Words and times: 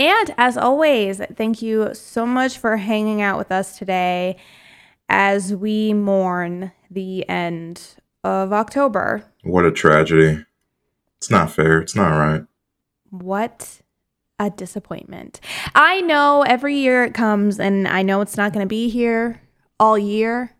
And 0.00 0.34
as 0.38 0.56
always, 0.56 1.20
thank 1.34 1.60
you 1.60 1.90
so 1.92 2.24
much 2.24 2.56
for 2.56 2.78
hanging 2.78 3.20
out 3.20 3.36
with 3.36 3.52
us 3.52 3.76
today 3.76 4.38
as 5.10 5.54
we 5.54 5.92
mourn 5.92 6.72
the 6.90 7.28
end 7.28 7.96
of 8.24 8.50
October. 8.50 9.24
What 9.44 9.66
a 9.66 9.70
tragedy. 9.70 10.42
It's 11.18 11.30
not 11.30 11.50
fair. 11.50 11.80
It's 11.80 11.94
not 11.94 12.16
right. 12.16 12.44
What 13.10 13.82
a 14.38 14.48
disappointment. 14.48 15.38
I 15.74 16.00
know 16.00 16.44
every 16.44 16.76
year 16.76 17.04
it 17.04 17.12
comes, 17.12 17.60
and 17.60 17.86
I 17.86 18.00
know 18.00 18.22
it's 18.22 18.38
not 18.38 18.54
going 18.54 18.64
to 18.64 18.68
be 18.68 18.88
here 18.88 19.42
all 19.78 19.98
year. 19.98 20.56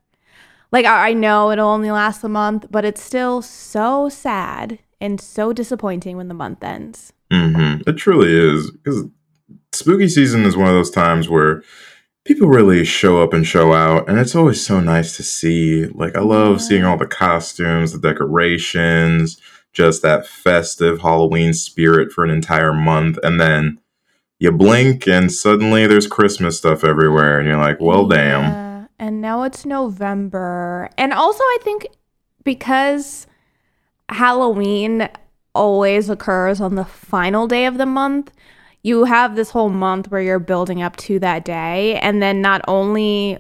Like, 0.71 0.85
I 0.85 1.15
know 1.15 1.51
it'll 1.51 1.71
only 1.71 1.91
last 1.91 2.23
a 2.23 2.29
month, 2.29 2.67
but 2.71 2.85
it's 2.85 3.03
still 3.03 3.41
so 3.41 4.11
sad 4.11 4.81
and 5.01 5.19
so 5.19 5.55
disappointing 5.55 6.19
when 6.19 6.29
the 6.29 6.35
month 6.35 6.63
ends. 6.63 7.15
Mm-hmm. 7.33 7.89
It 7.89 7.95
truly 7.95 8.31
is. 8.31 8.71
Because 8.71 9.07
spooky 9.73 10.09
season 10.09 10.45
is 10.45 10.57
one 10.57 10.69
of 10.69 10.75
those 10.75 10.91
times 10.91 11.29
where 11.29 11.63
people 12.25 12.49
really 12.49 12.85
show 12.85 13.23
up 13.23 13.33
and 13.33 13.47
show 13.47 13.73
out 13.73 14.09
and 14.09 14.19
it's 14.19 14.35
always 14.35 14.65
so 14.65 14.81
nice 14.81 15.17
to 15.17 15.23
see 15.23 15.87
like 15.87 16.17
i 16.17 16.21
love 16.21 16.53
yeah. 16.53 16.59
seeing 16.59 16.85
all 16.85 16.97
the 16.97 17.07
costumes 17.07 17.93
the 17.93 17.99
decorations 17.99 19.41
just 19.73 20.03
that 20.03 20.27
festive 20.27 21.01
halloween 21.01 21.55
spirit 21.55 22.13
for 22.13 22.25
an 22.25 22.31
entire 22.31 22.73
month 22.73 23.19
and 23.23 23.41
then 23.41 23.79
you 24.39 24.51
blink 24.51 25.07
and 25.07 25.33
suddenly 25.33 25.87
there's 25.87 26.07
christmas 26.07 26.59
stuff 26.59 26.85
everywhere 26.85 27.39
and 27.39 27.49
you're 27.49 27.57
like 27.57 27.81
well 27.81 28.07
yeah. 28.11 28.17
damn 28.17 28.89
and 28.99 29.21
now 29.21 29.43
it's 29.43 29.65
november 29.65 30.91
and 30.99 31.13
also 31.13 31.43
i 31.43 31.59
think 31.63 31.87
because 32.45 33.27
halloween 34.11 35.09
always 35.55 36.11
occurs 36.11 36.61
on 36.61 36.75
the 36.75 36.85
final 36.85 37.47
day 37.47 37.67
of 37.67 37.79
the 37.79 37.87
month 37.87 38.31
you 38.83 39.05
have 39.05 39.37
this 39.37 39.51
whole 39.51 39.69
month 39.69 40.11
where 40.11 40.23
you're 40.23 40.39
building 40.39 40.83
up 40.83 40.97
to 40.97 41.19
that 41.19 41.45
day. 41.45 41.99
And 41.99 42.23
then 42.23 42.41
not 42.41 42.63
only 42.67 43.39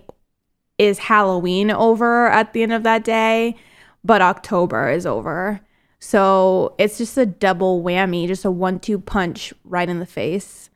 is 0.78 0.98
Halloween 0.98 1.70
over 1.70 2.28
at 2.28 2.52
the 2.52 2.62
end 2.62 2.72
of 2.72 2.83
that 2.83 3.05
day, 3.05 3.56
but 4.05 4.22
October 4.22 4.91
is 4.91 5.06
over. 5.06 5.61
So 5.98 6.74
it's 6.78 6.98
just 6.98 7.16
a 7.18 7.27
double 7.27 7.83
whammy, 7.83 8.27
just 8.27 8.44
a 8.44 8.50
one 8.50 8.80
two 8.80 8.98
punch 8.98 9.52
right 9.64 9.88
in 9.88 9.98
the 9.98 10.06
face. 10.06 10.70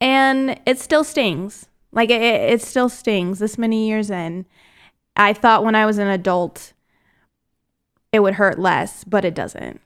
And 0.00 0.60
it 0.66 0.78
still 0.78 1.04
stings. 1.04 1.68
Like 1.92 2.10
it, 2.10 2.22
it 2.22 2.62
still 2.62 2.88
stings 2.88 3.38
this 3.38 3.58
many 3.58 3.88
years 3.88 4.10
in. 4.10 4.46
I 5.16 5.32
thought 5.32 5.64
when 5.64 5.74
I 5.74 5.86
was 5.86 5.98
an 5.98 6.08
adult, 6.08 6.72
it 8.12 8.20
would 8.20 8.34
hurt 8.34 8.58
less, 8.58 9.04
but 9.04 9.24
it 9.24 9.34
doesn't. 9.34 9.80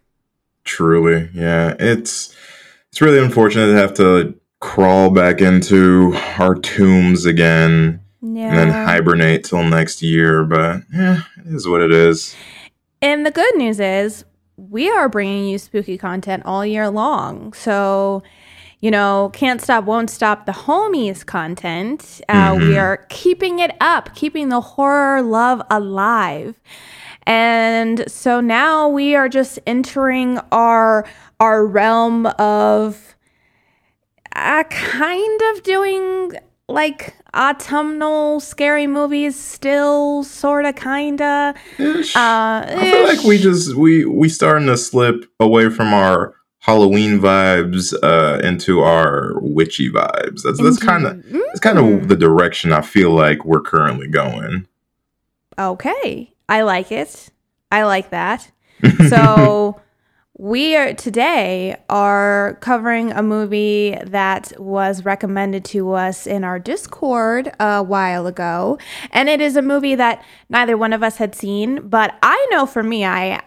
Truly. 0.65 1.31
Yeah. 1.33 1.75
It's 1.79 2.35
it's 2.91 3.01
really 3.01 3.19
unfortunate 3.19 3.67
to 3.67 3.77
have 3.77 3.95
to 3.95 4.35
crawl 4.61 5.11
back 5.11 5.41
into 5.41 6.15
our 6.39 6.55
tombs 6.55 7.25
again 7.25 8.01
yeah. 8.21 8.49
and 8.49 8.59
then 8.59 8.69
hibernate 8.71 9.45
till 9.45 9.63
next 9.63 10.03
year. 10.03 10.45
But 10.45 10.83
yeah, 10.93 11.23
it 11.39 11.55
is 11.55 11.67
what 11.67 11.81
it 11.81 11.93
is. 11.93 12.37
And 13.03 13.25
the 13.25 13.31
good 13.31 13.57
news 13.57 13.81
is 13.81 14.25
we 14.57 14.91
are 14.91 15.09
bringing 15.09 15.47
you 15.47 15.59
spooky 15.59 15.97
content 15.97 16.43
all 16.45 16.67
year 16.67 16.91
long. 16.91 17.53
So, 17.55 18.23
you 18.81 18.91
know, 18.91 19.31
can't 19.33 19.61
stop, 19.61 19.85
won't 19.85 20.11
stop 20.11 20.47
the 20.47 20.53
homies 20.53 21.25
content. 21.25 22.21
Uh, 22.29 22.53
mm-hmm. 22.53 22.69
We 22.69 22.79
are 22.79 23.07
keeping 23.09 23.59
it 23.59 23.75
up, 23.81 24.15
keeping 24.15 24.49
the 24.49 24.61
horror 24.61 25.23
love 25.23 25.63
alive. 25.71 26.61
And 27.25 28.11
so 28.11 28.41
now 28.41 28.89
we 28.89 29.15
are 29.15 29.29
just 29.29 29.59
entering 29.67 30.39
our 30.53 31.07
our 31.41 31.67
realm 31.67 32.27
of 32.27 33.17
uh, 34.37 34.63
kind 34.65 35.41
of 35.53 35.63
doing 35.63 36.33
like 36.69 37.15
autumnal 37.35 38.39
scary 38.39 38.87
movies 38.87 39.39
still 39.39 40.23
sort 40.23 40.65
of 40.65 40.75
kind 40.77 41.21
of 41.21 41.57
uh, 41.81 42.05
i 42.17 42.91
feel 42.93 43.05
like 43.05 43.25
we 43.25 43.39
just 43.39 43.75
we 43.75 44.05
we 44.05 44.29
starting 44.29 44.67
to 44.67 44.77
slip 44.77 45.25
away 45.41 45.69
from 45.69 45.93
our 45.93 46.35
halloween 46.61 47.19
vibes 47.19 47.95
uh 48.03 48.39
into 48.45 48.81
our 48.81 49.33
witchy 49.41 49.91
vibes. 49.91 50.43
That's 50.43 50.63
that's 50.63 50.79
kind 50.79 51.07
of 51.07 51.17
mm-hmm. 51.17 51.41
that's 51.47 51.61
kind 51.61 51.79
of 51.79 52.09
the 52.09 52.17
direction 52.17 52.73
i 52.73 52.83
feel 52.83 53.11
like 53.11 53.45
we're 53.45 53.63
currently 53.63 54.09
going. 54.09 54.67
Okay. 55.59 56.33
I 56.49 56.63
like 56.63 56.91
it. 56.91 57.29
I 57.71 57.85
like 57.85 58.11
that. 58.11 58.51
So 59.09 59.81
we 60.41 60.75
are 60.75 60.95
today 60.95 61.77
are 61.91 62.57
covering 62.63 63.13
a 63.13 63.23
movie 63.23 63.95
that 64.05 64.51
was 64.59 65.05
recommended 65.05 65.67
to 65.67 65.93
us 65.93 66.27
in 66.27 66.45
our 66.45 66.59
Discord 66.59 67.53
a 67.61 67.83
while 67.83 68.27
ago, 68.27 68.79
and 69.11 69.29
it 69.29 69.43
is 69.43 69.55
a 69.55 69.61
movie 69.61 69.95
that 69.95 70.25
neither 70.49 70.79
one 70.79 70.95
of 70.95 71.03
us 71.03 71.19
had 71.19 71.35
seen, 71.35 71.87
but 71.87 72.19
I 72.23 72.47
know 72.51 72.65
for 72.65 72.83
me 72.83 73.05
I 73.05 73.43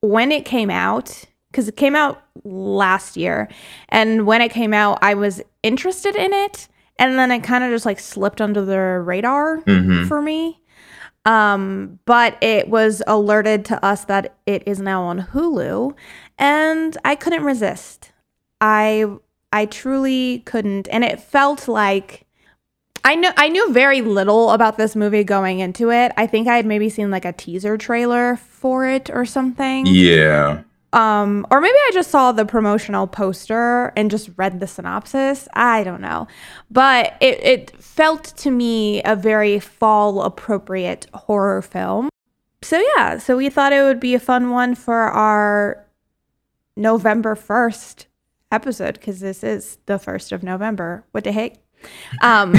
when 0.00 0.32
it 0.32 0.46
came 0.46 0.70
out 0.70 1.24
because 1.50 1.68
it 1.68 1.76
came 1.76 1.94
out 1.94 2.22
last 2.42 3.18
year, 3.18 3.50
and 3.90 4.24
when 4.24 4.40
it 4.40 4.50
came 4.50 4.72
out 4.72 4.98
I 5.02 5.12
was 5.12 5.42
interested 5.62 6.16
in 6.16 6.32
it, 6.32 6.68
and 6.98 7.18
then 7.18 7.30
it 7.32 7.42
kind 7.42 7.64
of 7.64 7.70
just 7.70 7.84
like 7.84 8.00
slipped 8.00 8.40
under 8.40 8.64
the 8.64 8.78
radar 8.78 9.58
mm-hmm. 9.58 10.06
for 10.06 10.22
me. 10.22 10.56
Um, 11.26 11.98
but 12.06 12.42
it 12.42 12.68
was 12.68 13.02
alerted 13.06 13.66
to 13.66 13.84
us 13.84 14.06
that 14.06 14.36
it 14.46 14.62
is 14.66 14.80
now 14.80 15.02
on 15.02 15.20
Hulu, 15.20 15.94
and 16.40 16.96
I 17.04 17.14
couldn't 17.14 17.44
resist. 17.44 18.10
I 18.60 19.06
I 19.52 19.66
truly 19.66 20.40
couldn't, 20.40 20.88
and 20.88 21.04
it 21.04 21.20
felt 21.20 21.68
like 21.68 22.26
I 23.04 23.14
knew 23.14 23.30
I 23.36 23.48
knew 23.48 23.72
very 23.72 24.00
little 24.00 24.50
about 24.50 24.76
this 24.76 24.96
movie 24.96 25.22
going 25.22 25.60
into 25.60 25.92
it. 25.92 26.12
I 26.16 26.26
think 26.26 26.48
I 26.48 26.56
had 26.56 26.66
maybe 26.66 26.88
seen 26.88 27.10
like 27.10 27.24
a 27.24 27.32
teaser 27.32 27.76
trailer 27.76 28.36
for 28.36 28.86
it 28.86 29.10
or 29.10 29.24
something. 29.24 29.86
Yeah. 29.86 30.62
Um, 30.92 31.46
or 31.52 31.60
maybe 31.60 31.76
I 31.76 31.90
just 31.92 32.10
saw 32.10 32.32
the 32.32 32.44
promotional 32.44 33.06
poster 33.06 33.92
and 33.96 34.10
just 34.10 34.28
read 34.36 34.58
the 34.58 34.66
synopsis. 34.66 35.46
I 35.54 35.84
don't 35.84 36.00
know. 36.00 36.26
But 36.68 37.14
it, 37.20 37.38
it 37.44 37.70
felt 37.80 38.24
to 38.38 38.50
me 38.50 39.00
a 39.04 39.14
very 39.14 39.60
fall 39.60 40.22
appropriate 40.22 41.06
horror 41.14 41.62
film. 41.62 42.08
So, 42.62 42.82
yeah, 42.96 43.18
so 43.18 43.36
we 43.36 43.50
thought 43.50 43.72
it 43.72 43.82
would 43.82 44.00
be 44.00 44.14
a 44.14 44.20
fun 44.20 44.50
one 44.50 44.74
for 44.74 44.96
our 44.96 45.86
November 46.76 47.34
1st 47.34 48.06
episode 48.52 48.94
because 48.94 49.20
this 49.20 49.44
is 49.44 49.78
the 49.86 49.94
1st 49.94 50.32
of 50.32 50.42
November. 50.42 51.04
What 51.12 51.24
the 51.24 51.32
heck? 51.32 51.58
Um, 52.22 52.52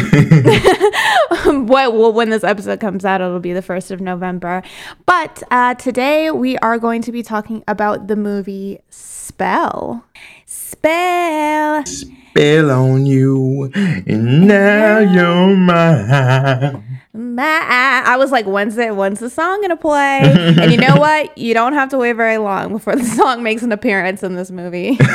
well, 1.67 2.11
when 2.11 2.29
this 2.29 2.43
episode 2.43 2.79
comes 2.79 3.05
out, 3.05 3.21
it'll 3.21 3.39
be 3.39 3.53
the 3.53 3.61
first 3.61 3.91
of 3.91 4.01
November. 4.01 4.63
But 5.05 5.43
uh, 5.51 5.75
today 5.75 6.31
we 6.31 6.57
are 6.57 6.79
going 6.79 7.01
to 7.03 7.11
be 7.11 7.21
talking 7.21 7.63
about 7.67 8.07
the 8.07 8.15
movie 8.15 8.79
Spell. 8.89 10.05
Spell. 10.45 11.85
Spell 11.85 12.71
on 12.71 13.05
you, 13.05 13.71
and 13.75 14.47
now 14.47 14.99
you're 14.99 15.55
mine. 15.55 17.00
I 17.13 18.15
was 18.17 18.31
like, 18.31 18.45
when's 18.45 18.77
it? 18.77 18.95
When's 18.95 19.19
the 19.19 19.29
song 19.29 19.61
gonna 19.61 19.75
play? 19.75 20.21
and 20.23 20.71
you 20.71 20.77
know 20.77 20.95
what? 20.97 21.37
You 21.37 21.53
don't 21.53 21.73
have 21.73 21.89
to 21.89 21.97
wait 21.97 22.13
very 22.13 22.37
long 22.37 22.71
before 22.71 22.95
the 22.95 23.03
song 23.17 23.43
makes 23.43 23.63
an 23.63 23.71
appearance 23.71 24.23
in 24.23 24.35
this 24.35 24.51
movie. 24.51 24.97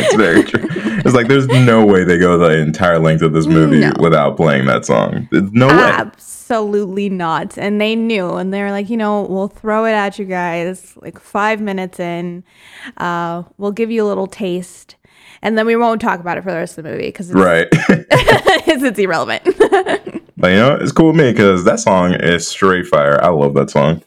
It's 0.00 0.16
very 0.16 0.44
true. 0.44 0.66
It's 1.04 1.14
like 1.14 1.28
there's 1.28 1.48
no 1.48 1.84
way 1.84 2.04
they 2.04 2.18
go 2.18 2.38
the 2.38 2.56
entire 2.58 2.98
length 2.98 3.20
of 3.20 3.32
this 3.32 3.46
movie 3.46 3.80
no. 3.80 3.92
without 4.00 4.36
playing 4.36 4.66
that 4.66 4.86
song. 4.86 5.28
no 5.32 5.66
way. 5.66 5.72
Absolutely 5.72 7.10
not. 7.10 7.58
And 7.58 7.80
they 7.80 7.94
knew, 7.96 8.34
and 8.36 8.54
they 8.54 8.62
were 8.62 8.70
like, 8.70 8.88
you 8.88 8.96
know, 8.96 9.22
we'll 9.22 9.48
throw 9.48 9.84
it 9.84 9.92
at 9.92 10.18
you 10.18 10.24
guys 10.24 10.96
like 11.02 11.18
five 11.18 11.60
minutes 11.60 11.98
in. 11.98 12.44
Uh, 12.96 13.42
we'll 13.58 13.72
give 13.72 13.90
you 13.90 14.04
a 14.04 14.06
little 14.06 14.28
taste 14.28 14.96
and 15.42 15.56
then 15.56 15.66
we 15.66 15.76
won't 15.76 16.00
talk 16.00 16.20
about 16.20 16.38
it 16.38 16.42
for 16.42 16.50
the 16.50 16.56
rest 16.56 16.78
of 16.78 16.84
the 16.84 16.90
movie 16.90 17.06
because 17.06 17.32
right, 17.32 17.68
it's, 17.72 18.82
it's 18.82 18.98
irrelevant. 18.98 19.42
But 20.38 20.48
you 20.48 20.56
know, 20.56 20.76
it's 20.76 20.92
cool 20.92 21.08
with 21.08 21.16
me 21.16 21.32
because 21.32 21.64
that 21.64 21.80
song 21.80 22.14
is 22.14 22.46
straight 22.46 22.86
fire. 22.86 23.22
I 23.22 23.28
love 23.28 23.54
that 23.54 23.70
song. 23.70 24.02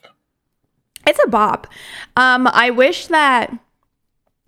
It's 1.05 1.19
a 1.23 1.27
bop. 1.27 1.67
Um, 2.15 2.47
I 2.47 2.69
wish 2.69 3.07
that 3.07 3.51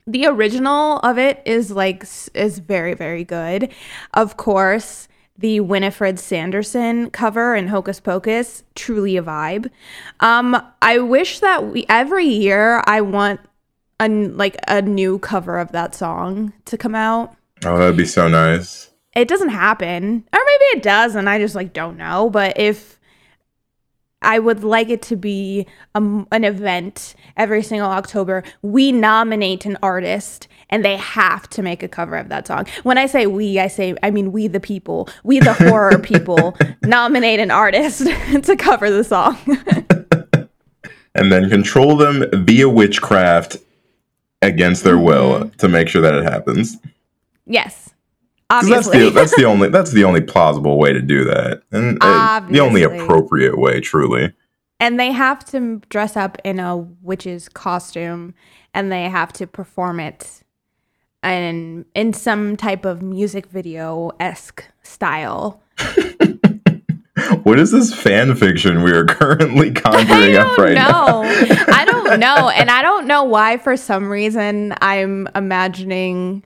the 0.07 0.25
original 0.27 0.99
of 0.99 1.17
it 1.17 1.41
is 1.45 1.71
like 1.71 2.03
is 2.33 2.59
very 2.59 2.93
very 2.93 3.23
good. 3.23 3.69
Of 4.13 4.37
course, 4.37 5.07
the 5.37 5.59
Winifred 5.59 6.19
Sanderson 6.19 7.09
cover 7.09 7.55
in 7.55 7.67
Hocus 7.67 7.99
Pocus, 7.99 8.63
truly 8.75 9.17
a 9.17 9.23
vibe. 9.23 9.69
Um, 10.19 10.61
I 10.81 10.99
wish 10.99 11.39
that 11.39 11.67
we 11.67 11.85
every 11.89 12.27
year 12.27 12.81
I 12.85 13.01
want 13.01 13.41
a 13.99 14.07
like 14.07 14.57
a 14.67 14.81
new 14.81 15.19
cover 15.19 15.59
of 15.59 15.71
that 15.73 15.95
song 15.95 16.53
to 16.65 16.77
come 16.77 16.95
out. 16.95 17.35
Oh, 17.65 17.77
that'd 17.77 17.97
be 17.97 18.05
so 18.05 18.27
nice. 18.27 18.92
It 19.15 19.27
doesn't 19.27 19.49
happen, 19.49 20.23
or 20.33 20.39
maybe 20.45 20.65
it 20.77 20.83
does, 20.83 21.15
and 21.15 21.29
I 21.29 21.37
just 21.39 21.55
like 21.55 21.73
don't 21.73 21.97
know. 21.97 22.29
But 22.29 22.59
if 22.59 22.99
I 24.23 24.39
would 24.39 24.63
like 24.63 24.89
it 24.89 25.01
to 25.03 25.15
be 25.15 25.67
um, 25.95 26.27
an 26.31 26.43
event 26.43 27.15
every 27.37 27.61
single 27.61 27.89
October. 27.89 28.43
We 28.61 28.91
nominate 28.91 29.65
an 29.65 29.77
artist 29.83 30.47
and 30.69 30.83
they 30.83 30.97
have 30.97 31.49
to 31.51 31.61
make 31.61 31.83
a 31.83 31.87
cover 31.87 32.15
of 32.15 32.29
that 32.29 32.47
song. 32.47 32.65
When 32.83 32.97
I 32.97 33.05
say 33.05 33.27
we, 33.27 33.59
I 33.59 33.67
say, 33.67 33.95
I 34.01 34.11
mean, 34.11 34.31
we 34.31 34.47
the 34.47 34.59
people, 34.59 35.09
we 35.23 35.39
the 35.39 35.53
horror 35.53 35.99
people 36.03 36.57
nominate 36.83 37.39
an 37.39 37.51
artist 37.51 38.07
to 38.43 38.55
cover 38.55 38.89
the 38.89 39.03
song. 39.03 39.37
and 41.15 41.31
then 41.31 41.49
control 41.49 41.95
them 41.97 42.25
via 42.45 42.69
witchcraft 42.69 43.57
against 44.41 44.83
their 44.83 44.97
will 44.97 45.33
Mm-hmm. 45.33 45.57
to 45.57 45.69
make 45.69 45.87
sure 45.87 46.01
that 46.01 46.13
it 46.13 46.23
happens. 46.23 46.77
yes. 47.45 47.92
That's 48.61 48.89
the 48.89 49.09
that's 49.09 49.35
the 49.35 49.45
only 49.45 49.69
that's 49.69 49.91
the 49.91 50.03
only 50.03 50.21
plausible 50.21 50.77
way 50.77 50.93
to 50.93 51.01
do 51.01 51.23
that, 51.25 51.63
and 51.71 51.97
uh, 52.01 52.41
the 52.49 52.59
only 52.59 52.83
appropriate 52.83 53.57
way, 53.57 53.79
truly. 53.79 54.33
and 54.79 54.99
they 54.99 55.11
have 55.11 55.43
to 55.45 55.81
dress 55.89 56.15
up 56.15 56.37
in 56.43 56.59
a 56.59 56.77
witch's 56.77 57.49
costume 57.49 58.33
and 58.73 58.91
they 58.91 59.03
have 59.09 59.31
to 59.33 59.47
perform 59.47 59.99
it 59.99 60.43
in 61.23 61.85
in 61.95 62.13
some 62.13 62.57
type 62.57 62.85
of 62.85 63.01
music 63.01 63.47
video 63.47 64.11
esque 64.19 64.65
style. 64.83 65.61
What 67.43 67.59
is 67.59 67.71
this 67.71 67.93
fan 67.93 68.35
fiction 68.35 68.83
we 68.83 68.91
are 68.91 69.05
currently 69.05 69.71
conjuring 69.71 70.35
up 70.35 70.57
right 70.57 70.73
now? 70.73 71.21
know. 71.21 71.23
I 71.23 71.85
don't 71.85 72.19
know, 72.19 72.49
and 72.49 72.69
I 72.69 72.81
don't 72.81 73.05
know 73.05 73.23
why. 73.23 73.57
For 73.57 73.77
some 73.77 74.09
reason, 74.09 74.73
I'm 74.81 75.27
imagining 75.35 76.43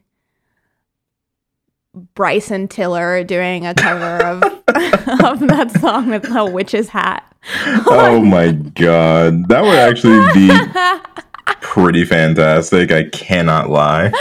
Bryson 2.15 2.67
Tiller 2.67 3.23
doing 3.23 3.65
a 3.65 3.73
cover 3.73 4.23
of 4.23 4.43
of 4.67 5.39
that 5.47 5.75
song 5.79 6.09
with 6.09 6.29
a 6.29 6.45
witch's 6.45 6.89
hat. 6.89 7.23
Oh 7.89 8.19
my 8.19 8.51
god, 8.51 9.47
that 9.47 9.61
would 9.63 9.77
actually 9.77 10.19
be 10.33 10.49
pretty 11.61 12.03
fantastic. 12.03 12.91
I 12.91 13.05
cannot 13.09 13.69
lie. 13.69 14.11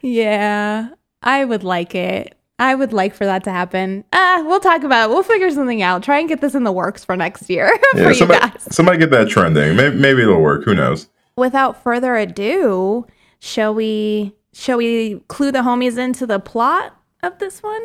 Yeah, 0.00 0.88
I 1.22 1.44
would 1.44 1.62
like 1.64 1.94
it. 1.94 2.36
I 2.58 2.74
would 2.74 2.92
like 2.92 3.14
for 3.14 3.24
that 3.24 3.44
to 3.44 3.50
happen. 3.50 4.04
Ah, 4.12 4.42
we'll 4.46 4.60
talk 4.60 4.82
about 4.84 5.10
it. 5.10 5.12
We'll 5.12 5.22
figure 5.22 5.50
something 5.50 5.82
out. 5.82 6.02
Try 6.02 6.18
and 6.20 6.28
get 6.28 6.40
this 6.40 6.54
in 6.54 6.64
the 6.64 6.72
works 6.72 7.04
for 7.04 7.16
next 7.16 7.48
year 7.50 7.68
for 7.92 7.98
Yeah, 7.98 8.08
you 8.08 8.14
somebody, 8.14 8.40
guys. 8.40 8.68
somebody 8.70 8.98
get 8.98 9.10
that 9.10 9.28
trending. 9.28 9.76
Maybe, 9.76 9.96
maybe 9.96 10.22
it'll 10.22 10.40
work. 10.40 10.64
Who 10.64 10.74
knows? 10.74 11.08
Without 11.36 11.82
further 11.82 12.16
ado, 12.16 13.06
shall 13.40 13.74
we 13.74 14.34
shall 14.52 14.76
we 14.78 15.20
clue 15.28 15.50
the 15.52 15.60
homies 15.60 15.98
into 15.98 16.26
the 16.26 16.38
plot 16.38 16.96
of 17.22 17.38
this 17.38 17.62
one? 17.62 17.82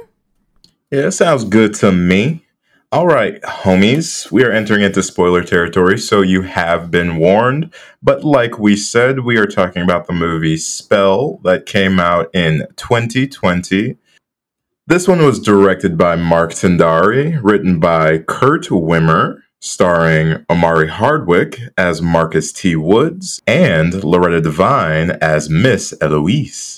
Yeah, 0.92 1.07
it 1.07 1.12
sounds 1.12 1.44
good 1.44 1.75
to 1.75 1.92
me. 1.92 2.44
All 2.92 3.06
right, 3.06 3.42
homies, 3.42 4.31
we 4.31 4.44
are 4.45 4.51
entering 4.51 4.81
into 4.81 5.04
spoiler 5.04 5.44
territory, 5.44 6.00
so 6.00 6.22
you 6.22 6.44
have 6.44 6.89
been 6.89 7.18
warned. 7.18 7.74
But 8.01 8.24
like 8.24 8.57
we 8.57 8.78
said, 8.78 9.19
we 9.19 9.38
are 9.38 9.45
talking 9.45 9.81
about 9.81 10.07
the 10.07 10.13
movie 10.13 10.56
Spell 10.56 11.39
that 11.44 11.66
came 11.66 12.00
out 12.00 12.34
in 12.34 12.66
2020. 12.78 13.98
This 14.88 15.07
one 15.07 15.25
was 15.25 15.42
directed 15.42 15.98
by 15.98 16.16
Mark 16.16 16.51
Tonderai, 16.51 17.40
written 17.44 17.81
by 17.81 18.19
Kurt 18.19 18.68
Wimmer, 18.68 19.42
starring 19.60 20.45
Omari 20.50 20.88
Hardwick 20.88 21.60
as 21.78 22.01
Marcus 22.01 22.54
T. 22.54 22.78
Woods 22.78 23.42
and 23.45 24.01
Loretta 24.01 24.40
Devine 24.40 25.12
as 25.22 25.50
Miss 25.50 25.94
Eloise. 26.00 26.77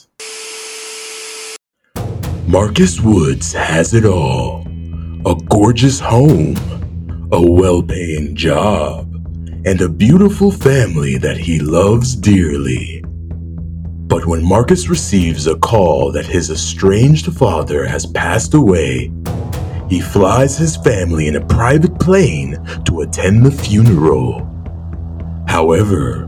Marcus 2.49 2.99
Woods 2.99 3.53
has 3.53 3.93
it 3.93 4.05
all 4.05 4.63
a 5.27 5.35
gorgeous 5.49 5.99
home, 5.99 6.55
a 7.31 7.39
well 7.39 7.83
paying 7.83 8.35
job, 8.35 9.07
and 9.67 9.79
a 9.79 9.87
beautiful 9.87 10.51
family 10.51 11.19
that 11.19 11.37
he 11.37 11.59
loves 11.59 12.15
dearly. 12.15 13.03
But 13.05 14.25
when 14.25 14.43
Marcus 14.43 14.89
receives 14.89 15.45
a 15.45 15.59
call 15.59 16.11
that 16.13 16.25
his 16.25 16.49
estranged 16.49 17.31
father 17.33 17.85
has 17.85 18.07
passed 18.07 18.55
away, 18.55 19.11
he 19.87 20.01
flies 20.01 20.57
his 20.57 20.75
family 20.75 21.27
in 21.27 21.35
a 21.35 21.45
private 21.45 21.99
plane 21.99 22.57
to 22.85 23.01
attend 23.01 23.45
the 23.45 23.51
funeral. 23.51 24.39
However, 25.47 26.25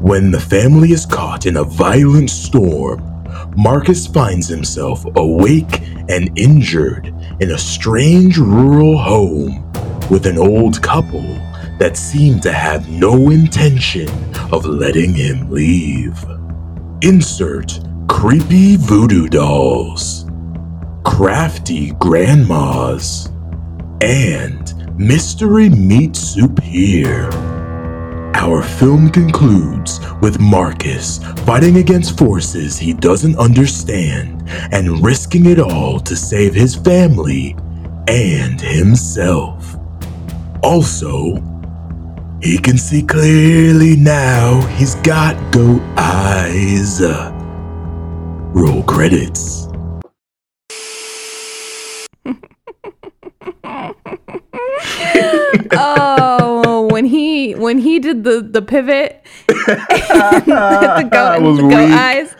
when 0.00 0.30
the 0.30 0.40
family 0.40 0.92
is 0.92 1.04
caught 1.04 1.44
in 1.44 1.58
a 1.58 1.64
violent 1.64 2.30
storm, 2.30 3.07
Marcus 3.56 4.06
finds 4.06 4.48
himself 4.48 5.04
awake 5.16 5.82
and 6.08 6.36
injured 6.38 7.14
in 7.40 7.50
a 7.50 7.58
strange 7.58 8.38
rural 8.38 8.96
home 8.98 9.70
with 10.10 10.26
an 10.26 10.38
old 10.38 10.82
couple 10.82 11.38
that 11.78 11.96
seem 11.96 12.40
to 12.40 12.52
have 12.52 12.88
no 12.88 13.30
intention 13.30 14.08
of 14.52 14.64
letting 14.64 15.14
him 15.14 15.50
leave. 15.50 16.24
Insert 17.02 17.80
creepy 18.08 18.76
voodoo 18.76 19.28
dolls, 19.28 20.26
crafty 21.04 21.92
grandmas, 21.92 23.30
and 24.00 24.96
mystery 24.98 25.68
meat 25.68 26.16
soup 26.16 26.60
here. 26.60 27.30
Our 28.38 28.62
film 28.62 29.10
concludes 29.10 29.98
with 30.22 30.38
Marcus 30.38 31.18
fighting 31.44 31.78
against 31.78 32.16
forces 32.16 32.78
he 32.78 32.92
doesn't 32.92 33.36
understand 33.36 34.48
and 34.70 35.04
risking 35.04 35.46
it 35.46 35.58
all 35.58 35.98
to 35.98 36.14
save 36.14 36.54
his 36.54 36.76
family 36.76 37.56
and 38.06 38.60
himself. 38.60 39.74
Also, 40.62 41.42
he 42.40 42.58
can 42.58 42.78
see 42.78 43.02
clearly 43.02 43.96
now 43.96 44.60
he's 44.76 44.94
got 44.94 45.34
goat 45.52 45.82
eyes. 45.96 47.02
Roll 48.54 48.84
credits. 48.84 49.66
oh, 55.72 56.47
when 56.98 57.04
he 57.04 57.54
when 57.54 57.78
he 57.78 58.00
did 58.00 58.24
the 58.24 58.40
the 58.40 58.60
pivot, 58.60 59.24
the 59.46 61.08
goat, 61.12 61.14
I 61.14 61.38
was 61.38 61.58
the 61.58 61.62
goat 61.62 61.90
eyes. 61.92 62.34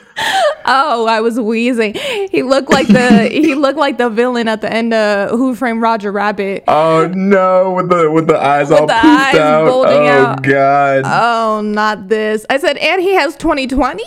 Oh, 0.64 1.06
I 1.06 1.20
was 1.20 1.38
wheezing. 1.38 1.94
He 1.94 2.42
looked 2.42 2.68
like 2.68 2.88
the 2.88 3.28
he 3.28 3.54
looked 3.54 3.78
like 3.78 3.98
the 3.98 4.10
villain 4.10 4.48
at 4.48 4.60
the 4.60 4.72
end 4.72 4.92
of 4.92 5.30
Who 5.30 5.54
Framed 5.54 5.80
Roger 5.80 6.10
Rabbit. 6.10 6.64
Oh 6.66 7.06
no, 7.14 7.70
with 7.74 7.88
the 7.88 8.10
with 8.10 8.26
the 8.26 8.36
eyes 8.36 8.72
all 8.72 8.88
the 8.88 8.96
eyes 8.96 9.36
out. 9.36 9.66
bulging 9.66 10.08
oh 10.08 10.26
out. 10.26 10.42
god. 10.42 11.02
Oh, 11.06 11.60
not 11.60 12.08
this. 12.08 12.44
I 12.50 12.58
said, 12.58 12.78
and 12.78 13.00
he 13.00 13.14
has 13.14 13.36
2020? 13.36 14.02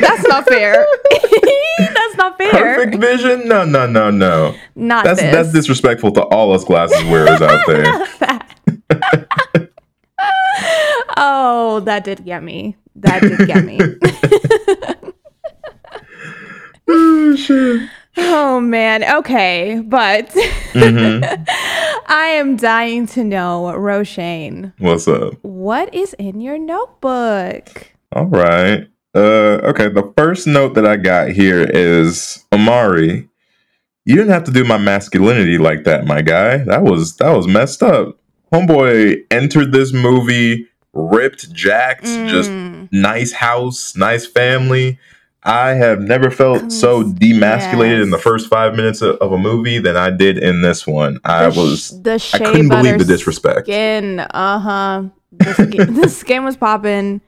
That's 0.00 0.28
not 0.28 0.46
fair. 0.46 0.86
That's 1.78 2.16
not 2.16 2.36
fair. 2.38 2.50
Perfect 2.52 2.96
vision? 2.96 3.48
No, 3.48 3.64
no, 3.64 3.86
no, 3.86 4.10
no. 4.10 4.54
Not 4.76 5.04
That's 5.04 5.20
this. 5.20 5.34
that's 5.34 5.52
disrespectful 5.52 6.12
to 6.12 6.22
all 6.24 6.52
us 6.52 6.64
glasses 6.64 7.02
wearers 7.04 7.40
out 7.40 7.66
there. 7.66 8.39
Oh, 11.22 11.80
that 11.80 12.04
did 12.04 12.24
get 12.24 12.42
me. 12.42 12.76
That 12.96 13.20
did 13.20 13.46
get 13.46 13.62
me. 13.64 13.78
oh 16.88 17.88
oh 18.16 18.60
man. 18.60 19.04
Okay, 19.04 19.80
but 19.84 20.28
Mhm. 20.72 21.44
I 22.06 22.26
am 22.34 22.56
dying 22.56 23.06
to 23.08 23.24
know, 23.24 23.72
Roshane, 23.76 24.72
What's 24.78 25.06
up? 25.08 25.34
what 25.42 25.92
is 25.94 26.14
in 26.14 26.40
your 26.40 26.58
notebook? 26.58 27.92
All 28.12 28.26
right. 28.26 28.88
Uh 29.14 29.60
okay, 29.70 29.88
the 29.88 30.12
first 30.16 30.46
note 30.46 30.74
that 30.74 30.86
I 30.86 30.96
got 30.96 31.30
here 31.30 31.62
is 31.62 32.44
Omari. 32.52 33.28
You 34.04 34.16
didn't 34.16 34.32
have 34.32 34.44
to 34.44 34.52
do 34.52 34.64
my 34.64 34.78
masculinity 34.78 35.58
like 35.58 35.84
that, 35.84 36.06
my 36.06 36.22
guy. 36.22 36.58
That 36.58 36.82
was 36.82 37.16
that 37.16 37.30
was 37.30 37.46
messed 37.46 37.82
up. 37.82 38.16
Homeboy 38.52 39.22
entered 39.30 39.72
this 39.72 39.92
movie 39.92 40.66
ripped, 40.92 41.52
jacked, 41.52 42.04
just 42.04 42.50
Mm. 42.50 42.88
nice 42.92 43.32
house, 43.32 43.94
nice 43.96 44.26
family. 44.26 44.98
I 45.42 45.70
have 45.70 46.00
never 46.00 46.30
felt 46.30 46.70
so 46.70 47.02
demasculated 47.02 48.02
in 48.02 48.10
the 48.10 48.18
first 48.18 48.48
five 48.48 48.74
minutes 48.76 49.00
of, 49.00 49.16
of 49.16 49.32
a 49.32 49.38
movie 49.38 49.78
than 49.78 49.96
I 49.96 50.10
did 50.10 50.36
in 50.36 50.60
this 50.62 50.86
one. 50.86 51.18
I 51.24 51.44
The 51.48 51.50
sh- 51.52 51.56
was, 51.56 52.02
the 52.02 52.30
I 52.34 52.38
couldn't 52.38 52.68
believe 52.68 52.98
the 52.98 53.04
disrespect. 53.06 53.60
Skin, 53.66 54.20
uh 54.20 54.58
huh. 54.58 55.02
The 55.32 55.54
skin, 55.54 55.94
the 56.00 56.08
skin 56.08 56.44
was 56.44 56.56
popping. 56.58 57.22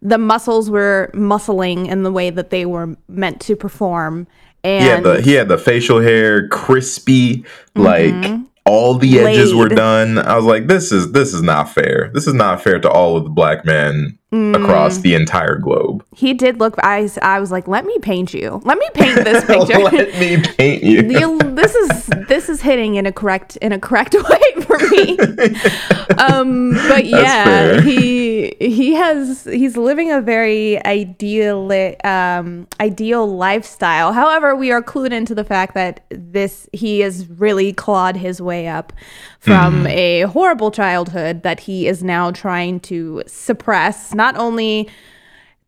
The 0.00 0.16
muscles 0.18 0.70
were 0.70 1.10
muscling 1.12 1.88
in 1.88 2.04
the 2.04 2.12
way 2.12 2.30
that 2.30 2.48
they 2.50 2.64
were 2.64 2.96
meant 3.08 3.40
to 3.42 3.56
perform, 3.56 4.26
And 4.64 4.82
he 4.84 4.88
had 4.90 5.02
the 5.04 5.20
he 5.20 5.32
had 5.32 5.48
the 5.48 5.58
facial 5.58 6.00
hair 6.00 6.48
crispy, 6.48 7.44
like 7.74 8.14
Mhm. 8.14 8.46
All 8.66 8.94
the 8.94 9.20
edges 9.20 9.54
were 9.54 9.68
done. 9.68 10.18
I 10.18 10.36
was 10.36 10.44
like, 10.44 10.66
this 10.66 10.92
is 10.92 11.12
this 11.12 11.32
is 11.32 11.42
not 11.42 11.72
fair. 11.72 12.10
This 12.12 12.26
is 12.26 12.34
not 12.34 12.60
fair 12.62 12.78
to 12.80 12.90
all 12.90 13.16
of 13.16 13.24
the 13.24 13.30
black 13.30 13.64
men 13.64 14.18
Mm. 14.32 14.56
across 14.60 14.98
the 14.98 15.14
entire 15.14 15.54
globe. 15.56 16.04
he 16.16 16.34
did 16.34 16.58
look. 16.58 16.74
I 16.82 17.08
I 17.22 17.38
was 17.38 17.52
like, 17.52 17.68
let 17.68 17.86
me 17.86 17.96
paint 18.00 18.34
you. 18.34 18.60
Let 18.64 18.76
me 18.76 18.86
paint 18.92 19.14
this 19.24 19.44
picture. 19.46 19.78
Let 19.78 20.18
me 20.18 20.42
paint 20.58 20.82
you. 20.82 21.02
You- 21.02 21.38
this 21.54 21.74
is 21.76 22.06
this 22.28 22.48
is 22.48 22.60
hitting 22.60 22.96
in 22.96 23.06
a 23.06 23.12
correct 23.12 23.54
in 23.62 23.70
a 23.70 23.78
correct 23.78 24.14
way 24.28 24.62
for 24.62 24.78
me. 24.90 25.16
um, 26.18 26.72
but 26.88 27.04
yeah, 27.06 27.80
he 27.82 28.15
he 28.60 28.94
has 28.94 29.44
he's 29.44 29.76
living 29.76 30.10
a 30.10 30.20
very 30.20 30.84
ideal 30.84 31.70
um, 32.04 32.66
ideal 32.80 33.26
lifestyle. 33.26 34.12
However, 34.12 34.54
we 34.54 34.70
are 34.72 34.82
clued 34.82 35.12
into 35.12 35.34
the 35.34 35.44
fact 35.44 35.74
that 35.74 36.04
this 36.10 36.68
he 36.72 37.00
has 37.00 37.28
really 37.28 37.72
clawed 37.72 38.16
his 38.16 38.40
way 38.40 38.68
up 38.68 38.92
from 39.40 39.86
a 39.86 40.22
horrible 40.22 40.70
childhood 40.70 41.42
that 41.42 41.60
he 41.60 41.86
is 41.86 42.02
now 42.02 42.30
trying 42.30 42.80
to 42.80 43.22
suppress, 43.26 44.14
not 44.14 44.36
only 44.36 44.88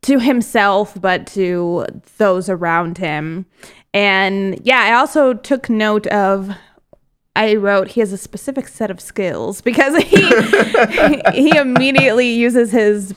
to 0.03 0.19
himself 0.19 1.01
but 1.01 1.27
to 1.27 1.87
those 2.19 2.49
around 2.49 2.99
him. 2.99 3.47
And 3.95 4.61
yeah, 4.65 4.81
I 4.81 4.93
also 4.95 5.35
took 5.35 5.69
note 5.69 6.07
of 6.09 6.55
I 7.39 7.55
wrote 7.55 7.89
he 7.89 8.01
has 8.01 8.13
a 8.13 8.19
specific 8.19 8.67
set 8.69 8.91
of 8.91 9.01
skills 9.01 9.61
because 9.69 9.97
he 10.03 10.23
he 11.33 11.57
immediately 11.57 12.31
uses 12.35 12.73
his 12.73 13.15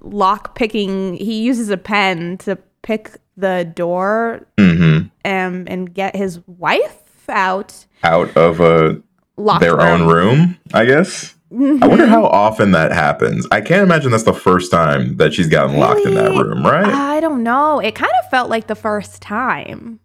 lock 0.00 0.54
picking 0.54 1.14
he 1.16 1.42
uses 1.42 1.68
a 1.68 1.76
pen 1.76 2.38
to 2.38 2.56
pick 2.82 3.18
the 3.36 3.70
door 3.74 4.46
hmm 4.58 4.98
um, 5.24 5.64
and 5.66 5.92
get 5.92 6.16
his 6.16 6.40
wife 6.46 7.28
out 7.28 7.84
Out 8.02 8.34
of 8.36 8.60
a 8.60 9.02
locked 9.36 9.60
their 9.60 9.80
own 9.80 10.08
room, 10.08 10.56
I 10.72 10.84
guess. 10.86 11.34
I 11.52 11.86
wonder 11.86 12.06
how 12.06 12.24
often 12.26 12.72
that 12.72 12.92
happens. 12.92 13.46
I 13.50 13.60
can't 13.60 13.82
imagine 13.82 14.10
that's 14.10 14.22
the 14.24 14.32
first 14.34 14.70
time 14.70 15.16
that 15.16 15.32
she's 15.34 15.48
gotten 15.48 15.76
locked 15.78 16.00
in 16.00 16.14
that 16.14 16.30
room, 16.32 16.62
right? 16.64 16.84
I 16.86 17.20
don't 17.20 17.42
know. 17.42 17.78
It 17.78 17.94
kind 17.94 18.12
of 18.22 18.30
felt 18.30 18.48
like 18.50 18.66
the 18.66 18.74
first 18.74 19.20
time. 19.22 20.00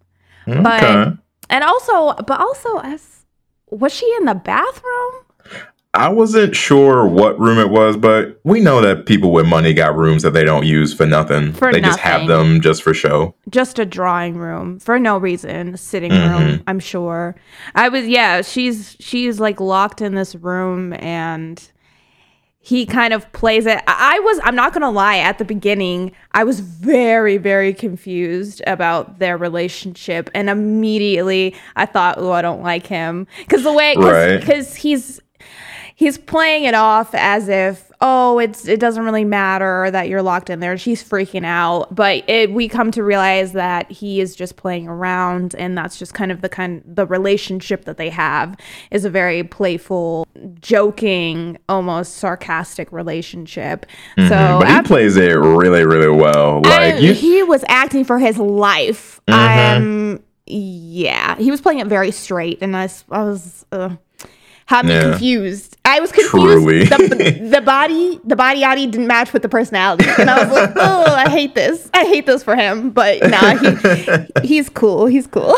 but- 0.46 1.18
And 1.50 1.64
also, 1.64 2.14
but 2.28 2.40
also 2.40 2.78
as 2.80 3.23
was 3.74 3.94
she 3.94 4.12
in 4.20 4.26
the 4.26 4.36
bathroom? 4.36 5.12
I 5.96 6.10
wasn't 6.10 6.56
sure 6.56 7.06
what 7.06 7.40
room 7.40 7.60
it 7.60 7.70
was, 7.70 7.98
but 7.98 8.40
we 8.44 8.60
know 8.60 8.82
that 8.82 9.06
people 9.06 9.32
with 9.32 9.46
money 9.46 9.76
got 9.76 9.96
rooms 9.96 10.24
that 10.24 10.32
they 10.32 10.44
don't 10.44 10.66
use 10.66 10.92
for 10.92 11.06
nothing. 11.06 11.54
For 11.54 11.72
they 11.72 11.82
just 11.82 12.00
have 12.00 12.28
them 12.28 12.62
just 12.62 12.82
for 12.82 12.96
show. 12.96 13.36
Just 13.50 13.78
a 13.78 13.86
drawing 13.86 14.36
room 14.36 14.80
for 14.80 14.98
no 14.98 15.20
reason, 15.20 15.78
sitting 15.78 16.12
Mm-hmm. 16.12 16.44
room, 16.46 16.64
I'm 16.66 16.80
sure. 16.80 17.36
I 17.76 17.90
was 17.90 18.08
yeah, 18.08 18.42
she's 18.42 18.96
she's 19.00 19.40
like 19.40 19.60
locked 19.60 20.02
in 20.02 20.16
this 20.16 20.34
room 20.34 20.94
and 20.94 21.62
he 22.66 22.86
kind 22.86 23.14
of 23.14 23.30
plays 23.34 23.66
it. 23.66 23.82
I 23.88 24.20
was 24.22 24.40
I'm 24.44 24.56
not 24.56 24.72
going 24.74 24.84
to 24.84 24.90
lie 24.90 25.18
at 25.18 25.38
the 25.38 25.44
beginning, 25.46 26.14
I 26.32 26.46
was 26.46 26.62
very 26.62 27.38
very 27.38 27.74
confused 27.74 28.62
about 28.66 29.20
their 29.20 29.38
relationship 29.38 30.30
and 30.34 30.50
immediately 30.50 31.56
I 31.76 31.86
thought, 31.86 32.16
"Oh, 32.18 32.32
I 32.32 32.42
don't 32.42 32.64
like 32.64 32.88
him." 32.88 33.28
Cuz 33.50 33.64
the 33.64 33.74
way 33.74 33.96
cuz 33.96 34.06
Right. 34.06 34.76
he's 34.76 35.20
he's 35.96 36.18
playing 36.18 36.64
it 36.64 36.74
off 36.74 37.14
as 37.14 37.50
if 37.50 37.92
oh 38.06 38.38
it's 38.38 38.68
it 38.68 38.80
doesn't 38.82 39.04
really 39.06 39.24
matter 39.24 39.90
that 39.90 40.10
you're 40.10 40.22
locked 40.22 40.50
in 40.50 40.60
there. 40.60 40.78
She's 40.78 41.02
freaking 41.02 41.46
out. 41.46 41.96
But 41.96 42.28
it, 42.30 42.52
we 42.52 42.68
come 42.68 42.92
to 42.92 43.02
realize 43.04 43.54
that 43.54 43.90
he 43.90 44.20
is 44.20 44.36
just 44.36 44.58
playing 44.58 44.88
around 44.90 45.56
and 45.56 45.78
that's 45.78 45.98
just 45.98 46.14
kind 46.14 46.30
of 46.32 46.42
the 46.42 46.50
kind 46.50 46.84
the 46.86 47.06
relationship 47.08 47.86
that 47.86 47.96
they 47.98 48.10
have 48.10 48.58
is 48.92 49.06
a 49.06 49.10
very 49.10 49.44
playful 49.44 50.28
joking 50.60 51.58
almost 51.70 52.16
sarcastic 52.16 52.92
relationship. 52.92 53.86
So 54.18 54.24
Mm-hmm. 54.24 54.60
but 54.60 54.68
he 54.68 54.78
af- 54.80 54.86
plays 54.86 55.16
it 55.16 55.34
really, 55.34 55.86
really 55.86 56.10
well. 56.10 56.62
Like 56.64 57.02
you, 57.02 57.14
he 57.14 57.42
was 57.44 57.64
acting 57.70 58.04
for 58.04 58.20
his 58.20 58.38
life. 58.38 59.22
Um 59.30 60.22
yeah. 60.46 61.38
He 61.38 61.50
was 61.52 61.62
playing 61.62 61.80
it 61.80 61.88
very 61.88 62.12
straight 62.12 62.58
and 62.62 62.76
I 62.76 62.90
was 63.08 63.66
uh, 63.72 63.96
had 64.66 64.86
me 64.86 64.94
Yeah. 64.94 65.10
confused 65.12 65.78
i 65.86 66.00
was 66.00 66.12
confused 66.12 66.32
Truly. 66.32 66.86
the, 66.86 67.50
the 67.52 67.62
body 67.66 68.20
the 68.24 68.36
body 68.36 68.62
yaddy 68.62 68.90
didn't 68.90 69.08
match 69.08 69.34
with 69.34 69.42
the 69.42 69.50
personality 69.50 70.06
and 70.18 70.30
i 70.30 70.44
was 70.44 70.52
like 70.54 70.72
oh 70.78 71.04
i 71.14 71.30
hate 71.30 71.54
this 71.56 71.90
i 71.94 72.04
hate 72.06 72.26
this 72.26 72.44
for 72.44 72.56
him 72.56 72.90
but 72.92 73.22
nah 73.30 73.56
he, 73.58 74.28
he's 74.48 74.70
cool 74.70 75.06
he's 75.06 75.28
cool 75.28 75.56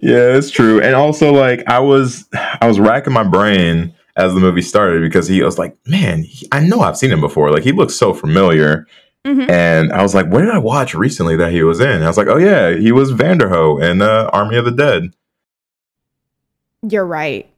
Yeah, 0.00 0.36
it's 0.36 0.50
true. 0.50 0.80
And 0.80 0.94
also, 0.94 1.32
like, 1.32 1.62
I 1.68 1.78
was, 1.80 2.24
I 2.32 2.66
was 2.66 2.80
racking 2.80 3.12
my 3.12 3.24
brain 3.24 3.92
as 4.16 4.32
the 4.32 4.40
movie 4.40 4.62
started 4.62 5.02
because 5.02 5.28
he 5.28 5.42
was 5.42 5.58
like, 5.58 5.76
man, 5.86 6.22
he, 6.22 6.46
I 6.52 6.60
know 6.60 6.80
I've 6.80 6.96
seen 6.96 7.10
him 7.10 7.20
before. 7.20 7.50
Like, 7.50 7.64
he 7.64 7.72
looks 7.72 7.94
so 7.94 8.14
familiar. 8.14 8.86
Mhm. 9.26 9.50
And 9.50 9.92
I 9.92 10.00
was 10.02 10.14
like, 10.14 10.26
where 10.28 10.44
did 10.44 10.54
I 10.54 10.58
watch 10.58 10.94
recently 10.94 11.36
that 11.36 11.52
he 11.52 11.62
was 11.64 11.80
in? 11.80 11.90
And 11.90 12.04
I 12.04 12.06
was 12.06 12.16
like, 12.16 12.28
oh 12.28 12.38
yeah, 12.38 12.76
he 12.76 12.92
was 12.92 13.12
Vanderohe 13.12 13.82
in 13.82 14.00
uh, 14.00 14.30
Army 14.32 14.56
of 14.56 14.64
the 14.64 14.70
Dead. 14.70 15.12
you're 16.88 17.04
right 17.06 17.50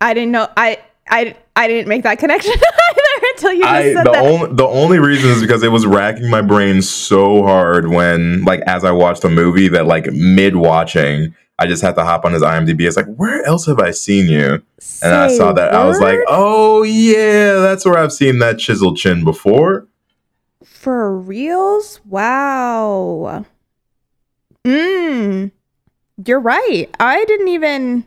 i 0.00 0.14
didn't 0.14 0.32
know 0.32 0.48
i 0.56 0.78
i 1.08 1.34
i 1.56 1.68
didn't 1.68 1.88
make 1.88 2.02
that 2.02 2.18
connection 2.18 2.52
either 2.90 3.26
until 3.32 3.52
you 3.52 3.62
just 3.62 3.72
I 3.72 3.92
said 3.94 4.06
the 4.06 4.12
that 4.12 4.24
only 4.24 4.54
the 4.54 4.66
only 4.66 4.98
reason 4.98 5.30
is 5.30 5.40
because 5.40 5.62
it 5.62 5.72
was 5.72 5.86
racking 5.86 6.30
my 6.30 6.42
brain 6.42 6.82
so 6.82 7.42
hard 7.42 7.88
when 7.88 8.44
like 8.44 8.60
as 8.66 8.84
I 8.84 8.92
watched 8.92 9.22
the 9.22 9.30
movie 9.30 9.68
that 9.68 9.86
like 9.86 10.06
mid 10.12 10.56
watching 10.56 11.34
I 11.60 11.66
just 11.66 11.82
had 11.82 11.94
to 11.96 12.04
hop 12.04 12.24
on 12.24 12.32
his 12.32 12.42
IMDb. 12.42 12.86
It's 12.86 12.96
like 12.96 13.14
where 13.16 13.44
else 13.44 13.66
have 13.66 13.78
I 13.78 13.90
seen 13.90 14.28
you? 14.28 14.62
And 15.02 15.14
I 15.14 15.28
saw 15.28 15.52
that 15.52 15.74
I 15.74 15.84
was 15.86 16.00
like, 16.00 16.18
oh 16.26 16.82
yeah, 16.82 17.56
that's 17.56 17.84
where 17.84 17.98
I've 17.98 18.12
seen 18.12 18.38
that 18.38 18.58
chiseled 18.58 18.96
chin 18.96 19.24
before. 19.24 19.86
For 20.64 21.14
reals? 21.14 22.00
Wow. 22.06 23.44
Mm. 24.64 25.50
You're 26.24 26.40
right. 26.40 26.88
I 26.98 27.24
didn't 27.26 27.48
even 27.48 28.06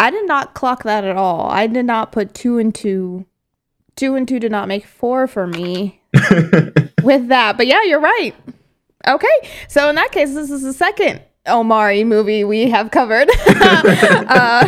I 0.00 0.10
did 0.10 0.26
not 0.26 0.54
clock 0.54 0.82
that 0.84 1.04
at 1.04 1.16
all. 1.16 1.48
I 1.50 1.66
did 1.66 1.84
not 1.84 2.10
put 2.10 2.34
two 2.34 2.58
and 2.58 2.74
two. 2.74 3.26
Two 3.96 4.14
and 4.14 4.26
two 4.26 4.38
did 4.40 4.50
not 4.50 4.66
make 4.66 4.86
four 4.86 5.26
for 5.26 5.46
me 5.46 6.00
with 7.02 7.28
that. 7.28 7.56
But 7.56 7.66
yeah, 7.66 7.82
you're 7.84 8.00
right. 8.00 8.34
Okay. 9.06 9.28
So 9.68 9.88
in 9.90 9.94
that 9.96 10.10
case, 10.10 10.34
this 10.34 10.50
is 10.50 10.62
the 10.62 10.72
second 10.72 11.20
Omari 11.46 12.04
movie 12.04 12.44
we 12.44 12.70
have 12.70 12.90
covered 12.90 13.28
uh, 13.46 14.62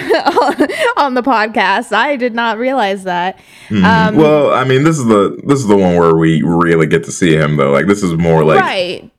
on 0.96 1.14
the 1.14 1.22
podcast. 1.22 1.92
I 1.92 2.16
did 2.16 2.34
not 2.34 2.58
realize 2.58 3.04
that. 3.04 3.38
Mhm. 3.68 3.84
Um, 3.84 4.16
well, 4.16 4.52
I 4.52 4.64
mean, 4.64 4.84
this 4.84 4.98
is 4.98 5.04
the 5.06 5.40
this 5.46 5.60
is 5.60 5.66
the 5.66 5.76
one 5.76 5.96
where 5.96 6.14
we 6.16 6.42
really 6.42 6.86
get 6.86 7.04
to 7.04 7.12
see 7.12 7.34
him 7.36 7.56
though. 7.56 7.70
Like 7.70 7.86
this 7.86 8.02
is 8.02 8.12
more 8.14 8.44
like 8.44 8.60
right. 8.60 9.10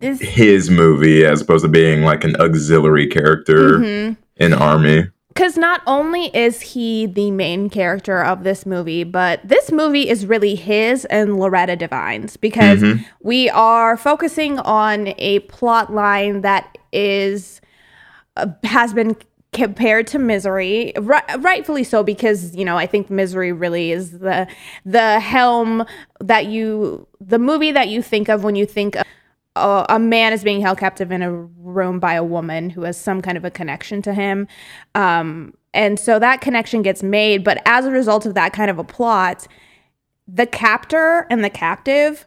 Is 0.00 0.20
his 0.20 0.68
movie 0.70 1.24
as 1.24 1.40
opposed 1.40 1.64
to 1.64 1.68
being 1.70 2.02
like 2.02 2.22
an 2.22 2.36
auxiliary 2.36 3.06
character 3.06 3.78
Mhm. 3.78 4.16
in 4.36 4.52
Army. 4.52 5.08
Because 5.36 5.58
not 5.58 5.82
only 5.86 6.34
is 6.34 6.62
he 6.62 7.04
the 7.04 7.30
main 7.30 7.68
character 7.68 8.24
of 8.24 8.42
this 8.42 8.64
movie, 8.64 9.04
but 9.04 9.46
this 9.46 9.70
movie 9.70 10.08
is 10.08 10.24
really 10.24 10.54
his 10.54 11.04
and 11.04 11.38
Loretta 11.38 11.76
Devine's 11.76 12.38
because 12.38 12.80
Mhm. 12.80 13.04
we 13.22 13.50
are 13.50 13.98
focusing 13.98 14.58
on 14.60 15.12
a 15.18 15.40
plot 15.40 15.92
line 15.92 16.40
that 16.40 16.78
is 16.90 17.60
uh, 18.38 18.46
has 18.64 18.94
been 18.94 19.14
compared 19.52 20.06
to 20.06 20.18
misery 20.18 20.92
ri- 21.00 21.20
rightfully 21.38 21.82
so 21.84 22.02
because 22.02 22.54
you 22.54 22.64
know 22.64 22.76
i 22.76 22.86
think 22.86 23.08
misery 23.08 23.52
really 23.52 23.90
is 23.92 24.18
the 24.18 24.46
the 24.84 25.18
helm 25.20 25.84
that 26.20 26.44
you 26.46 27.06
the 27.20 27.38
movie 27.38 27.72
that 27.72 27.88
you 27.88 28.02
think 28.02 28.28
of 28.28 28.44
when 28.44 28.54
you 28.54 28.66
think 28.66 28.96
a, 29.56 29.86
a 29.90 29.98
man 29.98 30.32
is 30.32 30.44
being 30.44 30.60
held 30.60 30.78
captive 30.78 31.10
in 31.10 31.22
a 31.22 31.32
room 31.32 31.98
by 31.98 32.14
a 32.14 32.24
woman 32.24 32.70
who 32.70 32.82
has 32.82 32.96
some 32.98 33.20
kind 33.22 33.36
of 33.36 33.44
a 33.44 33.50
connection 33.50 34.02
to 34.02 34.14
him 34.14 34.46
um 34.94 35.52
and 35.74 35.98
so 35.98 36.18
that 36.18 36.40
connection 36.40 36.82
gets 36.82 37.02
made 37.02 37.42
but 37.44 37.60
as 37.66 37.84
a 37.86 37.90
result 37.90 38.26
of 38.26 38.34
that 38.34 38.52
kind 38.52 38.70
of 38.70 38.78
a 38.78 38.84
plot 38.84 39.46
the 40.28 40.46
captor 40.46 41.26
and 41.30 41.42
the 41.44 41.50
captive 41.50 42.26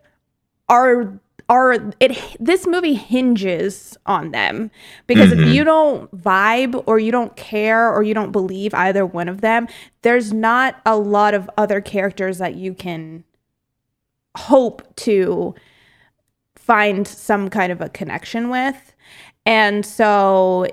are 0.67 1.19
are 1.49 1.91
it 1.99 2.37
this 2.39 2.67
movie 2.67 2.93
hinges 2.93 3.97
on 4.05 4.31
them 4.31 4.69
because 5.07 5.31
if 5.31 5.39
Mhm. 5.39 5.53
you 5.53 5.63
don't 5.63 6.15
vibe 6.15 6.83
or 6.85 6.99
you 6.99 7.11
don't 7.11 7.35
care 7.35 7.91
or 7.91 8.03
you 8.03 8.13
don't 8.13 8.31
believe 8.31 8.73
either 8.75 9.05
one 9.05 9.27
of 9.27 9.41
them 9.41 9.67
there's 10.03 10.31
not 10.31 10.79
a 10.85 10.95
lot 10.95 11.33
of 11.33 11.49
other 11.57 11.81
characters 11.81 12.37
that 12.37 12.53
you 12.55 12.73
can 12.75 13.23
hope 14.37 14.83
to 14.95 15.55
find 16.69 17.07
some 17.07 17.49
kind 17.49 17.71
of 17.71 17.81
a 17.81 17.89
connection 17.89 18.49
with 18.49 18.93
and 19.45 19.83
so 19.83 20.67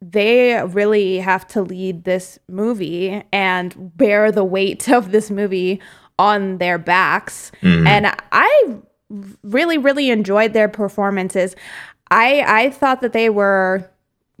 they 0.00 0.62
really 0.68 1.18
have 1.18 1.46
to 1.48 1.60
lead 1.62 2.04
this 2.04 2.38
movie 2.48 3.22
and 3.32 3.74
bear 3.96 4.32
the 4.32 4.44
weight 4.44 4.88
of 4.98 5.12
this 5.12 5.30
movie 5.30 5.80
on 6.18 6.58
their 6.58 6.78
backs 6.78 7.52
Mhm. 7.62 7.86
and 7.86 8.04
I 8.32 8.76
really, 9.42 9.76
really 9.78 10.08
enjoyed 10.10 10.54
their 10.54 10.68
performances. 10.68 11.54
I 12.10 12.28
I 12.62 12.70
thought 12.70 13.00
that 13.02 13.12
they 13.12 13.28
were 13.28 13.90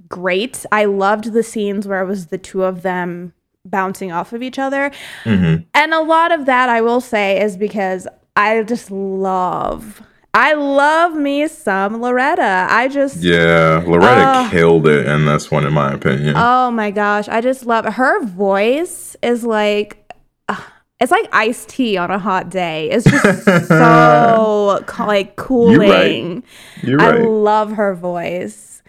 great. 0.08 0.64
I 0.72 0.86
loved 0.86 1.32
the 1.32 1.42
scenes 1.42 1.86
where 1.86 2.00
it 2.02 2.06
was 2.06 2.26
the 2.26 2.38
two 2.38 2.64
of 2.64 2.80
them 2.82 3.34
bouncing 3.66 4.10
off 4.12 4.32
of 4.32 4.42
each 4.42 4.58
other. 4.58 4.90
Mhm. 5.24 5.64
And 5.74 5.92
a 5.94 6.00
lot 6.00 6.32
of 6.32 6.46
that 6.46 6.68
I 6.68 6.80
will 6.80 7.00
say 7.00 7.40
is 7.40 7.56
because 7.56 8.06
I 8.36 8.62
just 8.62 8.90
love 8.90 10.02
I 10.34 10.54
love 10.54 11.14
me 11.14 11.46
some 11.46 12.00
Loretta. 12.00 12.66
I 12.68 12.88
just 12.88 13.22
Yeah, 13.22 13.84
Loretta 13.86 14.20
Uh, 14.22 14.50
killed 14.50 14.88
it 14.88 15.06
in 15.06 15.26
this 15.26 15.48
one, 15.50 15.64
in 15.64 15.72
my 15.72 15.92
opinion. 15.92 16.34
Oh 16.36 16.72
my 16.72 16.90
gosh, 16.90 17.28
I 17.28 17.40
just 17.40 17.66
love 17.66 17.84
her 17.84 18.24
voice 18.24 19.16
is 19.22 19.44
like 19.44 20.12
uh, 20.48 20.56
it's 21.00 21.12
like 21.12 21.28
iced 21.32 21.68
tea 21.68 21.96
on 21.96 22.10
a 22.10 22.18
hot 22.18 22.50
day. 22.50 22.90
It's 22.90 23.08
just 23.08 23.44
so 23.68 24.82
co- 24.86 25.06
like 25.06 25.36
cooling. 25.36 26.42
You're 26.82 27.00
I 27.00 27.10
right. 27.10 27.20
love 27.20 27.72
her 27.72 27.94
voice. 27.94 28.82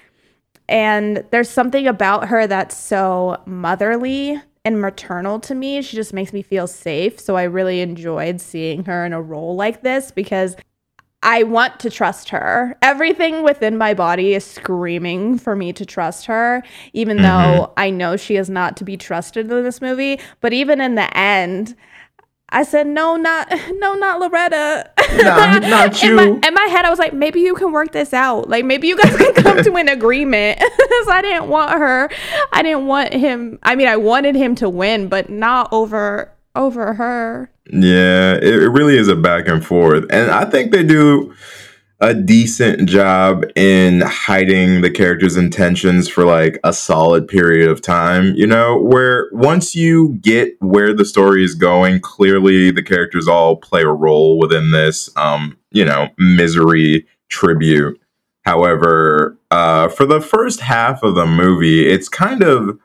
And 0.68 1.24
there's 1.30 1.50
something 1.50 1.86
about 1.86 2.30
her 2.30 2.48
that's 2.48 2.76
so 2.76 3.40
motherly 3.46 4.42
and 4.64 4.82
maternal 4.82 5.40
to 5.42 5.54
me. 5.54 5.84
She 5.84 5.96
just 5.96 6.12
makes 6.12 6.34
me 6.34 6.42
feel 6.42 6.66
safe. 6.66 7.20
So 7.20 7.36
I 7.36 7.44
really 7.44 7.82
enjoyed 7.82 8.42
seeing 8.42 8.86
her 8.86 9.06
in 9.06 9.14
a 9.14 9.22
role 9.22 9.56
like 9.56 9.84
this 9.84 10.10
because 10.10 10.56
I 11.26 11.42
want 11.42 11.80
to 11.80 11.90
trust 11.90 12.30
her. 12.30 12.78
Everything 12.84 13.44
within 13.44 13.80
my 13.80 13.96
body 13.96 14.36
is 14.36 14.46
screaming 14.46 15.40
for 15.40 15.56
me 15.56 15.74
to 15.74 15.84
trust 15.86 16.28
her, 16.28 16.64
even 16.94 17.18
mm-hmm. 17.18 17.24
though 17.24 17.74
I 17.76 17.90
know 17.90 18.16
she 18.16 18.36
is 18.36 18.48
not 18.48 18.78
to 18.78 18.84
be 18.84 18.96
trusted 18.96 19.52
in 19.52 19.64
this 19.64 19.82
movie. 19.82 20.20
But 20.40 20.54
even 20.54 20.80
in 20.80 20.94
the 20.94 21.18
end, 21.18 21.76
I 22.50 22.62
said, 22.62 22.86
no, 22.86 23.16
not, 23.16 23.52
no, 23.72 23.96
not 23.96 24.20
Loretta. 24.20 24.92
Nah, 25.18 25.58
not 25.60 26.04
in, 26.04 26.16
my, 26.16 26.24
you. 26.24 26.40
in 26.44 26.54
my 26.54 26.68
head, 26.70 26.86
I 26.86 26.92
was 26.92 27.00
like, 27.00 27.14
maybe 27.14 27.42
you 27.42 27.56
can 27.56 27.72
work 27.72 27.92
this 27.92 28.14
out. 28.14 28.48
Like, 28.48 28.64
maybe 28.64 28.88
you 28.88 28.96
guys 28.96 29.18
can 29.18 29.34
come 29.34 29.64
to 29.64 29.76
an 29.78 29.90
agreement. 29.90 30.60
so 31.06 31.12
I 31.12 31.22
didn't 31.24 31.48
want 31.48 31.72
her. 31.72 32.08
I 32.54 32.62
didn't 32.62 32.86
want 32.86 33.14
him. 33.14 33.58
I 33.64 33.76
mean, 33.76 33.88
I 33.88 33.98
wanted 33.98 34.36
him 34.36 34.54
to 34.56 34.70
win, 34.70 35.08
but 35.08 35.32
not 35.32 35.74
over 35.74 36.32
over 36.56 36.94
her. 36.94 37.50
Yeah, 37.72 38.36
it, 38.36 38.44
it 38.64 38.70
really 38.70 38.98
is 38.98 39.08
a 39.08 39.16
back 39.16 39.48
and 39.48 39.66
forth. 39.66 40.06
And 40.10 40.30
I 40.30 40.46
think 40.46 40.72
they 40.72 40.84
do 40.84 41.34
a 42.02 42.14
decent 42.14 42.88
job 42.90 43.46
in 43.56 44.02
hiding 44.02 44.82
the 44.82 44.92
character's 44.92 45.38
intentions 45.38 46.08
for 46.10 46.26
like 46.26 46.60
a 46.64 46.74
solid 46.74 47.28
period 47.28 47.70
of 47.70 47.82
time, 47.82 48.34
you 48.36 48.46
know, 48.46 48.78
where 48.78 49.30
once 49.32 49.76
you 49.76 50.20
get 50.22 50.56
where 50.62 50.94
the 50.94 51.06
story 51.06 51.44
is 51.44 51.56
going, 51.56 52.02
clearly 52.02 52.70
the 52.70 52.84
characters 52.84 53.28
all 53.28 53.56
play 53.56 53.82
a 53.82 53.88
role 53.88 54.38
within 54.38 54.72
this 54.72 55.10
um, 55.16 55.58
you 55.72 55.86
know, 55.86 56.10
misery 56.18 57.08
tribute. 57.30 58.00
However, 58.44 59.38
uh 59.50 59.88
for 59.88 60.06
the 60.06 60.22
first 60.22 60.60
half 60.60 61.02
of 61.02 61.16
the 61.16 61.26
movie, 61.26 61.88
it's 61.88 62.10
kind 62.10 62.44
of 62.44 62.78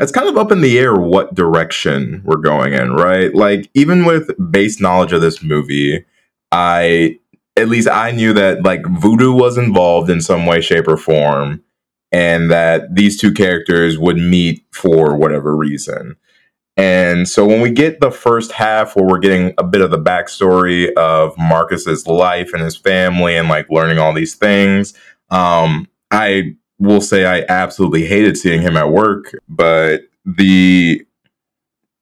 it's 0.00 0.12
kind 0.12 0.28
of 0.28 0.38
up 0.38 0.50
in 0.50 0.62
the 0.62 0.78
air 0.78 0.94
what 0.94 1.34
direction 1.34 2.22
we're 2.24 2.36
going 2.36 2.72
in, 2.72 2.94
right? 2.94 3.34
Like 3.34 3.70
even 3.74 4.06
with 4.06 4.30
base 4.50 4.80
knowledge 4.80 5.12
of 5.12 5.20
this 5.20 5.42
movie, 5.42 6.04
I 6.50 7.18
at 7.56 7.68
least 7.68 7.88
I 7.88 8.10
knew 8.10 8.32
that 8.32 8.62
like 8.64 8.80
voodoo 8.86 9.32
was 9.32 9.58
involved 9.58 10.08
in 10.08 10.22
some 10.22 10.46
way, 10.46 10.62
shape, 10.62 10.88
or 10.88 10.96
form, 10.96 11.62
and 12.10 12.50
that 12.50 12.94
these 12.94 13.20
two 13.20 13.32
characters 13.32 13.98
would 13.98 14.16
meet 14.16 14.64
for 14.72 15.14
whatever 15.16 15.54
reason. 15.54 16.16
And 16.76 17.28
so 17.28 17.46
when 17.46 17.60
we 17.60 17.70
get 17.70 18.00
the 18.00 18.10
first 18.10 18.52
half 18.52 18.96
where 18.96 19.04
we're 19.04 19.18
getting 19.18 19.52
a 19.58 19.64
bit 19.64 19.82
of 19.82 19.90
the 19.90 19.98
backstory 19.98 20.90
of 20.94 21.36
Marcus's 21.36 22.06
life 22.06 22.54
and 22.54 22.62
his 22.62 22.76
family 22.76 23.36
and 23.36 23.50
like 23.50 23.68
learning 23.68 23.98
all 23.98 24.14
these 24.14 24.34
things, 24.34 24.94
um, 25.28 25.86
I 26.10 26.56
will 26.80 27.00
say 27.00 27.24
I 27.26 27.44
absolutely 27.48 28.06
hated 28.06 28.36
seeing 28.36 28.62
him 28.62 28.76
at 28.76 28.90
work, 28.90 29.34
but 29.48 30.02
the 30.24 31.06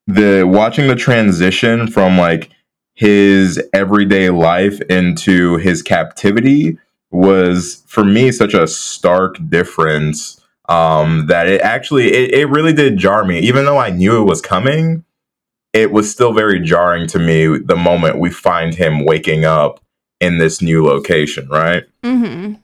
the 0.07 0.45
watching 0.45 0.89
the 0.89 0.97
transition 0.97 1.87
from 1.87 2.17
like 2.17 2.51
his 2.95 3.63
everyday 3.73 4.31
life 4.31 4.81
into 4.83 5.57
his 5.57 5.83
captivity 5.83 6.79
was 7.11 7.85
for 7.87 8.05
me 8.05 8.33
such 8.33 8.55
a 8.55 8.67
stark 8.67 9.37
difference 9.49 10.41
um 10.69 11.27
that 11.27 11.47
it 11.47 11.61
actually 11.61 12.09
it, 12.09 12.33
it 12.35 12.47
really 12.47 12.73
did 12.73 12.97
jar 12.97 13.25
me 13.25 13.39
even 13.39 13.65
though 13.65 13.79
i 13.79 13.89
knew 13.89 14.21
it 14.21 14.25
was 14.27 14.43
coming 14.43 15.05
it 15.73 15.93
was 15.93 16.11
still 16.11 16.33
very 16.33 16.59
jarring 16.59 17.07
to 17.07 17.19
me 17.19 17.59
the 17.59 17.77
moment 17.77 18.19
we 18.19 18.31
find 18.31 18.75
him 18.75 19.05
waking 19.05 19.45
up 19.45 19.81
in 20.21 20.39
this 20.39 20.61
new 20.61 20.85
location 20.85 21.49
right 21.49 21.85
Mm-hmm. 22.03 22.55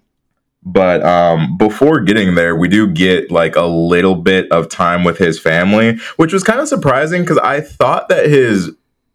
But 0.64 1.04
um 1.04 1.56
before 1.58 2.00
getting 2.00 2.34
there 2.34 2.56
we 2.56 2.68
do 2.68 2.86
get 2.86 3.30
like 3.30 3.54
a 3.56 3.62
little 3.66 4.14
bit 4.14 4.50
of 4.50 4.68
time 4.68 5.04
with 5.04 5.18
his 5.18 5.38
family 5.38 5.98
which 6.16 6.32
was 6.32 6.42
kind 6.42 6.60
of 6.60 6.68
surprising 6.68 7.22
because 7.22 7.38
i 7.38 7.60
thought 7.60 8.08
that 8.08 8.26
his 8.30 8.70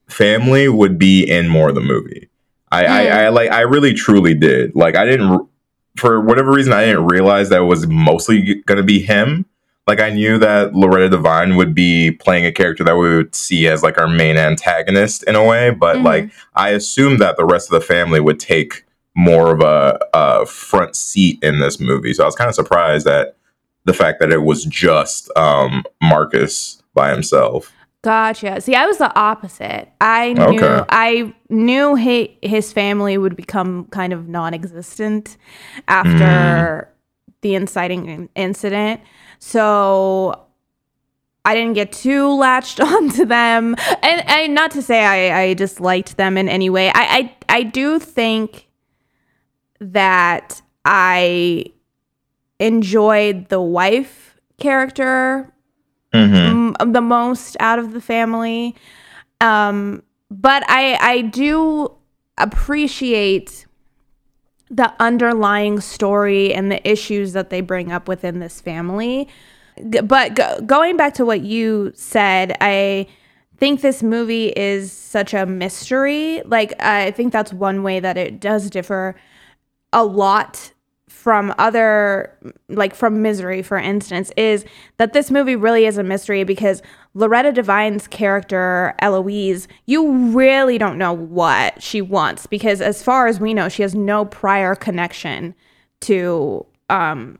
family 0.07 0.67
would 0.69 0.97
be 0.97 1.23
in 1.23 1.47
more 1.47 1.69
of 1.69 1.75
the 1.75 1.81
movie 1.81 2.29
I, 2.71 2.85
I 2.85 3.05
Mm. 3.05 3.11
i 3.11 3.29
like 3.29 3.51
i 3.51 3.61
really 3.61 3.93
truly 3.93 4.33
did 4.33 4.75
like 4.75 4.95
i 4.95 5.05
didn't 5.05 5.47
for 5.97 6.21
whatever 6.21 6.51
reason 6.51 6.71
i 6.73 6.85
didn't 6.85 7.05
realize 7.07 7.49
that 7.49 7.61
it 7.61 7.65
was 7.65 7.87
mostly 7.87 8.61
gonna 8.65 8.83
be 8.83 8.99
him 8.99 9.45
like 9.87 9.99
i 9.99 10.09
knew 10.11 10.37
that 10.37 10.73
loretta 10.75 11.09
devine 11.09 11.55
would 11.55 11.73
be 11.73 12.11
playing 12.11 12.45
a 12.45 12.51
character 12.51 12.83
that 12.83 12.95
we 12.95 13.15
would 13.15 13.33
see 13.33 13.67
as 13.67 13.81
like 13.81 13.97
our 13.97 14.07
main 14.07 14.37
antagonist 14.37 15.23
in 15.23 15.35
a 15.35 15.43
way 15.43 15.71
but 15.71 15.97
Mhm. 15.97 16.03
like 16.03 16.29
i 16.53 16.69
assumed 16.69 17.19
that 17.19 17.37
the 17.37 17.45
rest 17.45 17.71
of 17.71 17.79
the 17.79 17.85
family 17.85 18.19
would 18.19 18.39
take 18.39 18.83
more 19.15 19.53
of 19.53 19.61
a, 19.61 19.99
a 20.13 20.45
front 20.45 20.95
seat 20.95 21.39
in 21.43 21.59
this 21.59 21.79
movie. 21.79 22.13
So 22.13 22.23
I 22.23 22.25
was 22.25 22.35
kind 22.35 22.47
of 22.49 22.55
surprised 22.55 23.07
at 23.07 23.35
the 23.85 23.93
fact 23.93 24.19
that 24.19 24.31
it 24.31 24.43
was 24.43 24.65
just 24.65 25.29
um, 25.37 25.83
Marcus 26.01 26.81
by 26.93 27.11
himself. 27.11 27.71
Gotcha. 28.01 28.61
See, 28.61 28.75
I 28.75 28.85
was 28.85 28.97
the 28.97 29.13
opposite. 29.19 29.89
I 29.99 30.31
knew 30.33 30.63
Okay. 30.63 30.85
I 30.89 31.33
knew 31.49 31.95
he, 31.95 32.37
his 32.41 32.71
family 32.71 33.17
would 33.17 33.35
become 33.35 33.85
kind 33.91 34.13
of 34.13 34.29
non-existent 34.29 35.35
after 35.89 36.87
Mm. 36.87 36.87
the 37.41 37.55
inciting 37.55 38.29
incident. 38.35 39.01
So 39.39 40.45
I 41.43 41.55
didn't 41.55 41.73
get 41.73 41.91
too 41.91 42.29
latched 42.35 42.79
onto 42.81 43.25
them, 43.25 43.75
and, 44.01 44.29
and 44.29 44.53
not 44.55 44.71
to 44.71 44.81
say 44.81 45.03
I, 45.03 45.41
I 45.41 45.53
disliked 45.53 46.15
them 46.15 46.37
in 46.37 46.47
any 46.47 46.69
way. 46.69 46.89
I, 46.89 46.93
I 46.95 47.35
I 47.49 47.63
do 47.63 47.99
think 47.99 48.67
that 49.79 50.61
I 50.85 51.65
enjoyed 52.59 53.49
the 53.49 53.61
wife 53.61 54.37
character 54.59 55.51
Mm-hmm. 56.11 56.73
m- 56.81 56.91
the 56.91 57.01
most 57.01 57.55
out 57.59 57.77
of 57.77 57.91
the 57.93 58.01
family. 58.01 58.75
Um, 59.41 60.01
but 60.31 60.63
I 60.67 60.97
I 60.99 61.21
do 61.21 61.93
appreciate 62.39 63.67
the 64.71 64.91
underlying 64.99 65.79
story 65.81 66.51
and 66.51 66.71
the 66.71 66.87
issues 66.89 67.33
that 67.33 67.51
they 67.51 67.61
bring 67.61 67.91
up 67.91 68.07
within 68.07 68.39
this 68.39 68.59
family. 68.59 69.27
G- 69.89 70.01
But 70.01 70.33
go- 70.33 70.59
going 70.65 70.97
back 70.97 71.13
to 71.15 71.25
what 71.25 71.41
you 71.41 71.91
said, 71.95 72.57
I 72.59 73.05
think 73.57 73.81
this 73.81 74.01
movie 74.01 74.47
is 74.49 74.91
such 74.91 75.35
a 75.35 75.45
mystery. 75.45 76.41
Like 76.43 76.73
I 76.81 77.11
think 77.11 77.31
that's 77.31 77.53
one 77.53 77.83
way 77.83 77.99
that 77.99 78.17
it 78.17 78.39
does 78.39 78.71
differ 78.71 79.15
a 79.93 80.03
lot 80.03 80.71
from 81.07 81.53
other 81.57 82.37
like 82.69 82.95
from 82.95 83.21
misery 83.21 83.61
for 83.61 83.77
instance 83.77 84.31
is 84.37 84.63
that 84.97 85.11
this 85.11 85.29
movie 85.29 85.55
really 85.55 85.85
is 85.85 85.97
a 85.97 86.03
mystery 86.03 86.45
because 86.45 86.81
loretta 87.13 87.51
devine's 87.51 88.07
character 88.07 88.93
eloise 88.99 89.67
you 89.85 90.29
really 90.29 90.77
don't 90.77 90.97
know 90.97 91.11
what 91.11 91.81
she 91.81 92.01
wants 92.01 92.45
because 92.45 92.79
as 92.79 93.03
far 93.03 93.27
as 93.27 93.39
we 93.39 93.53
know 93.53 93.67
she 93.67 93.81
has 93.81 93.93
no 93.93 94.23
prior 94.23 94.75
connection 94.75 95.53
to 95.99 96.65
um 96.89 97.37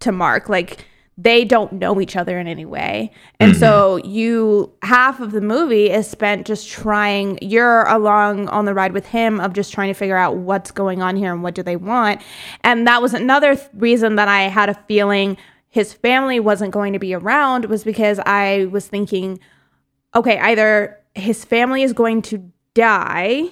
to 0.00 0.12
mark. 0.12 0.48
Like 0.48 0.86
they 1.18 1.44
don't 1.44 1.72
know 1.72 2.00
each 2.00 2.14
other 2.14 2.38
in 2.38 2.46
any 2.46 2.66
way. 2.66 3.10
And 3.40 3.56
so 3.56 3.96
you 4.04 4.72
half 4.82 5.20
of 5.20 5.32
the 5.32 5.40
movie 5.40 5.90
is 5.90 6.06
spent 6.06 6.46
just 6.46 6.68
trying 6.68 7.38
you're 7.40 7.84
along 7.86 8.48
on 8.48 8.66
the 8.66 8.74
ride 8.74 8.92
with 8.92 9.06
him 9.06 9.40
of 9.40 9.54
just 9.54 9.72
trying 9.72 9.88
to 9.88 9.94
figure 9.94 10.16
out 10.16 10.36
what's 10.36 10.70
going 10.70 11.00
on 11.00 11.16
here 11.16 11.32
and 11.32 11.42
what 11.42 11.54
do 11.54 11.62
they 11.62 11.76
want. 11.76 12.20
And 12.62 12.86
that 12.86 13.00
was 13.00 13.14
another 13.14 13.56
th- 13.56 13.68
reason 13.74 14.16
that 14.16 14.28
i 14.28 14.42
had 14.42 14.68
a 14.68 14.74
feeling 14.86 15.36
his 15.68 15.92
family 15.92 16.40
wasn't 16.40 16.72
going 16.72 16.92
to 16.92 16.98
be 16.98 17.14
around 17.14 17.66
was 17.66 17.84
because 17.84 18.18
i 18.26 18.66
was 18.70 18.86
thinking 18.86 19.38
okay 20.14 20.38
either 20.38 20.98
his 21.14 21.44
family 21.44 21.82
is 21.82 21.92
going 21.92 22.22
to 22.22 22.50
die 22.74 23.50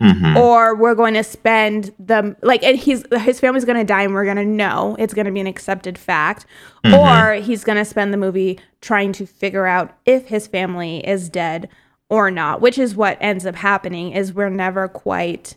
Mm-hmm. 0.00 0.36
or 0.36 0.76
we're 0.76 0.94
going 0.94 1.14
to 1.14 1.24
spend 1.24 1.92
the 1.98 2.36
like 2.42 2.62
and 2.62 2.78
he's 2.78 3.02
his 3.20 3.40
family's 3.40 3.64
going 3.64 3.78
to 3.78 3.84
die 3.84 4.02
and 4.02 4.14
we're 4.14 4.24
going 4.24 4.36
to 4.36 4.44
know 4.44 4.94
it's 4.98 5.12
going 5.12 5.26
to 5.26 5.32
be 5.32 5.40
an 5.40 5.46
accepted 5.48 5.98
fact 5.98 6.46
or 6.84 7.34
he's 7.34 7.64
going 7.64 7.78
to 7.78 7.84
spend 7.84 8.12
the 8.12 8.16
movie 8.16 8.60
trying 8.80 9.12
to 9.14 9.26
figure 9.26 9.66
out 9.66 9.96
if 10.06 10.28
his 10.28 10.46
family 10.46 11.04
is 11.06 11.28
dead 11.28 11.68
or 12.08 12.30
not 12.30 12.60
which 12.60 12.78
is 12.78 12.94
what 12.94 13.18
ends 13.20 13.44
up 13.44 13.56
happening 13.56 14.12
is 14.12 14.32
we're 14.32 14.48
never 14.48 14.86
quite 14.86 15.56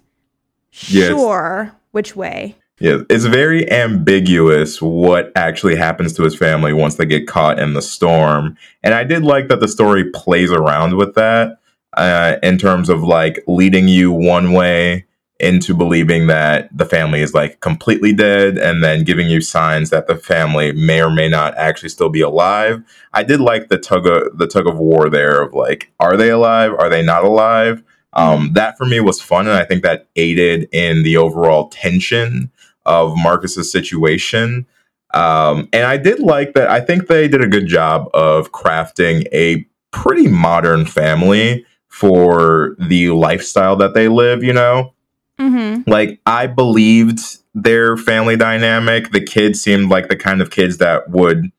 Yes. 0.88 1.10
sure 1.10 1.74
which 1.92 2.16
way 2.16 2.56
Yeah, 2.80 3.00
it's 3.10 3.26
very 3.26 3.70
ambiguous 3.72 4.82
what 4.82 5.32
actually 5.36 5.76
happens 5.76 6.14
to 6.14 6.24
his 6.24 6.36
family 6.36 6.74
once 6.74 6.96
they 6.96 7.06
get 7.06 7.28
caught 7.28 7.60
in 7.60 7.74
the 7.74 7.82
storm. 7.82 8.58
And 8.82 8.94
I 8.96 9.04
did 9.04 9.24
like 9.24 9.50
that 9.50 9.60
the 9.60 9.68
story 9.68 10.10
plays 10.12 10.52
around 10.52 10.96
with 10.98 11.14
that 11.16 11.58
uh, 11.94 12.38
in 12.42 12.58
terms 12.58 12.90
of 12.90 13.04
like 13.04 13.44
leading 13.48 13.88
you 13.88 14.12
one 14.12 14.54
way 14.54 15.06
into 15.40 15.74
believing 15.74 16.28
that 16.28 16.70
the 16.76 16.86
family 16.86 17.22
is 17.22 17.34
like 17.34 17.60
completely 17.62 18.14
dead 18.14 18.60
and 18.60 18.84
then 18.84 19.04
giving 19.04 19.28
you 19.28 19.42
signs 19.42 19.90
that 19.90 20.06
the 20.06 20.16
family 20.16 20.72
may 20.72 21.02
or 21.02 21.10
may 21.10 21.28
not 21.28 21.58
actually 21.58 21.90
still 21.90 22.10
be 22.10 22.22
alive. 22.22 22.84
I 23.14 23.24
did 23.24 23.42
like 23.42 23.68
the 23.68 23.80
tug 23.80 24.06
of 24.06 24.38
the 24.38 24.46
tug 24.46 24.68
of 24.68 24.78
war 24.78 25.10
there 25.10 25.42
of 25.42 25.54
like, 25.54 25.92
are 26.00 26.16
they 26.16 26.30
alive? 26.30 26.74
Are 26.78 26.90
they 26.90 27.02
not 27.02 27.24
alive? 27.24 27.84
Um, 28.14 28.52
that 28.54 28.78
for 28.78 28.86
me 28.86 29.00
was 29.00 29.22
fun, 29.22 29.48
and 29.48 29.56
I 29.56 29.64
think 29.64 29.84
that 29.84 30.08
aided 30.16 30.68
in 30.74 31.04
the 31.04 31.18
overall 31.18 31.70
tension 31.70 32.52
of 32.86 33.16
Marcus's 33.16 33.72
situation. 33.72 34.68
Um, 35.14 35.70
and 35.74 35.86
I 35.86 35.98
did 35.98 36.20
like 36.20 36.54
that. 36.54 36.70
I 36.70 36.82
think 36.82 37.08
they 37.08 37.28
did 37.28 37.42
a 37.42 37.48
good 37.48 37.68
job 37.68 38.10
of 38.14 38.52
crafting 38.52 39.28
a 39.34 39.66
pretty 39.92 40.28
modern 40.28 40.86
family 40.86 41.66
for 41.92 42.76
the 42.80 43.12
lifestyle 43.12 43.76
that 43.78 43.94
they 43.94 44.08
live. 44.08 44.44
You 44.44 44.54
know, 44.54 44.94
Mm-hmm. 45.40 45.90
like 45.90 46.20
I 46.28 46.46
believed 46.48 47.20
their 47.56 47.98
family 47.98 48.38
dynamic. 48.38 49.12
The 49.12 49.22
kids 49.22 49.60
seemed 49.62 49.90
like 49.90 50.08
the 50.08 50.16
kind 50.16 50.40
of 50.42 50.52
kids 50.52 50.78
that 50.78 51.10
would 51.10 51.52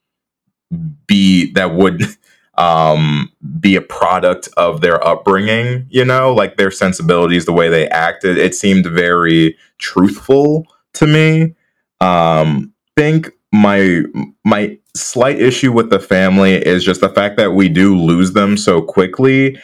be 1.07 1.53
that 1.53 1.75
would 1.75 2.03
um 2.59 3.33
be 3.61 3.77
a 3.77 3.81
product 3.81 4.49
of 4.57 4.83
their 4.83 5.05
upbringing, 5.05 5.87
you 5.91 6.05
know, 6.05 6.33
like 6.33 6.57
their 6.59 6.71
sensibilities, 6.71 7.45
the 7.47 7.53
way 7.53 7.69
they 7.69 7.89
acted. 7.89 8.39
It 8.39 8.55
seemed 8.55 8.87
very 8.87 9.57
truthful 9.79 10.67
to 10.95 11.07
me. 11.07 11.55
Um 12.01 12.73
think 12.97 13.31
my 13.53 14.03
my 14.45 14.79
slight 14.95 15.41
issue 15.41 15.73
with 15.73 15.91
the 15.91 15.99
family 15.99 16.55
is 16.55 16.85
just 16.85 17.01
the 17.01 17.09
fact 17.09 17.37
that 17.39 17.53
we 17.53 17.69
do 17.69 17.97
lose 17.99 18.33
them 18.33 18.57
so 18.57 18.81
quickly. 18.83 19.59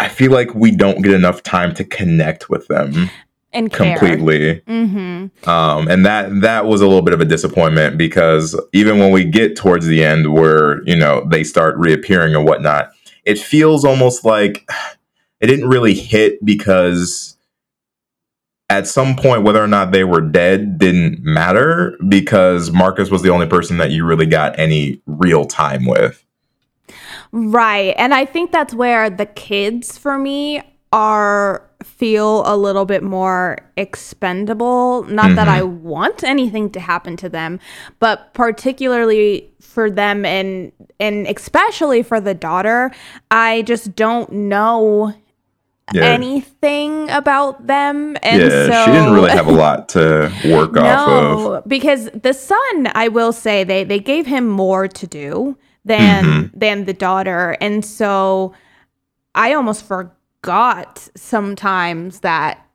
I 0.00 0.08
feel 0.08 0.32
like 0.32 0.54
we 0.54 0.70
don't 0.70 1.02
get 1.02 1.12
enough 1.12 1.42
time 1.42 1.74
to 1.74 1.84
connect 1.84 2.48
with 2.50 2.66
them 2.68 3.10
And 3.52 3.70
care. 3.72 3.96
completely 3.98 4.60
Mm-hmm. 4.62 5.48
um, 5.48 5.88
and 5.88 6.06
that 6.06 6.40
that 6.40 6.64
was 6.66 6.80
a 6.80 6.86
little 6.86 7.02
bit 7.02 7.14
of 7.14 7.20
a 7.20 7.24
disappointment 7.24 7.98
because 7.98 8.58
even 8.72 8.98
when 8.98 9.12
we 9.12 9.24
get 9.24 9.56
towards 9.56 9.86
the 9.86 10.02
end 10.04 10.32
where 10.32 10.82
you 10.88 10.96
know 10.96 11.24
they 11.30 11.44
start 11.44 11.76
reappearing 11.76 12.34
and 12.34 12.44
whatnot 12.46 12.90
it 13.24 13.38
feels 13.38 13.84
almost 13.84 14.24
like 14.24 14.68
it 15.40 15.46
didn't 15.46 15.68
really 15.68 15.94
hit 15.94 16.42
because 16.44 17.36
at 18.70 18.86
some 18.86 19.16
point 19.16 19.42
whether 19.42 19.62
or 19.62 19.66
not 19.66 19.90
they 19.90 20.04
were 20.04 20.20
dead 20.20 20.78
didn't 20.78 21.22
matter 21.22 21.96
because 22.08 22.70
marcus 22.70 23.10
was 23.10 23.20
the 23.22 23.28
only 23.30 23.46
person 23.46 23.76
that 23.78 23.90
you 23.90 24.04
really 24.04 24.26
got 24.26 24.58
any 24.58 25.00
real 25.06 25.44
time 25.44 25.84
with 25.84 26.24
Right. 27.32 27.94
And 27.96 28.12
I 28.12 28.24
think 28.24 28.50
that's 28.50 28.74
where 28.74 29.08
the 29.08 29.26
kids 29.26 29.96
for 29.96 30.18
me 30.18 30.62
are 30.92 31.70
feel 31.82 32.42
a 32.46 32.56
little 32.56 32.84
bit 32.84 33.02
more 33.02 33.58
expendable. 33.76 35.04
Not 35.04 35.34
that 35.36 35.48
I 35.48 35.60
mm-hmm. 35.60 35.82
want 35.82 36.24
anything 36.24 36.70
to 36.70 36.80
happen 36.80 37.16
to 37.18 37.28
them, 37.28 37.60
but 38.00 38.34
particularly 38.34 39.50
for 39.60 39.90
them 39.90 40.24
and 40.24 40.72
and 40.98 41.26
especially 41.26 42.02
for 42.02 42.20
the 42.20 42.34
daughter, 42.34 42.90
I 43.30 43.62
just 43.62 43.94
don't 43.94 44.30
know 44.32 45.14
yeah 45.94 46.04
anything 46.04 47.08
about 47.10 47.66
them. 47.66 48.16
And 48.22 48.42
yeah 48.42 48.66
so 48.66 48.84
she 48.84 48.90
didn't 48.90 49.14
really 49.14 49.30
have 49.30 49.46
a 49.46 49.52
lot 49.52 49.88
to 49.90 50.32
work 50.46 50.76
off 50.76 51.08
of 51.64 51.68
because 51.68 52.10
the 52.10 52.34
son, 52.34 52.90
I 52.94 53.08
will 53.08 53.32
say, 53.32 53.64
they 53.64 53.84
they 53.84 54.00
gave 54.00 54.26
him 54.26 54.48
more 54.48 54.88
to 54.88 55.06
do 55.06 55.56
than 55.84 56.24
Mm-hmm. 56.24 56.58
than 56.58 56.84
the 56.84 56.92
daughter, 56.92 57.56
and 57.60 57.84
so 57.84 58.54
I 59.34 59.54
almost 59.54 59.84
forgot 59.84 61.08
sometimes 61.16 62.20
that 62.20 62.66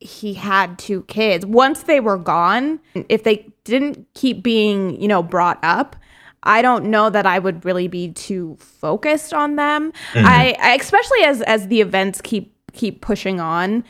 he 0.00 0.34
had 0.34 0.78
two 0.78 1.02
kids. 1.04 1.46
Once 1.46 1.84
they 1.84 2.00
were 2.00 2.18
gone, 2.18 2.78
if 3.08 3.22
they 3.22 3.46
didn't 3.64 4.06
keep 4.14 4.42
being, 4.42 5.00
you 5.00 5.08
know, 5.08 5.22
brought 5.22 5.58
up, 5.62 5.96
I 6.42 6.60
don't 6.60 6.86
know 6.86 7.08
that 7.08 7.24
I 7.24 7.38
would 7.38 7.64
really 7.64 7.88
be 7.88 8.12
too 8.12 8.56
focused 8.60 9.32
on 9.32 9.56
them. 9.56 9.92
I, 10.14 10.54
I 10.60 10.74
especially 10.74 11.22
as 11.24 11.40
as 11.42 11.68
the 11.68 11.80
events 11.80 12.20
keep 12.20 12.54
keep 12.74 13.00
pushing 13.00 13.40
on. 13.40 13.82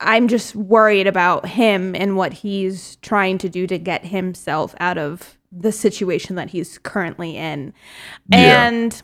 I'm 0.00 0.28
just 0.28 0.56
worried 0.56 1.06
about 1.06 1.46
him 1.46 1.94
and 1.94 2.16
what 2.16 2.32
he's 2.32 2.96
trying 2.96 3.38
to 3.38 3.48
do 3.48 3.66
to 3.68 3.78
get 3.78 4.06
himself 4.06 4.74
out 4.80 4.98
of 4.98 5.37
the 5.50 5.72
situation 5.72 6.36
that 6.36 6.50
he's 6.50 6.78
currently 6.78 7.36
in. 7.36 7.72
Yeah. 8.28 8.66
And 8.66 9.02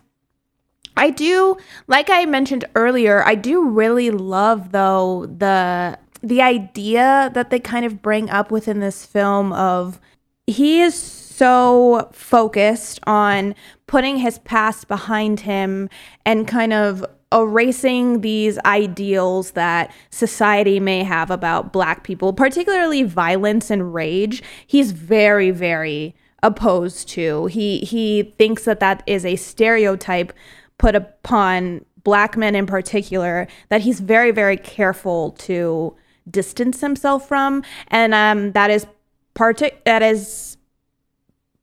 I 0.97 1.11
do, 1.11 1.57
like 1.87 2.11
I 2.11 2.25
mentioned 2.25 2.65
earlier, 2.75 3.25
I 3.25 3.35
do 3.35 3.69
really 3.69 4.11
love 4.11 4.73
though 4.73 5.27
the 5.27 5.99
the 6.23 6.41
idea 6.41 7.31
that 7.35 7.51
they 7.51 7.61
kind 7.61 7.85
of 7.85 8.01
bring 8.01 8.31
up 8.31 8.51
within 8.51 8.81
this 8.81 9.05
film 9.05 9.53
of 9.53 10.01
he 10.47 10.81
is 10.81 10.95
so 10.95 12.09
focused 12.13 12.99
on 13.07 13.55
putting 13.87 14.17
his 14.17 14.39
past 14.39 14.89
behind 14.89 15.41
him 15.41 15.91
and 16.25 16.49
kind 16.49 16.73
of 16.73 17.05
erasing 17.33 18.21
these 18.21 18.59
ideals 18.65 19.51
that 19.53 19.93
society 20.11 20.79
may 20.79 21.03
have 21.03 21.31
about 21.31 21.73
black 21.73 22.05
people, 22.05 22.33
particularly 22.33 23.03
violence 23.03 23.71
and 23.71 23.93
rage. 23.93 24.43
He's 24.67 24.93
very, 24.93 25.51
very 25.51 26.15
opposed 26.45 27.09
to. 27.09 27.47
He 27.47 27.79
he 27.79 28.35
thinks 28.39 28.65
that 28.65 28.79
that 28.79 29.03
is 29.07 29.25
a 29.25 29.35
stereotype 29.35 30.33
put 30.79 30.95
upon 30.95 31.85
black 32.05 32.37
men 32.37 32.55
in 32.55 32.67
particular 32.67 33.49
that 33.71 33.81
he's 33.81 33.99
very, 33.99 34.31
very 34.31 34.59
careful 34.59 35.33
to 35.33 35.97
distance 36.31 36.81
himself 36.81 37.27
from, 37.27 37.65
and 37.89 38.15
um, 38.15 38.53
that 38.53 38.71
is 38.71 38.87
partic- 39.35 39.83
that 39.85 40.03
is 40.03 40.59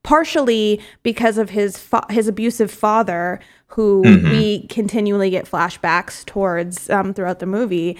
partially 0.02 0.80
because 1.04 1.38
of 1.38 1.50
his 1.50 1.78
fa- 1.78 2.06
his 2.10 2.26
abusive 2.26 2.70
father, 2.70 3.38
who 3.68 4.02
we 4.02 4.66
continually 4.66 5.30
get 5.30 5.46
flashbacks 5.46 6.24
towards 6.26 6.90
um, 6.90 7.14
throughout 7.14 7.38
the 7.38 7.46
movie, 7.46 7.96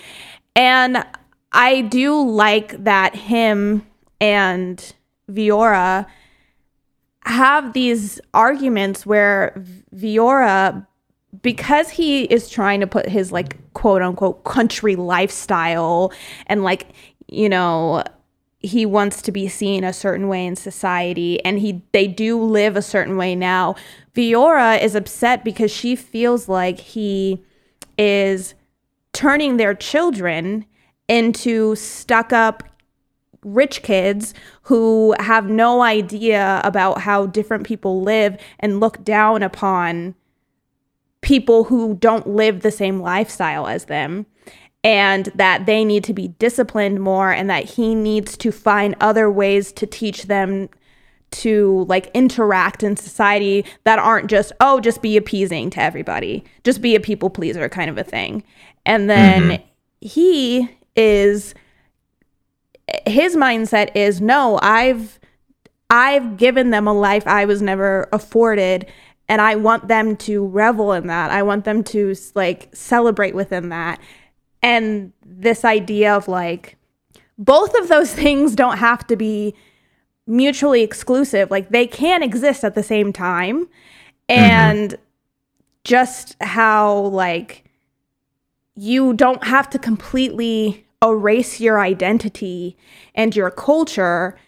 and 0.56 1.06
I 1.52 1.82
do 1.82 2.20
like 2.28 2.82
that 2.82 3.14
him 3.14 3.86
and 4.20 4.94
Veora 5.30 6.06
have 7.24 7.72
these 7.72 8.20
arguments 8.34 9.06
where 9.06 9.54
Veora 9.94 10.86
because 11.40 11.88
he 11.88 12.24
is 12.24 12.50
trying 12.50 12.80
to 12.80 12.86
put 12.86 13.08
his 13.08 13.32
like 13.32 13.56
quote 13.72 14.02
unquote 14.02 14.44
country 14.44 14.96
lifestyle 14.96 16.12
and 16.46 16.62
like 16.62 16.88
you 17.28 17.48
know 17.48 18.02
he 18.58 18.86
wants 18.86 19.22
to 19.22 19.32
be 19.32 19.48
seen 19.48 19.82
a 19.82 19.92
certain 19.92 20.28
way 20.28 20.44
in 20.44 20.54
society 20.54 21.42
and 21.44 21.58
he 21.58 21.82
they 21.92 22.06
do 22.06 22.40
live 22.42 22.76
a 22.76 22.82
certain 22.82 23.16
way 23.16 23.34
now 23.34 23.74
Veora 24.14 24.80
is 24.82 24.94
upset 24.94 25.42
because 25.42 25.70
she 25.70 25.96
feels 25.96 26.48
like 26.48 26.78
he 26.78 27.42
is 27.96 28.54
turning 29.12 29.56
their 29.56 29.74
children 29.74 30.66
into 31.08 31.74
stuck 31.76 32.32
up 32.32 32.62
rich 33.44 33.82
kids 33.82 34.34
who 34.62 35.14
have 35.18 35.48
no 35.48 35.82
idea 35.82 36.60
about 36.64 37.00
how 37.00 37.26
different 37.26 37.66
people 37.66 38.02
live 38.02 38.36
and 38.60 38.80
look 38.80 39.02
down 39.04 39.42
upon 39.42 40.14
people 41.20 41.64
who 41.64 41.94
don't 41.94 42.26
live 42.26 42.60
the 42.60 42.70
same 42.70 43.00
lifestyle 43.00 43.66
as 43.66 43.86
them 43.86 44.26
and 44.84 45.26
that 45.34 45.66
they 45.66 45.84
need 45.84 46.04
to 46.04 46.12
be 46.12 46.28
disciplined 46.28 47.00
more 47.00 47.30
and 47.30 47.48
that 47.48 47.64
he 47.64 47.94
needs 47.94 48.36
to 48.36 48.50
find 48.50 48.96
other 49.00 49.30
ways 49.30 49.72
to 49.72 49.86
teach 49.86 50.24
them 50.24 50.68
to 51.30 51.86
like 51.88 52.10
interact 52.12 52.82
in 52.82 52.96
society 52.96 53.64
that 53.84 53.98
aren't 53.98 54.28
just 54.28 54.52
oh 54.60 54.80
just 54.80 55.00
be 55.00 55.16
appeasing 55.16 55.70
to 55.70 55.80
everybody. 55.80 56.44
Just 56.62 56.82
be 56.82 56.94
a 56.94 57.00
people 57.00 57.30
pleaser 57.30 57.68
kind 57.68 57.88
of 57.88 57.96
a 57.96 58.04
thing. 58.04 58.44
And 58.84 59.08
then 59.08 59.42
mm-hmm. 59.42 59.64
he 60.00 60.68
is 60.94 61.54
his 63.06 63.36
mindset 63.36 63.90
is 63.94 64.20
no 64.20 64.58
i've 64.62 65.18
i've 65.90 66.36
given 66.36 66.70
them 66.70 66.86
a 66.86 66.92
life 66.92 67.26
i 67.26 67.44
was 67.44 67.62
never 67.62 68.08
afforded 68.12 68.86
and 69.28 69.40
i 69.40 69.54
want 69.54 69.88
them 69.88 70.16
to 70.16 70.46
revel 70.46 70.92
in 70.92 71.06
that. 71.06 71.30
I 71.30 71.42
want 71.42 71.64
them 71.64 71.82
to 71.84 72.14
like 72.34 72.68
celebrate 72.74 73.34
within 73.34 73.70
that. 73.70 74.00
And 74.62 75.12
this 75.24 75.64
idea 75.64 76.14
of 76.14 76.28
like 76.28 76.76
both 77.38 77.74
of 77.74 77.88
those 77.88 78.12
things 78.22 78.54
don't 78.54 78.78
have 78.78 79.06
to 79.08 79.16
be 79.16 79.54
mutually 80.26 80.82
exclusive. 80.82 81.50
Like 81.50 81.70
they 81.70 81.86
can 81.86 82.22
exist 82.22 82.64
at 82.64 82.74
the 82.74 82.82
same 82.82 83.12
time. 83.12 83.64
Mm-hmm. 83.64 83.70
And 84.28 84.98
just 85.84 86.36
how 86.40 86.94
like 86.96 87.64
you 88.74 89.14
don't 89.14 89.44
have 89.44 89.68
to 89.70 89.78
completely 89.78 90.86
erase 91.02 91.60
your 91.60 91.80
identity 91.80 92.76
and 93.14 93.34
your 93.34 93.50
culture 93.50 94.38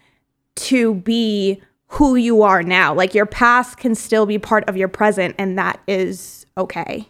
to 0.56 0.94
be 0.94 1.60
who 1.88 2.16
you 2.16 2.42
are 2.42 2.62
now. 2.62 2.94
Like 2.94 3.14
your 3.14 3.26
past 3.26 3.78
can 3.78 3.94
still 3.94 4.26
be 4.26 4.38
part 4.38 4.68
of 4.68 4.76
your 4.76 4.88
present, 4.88 5.34
and 5.38 5.58
that 5.58 5.80
is 5.86 6.46
okay. 6.56 7.08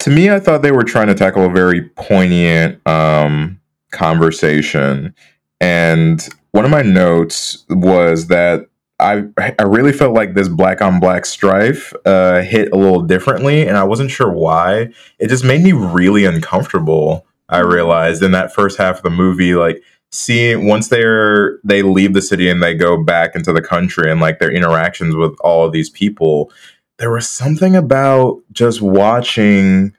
To 0.00 0.10
me, 0.10 0.30
I 0.30 0.38
thought 0.38 0.62
they 0.62 0.72
were 0.72 0.84
trying 0.84 1.08
to 1.08 1.14
tackle 1.14 1.44
a 1.44 1.50
very 1.50 1.88
poignant 1.90 2.86
um, 2.86 3.60
conversation. 3.90 5.14
And 5.60 6.26
one 6.52 6.64
of 6.64 6.70
my 6.70 6.82
notes 6.82 7.64
was 7.68 8.28
that 8.28 8.68
I 9.00 9.24
I 9.36 9.62
really 9.62 9.92
felt 9.92 10.14
like 10.14 10.34
this 10.34 10.48
black 10.48 10.82
on 10.82 10.98
black 10.98 11.24
strife 11.24 11.92
uh, 12.04 12.42
hit 12.42 12.72
a 12.72 12.76
little 12.76 13.02
differently, 13.02 13.66
and 13.66 13.76
I 13.76 13.84
wasn't 13.84 14.10
sure 14.10 14.32
why. 14.32 14.92
It 15.18 15.28
just 15.28 15.44
made 15.44 15.62
me 15.62 15.72
really 15.72 16.24
uncomfortable. 16.24 17.24
I 17.48 17.60
realized 17.60 18.22
in 18.22 18.32
that 18.32 18.52
first 18.52 18.78
half 18.78 18.98
of 18.98 19.02
the 19.02 19.10
movie, 19.10 19.54
like 19.54 19.82
seeing 20.10 20.66
once 20.66 20.88
they're 20.88 21.58
they 21.64 21.82
leave 21.82 22.14
the 22.14 22.22
city 22.22 22.48
and 22.48 22.62
they 22.62 22.74
go 22.74 23.02
back 23.02 23.34
into 23.34 23.52
the 23.52 23.62
country 23.62 24.10
and 24.10 24.20
like 24.20 24.38
their 24.38 24.50
interactions 24.50 25.14
with 25.14 25.36
all 25.40 25.64
of 25.64 25.72
these 25.72 25.90
people, 25.90 26.52
there 26.98 27.10
was 27.10 27.28
something 27.28 27.76
about 27.76 28.40
just 28.52 28.82
watching 28.82 29.94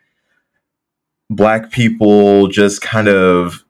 black 1.30 1.72
people 1.72 2.48
just 2.48 2.82
kind 2.82 3.08
of 3.08 3.64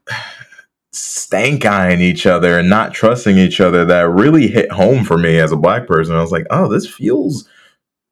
stank 0.91 1.65
eyeing 1.65 2.01
each 2.01 2.25
other 2.25 2.57
and 2.57 2.69
not 2.69 2.93
trusting 2.93 3.37
each 3.37 3.61
other 3.61 3.85
that 3.85 4.09
really 4.09 4.47
hit 4.47 4.71
home 4.71 5.03
for 5.03 5.17
me 5.17 5.37
as 5.37 5.51
a 5.51 5.57
black 5.57 5.85
person. 5.85 6.15
I 6.15 6.21
was 6.21 6.31
like, 6.31 6.47
oh, 6.49 6.67
this 6.67 6.87
feels 6.87 7.47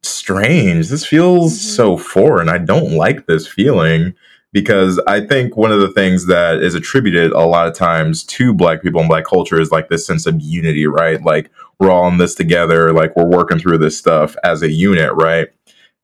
strange. 0.03 0.89
This 0.89 1.05
feels 1.05 1.53
mm-hmm. 1.53 1.69
so 1.69 1.97
foreign. 1.97 2.49
I 2.49 2.59
don't 2.59 2.91
like 2.93 3.25
this 3.25 3.47
feeling 3.47 4.13
because 4.53 4.99
I 5.07 5.21
think 5.21 5.57
one 5.57 5.71
of 5.71 5.79
the 5.79 5.91
things 5.91 6.25
that 6.27 6.61
is 6.63 6.73
attributed 6.75 7.31
a 7.31 7.45
lot 7.45 7.67
of 7.67 7.75
times 7.75 8.23
to 8.25 8.53
black 8.53 8.81
people 8.81 8.99
and 8.99 9.09
black 9.09 9.25
culture 9.25 9.59
is 9.59 9.71
like 9.71 9.89
this 9.89 10.05
sense 10.05 10.25
of 10.25 10.41
unity, 10.41 10.87
right? 10.87 11.21
Like 11.21 11.49
we're 11.79 11.91
all 11.91 12.07
in 12.07 12.17
this 12.17 12.35
together, 12.35 12.93
like 12.93 13.15
we're 13.15 13.25
working 13.25 13.59
through 13.59 13.79
this 13.79 13.97
stuff 13.97 14.35
as 14.43 14.61
a 14.61 14.71
unit, 14.71 15.13
right? 15.13 15.49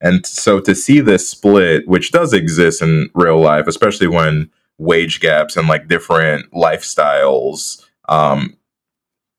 And 0.01 0.25
so 0.25 0.60
to 0.60 0.75
see 0.75 0.99
this 0.99 1.29
split, 1.29 1.88
which 1.88 2.12
does 2.12 2.34
exist 2.34 2.82
in 2.82 3.10
real 3.15 3.39
life, 3.39 3.67
especially 3.67 4.08
when 4.08 4.51
wage 4.77 5.19
gaps 5.21 5.56
and 5.56 5.67
like 5.67 5.88
different 5.88 6.51
lifestyles 6.51 7.86
um, 8.10 8.58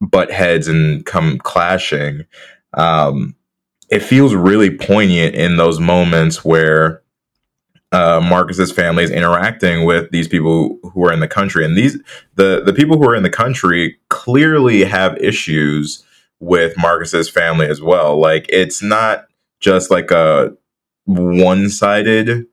butt 0.01 0.31
heads 0.31 0.69
and 0.69 1.05
come 1.05 1.39
clashing. 1.39 2.25
Um, 2.73 3.37
it 3.91 4.01
feels 4.01 4.35
really 4.35 4.77
poignant 4.77 5.35
in 5.35 5.57
those 5.57 5.79
moments 5.79 6.45
where 6.45 7.03
uh, 7.95 8.21
Marcus's 8.21 8.73
family 8.73 9.05
is 9.05 9.11
interacting 9.13 9.85
with 9.85 10.11
these 10.11 10.27
people 10.27 10.79
who 10.83 11.07
are 11.07 11.13
in 11.13 11.21
the 11.21 11.29
country, 11.29 11.65
and 11.65 11.79
these 11.79 11.97
the 12.35 12.61
the 12.65 12.73
people 12.73 12.99
who 12.99 13.09
are 13.09 13.15
in 13.15 13.23
the 13.23 13.31
country 13.31 13.97
clearly 14.09 14.85
have 14.85 15.17
issues 15.19 16.05
with 16.41 16.77
Marcus's 16.77 17.31
family 17.31 17.67
as 17.69 17.81
well. 17.81 18.19
Like 18.19 18.47
it's 18.49 18.83
not 18.83 19.27
just 19.61 19.93
like 19.93 20.11
a 20.11 20.57
one 21.07 21.69
sided 21.69 22.47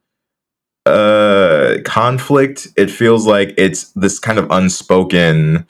uh 0.87 1.77
conflict 1.85 2.67
it 2.75 2.89
feels 2.89 3.27
like 3.27 3.53
it's 3.55 3.91
this 3.91 4.17
kind 4.17 4.39
of 4.39 4.49
unspoken 4.49 5.67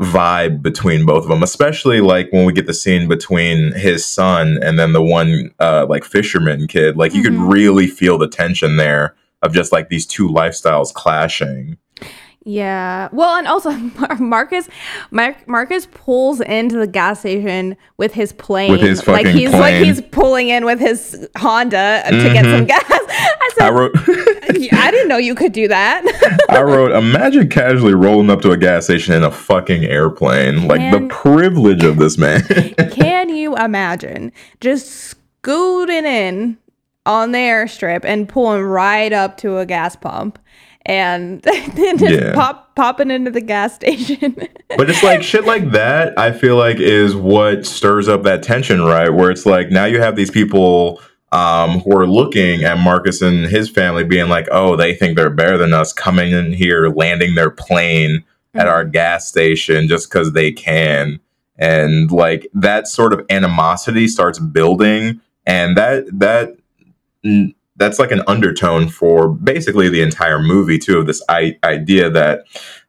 vibe 0.00 0.62
between 0.62 1.04
both 1.04 1.24
of 1.24 1.28
them 1.28 1.42
especially 1.42 2.00
like 2.00 2.32
when 2.32 2.44
we 2.44 2.52
get 2.52 2.66
the 2.66 2.74
scene 2.74 3.08
between 3.08 3.72
his 3.72 4.06
son 4.06 4.56
and 4.62 4.78
then 4.78 4.92
the 4.92 5.02
one 5.02 5.52
uh 5.58 5.84
like 5.88 6.04
fisherman 6.04 6.68
kid 6.68 6.96
like 6.96 7.12
you 7.14 7.22
mm-hmm. 7.22 7.36
could 7.36 7.52
really 7.52 7.88
feel 7.88 8.16
the 8.16 8.28
tension 8.28 8.76
there 8.76 9.16
of 9.42 9.52
just 9.52 9.72
like 9.72 9.88
these 9.88 10.06
two 10.06 10.28
lifestyles 10.28 10.94
clashing 10.94 11.76
yeah. 12.44 13.08
Well, 13.12 13.36
and 13.36 13.46
also 13.46 13.70
Marcus, 14.18 14.68
Mar- 15.10 15.36
Marcus 15.46 15.86
pulls 15.86 16.40
into 16.40 16.78
the 16.78 16.86
gas 16.86 17.20
station 17.20 17.76
with 17.96 18.14
his 18.14 18.32
plane. 18.32 18.70
With 18.72 18.80
his 18.80 19.02
fucking 19.02 19.26
like 19.26 19.34
he's 19.34 19.50
plane. 19.50 19.60
like 19.60 19.84
he's 19.84 20.00
pulling 20.00 20.48
in 20.48 20.64
with 20.64 20.80
his 20.80 21.28
Honda 21.36 22.02
mm-hmm. 22.06 22.16
to 22.16 22.32
get 22.32 22.44
some 22.44 22.64
mm-hmm. 22.64 22.66
gas. 22.66 22.84
I 22.90 23.50
said, 23.54 23.66
I 23.66 23.70
wrote. 23.70 23.92
I 24.72 24.90
didn't 24.90 25.08
know 25.08 25.18
you 25.18 25.34
could 25.34 25.52
do 25.52 25.68
that. 25.68 26.40
I 26.48 26.62
wrote, 26.62 26.92
imagine 26.92 27.48
casually 27.48 27.94
rolling 27.94 28.30
up 28.30 28.40
to 28.42 28.52
a 28.52 28.56
gas 28.56 28.84
station 28.84 29.14
in 29.14 29.24
a 29.24 29.30
fucking 29.30 29.84
airplane. 29.84 30.66
Like 30.68 30.92
the 30.92 31.06
privilege 31.08 31.84
of 31.84 31.98
this 31.98 32.16
man. 32.16 32.42
can 32.92 33.28
you 33.28 33.56
imagine 33.56 34.32
just 34.60 34.86
scooting 34.86 36.06
in 36.06 36.56
on 37.04 37.32
the 37.32 37.38
airstrip 37.38 38.04
and 38.04 38.28
pulling 38.28 38.62
right 38.62 39.12
up 39.12 39.36
to 39.38 39.58
a 39.58 39.66
gas 39.66 39.96
pump? 39.96 40.38
And 40.88 41.42
then 41.42 41.98
just 41.98 42.20
yeah. 42.20 42.34
pop 42.34 42.74
popping 42.74 43.10
into 43.10 43.30
the 43.30 43.40
gas 43.40 43.74
station. 43.74 44.34
but 44.76 44.90
it's 44.90 45.02
like 45.02 45.22
shit 45.22 45.44
like 45.44 45.70
that. 45.72 46.18
I 46.18 46.32
feel 46.32 46.56
like 46.56 46.78
is 46.80 47.14
what 47.14 47.66
stirs 47.66 48.08
up 48.08 48.22
that 48.24 48.42
tension, 48.42 48.82
right? 48.82 49.10
Where 49.10 49.30
it's 49.30 49.46
like 49.46 49.70
now 49.70 49.84
you 49.84 50.00
have 50.00 50.16
these 50.16 50.30
people 50.30 51.00
um, 51.30 51.80
who 51.80 51.96
are 51.96 52.06
looking 52.06 52.64
at 52.64 52.78
Marcus 52.78 53.20
and 53.20 53.44
his 53.44 53.68
family, 53.68 54.02
being 54.02 54.28
like, 54.28 54.48
"Oh, 54.50 54.76
they 54.76 54.94
think 54.94 55.16
they're 55.16 55.30
better 55.30 55.58
than 55.58 55.74
us, 55.74 55.92
coming 55.92 56.32
in 56.32 56.52
here, 56.52 56.88
landing 56.88 57.34
their 57.34 57.50
plane 57.50 58.20
mm-hmm. 58.20 58.58
at 58.58 58.66
our 58.66 58.84
gas 58.84 59.28
station 59.28 59.88
just 59.88 60.10
because 60.10 60.32
they 60.32 60.50
can." 60.50 61.20
And 61.60 62.10
like 62.10 62.48
that 62.54 62.88
sort 62.88 63.12
of 63.12 63.26
animosity 63.28 64.08
starts 64.08 64.38
building, 64.38 65.20
and 65.44 65.76
that 65.76 66.06
that 66.18 66.56
that's 67.78 67.98
like 67.98 68.10
an 68.10 68.22
undertone 68.26 68.88
for 68.88 69.28
basically 69.28 69.88
the 69.88 70.02
entire 70.02 70.40
movie 70.40 70.78
too 70.78 70.98
of 70.98 71.06
this 71.06 71.22
I- 71.28 71.58
idea 71.64 72.10
that 72.10 72.44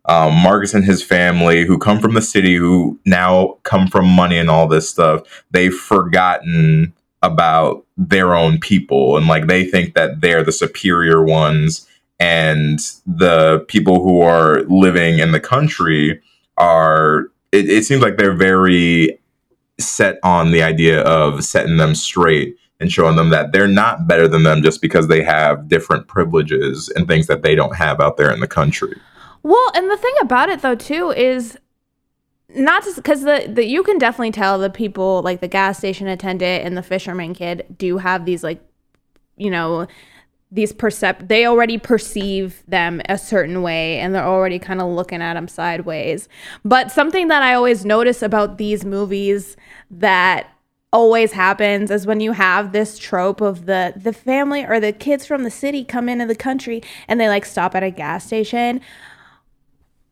um, 0.05 0.33
Marcus 0.33 0.73
and 0.73 0.83
his 0.83 1.03
family, 1.03 1.65
who 1.65 1.77
come 1.77 1.99
from 1.99 2.15
the 2.15 2.21
city, 2.21 2.55
who 2.55 2.99
now 3.05 3.57
come 3.63 3.87
from 3.87 4.07
money 4.07 4.37
and 4.37 4.49
all 4.49 4.67
this 4.67 4.89
stuff, 4.89 5.43
they've 5.51 5.73
forgotten 5.73 6.93
about 7.21 7.85
their 7.97 8.33
own 8.33 8.59
people. 8.59 9.17
And 9.17 9.27
like 9.27 9.47
they 9.47 9.65
think 9.65 9.93
that 9.93 10.21
they're 10.21 10.43
the 10.43 10.51
superior 10.51 11.23
ones 11.23 11.87
and 12.19 12.79
the 13.05 13.63
people 13.67 14.03
who 14.03 14.21
are 14.21 14.63
living 14.63 15.19
in 15.19 15.31
the 15.31 15.39
country 15.39 16.21
are 16.57 17.31
it, 17.51 17.69
it 17.69 17.85
seems 17.85 18.01
like 18.01 18.17
they're 18.17 18.33
very 18.33 19.19
set 19.79 20.19
on 20.23 20.51
the 20.51 20.61
idea 20.61 21.01
of 21.03 21.43
setting 21.43 21.77
them 21.77 21.95
straight 21.95 22.57
and 22.79 22.91
showing 22.91 23.15
them 23.15 23.29
that 23.29 23.51
they're 23.51 23.67
not 23.67 24.07
better 24.07 24.27
than 24.27 24.43
them 24.43 24.63
just 24.63 24.81
because 24.81 25.07
they 25.07 25.21
have 25.21 25.67
different 25.67 26.07
privileges 26.07 26.89
and 26.89 27.07
things 27.07 27.27
that 27.27 27.41
they 27.41 27.55
don't 27.55 27.75
have 27.75 27.99
out 27.99 28.17
there 28.17 28.31
in 28.31 28.39
the 28.39 28.47
country. 28.47 28.95
Well, 29.43 29.71
and 29.75 29.89
the 29.89 29.97
thing 29.97 30.13
about 30.21 30.49
it 30.49 30.61
though 30.61 30.75
too 30.75 31.11
is 31.11 31.57
not 32.55 32.83
because 32.95 33.21
the, 33.21 33.45
the 33.47 33.65
you 33.65 33.83
can 33.83 33.97
definitely 33.97 34.31
tell 34.31 34.57
the 34.57 34.69
people 34.69 35.21
like 35.21 35.39
the 35.39 35.47
gas 35.47 35.77
station 35.77 36.07
attendant 36.07 36.65
and 36.65 36.75
the 36.75 36.83
fisherman 36.83 37.33
kid 37.33 37.65
do 37.77 37.97
have 37.97 38.25
these 38.25 38.43
like 38.43 38.61
you 39.37 39.51
know 39.51 39.85
these 40.51 40.73
percept 40.73 41.27
they 41.27 41.45
already 41.45 41.77
perceive 41.77 42.63
them 42.67 43.01
a 43.07 43.19
certain 43.19 43.61
way 43.61 43.99
and 43.99 44.15
they're 44.15 44.25
already 44.25 44.57
kind 44.57 44.81
of 44.81 44.87
looking 44.87 45.21
at 45.21 45.35
them 45.35 45.47
sideways 45.47 46.27
but 46.65 46.91
something 46.91 47.27
that 47.27 47.43
i 47.43 47.53
always 47.53 47.85
notice 47.85 48.23
about 48.23 48.57
these 48.57 48.83
movies 48.83 49.55
that 49.91 50.47
always 50.91 51.33
happens 51.33 51.91
is 51.91 52.07
when 52.07 52.19
you 52.19 52.31
have 52.31 52.71
this 52.71 52.97
trope 52.97 53.41
of 53.41 53.65
the 53.67 53.93
the 53.95 54.13
family 54.13 54.65
or 54.65 54.79
the 54.79 54.91
kids 54.91 55.25
from 55.25 55.43
the 55.43 55.51
city 55.51 55.83
come 55.83 56.09
into 56.09 56.25
the 56.25 56.35
country 56.35 56.81
and 57.07 57.19
they 57.19 57.27
like 57.27 57.45
stop 57.45 57.75
at 57.75 57.83
a 57.83 57.91
gas 57.91 58.25
station 58.25 58.81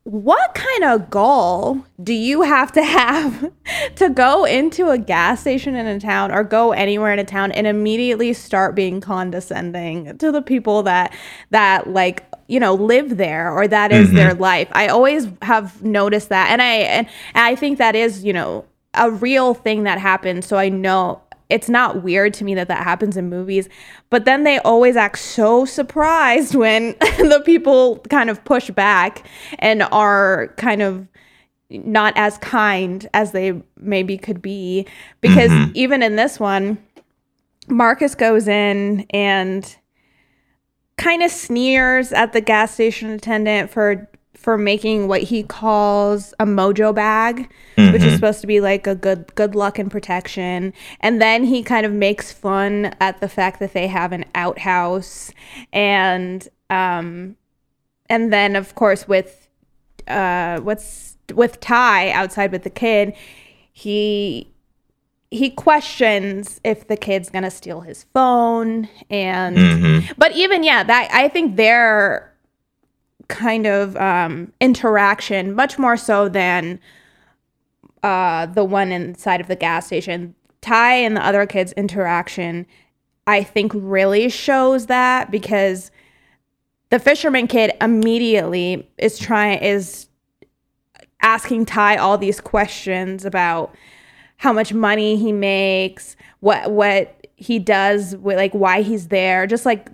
what 0.04 0.54
kind 0.54 0.84
of 0.84 1.10
goal 1.10 1.84
do 2.02 2.14
you 2.14 2.42
have 2.42 2.70
to 2.72 2.82
have 2.84 3.52
to 3.96 4.08
go 4.08 4.44
into 4.44 4.88
a 4.88 4.96
gas 4.96 5.40
station 5.40 5.74
in 5.74 5.86
a 5.86 5.98
town 5.98 6.30
or 6.30 6.44
go 6.44 6.70
anywhere 6.72 7.12
in 7.12 7.18
a 7.18 7.24
town 7.24 7.50
and 7.52 7.66
immediately 7.66 8.32
start 8.32 8.76
being 8.76 9.00
condescending 9.00 10.16
to 10.18 10.30
the 10.30 10.40
people 10.40 10.84
that 10.84 11.12
that 11.50 11.88
like 11.88 12.24
you 12.46 12.60
know 12.60 12.74
live 12.74 13.16
there 13.16 13.50
or 13.50 13.66
that 13.66 13.90
is 13.90 14.06
mm-hmm. 14.06 14.16
their 14.16 14.34
life 14.34 14.68
i 14.72 14.86
always 14.86 15.26
have 15.42 15.82
noticed 15.82 16.28
that 16.28 16.50
and 16.52 16.62
i 16.62 16.74
and, 16.76 17.08
and 17.34 17.44
i 17.44 17.56
think 17.56 17.78
that 17.78 17.96
is 17.96 18.22
you 18.22 18.32
know 18.32 18.64
a 18.98 19.10
real 19.10 19.54
thing 19.54 19.84
that 19.84 19.98
happens. 19.98 20.46
So 20.46 20.56
I 20.56 20.68
know 20.68 21.22
it's 21.48 21.68
not 21.68 22.02
weird 22.02 22.34
to 22.34 22.44
me 22.44 22.54
that 22.54 22.68
that 22.68 22.84
happens 22.84 23.16
in 23.16 23.30
movies. 23.30 23.68
But 24.10 24.24
then 24.24 24.44
they 24.44 24.58
always 24.58 24.96
act 24.96 25.18
so 25.18 25.64
surprised 25.64 26.54
when 26.54 26.94
the 27.00 27.42
people 27.44 27.98
kind 28.10 28.30
of 28.30 28.44
push 28.44 28.70
back 28.70 29.26
and 29.58 29.82
are 29.84 30.54
kind 30.56 30.82
of 30.82 31.06
not 31.70 32.14
as 32.16 32.38
kind 32.38 33.08
as 33.12 33.32
they 33.32 33.62
maybe 33.76 34.18
could 34.18 34.42
be. 34.42 34.86
Because 35.20 35.50
mm-hmm. 35.50 35.72
even 35.74 36.02
in 36.02 36.16
this 36.16 36.40
one, 36.40 36.78
Marcus 37.68 38.14
goes 38.14 38.48
in 38.48 39.06
and 39.10 39.76
kind 40.96 41.22
of 41.22 41.30
sneers 41.30 42.12
at 42.12 42.32
the 42.32 42.40
gas 42.40 42.74
station 42.74 43.10
attendant 43.10 43.70
for 43.70 44.08
for 44.38 44.56
making 44.56 45.08
what 45.08 45.20
he 45.20 45.42
calls 45.42 46.32
a 46.38 46.46
mojo 46.46 46.94
bag, 46.94 47.50
mm-hmm. 47.76 47.92
which 47.92 48.02
is 48.02 48.06
mm-hmm. 48.06 48.14
supposed 48.14 48.40
to 48.40 48.46
be 48.46 48.60
like 48.60 48.86
a 48.86 48.94
good 48.94 49.34
good 49.34 49.56
luck 49.56 49.80
and 49.80 49.90
protection. 49.90 50.72
And 51.00 51.20
then 51.20 51.42
he 51.42 51.64
kind 51.64 51.84
of 51.84 51.92
makes 51.92 52.32
fun 52.32 52.94
at 53.00 53.20
the 53.20 53.28
fact 53.28 53.58
that 53.58 53.72
they 53.72 53.88
have 53.88 54.12
an 54.12 54.24
outhouse 54.36 55.32
and 55.72 56.48
um 56.70 57.36
and 58.08 58.32
then 58.32 58.54
of 58.54 58.76
course 58.76 59.08
with 59.08 59.48
uh, 60.06 60.60
what's 60.60 61.18
with 61.34 61.58
Ty 61.60 62.10
outside 62.12 62.52
with 62.52 62.62
the 62.62 62.70
kid, 62.70 63.14
he 63.72 64.52
he 65.30 65.50
questions 65.50 66.60
if 66.64 66.86
the 66.86 66.96
kid's 66.96 67.28
gonna 67.28 67.50
steal 67.50 67.80
his 67.80 68.04
phone 68.14 68.88
and 69.10 69.56
Mhm. 69.58 70.12
but 70.16 70.32
even 70.34 70.62
yeah 70.62 70.82
that 70.82 71.10
i 71.12 71.28
think 71.28 71.56
their 71.56 72.32
kind 73.28 73.66
of 73.66 73.96
um 73.96 74.52
interaction 74.60 75.54
much 75.54 75.78
more 75.78 75.96
so 75.96 76.28
than 76.28 76.80
uh 78.02 78.46
the 78.46 78.64
one 78.64 78.90
inside 78.92 79.40
of 79.40 79.48
the 79.48 79.56
gas 79.56 79.86
station. 79.86 80.34
Ty 80.60 80.94
and 80.94 81.16
the 81.16 81.24
other 81.24 81.46
kids 81.46 81.72
interaction 81.72 82.66
i 83.28 83.42
think 83.42 83.70
really 83.74 84.28
shows 84.28 84.86
that 84.86 85.30
because 85.30 85.92
the 86.90 86.98
fisherman 86.98 87.46
kid 87.46 87.72
immediately 87.80 88.90
is 88.98 89.18
trying 89.18 89.58
is 89.60 90.08
asking 91.20 91.66
ty 91.66 91.96
all 91.96 92.18
these 92.18 92.40
questions 92.40 93.24
about 93.24 93.74
how 94.38 94.52
much 94.52 94.72
money 94.72 95.16
he 95.16 95.32
makes, 95.32 96.16
what 96.40 96.70
what 96.70 97.26
he 97.36 97.58
does 97.58 98.14
like 98.16 98.52
why 98.52 98.82
he's 98.82 99.08
there, 99.08 99.46
just 99.46 99.66
like 99.66 99.88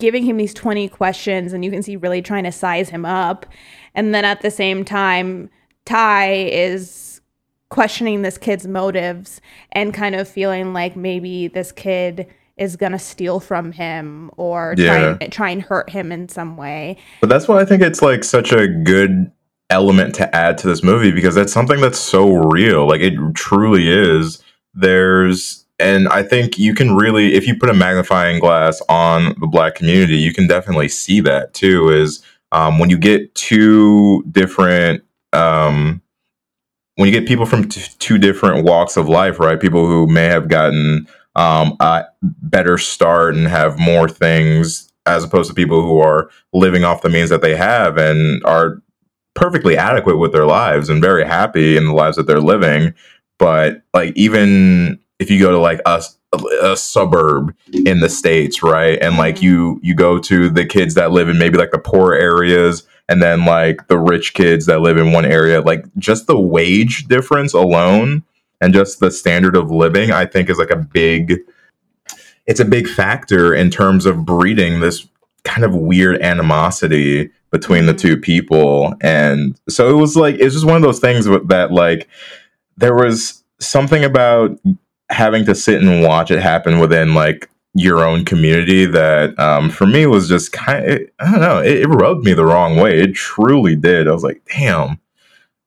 giving 0.00 0.24
him 0.24 0.36
these 0.36 0.54
20 0.54 0.88
questions 0.88 1.52
and 1.52 1.64
you 1.64 1.70
can 1.70 1.82
see 1.82 1.96
really 1.96 2.22
trying 2.22 2.44
to 2.44 2.52
size 2.52 2.88
him 2.88 3.04
up. 3.04 3.46
And 3.94 4.14
then 4.14 4.24
at 4.24 4.40
the 4.40 4.50
same 4.50 4.84
time, 4.84 5.50
Ty 5.84 6.32
is 6.32 7.20
questioning 7.68 8.22
this 8.22 8.36
kid's 8.36 8.66
motives 8.66 9.40
and 9.72 9.94
kind 9.94 10.14
of 10.14 10.28
feeling 10.28 10.72
like 10.72 10.96
maybe 10.96 11.48
this 11.48 11.70
kid 11.70 12.26
is 12.56 12.76
gonna 12.76 12.98
steal 12.98 13.40
from 13.40 13.72
him 13.72 14.30
or 14.36 14.74
try, 14.74 15.16
and, 15.20 15.32
try 15.32 15.50
and 15.50 15.62
hurt 15.62 15.88
him 15.88 16.12
in 16.12 16.28
some 16.28 16.56
way. 16.56 16.96
But 17.20 17.30
that's 17.30 17.48
why 17.48 17.60
I 17.60 17.64
think 17.64 17.80
it's 17.80 18.02
like 18.02 18.22
such 18.24 18.52
a 18.52 18.68
good 18.68 19.30
element 19.70 20.14
to 20.16 20.36
add 20.36 20.58
to 20.58 20.66
this 20.66 20.82
movie 20.82 21.12
because 21.12 21.34
that's 21.34 21.52
something 21.52 21.80
that's 21.80 21.98
so 21.98 22.34
real. 22.50 22.86
Like 22.86 23.00
it 23.00 23.14
truly 23.34 23.88
is. 23.88 24.42
There's 24.74 25.64
and 25.80 26.08
I 26.08 26.22
think 26.22 26.58
you 26.58 26.74
can 26.74 26.94
really 26.94 27.34
if 27.34 27.46
you 27.46 27.56
put 27.56 27.70
a 27.70 27.74
magnifying 27.74 28.38
glass 28.38 28.82
on 28.88 29.34
the 29.40 29.46
black 29.46 29.74
community, 29.74 30.16
you 30.16 30.32
can 30.32 30.46
definitely 30.46 30.88
see 30.88 31.20
that 31.20 31.54
too 31.54 31.88
is 31.90 32.22
um, 32.52 32.78
when 32.78 32.90
you 32.90 32.98
get 32.98 33.34
two 33.34 34.22
different 34.30 35.02
um, 35.32 36.02
when 36.96 37.08
you 37.08 37.18
get 37.18 37.26
people 37.26 37.46
from 37.46 37.68
t- 37.68 37.92
two 37.98 38.18
different 38.18 38.64
walks 38.64 38.96
of 38.96 39.08
life, 39.08 39.38
right? 39.38 39.60
People 39.60 39.86
who 39.86 40.06
may 40.06 40.26
have 40.26 40.48
gotten 40.48 41.08
um, 41.36 41.76
a 41.80 42.04
better 42.22 42.76
start 42.76 43.34
and 43.34 43.46
have 43.46 43.78
more 43.78 44.08
things 44.08 44.92
as 45.06 45.24
opposed 45.24 45.48
to 45.48 45.54
people 45.54 45.82
who 45.82 45.98
are 45.98 46.30
living 46.52 46.84
off 46.84 47.02
the 47.02 47.08
means 47.08 47.30
that 47.30 47.42
they 47.42 47.56
have 47.56 47.96
and 47.96 48.44
are 48.44 48.82
perfectly 49.34 49.76
adequate 49.76 50.18
with 50.18 50.32
their 50.32 50.46
lives 50.46 50.88
and 50.88 51.00
very 51.00 51.24
happy 51.24 51.76
in 51.76 51.86
the 51.86 51.92
lives 51.92 52.16
that 52.16 52.26
they're 52.26 52.40
living. 52.40 52.92
But 53.38 53.82
like 53.94 54.12
even 54.16 55.00
if 55.20 55.30
you 55.30 55.38
go 55.38 55.50
to 55.52 55.58
like 55.58 55.80
a, 55.86 56.02
a 56.62 56.76
suburb 56.76 57.54
in 57.72 58.00
the 58.00 58.08
states, 58.08 58.62
right, 58.62 58.98
and 59.00 59.16
like 59.16 59.36
mm-hmm. 59.36 59.44
you 59.44 59.80
you 59.82 59.94
go 59.94 60.18
to 60.18 60.48
the 60.48 60.66
kids 60.66 60.94
that 60.94 61.12
live 61.12 61.28
in 61.28 61.38
maybe 61.38 61.58
like 61.58 61.70
the 61.70 61.78
poor 61.78 62.14
areas, 62.14 62.84
and 63.08 63.22
then 63.22 63.44
like 63.44 63.86
the 63.86 63.98
rich 63.98 64.34
kids 64.34 64.66
that 64.66 64.80
live 64.80 64.96
in 64.96 65.12
one 65.12 65.26
area, 65.26 65.60
like 65.60 65.84
just 65.98 66.26
the 66.26 66.40
wage 66.40 67.06
difference 67.06 67.52
alone 67.52 68.24
and 68.60 68.74
just 68.74 69.00
the 69.00 69.10
standard 69.10 69.56
of 69.56 69.70
living, 69.70 70.10
I 70.10 70.26
think 70.26 70.50
is 70.50 70.58
like 70.58 70.70
a 70.70 70.76
big 70.76 71.38
it's 72.46 72.60
a 72.60 72.64
big 72.64 72.88
factor 72.88 73.54
in 73.54 73.70
terms 73.70 74.06
of 74.06 74.24
breeding 74.24 74.80
this 74.80 75.06
kind 75.44 75.64
of 75.64 75.74
weird 75.74 76.20
animosity 76.22 77.30
between 77.50 77.86
the 77.86 77.92
mm-hmm. 77.92 78.08
two 78.08 78.16
people. 78.16 78.94
And 79.02 79.60
so 79.68 79.90
it 79.90 80.00
was 80.00 80.16
like 80.16 80.36
it's 80.36 80.54
just 80.54 80.66
one 80.66 80.76
of 80.76 80.82
those 80.82 81.00
things 81.00 81.26
that 81.26 81.68
like 81.70 82.08
there 82.78 82.94
was 82.94 83.44
something 83.58 84.04
about 84.04 84.58
having 85.10 85.44
to 85.44 85.54
sit 85.54 85.82
and 85.82 86.02
watch 86.02 86.30
it 86.30 86.40
happen 86.40 86.78
within 86.78 87.14
like 87.14 87.48
your 87.74 88.04
own 88.04 88.24
community 88.24 88.84
that 88.84 89.38
um, 89.38 89.70
for 89.70 89.86
me 89.86 90.06
was 90.06 90.28
just 90.28 90.50
kind 90.52 90.84
of 90.90 91.00
i 91.20 91.30
don't 91.30 91.40
know 91.40 91.58
it, 91.60 91.78
it 91.82 91.86
rubbed 91.86 92.24
me 92.24 92.32
the 92.32 92.44
wrong 92.44 92.76
way. 92.76 92.98
It 93.00 93.14
truly 93.14 93.76
did. 93.76 94.08
I 94.08 94.12
was 94.12 94.24
like 94.24 94.42
damn 94.52 94.98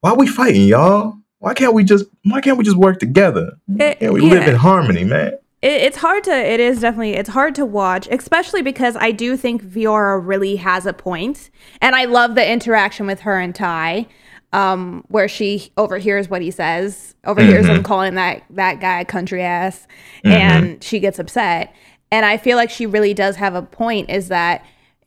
why 0.02 0.12
are 0.12 0.18
we 0.18 0.28
fighting 0.28 0.64
y'all? 0.68 1.18
Why 1.40 1.54
can't 1.54 1.74
we 1.74 1.84
just 1.84 2.06
why 2.24 2.42
can't 2.42 2.58
we 2.58 2.64
just 2.64 2.78
work 2.78 3.00
together? 3.00 3.58
It- 3.80 3.98
yeah 4.02 4.10
we 4.10 4.22
live 4.22 4.48
in 4.48 4.56
harmony 4.56 5.04
man? 5.04 5.34
It, 5.62 5.82
it's 5.82 5.98
hard 5.98 6.26
to 6.26 6.32
it 6.32 6.60
is 6.60 6.82
definitely 6.82 7.14
it's 7.14 7.30
hard 7.30 7.56
to 7.56 7.66
watch 7.66 8.10
especially 8.12 8.62
because 8.62 8.98
i 8.98 9.12
do 9.12 9.38
think 9.38 9.64
Veora 9.64 10.20
really 10.22 10.58
has 10.58 10.86
a 10.86 10.92
point 10.92 11.50
and 11.82 11.96
i 11.96 12.04
love 12.04 12.36
the 12.36 12.46
interaction 12.46 13.08
with 13.08 13.22
her 13.22 13.40
and 13.40 13.56
ty 13.56 14.08
um, 14.54 15.04
where 15.10 15.28
she 15.28 15.72
overhears 15.78 16.30
what 16.30 16.42
he 16.42 16.52
says 16.52 17.16
overhears 17.26 17.66
him 17.66 17.84
calling 17.84 18.16
that 18.16 18.44
that 18.50 18.80
guy 18.80 19.04
country 19.04 19.42
ass 19.42 19.88
and 20.24 20.84
she 20.84 21.00
gets 21.00 21.20
upset. 21.20 21.74
And 22.12 22.26
i 22.26 22.38
feel 22.38 22.58
like 22.58 22.70
she 22.70 22.86
really 22.86 23.14
does 23.14 23.36
have 23.38 23.56
a 23.56 23.64
point 23.64 24.10
is 24.10 24.28
that 24.30 24.64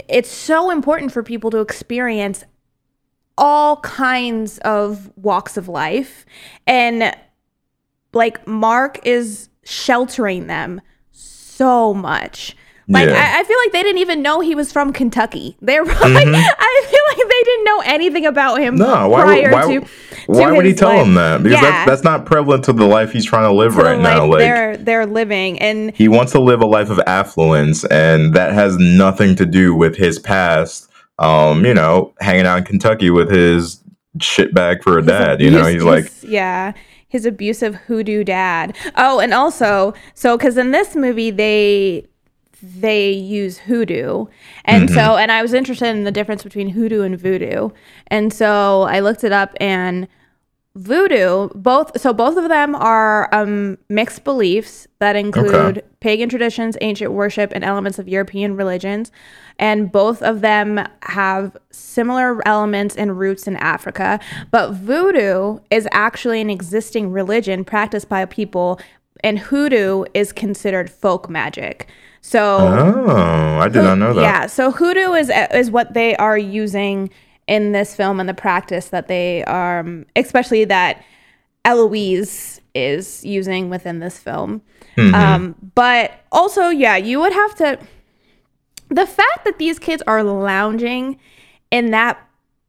it's 0.08 0.28
so 0.28 0.70
important 0.70 1.12
for 1.12 1.22
people 1.22 1.50
to 1.50 1.58
experience 1.58 2.44
all 3.38 3.76
kinds 3.78 4.58
of 4.58 5.10
walks 5.16 5.56
of 5.56 5.68
life. 5.68 6.24
And 6.66 7.14
like 8.12 8.46
Mark 8.46 8.98
is 9.06 9.48
sheltering 9.64 10.46
them 10.46 10.80
so 11.10 11.92
much. 11.92 12.56
Like 12.88 13.08
Yeah. 13.08 13.14
I, 13.14 13.40
I 13.40 13.44
feel 13.44 13.56
like 13.64 13.72
they 13.72 13.82
didn't 13.82 13.98
even 13.98 14.22
know 14.22 14.40
he 14.40 14.54
was 14.54 14.70
from 14.72 14.92
Kentucky. 14.92 15.56
They're 15.60 15.84
like 15.84 15.96
Mm-hmm. 15.96 16.34
I 16.34 16.86
feel 16.88 17.00
like 17.08 17.28
they 17.28 17.42
didn't 17.44 17.64
know 17.64 17.80
anything 17.84 18.26
about 18.26 18.60
him 18.60 18.76
No, 18.76 19.08
why, 19.08 19.22
prior 19.22 19.42
would, 19.42 19.52
why, 19.52 19.74
to. 19.80 19.86
why 20.26 20.52
would 20.52 20.64
he 20.66 20.72
tell 20.74 20.90
life. 20.90 21.06
him 21.06 21.14
that? 21.14 21.42
Because 21.42 21.60
Yeah. 21.60 21.70
that's, 21.70 21.90
that's 21.90 22.04
not 22.04 22.26
prevalent 22.26 22.64
to 22.66 22.72
the 22.72 22.86
life 22.86 23.10
he's 23.12 23.24
trying 23.24 23.44
to 23.44 23.52
live 23.52 23.74
to 23.74 23.82
right 23.82 23.98
now. 24.00 24.26
Like 24.26 24.38
they're 24.38 24.76
they're 24.76 25.06
living 25.06 25.58
and 25.58 25.94
he 25.96 26.08
wants 26.08 26.32
to 26.32 26.40
live 26.40 26.62
a 26.62 26.66
life 26.66 26.90
of 26.90 27.00
affluence, 27.06 27.84
and 27.86 28.34
that 28.34 28.52
has 28.52 28.76
nothing 28.78 29.34
to 29.36 29.46
do 29.46 29.74
with 29.74 29.96
his 29.96 30.18
past. 30.18 30.88
Um, 31.18 31.64
you 31.64 31.72
know, 31.74 32.14
hanging 32.20 32.46
out 32.46 32.58
in 32.58 32.64
Kentucky 32.64 33.10
with 33.10 33.30
his 33.30 33.82
shitbag 34.18 34.82
for 34.82 34.98
a 34.98 35.02
his 35.02 35.06
dad. 35.08 35.40
You 35.40 35.50
know, 35.50 35.64
he's 35.66 35.82
like, 35.82 36.12
yeah 36.22 36.72
his 37.08 37.24
abusive 37.24 37.76
hoodoo 37.86 38.24
dad 38.24 38.76
oh 38.96 39.20
and 39.20 39.32
also 39.32 39.94
so 40.14 40.36
because 40.36 40.56
in 40.58 40.72
this 40.72 40.96
movie 40.96 41.30
they 41.30 42.04
they 42.62 43.10
use 43.10 43.58
hoodoo. 43.58 44.26
And 44.64 44.88
Mm-hmm. 44.88 44.94
so 44.94 45.16
and 45.16 45.30
i 45.32 45.42
was 45.42 45.52
interested 45.54 45.88
in 45.88 46.04
the 46.04 46.12
difference 46.12 46.42
between 46.42 46.70
hoodoo 46.70 47.02
and 47.02 47.18
voodoo. 47.18 47.70
And 48.08 48.32
so 48.32 48.82
i 48.82 49.00
looked 49.00 49.24
it 49.24 49.32
up 49.32 49.54
and 49.60 50.08
voodoo 50.74 51.48
both 51.54 51.98
so 51.98 52.12
both 52.12 52.36
of 52.36 52.50
them 52.50 52.74
are 52.74 53.34
um, 53.34 53.78
mixed 53.88 54.24
beliefs 54.24 54.86
that 54.98 55.16
include 55.16 55.78
Okay. 55.78 55.86
pagan 56.00 56.28
traditions 56.28 56.76
ancient 56.82 57.12
worship 57.12 57.50
and 57.54 57.64
elements 57.64 57.98
of 57.98 58.08
european 58.08 58.56
religions. 58.56 59.10
And 59.58 59.90
both 59.90 60.22
of 60.22 60.42
them 60.42 60.86
have 61.04 61.56
similar 61.70 62.46
elements 62.46 62.94
and 62.94 63.18
roots 63.18 63.46
in 63.46 63.56
africa. 63.56 64.20
But 64.50 64.72
voodoo 64.72 65.60
is 65.70 65.88
actually 65.92 66.42
an 66.42 66.50
existing 66.50 67.10
religion 67.10 67.64
practiced 67.64 68.08
by 68.10 68.26
people 68.26 68.78
and 69.24 69.38
hoodoo 69.38 70.04
is 70.12 70.30
considered 70.30 70.90
folk 70.90 71.30
magic 71.30 71.88
so 72.26 72.58
oh, 72.58 73.58
I 73.60 73.68
did 73.68 73.84
not 73.84 73.98
know 73.98 74.12
that. 74.12 74.20
yeah, 74.20 74.46
so 74.46 74.72
hoodoo 74.72 75.12
is 75.12 75.30
is 75.54 75.70
what 75.70 75.94
they 75.94 76.16
are 76.16 76.36
using 76.36 77.08
in 77.46 77.70
this 77.70 77.94
film 77.94 78.18
and 78.18 78.28
the 78.28 78.34
practice 78.34 78.88
that 78.88 79.06
they 79.06 79.44
are, 79.44 79.78
um, 79.78 80.06
especially 80.16 80.64
that 80.64 81.04
Eloise 81.64 82.60
is 82.74 83.24
using 83.24 83.70
within 83.70 84.00
this 84.00 84.18
film. 84.18 84.60
Mm-hmm. 84.96 85.14
Um, 85.14 85.54
but 85.76 86.14
also, 86.32 86.68
yeah, 86.68 86.96
you 86.96 87.20
would 87.20 87.32
have 87.32 87.54
to. 87.58 87.78
The 88.88 89.06
fact 89.06 89.44
that 89.44 89.58
these 89.58 89.78
kids 89.78 90.02
are 90.08 90.24
lounging 90.24 91.20
in 91.70 91.92
that 91.92 92.18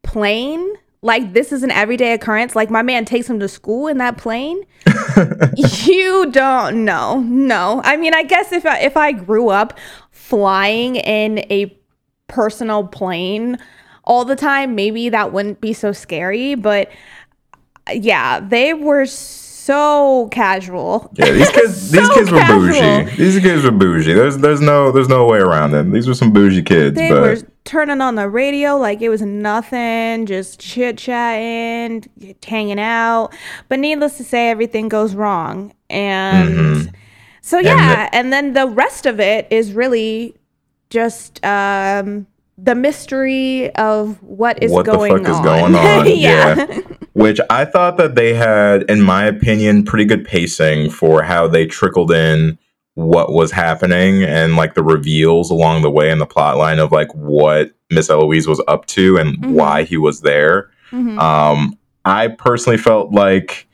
plane, 0.03 0.71
like 1.01 1.33
this 1.33 1.51
is 1.51 1.63
an 1.63 1.71
everyday 1.71 2.13
occurrence, 2.13 2.55
like 2.55 2.69
my 2.69 2.81
man 2.81 3.05
takes 3.05 3.29
him 3.29 3.39
to 3.39 3.47
school 3.47 3.87
in 3.87 3.97
that 3.99 4.17
plane. 4.17 4.63
you 5.55 6.31
don't 6.31 6.85
know. 6.85 7.19
No. 7.21 7.81
I 7.83 7.97
mean, 7.97 8.13
I 8.13 8.23
guess 8.23 8.51
if 8.51 8.65
I, 8.65 8.79
if 8.79 8.97
I 8.97 9.11
grew 9.11 9.49
up 9.49 9.77
flying 10.11 10.95
in 10.95 11.39
a 11.51 11.77
personal 12.27 12.87
plane 12.87 13.57
all 14.03 14.25
the 14.25 14.35
time, 14.35 14.75
maybe 14.75 15.09
that 15.09 15.31
wouldn't 15.31 15.61
be 15.61 15.73
so 15.73 15.91
scary, 15.91 16.55
but 16.55 16.89
uh, 17.87 17.93
yeah, 17.93 18.39
they 18.39 18.73
were 18.73 19.05
so 19.05 19.46
casual. 20.31 21.09
Yeah, 21.13 21.31
these 21.31 21.49
kids, 21.57 21.91
these 21.91 22.07
So 22.07 22.13
kids 22.13 22.31
were 22.31 22.39
casual. 22.39 22.59
bougie. 22.67 23.15
These 23.17 23.39
kids 23.39 23.63
were 23.63 23.71
bougie. 23.71 24.13
There's, 24.13 24.37
there's 24.37 24.61
no, 24.61 24.91
there's 24.91 25.09
no 25.09 25.25
way 25.25 25.39
around 25.39 25.73
it. 25.73 25.91
These 25.91 26.07
were 26.07 26.13
some 26.13 26.31
bougie 26.31 26.61
kids. 26.63 26.95
They 26.95 27.09
but 27.09 27.21
were 27.21 27.37
turning 27.65 27.99
on 28.01 28.15
the 28.15 28.29
radio 28.29 28.77
like 28.77 29.01
it 29.01 29.09
was 29.09 29.21
nothing, 29.21 30.25
just 30.25 30.59
chit 30.59 30.97
chatting, 30.97 32.05
hanging 32.45 32.79
out. 32.79 33.29
But 33.67 33.79
needless 33.79 34.17
to 34.17 34.23
say, 34.23 34.49
everything 34.49 34.87
goes 34.89 35.15
wrong. 35.15 35.73
And 35.89 36.49
Mm-hmm. 36.49 36.95
so, 37.41 37.59
yeah. 37.59 38.09
And, 38.13 38.31
then 38.31 38.53
the 38.53 38.67
rest 38.67 39.05
of 39.05 39.19
it 39.19 39.47
is 39.51 39.73
really 39.73 40.35
just 40.89 41.43
um, 41.45 42.25
the 42.57 42.75
mystery 42.75 43.69
of 43.75 44.21
what 44.23 44.61
is 44.63 44.71
What 44.71 44.85
the 44.85 44.91
going 44.93 45.11
fuck 45.17 45.27
is 45.29 45.35
on. 45.37 45.43
going 45.43 45.75
on? 45.75 46.07
yeah. 46.17 46.65
which 47.13 47.39
I 47.49 47.65
thought 47.65 47.97
that 47.97 48.15
they 48.15 48.33
had, 48.33 48.83
in 48.83 49.01
my 49.01 49.25
opinion, 49.25 49.83
pretty 49.83 50.05
good 50.05 50.25
pacing 50.25 50.89
for 50.89 51.21
how 51.23 51.47
they 51.47 51.65
trickled 51.65 52.11
in 52.11 52.57
what 52.95 53.31
was 53.31 53.51
happening 53.51 54.23
and 54.23 54.55
like 54.55 54.73
the 54.73 54.81
reveals 54.83 55.51
along 55.51 55.83
the 55.83 55.91
way 55.91 56.09
in 56.09 56.17
the 56.17 56.25
plot 56.25 56.57
line 56.57 56.79
of 56.79 56.91
like 56.91 57.13
what 57.13 57.71
Miss 57.91 58.09
Eloise 58.09 58.47
was 58.47 58.61
up 58.67 58.87
to 58.87 59.17
and 59.17 59.37
Mhm. 59.37 59.51
why 59.51 59.83
he 59.83 59.97
was 59.97 60.21
there. 60.21 60.69
Mhm. 60.91 61.19
Um, 61.19 61.77
I 62.05 62.29
personally 62.29 62.77
felt 62.77 63.11
like 63.13 63.67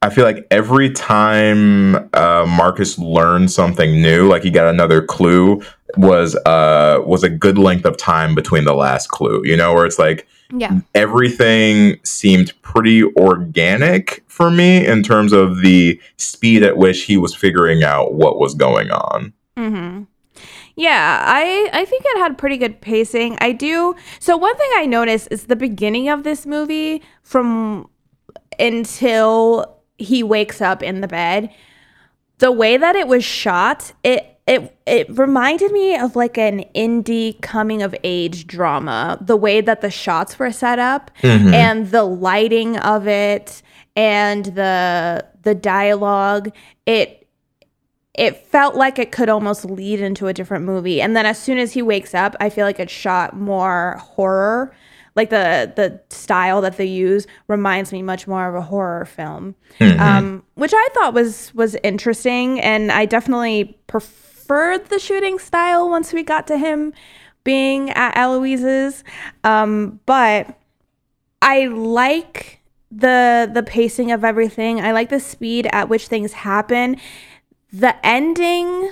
I 0.00 0.10
feel 0.10 0.24
like 0.24 0.46
every 0.50 0.90
time 0.90 1.96
uh, 2.14 2.46
Marcus 2.46 2.98
learned 2.98 3.50
something 3.50 4.00
new, 4.00 4.28
like 4.28 4.44
he 4.44 4.50
got 4.50 4.72
another 4.72 5.02
clue, 5.02 5.60
was 5.96 6.36
uh 6.46 7.00
was 7.04 7.24
a 7.24 7.30
good 7.30 7.56
length 7.58 7.84
of 7.84 7.96
time 7.96 8.34
between 8.34 8.64
the 8.64 8.74
last 8.74 9.08
clue. 9.08 9.42
You 9.44 9.56
know, 9.56 9.74
where 9.74 9.86
it's 9.86 9.98
like 9.98 10.28
yeah. 10.54 10.80
everything 10.94 11.98
seemed 12.04 12.52
pretty 12.62 13.02
organic 13.02 14.22
for 14.28 14.50
me 14.50 14.86
in 14.86 15.02
terms 15.02 15.32
of 15.32 15.62
the 15.62 16.00
speed 16.16 16.62
at 16.62 16.76
which 16.76 17.04
he 17.04 17.16
was 17.16 17.34
figuring 17.34 17.82
out 17.82 18.14
what 18.14 18.38
was 18.38 18.54
going 18.54 18.90
on. 18.90 19.32
Mm-hmm. 19.56 20.04
Yeah, 20.76 21.24
I 21.26 21.70
I 21.72 21.84
think 21.84 22.04
it 22.06 22.18
had 22.18 22.38
pretty 22.38 22.56
good 22.56 22.80
pacing. 22.80 23.36
I 23.40 23.50
do. 23.50 23.96
So 24.20 24.36
one 24.36 24.56
thing 24.56 24.70
I 24.76 24.86
noticed 24.86 25.28
is 25.32 25.46
the 25.46 25.56
beginning 25.56 26.08
of 26.08 26.22
this 26.22 26.46
movie 26.46 27.02
from 27.24 27.90
until 28.60 29.77
he 29.98 30.22
wakes 30.22 30.60
up 30.60 30.82
in 30.82 31.00
the 31.00 31.08
bed. 31.08 31.50
The 32.38 32.52
way 32.52 32.76
that 32.76 32.96
it 32.96 33.08
was 33.08 33.24
shot, 33.24 33.92
it 34.04 34.36
it 34.46 34.74
it 34.86 35.06
reminded 35.18 35.72
me 35.72 35.96
of 35.96 36.16
like 36.16 36.38
an 36.38 36.64
indie 36.74 37.38
coming 37.42 37.82
of 37.82 37.94
age 38.04 38.46
drama. 38.46 39.18
The 39.20 39.36
way 39.36 39.60
that 39.60 39.80
the 39.82 39.90
shots 39.90 40.38
were 40.38 40.50
set 40.52 40.78
up 40.78 41.10
Mhm. 41.22 41.52
and 41.52 41.90
the 41.90 42.04
lighting 42.04 42.78
of 42.78 43.06
it 43.06 43.60
and 43.96 44.44
the 44.46 45.24
the 45.42 45.54
dialogue, 45.54 46.50
it 46.86 47.26
it 48.14 48.36
felt 48.46 48.74
like 48.74 48.98
it 48.98 49.12
could 49.12 49.28
almost 49.28 49.64
lead 49.64 50.00
into 50.00 50.26
a 50.26 50.32
different 50.32 50.64
movie. 50.64 51.00
And 51.00 51.14
then 51.16 51.24
as 51.26 51.38
soon 51.38 51.58
as 51.58 51.72
he 51.72 51.82
wakes 51.82 52.14
up, 52.14 52.34
I 52.40 52.48
feel 52.50 52.64
like 52.66 52.80
it 52.80 52.90
shot 52.90 53.36
more 53.36 53.96
horror. 54.00 54.72
Like 55.18 55.30
the 55.30 55.72
the 55.74 56.00
style 56.14 56.60
that 56.60 56.76
they 56.76 56.84
use 56.84 57.26
reminds 57.48 57.92
me 57.92 58.02
much 58.02 58.28
more 58.28 58.48
of 58.48 58.54
a 58.54 58.60
horror 58.62 59.04
film, 59.04 59.56
Mhm. 59.80 59.98
um, 59.98 60.42
which 60.54 60.72
I 60.72 60.88
thought 60.94 61.12
was 61.12 61.52
was 61.54 61.74
interesting, 61.82 62.60
and 62.60 62.92
I 62.92 63.04
definitely 63.04 63.76
preferred 63.88 64.86
the 64.90 65.00
shooting 65.00 65.40
style 65.40 65.90
once 65.90 66.12
we 66.12 66.22
got 66.22 66.46
to 66.46 66.56
him 66.56 66.92
being 67.42 67.90
at 67.90 68.16
Eloise's. 68.16 69.02
Um, 69.42 69.98
but 70.06 70.56
I 71.42 71.66
like 71.66 72.60
the 72.92 73.50
the 73.52 73.64
pacing 73.64 74.12
of 74.12 74.22
everything. 74.22 74.80
I 74.80 74.92
like 74.92 75.08
the 75.08 75.18
speed 75.18 75.68
at 75.72 75.88
which 75.88 76.06
things 76.06 76.32
happen. 76.32 76.96
The 77.72 77.94
ending 78.06 78.90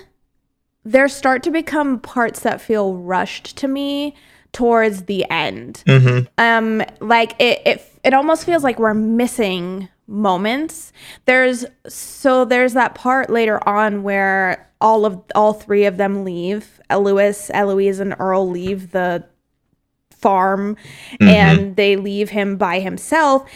there 0.84 1.06
start 1.08 1.44
to 1.44 1.52
become 1.52 2.00
parts 2.00 2.40
that 2.40 2.60
feel 2.60 2.94
rushed 2.96 3.56
to 3.58 3.68
me 3.68 4.16
towards 4.56 5.02
the 5.02 5.28
end. 5.30 5.82
Mhm. 5.86 6.26
Um 6.38 6.82
like 7.00 7.34
it 7.38 7.60
it 7.66 7.92
it 8.02 8.14
almost 8.14 8.44
feels 8.46 8.64
like 8.64 8.78
we're 8.78 8.94
missing 8.94 9.88
moments. 10.06 10.94
There's 11.26 11.66
so 11.86 12.46
there's 12.46 12.72
that 12.72 12.94
part 12.94 13.28
later 13.28 13.66
on 13.68 14.02
where 14.02 14.66
all 14.80 15.04
of 15.04 15.20
all 15.34 15.52
three 15.52 15.84
of 15.84 15.98
them 15.98 16.24
leave. 16.24 16.80
Lewis, 16.90 17.50
Eloise 17.52 18.00
and 18.00 18.16
Earl 18.18 18.48
leave 18.48 18.92
the 18.92 19.24
farm 20.10 20.76
and 21.20 21.76
they 21.76 21.96
leave 21.96 22.30
him 22.30 22.56
by 22.56 22.80
himself 22.80 23.46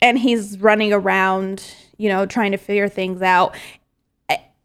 and 0.00 0.18
he's 0.18 0.58
running 0.58 0.94
around, 0.94 1.62
you 1.98 2.08
know, 2.08 2.24
trying 2.24 2.52
to 2.52 2.58
figure 2.58 2.88
things 2.88 3.20
out. 3.20 3.54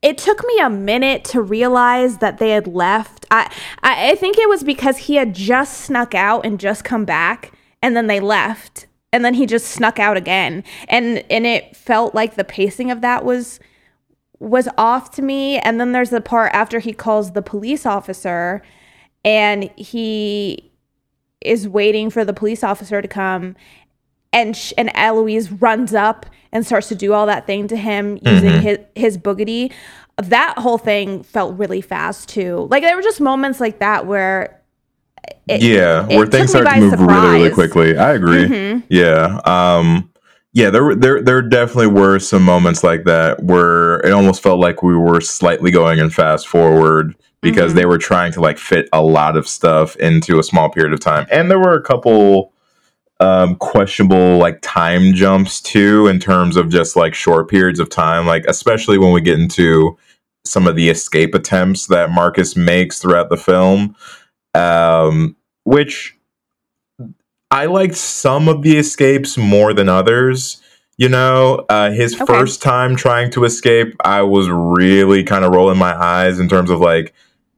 It 0.01 0.17
took 0.17 0.45
me 0.45 0.57
a 0.59 0.69
minute 0.69 1.23
to 1.25 1.41
realize 1.41 2.17
that 2.17 2.39
they 2.39 2.51
had 2.51 2.67
left. 2.67 3.25
I, 3.29 3.51
I 3.83 4.11
I 4.11 4.15
think 4.15 4.37
it 4.37 4.49
was 4.49 4.63
because 4.63 4.97
he 4.97 5.15
had 5.15 5.35
just 5.35 5.79
snuck 5.81 6.15
out 6.15 6.45
and 6.45 6.59
just 6.59 6.83
come 6.83 7.05
back, 7.05 7.53
and 7.81 7.95
then 7.95 8.07
they 8.07 8.19
left, 8.19 8.87
and 9.13 9.23
then 9.23 9.35
he 9.35 9.45
just 9.45 9.67
snuck 9.67 9.99
out 9.99 10.17
again, 10.17 10.63
and 10.87 11.23
and 11.29 11.45
it 11.45 11.75
felt 11.75 12.15
like 12.15 12.35
the 12.35 12.43
pacing 12.43 12.89
of 12.89 13.01
that 13.01 13.23
was 13.23 13.59
was 14.39 14.67
off 14.77 15.11
to 15.11 15.21
me. 15.21 15.59
And 15.59 15.79
then 15.79 15.91
there's 15.91 16.09
the 16.09 16.21
part 16.21 16.51
after 16.53 16.79
he 16.79 16.93
calls 16.93 17.33
the 17.33 17.43
police 17.43 17.85
officer, 17.85 18.63
and 19.23 19.69
he 19.77 20.71
is 21.41 21.67
waiting 21.67 22.09
for 22.09 22.25
the 22.25 22.33
police 22.33 22.63
officer 22.63 23.01
to 23.01 23.07
come 23.07 23.55
and 24.33 24.55
sh- 24.55 24.73
and 24.77 24.91
Eloise 24.95 25.51
runs 25.51 25.93
up 25.93 26.25
and 26.53 26.65
starts 26.65 26.87
to 26.89 26.95
do 26.95 27.13
all 27.13 27.25
that 27.25 27.47
thing 27.47 27.67
to 27.69 27.77
him 27.77 28.17
using 28.21 28.49
Mhm. 28.51 28.59
his 28.59 28.77
his 28.95 29.17
boogity. 29.17 29.71
That 30.21 30.57
whole 30.57 30.77
thing 30.77 31.23
felt 31.23 31.57
really 31.57 31.81
fast 31.81 32.29
too. 32.29 32.67
Like 32.69 32.83
there 32.83 32.95
were 32.95 33.01
just 33.01 33.21
moments 33.21 33.59
like 33.59 33.79
that 33.79 34.05
where 34.05 34.59
it, 35.47 35.61
yeah, 35.61 36.05
it 36.09 36.17
where 36.17 36.25
things 36.27 36.49
start 36.49 36.67
to 36.67 36.79
move 36.81 36.99
really, 36.99 37.27
really 37.39 37.49
quickly. 37.51 37.97
I 37.97 38.13
agree. 38.13 38.45
Mhm. 38.47 38.83
Yeah. 38.89 39.39
Um 39.45 40.09
yeah, 40.53 40.69
there 40.69 40.83
were 40.83 40.95
there 40.95 41.21
there 41.21 41.41
definitely 41.41 41.87
were 41.87 42.19
some 42.19 42.43
moments 42.43 42.83
like 42.83 43.05
that 43.05 43.41
where 43.43 43.99
it 44.05 44.11
almost 44.11 44.43
felt 44.43 44.59
like 44.59 44.83
we 44.83 44.97
were 44.97 45.21
slightly 45.21 45.71
going 45.71 45.99
in 45.99 46.09
fast 46.09 46.47
forward 46.47 47.15
because 47.41 47.71
Mhm. 47.71 47.75
they 47.75 47.85
were 47.85 47.97
trying 47.97 48.31
to 48.33 48.41
like 48.41 48.57
fit 48.57 48.89
a 48.91 49.01
lot 49.01 49.37
of 49.37 49.47
stuff 49.47 49.95
into 49.95 50.39
a 50.39 50.43
small 50.43 50.69
period 50.69 50.93
of 50.93 50.99
time. 50.99 51.25
And 51.31 51.49
there 51.49 51.59
were 51.59 51.73
a 51.75 51.81
couple 51.81 52.51
um 53.21 53.55
questionable 53.57 54.37
like 54.39 54.59
time 54.61 55.13
jumps 55.13 55.61
too 55.61 56.07
in 56.07 56.19
terms 56.19 56.57
of 56.57 56.69
just 56.69 56.97
like 56.97 57.15
short 57.15 57.49
periods 57.49 57.79
of 57.79 57.89
time 57.89 58.25
like 58.27 58.45
especially 58.47 58.97
when 58.97 59.13
we 59.13 59.21
get 59.21 59.39
into 59.39 59.97
some 60.45 60.67
of 60.67 60.75
the 60.75 60.89
escape 60.89 61.35
attempts 61.35 61.87
that 61.87 62.11
Marcus 62.11 62.57
makes 62.57 62.99
throughout 62.99 63.29
the 63.29 63.37
film 63.37 63.95
um 64.55 65.35
which 65.65 66.17
I 67.51 67.65
liked 67.65 67.95
some 67.95 68.47
of 68.47 68.61
the 68.63 68.77
escapes 68.77 69.37
more 69.37 69.73
than 69.73 69.89
others. 69.89 70.61
You 70.97 71.09
know, 71.09 71.65
uh, 71.69 71.91
his 71.91 72.13
Okay. 72.15 72.25
first 72.25 72.61
time 72.61 72.95
trying 72.95 73.31
to 73.31 73.43
escape, 73.43 73.95
I 74.05 74.21
was 74.21 74.49
really 74.49 75.23
kind 75.23 75.43
of 75.43 75.51
rolling 75.53 75.77
my 75.77 75.93
eyes 75.95 76.39
in 76.39 76.47
terms 76.47 76.69
of 76.69 76.79
like, 76.79 77.13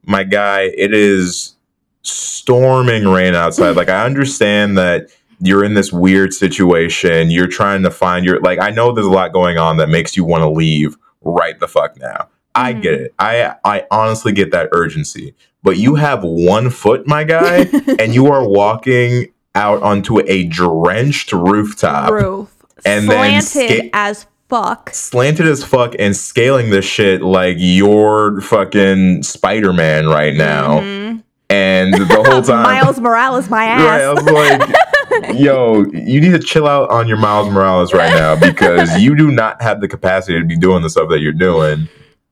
my 0.06 0.24
guy, 0.24 0.62
it 0.76 0.92
is 0.94 1.54
storming 2.02 3.06
rain 3.06 3.34
outside. 3.34 3.76
like, 3.76 3.88
I 3.88 4.04
understand 4.04 4.76
that 4.78 5.08
you're 5.44 5.62
in 5.64 5.74
this 5.74 5.92
weird 5.92 6.32
situation. 6.32 7.30
You're 7.30 7.46
trying 7.46 7.82
to 7.82 7.90
find 7.90 8.24
your, 8.24 8.40
like, 8.40 8.58
I 8.60 8.70
know 8.70 8.92
there's 8.92 9.06
a 9.06 9.10
lot 9.10 9.32
going 9.32 9.58
on 9.58 9.76
that 9.76 9.88
makes 9.88 10.16
you 10.16 10.24
want 10.24 10.42
to 10.42 10.48
leave 10.48 10.96
right 11.22 11.58
the 11.60 11.68
fuck 11.68 11.98
now. 12.00 12.28
I 12.54 12.72
Mhm. 12.74 12.82
get 12.82 12.94
it. 12.94 13.14
I 13.18 13.54
I 13.64 13.84
honestly 13.90 14.32
get 14.32 14.52
that 14.52 14.68
urgency. 14.72 15.34
But 15.62 15.76
you 15.76 15.94
have 15.96 16.22
one 16.22 16.70
foot, 16.70 17.06
my 17.06 17.24
guy, 17.24 17.68
and 17.98 18.14
you 18.14 18.26
are 18.28 18.46
walking 18.46 19.28
out 19.54 19.82
onto 19.82 20.20
a 20.20 20.44
drenched 20.44 21.32
rooftop, 21.32 22.10
roof 22.10 22.50
And 22.84 23.08
then 23.08 23.40
slanted 23.42 23.90
as 23.92 24.26
fuck. 24.48 24.90
slanted 24.92 25.46
as 25.46 25.64
fuck, 25.64 25.94
and 25.98 26.14
scaling 26.16 26.70
this 26.70 26.84
shit 26.84 27.22
like 27.22 27.56
you're 27.58 28.40
fucking 28.40 29.22
Spider 29.24 29.72
Man 29.72 30.06
right 30.06 30.34
now. 30.34 30.80
Mhm. 30.80 31.22
And 31.50 31.94
the 31.94 32.22
whole 32.26 32.42
time, 32.42 32.62
Miles 32.62 33.00
Morales, 33.00 33.48
my 33.50 33.64
ass. 33.64 33.82
right? 33.82 34.02
I 34.02 34.12
was 34.12 34.24
like, 34.24 34.76
yo, 35.34 35.84
you 35.92 36.20
need 36.20 36.32
to 36.32 36.38
chill 36.38 36.66
out 36.66 36.90
on 36.90 37.08
your 37.08 37.16
Miles 37.16 37.50
Morales 37.50 37.92
right 37.92 38.10
now 38.10 38.36
because 38.40 38.98
you 39.00 39.16
do 39.16 39.30
not 39.30 39.60
have 39.62 39.80
the 39.80 39.88
capacity 39.88 40.38
to 40.38 40.44
be 40.44 40.56
doing 40.56 40.82
the 40.82 40.90
stuff 40.90 41.08
that 41.10 41.20
you're 41.20 41.32
doing. 41.32 41.88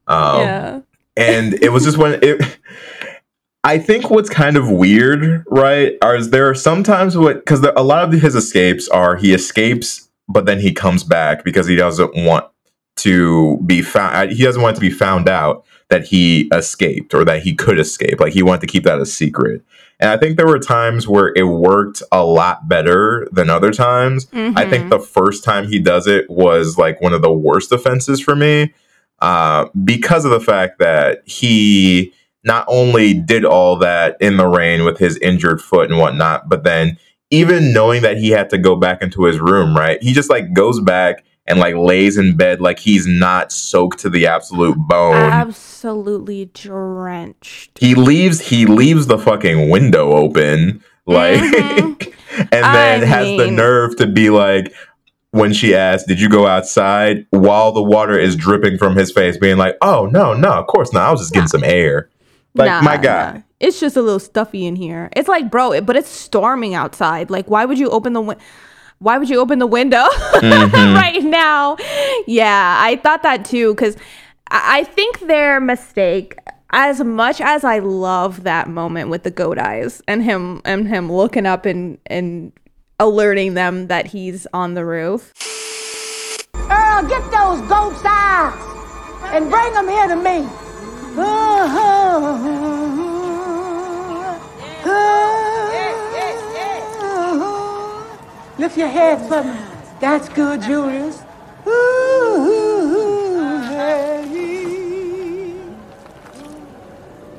Um, 0.07 0.41
yeah. 0.41 0.81
and 1.17 1.55
it 1.63 1.71
was 1.71 1.85
just 1.85 1.97
when 1.97 2.19
it 2.23 2.59
i 3.63 3.79
think 3.79 4.11
what's 4.11 4.29
kind 4.29 4.57
of 4.57 4.69
weird 4.69 5.45
right 5.47 5.95
are 6.03 6.17
is 6.17 6.31
there 6.31 6.51
are 6.51 6.57
sometimes 6.57 7.17
what 7.17 7.37
because 7.37 7.65
a 7.77 7.83
lot 7.83 8.03
of 8.03 8.21
his 8.21 8.35
escapes 8.35 8.89
are 8.89 9.15
he 9.15 9.33
escapes 9.33 10.09
but 10.29 10.45
then 10.45 10.59
he 10.59 10.73
comes 10.73 11.05
back 11.05 11.45
because 11.45 11.69
he 11.69 11.77
doesn't 11.77 12.11
want 12.17 12.45
to 12.97 13.59
be 13.65 13.81
found 13.81 14.33
he 14.33 14.43
doesn't 14.43 14.63
want 14.63 14.75
to 14.75 14.81
be 14.81 14.91
found 14.91 15.29
out 15.29 15.65
that 15.93 16.05
he 16.07 16.49
escaped 16.53 17.15
or 17.15 17.25
that 17.25 17.43
he 17.43 17.55
could 17.55 17.79
escape 17.79 18.19
like 18.19 18.33
he 18.33 18.43
wanted 18.43 18.61
to 18.63 18.67
keep 18.67 18.83
that 18.85 18.99
a 18.99 19.07
secret 19.07 19.63
and 20.01 20.11
i 20.11 20.17
think 20.17 20.37
there 20.37 20.47
were 20.47 20.59
times 20.59 21.07
where 21.07 21.33
it 21.37 21.45
worked 21.45 22.03
a 22.11 22.25
lot 22.25 22.67
better 22.69 23.29
than 23.31 23.49
other 23.51 23.71
times 23.71 24.27
I 24.33 24.65
think 24.69 24.87
Mhm. 24.87 24.91
the 24.91 24.99
first 24.99 25.45
time 25.45 25.69
he 25.69 25.79
does 25.79 26.07
it 26.07 26.29
was 26.29 26.77
like 26.79 27.01
one 27.01 27.13
of 27.13 27.23
the 27.23 27.33
worst 27.33 27.71
offenses 27.73 28.21
for 28.21 28.35
me 28.35 28.73
uh, 29.21 29.67
because 29.85 30.25
of 30.25 30.31
the 30.33 30.41
fact 30.41 30.79
that 30.81 31.23
he 31.27 32.13
not 32.45 32.65
only 32.67 33.15
did 33.15 33.45
all 33.45 33.77
that 33.77 34.17
in 34.21 34.37
the 34.37 34.49
rain 34.49 34.85
with 34.85 34.99
his 34.99 35.17
injured 35.19 35.61
foot 35.63 35.89
and 35.91 35.99
whatnot, 36.01 36.49
but 36.49 36.65
then 36.65 36.99
even 37.31 37.73
knowing 37.73 38.03
that 38.03 38.17
he 38.19 38.31
had 38.31 38.51
to 38.51 38.59
go 38.59 38.75
back 38.75 39.01
into 39.01 39.25
his 39.25 39.39
room, 39.39 39.77
right? 39.77 40.03
He 40.03 40.13
just 40.13 40.29
like 40.29 40.53
goes 40.53 40.81
back 40.81 41.23
and 41.47 41.59
like 41.59 41.75
lays 41.75 42.17
in 42.19 42.37
bed 42.37 42.61
like 42.61 42.79
he's 42.79 43.07
not 43.07 43.51
soaked 43.53 43.99
to 44.01 44.09
the 44.11 44.27
absolute 44.27 44.77
bone. 44.77 45.15
Absolutely 45.17 46.47
drenched. 46.55 47.79
he 47.79 47.95
leaves 47.95 48.41
he 48.41 48.67
leaves 48.67 49.07
the 49.07 49.19
fucking 49.19 49.69
window 49.71 50.13
open 50.13 50.83
like 51.07 51.41
Mhm. 51.41 52.15
and 52.39 52.49
then 52.65 53.03
I 53.03 53.07
has 53.07 53.37
the 53.37 53.51
nerve 53.51 53.97
to 53.97 54.07
be 54.07 54.31
like 54.31 54.73
when 55.33 55.53
she 55.53 55.75
asked 55.75 56.07
did 56.07 56.21
you 56.21 56.29
go 56.29 56.47
outside 56.47 57.27
while 57.31 57.73
the 57.73 57.83
water 57.83 58.19
is 58.19 58.37
dripping 58.37 58.79
from 58.79 58.95
his 58.97 59.11
face 59.11 59.37
being 59.37 59.57
like 59.57 59.77
oh 59.83 60.07
no 60.13 60.33
no 60.35 60.51
of 60.53 60.67
course 60.69 60.93
not 60.93 61.09
i 61.09 61.11
was 61.11 61.21
just 61.21 61.33
getting 61.33 61.49
some 61.49 61.65
air 61.65 62.09
like 62.55 62.69
Nah, 62.69 62.83
my 62.83 62.97
god. 62.99 63.35
nah. 63.37 63.41
It's 63.61 63.81
just 63.81 63.97
a 63.97 64.03
little 64.03 64.19
stuffy 64.19 64.67
in 64.67 64.75
here. 64.75 65.09
It's 65.15 65.29
like, 65.29 65.49
bro, 65.49 65.71
it, 65.73 65.87
but 65.87 65.95
it's 65.95 66.09
storming 66.09 66.75
outside. 66.75 67.31
Like, 67.31 67.49
why 67.49 67.65
would 67.65 67.79
you 67.79 67.89
open 67.91 68.13
the 68.13 68.21
win- 68.21 68.37
Why 69.03 69.19
would 69.19 69.29
you 69.29 69.41
open 69.41 69.59
the 69.59 69.67
window 69.67 70.05
Mhm. 70.35 70.95
right 70.95 71.23
now? 71.25 71.77
Yeah, 72.27 72.77
I 72.81 72.97
thought 73.03 73.23
that 73.25 73.45
too 73.45 73.75
because 73.75 73.97
I 74.51 74.81
I 74.81 74.85
think 74.85 75.21
their 75.27 75.61
mistake. 75.61 76.37
As 76.75 77.01
much 77.05 77.41
as 77.43 77.65
I 77.65 77.81
love 77.81 78.45
that 78.45 78.67
moment 78.69 79.11
with 79.11 79.25
the 79.25 79.31
goat 79.31 79.59
eyes 79.59 80.01
and 80.09 80.23
him 80.23 80.63
and 80.65 80.89
him 80.89 81.13
looking 81.13 81.45
up 81.47 81.67
and 81.67 81.99
and 82.07 82.53
alerting 82.99 83.55
them 83.55 83.89
that 83.89 84.07
he's 84.07 84.47
on 84.55 84.73
the 84.75 84.85
roof. 84.85 85.33
Earl, 86.55 87.03
get 87.09 87.25
those 87.31 87.61
goat's 87.69 88.03
eyes 88.07 88.55
and 89.35 89.51
bring 89.51 89.73
them 89.75 89.89
here 89.89 90.09
to 90.09 90.17
me. 90.17 90.49
Lift 98.59 98.77
your 98.77 98.89
head 98.89 99.19
for 99.29 99.43
me. 99.43 99.59
That's 99.99 100.29
good, 100.29 100.61
Julius. 100.61 101.23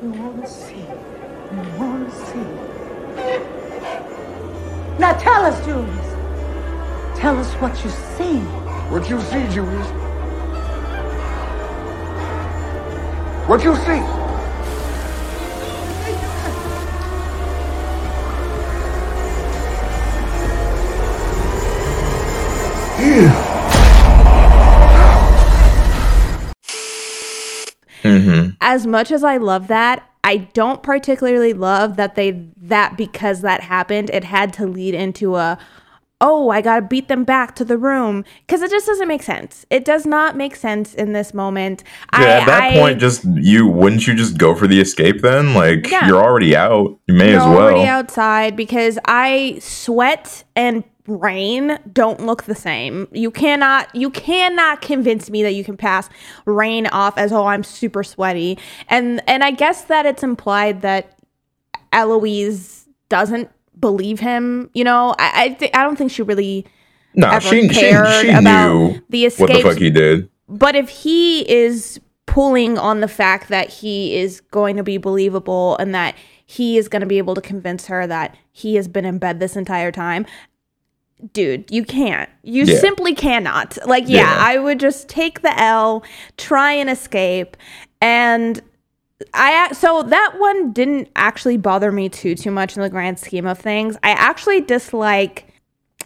You 0.02 0.10
want 0.12 0.44
to 0.44 0.48
see. 0.50 0.78
You 0.78 1.62
want 1.78 2.10
to 2.10 2.16
see. 2.26 2.46
Now 5.00 5.14
tell 5.14 5.46
us, 5.46 5.64
Julius. 5.66 6.10
Tell 7.20 7.38
us 7.38 7.54
what 7.62 7.84
you 7.84 7.90
see. 8.18 8.40
What 8.90 9.08
you 9.08 9.22
see, 9.22 9.48
Julius? 9.54 9.88
What 13.48 13.64
you 13.64 13.76
see? 13.76 14.23
Hmm 28.04 28.50
as 28.62 28.86
much 28.88 29.12
as 29.12 29.24
I 29.24 29.38
love 29.38 29.68
that, 29.68 30.04
I 30.24 30.38
don't 30.38 30.82
particularly 30.84 31.54
love 31.54 31.96
that 31.98 32.16
they 32.16 32.32
that 32.58 32.98
because 32.98 33.42
that 33.42 33.62
happened, 33.62 34.10
it 34.10 34.24
had 34.24 34.54
to 34.54 34.66
lead 34.66 34.94
into 34.94 35.36
a 35.36 35.58
oh, 36.26 36.50
I 36.50 36.62
got 36.62 36.76
to 36.78 36.82
beat 36.84 37.10
them 37.10 37.26
back 37.26 37.54
to 37.56 37.66
the 37.66 37.78
room 37.78 38.24
cuz 38.48 38.62
it 38.62 38.72
just 38.72 38.86
doesn't 38.86 39.08
make 39.10 39.24
sense. 39.24 39.66
It 39.70 39.84
does 39.84 40.06
not 40.06 40.38
make 40.38 40.56
sense 40.56 40.94
in 40.94 41.12
this 41.14 41.34
moment. 41.34 41.84
yeah 42.18 42.20
I, 42.20 42.24
at 42.40 42.46
that 42.46 42.64
I- 42.64 42.74
point 42.74 43.00
just 43.00 43.26
you 43.36 43.68
wouldn't 43.68 44.08
you 44.08 44.16
just 44.16 44.38
go 44.38 44.56
for 44.56 44.66
the 44.68 44.80
escape 44.80 45.22
then 45.22 45.54
like 45.54 45.90
Yeah. 45.92 46.08
you're 46.08 46.24
already 46.24 46.56
out 46.56 46.98
you 47.08 47.14
may 47.14 47.32
you're 47.32 47.40
as 47.42 47.46
well 47.46 47.58
already 47.70 47.88
outside 47.88 48.56
because 48.56 48.98
I 49.06 49.58
sweat 49.60 50.44
and 50.56 50.84
rain 51.08 51.78
don't 51.92 52.26
look 52.26 52.44
the 52.44 52.56
same. 52.56 53.08
You 53.12 53.32
cannot 53.32 53.94
you 53.96 54.10
cannot 54.10 54.82
convince 54.82 55.30
me 55.30 55.44
that 55.44 55.54
you 55.54 55.64
can 55.64 55.78
pass 55.78 56.10
rain 56.46 56.88
off 56.88 57.18
as 57.18 57.32
oh 57.32 57.46
I'm 57.46 57.64
super 57.64 58.04
sweaty. 58.04 58.58
And 58.88 59.22
and 59.28 59.44
I 59.44 59.52
guess 59.52 59.84
that 59.86 60.06
it's 60.06 60.24
implied 60.24 60.82
that 60.82 61.20
Eloise 61.92 62.88
doesn't 63.10 63.50
believe 63.80 64.20
him. 64.20 64.70
You 64.74 64.84
know, 64.84 65.16
I 65.20 65.44
I, 65.44 65.50
th- 65.50 65.72
I 65.74 65.84
don't 65.84 65.98
think 65.98 66.12
she 66.12 66.22
really 66.22 66.66
no 67.16 67.30
ever 67.30 67.48
she, 67.48 67.68
she, 67.68 67.80
cared 67.80 68.26
she 68.26 68.30
about 68.30 68.74
knew 68.74 69.02
the 69.10 69.30
what 69.38 69.52
the 69.52 69.62
fuck 69.62 69.78
he 69.78 69.90
did 69.90 70.30
But 70.48 70.76
if 70.76 70.90
he 70.90 71.50
is 71.50 72.00
pulling 72.26 72.78
on 72.78 73.02
the 73.02 73.08
fact 73.08 73.50
that 73.50 73.70
he 73.70 74.16
is 74.16 74.42
going 74.42 74.78
to 74.78 74.84
be 74.84 74.98
believable 74.98 75.78
and 75.78 75.94
that 75.94 76.16
he 76.46 76.78
is 76.78 76.88
going 76.88 77.02
to 77.02 77.06
be 77.06 77.18
able 77.18 77.36
to 77.36 77.42
convince 77.42 77.88
her 77.88 78.08
that 78.08 78.36
he 78.52 78.76
has 78.76 78.88
been 78.88 79.06
in 79.06 79.18
bed 79.18 79.40
this 79.40 79.56
entire 79.56 79.92
time, 79.92 80.26
dude, 81.32 81.72
you 81.72 81.84
can't. 81.86 82.30
You 82.44 82.66
Yeah. 82.66 82.80
simply 82.80 83.16
cannot. 83.16 83.78
Like, 83.86 84.06
yeah, 84.08 84.22
Yeah. 84.22 84.36
I 84.38 84.58
would 84.58 84.80
just 84.80 85.08
take 85.08 85.42
the 85.42 85.58
L, 85.60 86.04
try 86.38 86.74
and 86.74 86.90
escape, 86.90 87.56
and 88.02 88.62
I 89.34 89.72
so 89.74 90.04
that 90.04 90.34
one 90.38 90.74
didn't 90.74 91.08
actually 91.16 91.56
bother 91.58 91.92
me 91.92 92.10
too 92.10 92.36
too 92.36 92.52
much 92.52 92.76
in 92.76 92.82
the 92.82 92.90
grand 92.90 93.20
scheme 93.20 93.46
of 93.48 93.58
things. 93.60 93.96
I 94.04 94.10
actually 94.12 94.60
dislike. 94.62 95.46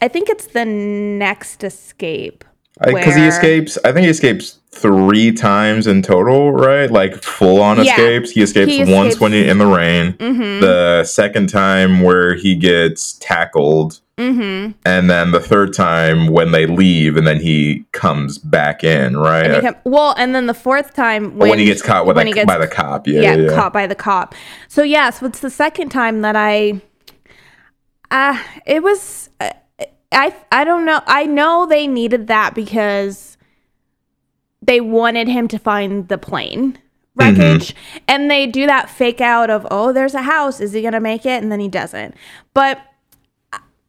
I 0.02 0.08
think 0.08 0.30
it's 0.30 0.48
the 0.48 0.66
next 0.66 1.64
escape 1.64 2.44
because 2.86 3.16
he 3.16 3.26
escapes 3.26 3.76
i 3.86 3.92
think 3.92 4.04
he 4.04 4.10
escapes 4.12 4.60
three 4.70 5.32
times 5.32 5.88
in 5.88 6.04
total 6.04 6.52
right 6.52 6.92
like 6.92 7.16
full 7.24 7.60
on 7.60 7.78
Yeah. 7.78 7.86
escapes 7.94 8.30
he 8.30 8.44
escapes 8.44 8.72
He 8.72 8.82
once 8.84 9.14
escapes- 9.16 9.20
when 9.20 9.32
he 9.32 9.48
in 9.50 9.58
the 9.58 9.66
rain 9.66 10.14
Mhm. 10.20 10.62
the 10.62 11.04
second 11.04 11.50
time 11.50 12.02
where 12.02 12.36
he 12.36 12.54
gets 12.54 13.14
tackled 13.14 14.00
Mm-hmm. 14.18 14.72
and 14.84 15.10
then 15.12 15.30
the 15.30 15.40
third 15.40 15.76
time 15.76 16.28
when 16.28 16.52
they 16.52 16.66
leave 16.66 17.18
and 17.18 17.28
then 17.28 17.40
he 17.40 17.86
comes 17.92 18.40
back 18.40 18.84
in 18.84 19.16
right 19.16 19.46
And 19.46 19.62
come- 19.62 19.76
well, 19.92 20.16
and 20.18 20.34
then 20.34 20.48
the 20.48 20.56
fourth 20.56 20.96
time 20.96 21.34
Or 21.40 21.50
when, 21.50 21.60
he 21.60 21.66
gets 21.66 21.84
caught 21.84 22.08
with 22.08 22.18
when 22.18 22.26
a, 22.26 22.30
he 22.30 22.34
gets- 22.34 22.48
by 22.48 22.58
the 22.58 22.68
cop 22.68 23.06
yeah 23.08 23.22
yeah, 23.22 23.36
yeah, 23.36 23.50
yeah. 23.52 23.56
caught 23.56 23.74
by 23.74 23.86
the 23.86 23.94
cop. 23.94 24.34
So 24.68 24.82
yes, 24.82 25.22
it's 25.22 25.40
the 25.42 25.52
second 25.52 25.90
time 25.90 26.22
that 26.22 26.36
I, 26.36 26.82
uh, 28.10 28.42
it 28.66 28.82
was, 28.82 29.30
uh, 29.40 29.52
I 30.12 30.34
I 30.52 30.64
don't 30.64 30.86
know. 30.86 31.02
I 31.06 31.26
know 31.26 31.68
they 31.68 31.86
needed 31.86 32.26
that 32.28 32.56
because 32.56 33.38
they 34.64 34.80
wanted 34.82 35.28
him 35.28 35.48
to 35.50 35.60
find 35.60 36.08
the 36.08 36.18
plane 36.18 36.80
wreckage, 37.16 37.76
and 38.08 38.32
they 38.32 38.48
do 38.48 38.66
that 38.66 38.90
fake 38.90 39.22
out 39.22 39.50
of 39.52 39.68
oh, 39.70 39.92
there's 39.94 40.14
a 40.16 40.22
house. 40.24 40.60
Is 40.62 40.72
he 40.74 40.82
gonna 40.82 41.02
make 41.02 41.26
it? 41.26 41.44
And 41.44 41.52
then 41.52 41.60
he 41.60 41.68
doesn't. 41.68 42.16
But 42.54 42.80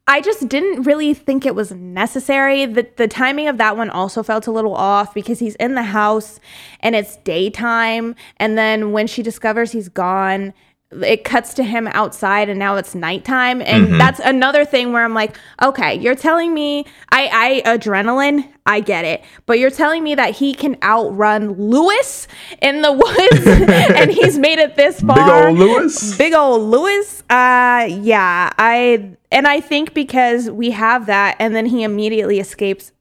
I 0.09 0.23
just 0.23 0.49
didn't 0.49 0.85
really 0.85 1.13
think 1.13 1.45
it 1.45 1.55
was 1.55 1.71
necessary. 1.71 2.65
The 2.65 2.89
the 2.97 3.07
timing 3.07 3.47
of 3.47 3.59
that 3.59 3.77
one 3.77 3.91
also 3.91 4.23
felt 4.23 4.47
a 4.47 4.51
little 4.51 4.75
off 4.75 5.13
because 5.13 5.39
he's 5.39 5.55
in 5.57 5.75
the 5.75 5.83
house 5.83 6.41
and 6.81 6.97
it's 6.97 7.17
daytime 7.19 8.17
and 8.39 8.57
then 8.57 8.93
when 8.93 9.07
she 9.07 9.23
discovers 9.23 9.71
he's 9.73 9.91
gone, 9.91 10.55
it 11.03 11.23
cuts 11.25 11.53
to 11.53 11.63
him 11.63 11.87
outside 11.89 12.49
and 12.49 12.59
now 12.59 12.77
it's 12.77 12.95
nighttime 12.95 13.61
and 13.61 14.01
that's 14.01 14.21
another 14.21 14.65
thing 14.65 14.95
where 14.95 15.05
I'm 15.05 15.13
like, 15.13 15.37
okay, 15.63 15.95
you're 15.97 16.15
telling 16.15 16.55
me 16.55 16.87
I 17.13 17.63
I 17.67 17.77
adrenaline, 17.77 18.49
I 18.65 18.81
get 18.81 19.05
it. 19.05 19.23
But 19.45 19.59
you're 19.59 19.71
telling 19.71 20.03
me 20.03 20.15
that 20.15 20.37
he 20.37 20.55
can 20.55 20.79
outrun 20.83 21.53
Lewis 21.53 22.27
in 22.63 22.81
the 22.81 22.93
woods 22.93 23.47
and 24.01 24.11
he's 24.11 24.39
made 24.39 24.59
it 24.59 24.77
this 24.77 25.03
far. 25.03 25.17
big 25.17 25.29
old 25.29 25.59
lewis 25.59 26.17
Big 26.17 26.33
old 26.33 26.63
Lewis. 26.63 27.23
Uh 27.29 27.87
yeah, 27.91 28.51
I 28.57 29.18
and 29.31 29.47
I 29.47 29.61
think 29.61 29.95
because 29.95 30.51
we 30.51 30.71
have 30.71 31.07
that 31.07 31.37
and 31.39 31.55
then 31.55 31.67
he 31.67 31.83
immediately 31.83 32.41
escapes 32.41 32.93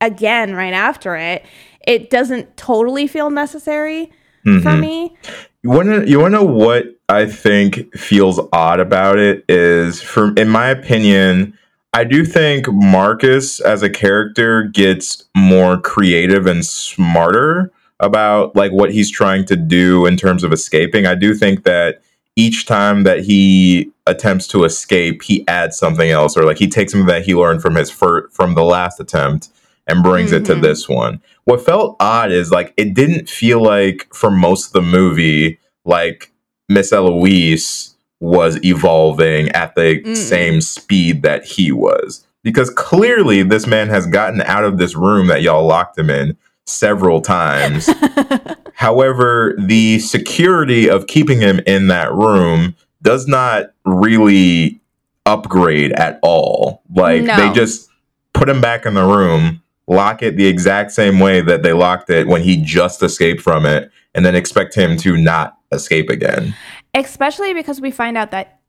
again 0.00 0.54
right 0.54 0.72
after 0.72 1.16
it, 1.16 1.44
it 1.86 2.10
doesn't 2.10 2.56
totally 2.56 3.06
feel 3.06 3.30
necessary 3.30 4.10
for 4.44 4.50
Mhm. 4.50 4.80
me. 4.80 5.16
You 5.62 5.70
want 5.70 5.88
to 5.88 6.08
you 6.08 6.20
want 6.20 6.32
to 6.34 6.38
know 6.38 6.44
what 6.44 6.86
I 7.08 7.26
think 7.26 7.94
feels 7.96 8.40
odd 8.52 8.80
about 8.80 9.18
it 9.18 9.44
is 9.48 10.00
for 10.00 10.32
in 10.36 10.48
my 10.48 10.68
opinion 10.68 11.54
I 11.94 12.04
do 12.04 12.24
think 12.24 12.66
Marcus 12.70 13.60
as 13.60 13.82
a 13.82 13.88
character 13.90 14.64
gets 14.64 15.24
more 15.36 15.80
creative 15.80 16.46
and 16.46 16.64
smarter 16.64 17.72
about 17.98 18.54
like 18.54 18.70
what 18.72 18.92
he's 18.92 19.10
trying 19.10 19.44
to 19.46 19.56
do 19.56 20.06
in 20.06 20.16
terms 20.16 20.44
of 20.44 20.52
escaping. 20.52 21.06
I 21.06 21.14
do 21.14 21.34
think 21.34 21.64
that 21.64 22.00
each 22.38 22.66
time 22.66 23.02
that 23.02 23.20
he 23.24 23.90
attempts 24.06 24.46
to 24.48 24.62
escape, 24.64 25.22
he 25.22 25.46
adds 25.48 25.76
something 25.76 26.08
else 26.10 26.36
or 26.36 26.44
like 26.44 26.56
he 26.58 26.68
takes 26.68 26.92
something 26.92 27.08
that 27.08 27.24
he 27.24 27.34
learned 27.34 27.60
from 27.60 27.74
his 27.74 27.90
fir- 27.90 28.28
from 28.28 28.54
the 28.54 28.62
last 28.64 29.00
attempt 29.00 29.48
and 29.88 30.04
brings 30.04 30.30
it 30.32 30.44
to 30.44 30.54
Mhm. 30.54 30.62
this 30.62 30.88
one. 30.88 31.20
What 31.44 31.64
felt 31.66 31.96
odd 31.98 32.30
is 32.30 32.50
like 32.52 32.72
it 32.76 32.94
didn't 32.94 33.28
feel 33.28 33.60
like 33.60 34.06
for 34.14 34.30
most 34.30 34.68
of 34.68 34.72
the 34.74 34.82
movie 34.82 35.58
like 35.84 36.30
Miss 36.68 36.92
Eloise 36.92 37.94
was 38.20 38.58
evolving 38.64 39.48
at 39.50 39.74
the 39.74 40.00
Mm. 40.04 40.16
same 40.16 40.60
speed 40.60 41.22
that 41.22 41.44
he 41.44 41.72
was. 41.72 42.24
Because 42.44 42.70
clearly 42.70 43.42
this 43.42 43.66
man 43.66 43.88
has 43.88 44.06
gotten 44.06 44.42
out 44.42 44.64
of 44.64 44.78
this 44.78 44.94
room 44.94 45.26
that 45.26 45.42
y'all 45.42 45.66
locked 45.66 45.98
him 45.98 46.08
in 46.10 46.36
several 46.68 47.20
times. 47.20 47.88
However, 48.74 49.54
the 49.58 49.98
security 49.98 50.88
of 50.88 51.06
keeping 51.06 51.40
him 51.40 51.60
in 51.66 51.88
that 51.88 52.12
room 52.12 52.76
does 53.02 53.26
not 53.26 53.72
really 53.84 54.80
upgrade 55.26 55.92
at 55.92 56.18
all. 56.22 56.82
Like 56.94 57.22
No. 57.22 57.36
they 57.36 57.52
just 57.52 57.88
put 58.34 58.48
him 58.48 58.60
back 58.60 58.86
in 58.86 58.94
the 58.94 59.04
room 59.04 59.62
lock 59.88 60.22
it 60.22 60.36
the 60.36 60.46
exact 60.46 60.92
same 60.92 61.18
way 61.18 61.40
that 61.40 61.62
they 61.62 61.72
locked 61.72 62.10
it 62.10 62.28
when 62.28 62.42
he 62.42 62.62
just 62.62 63.02
escaped 63.02 63.40
from 63.40 63.66
it, 63.66 63.90
and 64.14 64.24
then 64.24 64.34
expect 64.34 64.74
him 64.74 64.96
to 64.98 65.16
not 65.16 65.56
escape 65.72 66.08
again. 66.10 66.54
especially 66.94 67.54
because 67.54 67.80
we 67.80 67.90
find 67.90 68.16
out 68.16 68.30
that 68.30 68.60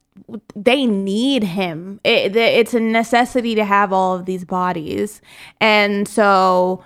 they 0.56 0.86
need 0.86 1.44
him. 1.44 2.00
It, 2.04 2.36
it's 2.36 2.74
a 2.74 2.80
necessity 2.80 3.56
to 3.56 3.64
have 3.64 3.94
all 3.94 4.16
of 4.16 4.26
these 4.26 4.46
bodies, 4.46 5.22
and 5.62 6.08
so 6.08 6.84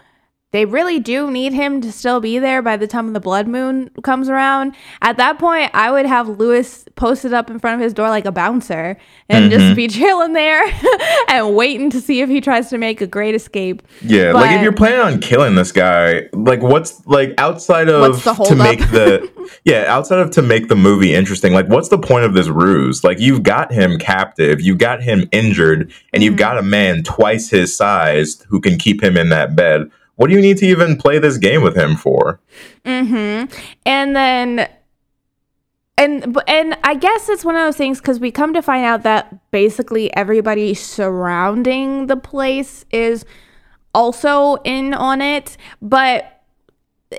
they 0.54 0.64
really 0.66 1.00
do 1.00 1.30
need 1.30 1.52
him 1.52 1.82
to 1.82 1.92
still 1.92 2.22
be 2.22 2.40
there 2.40 2.62
by 2.62 2.78
the 2.78 2.88
time 2.88 3.12
the 3.12 3.20
blood 3.20 3.48
moon 3.48 3.90
comes 4.04 4.30
around. 4.30 4.76
At 5.02 5.18
that 5.18 5.40
point, 5.40 5.72
I 5.74 5.92
would 5.92 6.06
have 6.06 6.30
Lewis 6.30 6.86
posted 6.96 7.34
up 7.34 7.50
in 7.50 7.60
front 7.60 7.82
of 7.82 7.84
his 7.84 7.92
door 7.92 8.08
like 8.08 8.26
a 8.26 8.32
bouncer 8.32 8.96
and 9.28 9.52
just 9.52 9.76
be 9.76 9.88
chilling 9.88 10.34
there 10.34 10.64
and 11.28 11.56
waiting 11.56 11.90
to 11.90 12.00
see 12.00 12.22
if 12.22 12.30
he 12.30 12.40
tries 12.40 12.70
to 12.70 12.78
make 12.78 13.02
a 13.02 13.08
great 13.08 13.36
escape. 13.36 13.82
Yeah, 14.04 14.32
like 14.32 14.52
if 14.56 14.62
you're 14.62 14.72
planning 14.72 15.02
on 15.02 15.20
killing 15.20 15.56
this 15.56 15.72
guy, 15.72 16.30
like 16.34 16.62
what's 16.62 17.06
like 17.08 17.34
outside 17.40 17.90
of 17.90 18.24
to 18.24 18.56
make 18.56 18.80
the 18.92 19.30
yeah 19.66 19.86
outside 19.88 20.20
of 20.20 20.30
to 20.32 20.44
make 20.44 20.68
the 20.70 20.76
movie 20.76 21.14
interesting, 21.16 21.54
like 21.54 21.68
what's 21.68 21.90
the 21.90 21.98
point 21.98 22.26
of 22.26 22.36
this 22.36 22.48
ruse? 22.48 23.04
Like 23.04 23.20
you've 23.20 23.44
got 23.44 23.74
him 23.74 23.98
captive, 23.98 24.62
you've 24.62 24.78
got 24.78 25.02
him 25.02 25.28
injured, 25.32 25.92
and 26.14 26.22
you've 26.22 26.34
Mm-hmm. 26.34 26.38
got 26.38 26.58
a 26.58 26.64
man 26.64 27.04
twice 27.04 27.50
his 27.50 27.76
size 27.76 28.44
who 28.50 28.60
can 28.62 28.78
keep 28.78 29.04
him 29.04 29.18
in 29.18 29.30
that 29.30 29.56
bed. 29.56 29.90
What 30.16 30.30
do 30.30 30.36
you 30.36 30.42
need 30.42 30.58
to 30.58 30.66
even 30.66 30.98
play 30.98 31.20
this 31.20 31.38
game 31.38 31.64
with 31.64 31.76
him 31.76 31.96
for? 31.96 32.40
Mm-hmm. 32.86 33.52
And 33.86 34.16
then 34.16 34.70
and 35.98 36.38
and 36.48 36.78
I 36.84 36.96
guess 36.96 37.30
it's 37.30 37.46
one 37.46 37.56
of 37.56 37.62
those 37.62 37.78
things 37.78 38.00
because 38.00 38.20
we 38.20 38.32
come 38.32 38.54
to 38.54 38.62
find 38.62 38.86
out 38.86 39.04
that 39.04 39.52
basically 39.52 40.14
everybody 40.16 40.74
surrounding 40.74 42.08
the 42.08 42.18
place 42.18 42.86
is 42.92 43.26
also 43.94 44.56
in 44.64 44.94
on 44.94 45.22
it, 45.22 45.56
but 45.82 46.33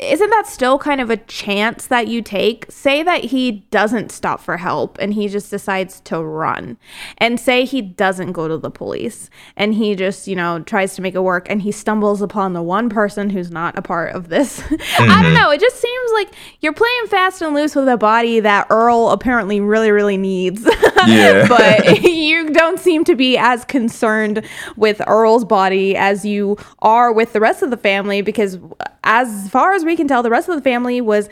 isn't 0.01 0.31
that 0.31 0.47
still 0.47 0.79
kind 0.79 1.01
of 1.01 1.11
a 1.11 1.17
chance 1.17 1.87
that 1.87 2.09
you 2.09 2.23
take? 2.23 2.67
Say 2.71 3.03
that 3.03 3.25
he 3.25 3.65
doesn't 3.71 4.11
stop 4.13 4.41
for 4.41 4.57
help 4.57 4.99
and 5.01 5.15
he 5.15 5.29
just 5.29 5.51
decides 5.51 6.01
to 6.01 6.23
run. 6.23 6.77
And 7.19 7.39
say 7.39 7.65
he 7.65 7.83
doesn't 7.83 8.33
go 8.33 8.49
to 8.49 8.59
the 8.59 8.71
police 8.71 9.31
and 9.57 9.75
he 9.75 9.95
just, 9.95 10.27
you 10.29 10.37
know, 10.37 10.61
tries 10.61 10.95
to 10.97 11.03
make 11.03 11.15
it 11.15 11.21
work 11.21 11.49
and 11.49 11.63
he 11.63 11.73
stumbles 11.73 12.23
upon 12.23 12.53
the 12.53 12.63
one 12.63 12.89
person 12.89 13.31
who's 13.31 13.51
not 13.51 13.79
a 13.79 13.83
part 13.83 14.15
of 14.15 14.29
this. 14.29 14.61
I 14.63 14.67
don't 14.69 14.79
mm-hmm. 14.79 15.35
know. 15.35 15.51
It 15.51 15.61
just 15.61 15.81
seems 15.81 16.11
like 16.13 16.35
you're 16.61 16.73
playing 16.73 17.07
fast 17.07 17.43
and 17.43 17.55
loose 17.55 17.75
with 17.75 17.89
a 17.89 17.97
body 17.97 18.41
that 18.41 18.67
Earl 18.71 19.11
apparently 19.11 19.61
really, 19.61 19.91
really 19.91 20.17
needs. 20.17 20.67
Yeah. 21.07 21.47
but 21.49 22.03
you 22.03 22.51
don't 22.51 22.79
seem 22.79 23.05
to 23.05 23.15
be 23.15 23.37
as 23.37 23.65
concerned 23.65 24.45
with 24.77 25.01
Earl's 25.07 25.45
body 25.45 25.97
as 25.97 26.25
you 26.25 26.57
are 26.81 27.13
with 27.13 27.33
the 27.33 27.41
rest 27.41 27.63
of 27.63 27.71
the 27.71 27.77
family 27.77 28.23
because, 28.23 28.59
as 29.03 29.49
far 29.51 29.75
as 29.75 29.84
we 29.85 29.97
can 29.97 30.09
tell, 30.09 30.23
the 30.23 30.31
rest 30.31 30.49
of 30.49 30.57
the 30.57 30.63
family 30.63 31.01
was 31.01 31.29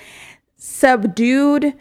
subdued 0.57 1.75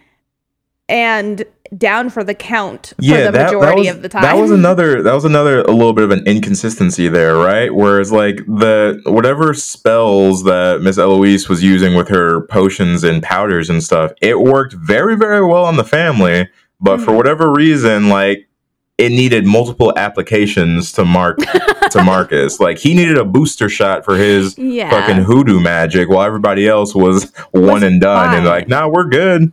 and 0.90 1.46
down 1.78 2.10
for 2.10 2.22
the 2.22 2.34
count 2.34 2.88
for 2.98 3.02
the 3.04 3.32
majority 3.32 3.82
was, 3.82 3.90
of 3.96 4.02
the 4.02 4.10
time. 4.10 4.24
That 4.24 4.36
was 4.36 4.52
another 4.52 5.02
that 5.02 5.14
was 5.14 5.24
another 5.24 5.62
a 5.62 5.72
little 5.72 5.94
bit 5.94 6.04
of 6.04 6.12
an 6.12 6.28
inconsistency 6.28 7.08
there, 7.08 7.38
right? 7.38 7.74
Whereas 7.74 8.12
like 8.12 8.38
the 8.46 9.02
whatever 9.06 9.54
spells 9.54 10.44
that 10.44 10.82
Miss 10.82 10.98
Eloise 10.98 11.48
was 11.48 11.64
using 11.64 11.96
with 11.96 12.10
her 12.10 12.42
potions 12.48 13.06
and 13.06 13.24
powders 13.24 13.70
and 13.70 13.82
stuff, 13.82 14.12
it 14.22 14.42
worked 14.42 14.74
very, 14.74 15.16
very 15.16 15.46
well 15.46 15.64
on 15.64 15.78
the 15.78 15.86
family. 15.86 16.50
But 16.82 16.98
Hmm. 16.98 17.06
for 17.06 17.16
whatever 17.16 17.52
reason, 17.54 18.10
like 18.10 18.50
it 19.02 19.10
needed 19.10 19.45
multiple 19.45 19.91
applications 19.97 20.91
to 20.93 21.04
mark 21.04 21.38
to 21.89 22.04
Marcus. 22.06 22.60
Like 22.60 22.78
he 22.78 22.93
needed 22.93 23.18
a 23.18 23.26
booster 23.26 23.68
shot 23.68 24.06
for 24.06 24.16
his 24.16 24.58
Yeah. 24.58 24.89
fucking 24.89 25.24
hoodoo 25.24 25.60
magic 25.60 26.08
while 26.10 26.22
everybody 26.24 26.68
else 26.68 26.93
was 26.93 27.32
one 27.52 27.84
and 27.84 27.99
done 27.99 28.28
and 28.36 28.38
fine. 28.38 28.45
like, 28.45 28.68
nah, 28.68 28.88
we're 28.88 29.10
good. 29.10 29.52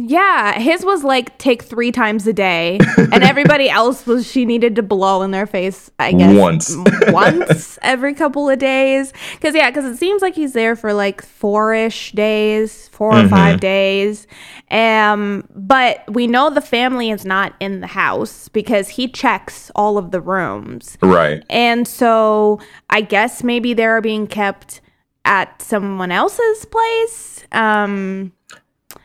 Yeah, 0.00 0.58
his 0.58 0.84
was 0.84 1.02
like 1.02 1.36
take 1.38 1.62
three 1.62 1.90
times 1.90 2.26
a 2.28 2.32
day, 2.32 2.78
and 2.96 3.14
everybody 3.24 3.68
else 3.68 4.06
was 4.06 4.30
she 4.30 4.44
needed 4.44 4.76
to 4.76 4.82
blow 4.82 5.22
in 5.22 5.32
their 5.32 5.46
face. 5.46 5.90
I 5.98 6.12
guess 6.12 6.38
Once. 6.38 6.76
once 7.08 7.78
every 7.82 8.14
couple 8.14 8.48
of 8.48 8.60
days. 8.60 9.12
Because 9.34 9.56
yeah, 9.56 9.70
because 9.70 9.84
it 9.84 9.96
seems 9.96 10.22
like 10.22 10.36
he's 10.36 10.52
there 10.52 10.76
for 10.76 10.92
like 10.92 11.20
four 11.20 11.74
ish 11.74 12.12
days, 12.12 12.88
4 12.88 13.18
or 13.18 13.28
five 13.28 13.60
days. 13.60 14.26
Um, 14.70 15.48
but 15.54 16.04
we 16.12 16.26
know 16.26 16.48
the 16.50 16.60
family 16.60 17.10
is 17.10 17.24
not 17.24 17.54
in 17.58 17.80
the 17.80 17.86
house 17.88 18.48
because 18.48 18.88
he 18.88 19.08
checks 19.08 19.70
all 19.74 19.98
of 19.98 20.12
the 20.12 20.20
rooms. 20.20 20.96
Right. 21.02 21.42
And 21.50 21.88
so 21.88 22.60
I 22.90 23.00
guess 23.00 23.42
maybe 23.42 23.74
they're 23.74 24.00
being 24.00 24.26
kept 24.26 24.80
at 25.24 25.60
someone 25.60 26.12
else's 26.12 26.64
place. 26.66 27.44
Um, 27.52 28.32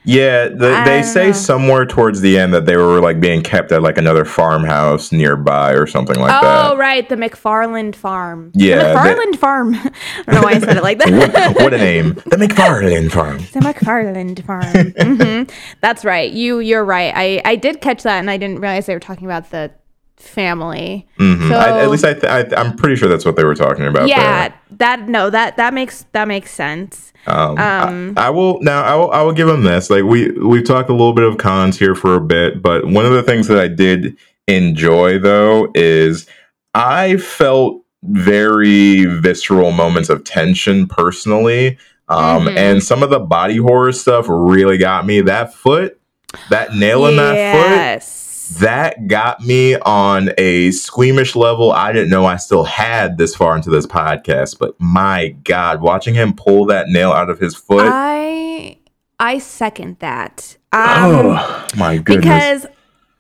Yeah, 0.06 0.50
the, 0.50 0.82
they 0.86 1.02
say 1.02 1.28
know. 1.28 1.32
somewhere 1.34 1.86
towards 1.86 2.22
the 2.22 2.38
end 2.38 2.54
that 2.54 2.66
they 2.66 2.78
were 2.78 3.02
like 3.02 3.20
being 3.20 3.42
kept 3.42 3.72
at 3.72 3.82
like 3.82 3.98
another 3.98 4.26
farmhouse 4.26 5.12
nearby 5.12 5.74
or 5.74 5.88
something 5.88 6.18
like 6.20 6.32
oh, 6.32 6.46
that. 6.46 6.72
Oh, 6.72 6.78
right, 6.78 7.08
the 7.08 7.16
McFarland 7.16 7.96
farm. 7.96 8.52
Yeah, 8.54 8.94
the 8.94 9.00
they- 9.00 9.16
McFarland 9.16 9.38
farm. 9.38 9.76
I 9.76 9.92
don't 10.26 10.36
know 10.36 10.42
why 10.42 10.54
I 10.54 10.60
said 10.60 10.78
it 10.78 10.84
like 10.84 11.00
that. 11.00 11.12
What, 11.56 11.64
what 11.64 11.74
a 11.74 11.78
name! 11.78 12.14
The 12.14 12.38
McFarland 12.38 13.12
Farm. 13.12 13.38
the 13.38 13.60
McFarland 13.60 14.44
farm. 14.46 14.92
hmm 15.00 15.44
That's 15.82 16.04
right. 16.06 16.32
You 16.32 16.60
you're 16.60 16.86
right. 16.86 17.14
I 17.16 17.42
I 17.46 17.56
did 17.56 17.82
catch 17.82 18.04
that, 18.04 18.20
and 18.20 18.30
I 18.30 18.38
didn't 18.38 18.60
realize 18.60 18.86
they 18.86 18.94
were 18.94 19.00
talking 19.00 19.26
about 19.26 19.52
the 19.52 19.72
family. 20.28 21.08
Mhm. 21.20 21.50
So 21.50 21.56
I, 21.56 21.82
at 21.84 21.90
least 21.90 22.06
I, 22.06 22.14
th- 22.14 22.26
I, 22.54 22.56
I'm 22.60 22.76
pretty 22.76 22.96
sure 22.96 23.08
that's 23.10 23.26
what 23.26 23.36
they 23.36 23.44
were 23.44 23.56
talking 23.56 23.86
about. 23.86 24.08
yeah, 24.08 24.50
there. 24.50 24.60
that 24.78 25.08
no 25.10 25.30
that 25.30 25.58
that 25.58 25.74
makes 25.74 26.06
that 26.14 26.28
makes 26.28 26.52
sense. 26.52 27.12
Um, 27.28 27.58
Um, 27.58 28.14
I, 28.18 28.28
I 28.28 28.30
will 28.32 28.60
now. 28.62 28.84
I 28.84 28.96
will, 28.96 29.12
I 29.12 29.22
will 29.22 29.32
give 29.34 29.48
them 29.48 29.64
this. 29.64 29.90
Like 29.90 30.04
we 30.04 30.32
we've 30.32 30.66
talked 30.66 30.90
a 30.90 30.94
little 30.94 31.14
bit 31.14 31.24
of 31.26 31.38
cons 31.38 31.78
here 31.80 31.96
for 31.96 32.16
a 32.16 32.22
bit, 32.22 32.62
but 32.62 32.86
one 32.88 33.06
of 33.06 33.14
the 33.14 33.24
things 33.24 33.48
that 33.48 33.58
I 33.60 33.68
did 33.68 34.18
enjoy 34.48 35.20
though 35.20 35.70
is 35.74 36.28
I 36.74 37.18
felt 37.18 37.82
very 38.04 39.06
visceral 39.06 39.72
moments 39.72 40.10
of 40.10 40.24
tension 40.24 40.88
personally. 40.88 41.78
Um, 42.10 42.48
Mhm. 42.48 42.58
and 42.58 42.84
some 42.84 43.02
of 43.02 43.10
the 43.10 43.20
body 43.20 43.56
horror 43.58 43.94
stuff 43.94 44.26
really 44.28 44.78
got 44.78 45.06
me. 45.06 45.22
That 45.22 45.54
foot, 45.54 45.98
that 46.50 46.76
nail 46.76 47.06
in 47.08 47.16
that 47.16 47.32
foot, 47.56 47.70
yes. 47.76 48.23
That 48.60 49.08
got 49.08 49.42
me 49.42 49.76
on 49.76 50.30
a 50.38 50.72
squeamish 50.72 51.36
level 51.36 51.72
I 51.72 51.92
didn't 51.92 52.10
know 52.10 52.26
I 52.26 52.38
still 52.38 52.64
had 52.64 53.18
this 53.18 53.36
far 53.36 53.56
into 53.56 53.70
this 53.70 53.86
podcast. 53.86 54.60
But 54.60 54.76
my 54.80 55.30
God, 55.44 55.82
watching 55.82 56.14
him 56.14 56.34
pull 56.34 56.66
that 56.66 56.90
nail 56.90 57.12
out 57.12 57.30
of 57.30 57.40
his 57.40 57.56
foot. 57.56 57.88
I 57.90 58.78
I 59.20 59.40
second 59.40 60.00
that. 60.00 60.58
Um, 60.72 60.82
oh 60.82 61.68
my 61.76 61.98
goodness. 61.98 62.64
because 62.64 62.68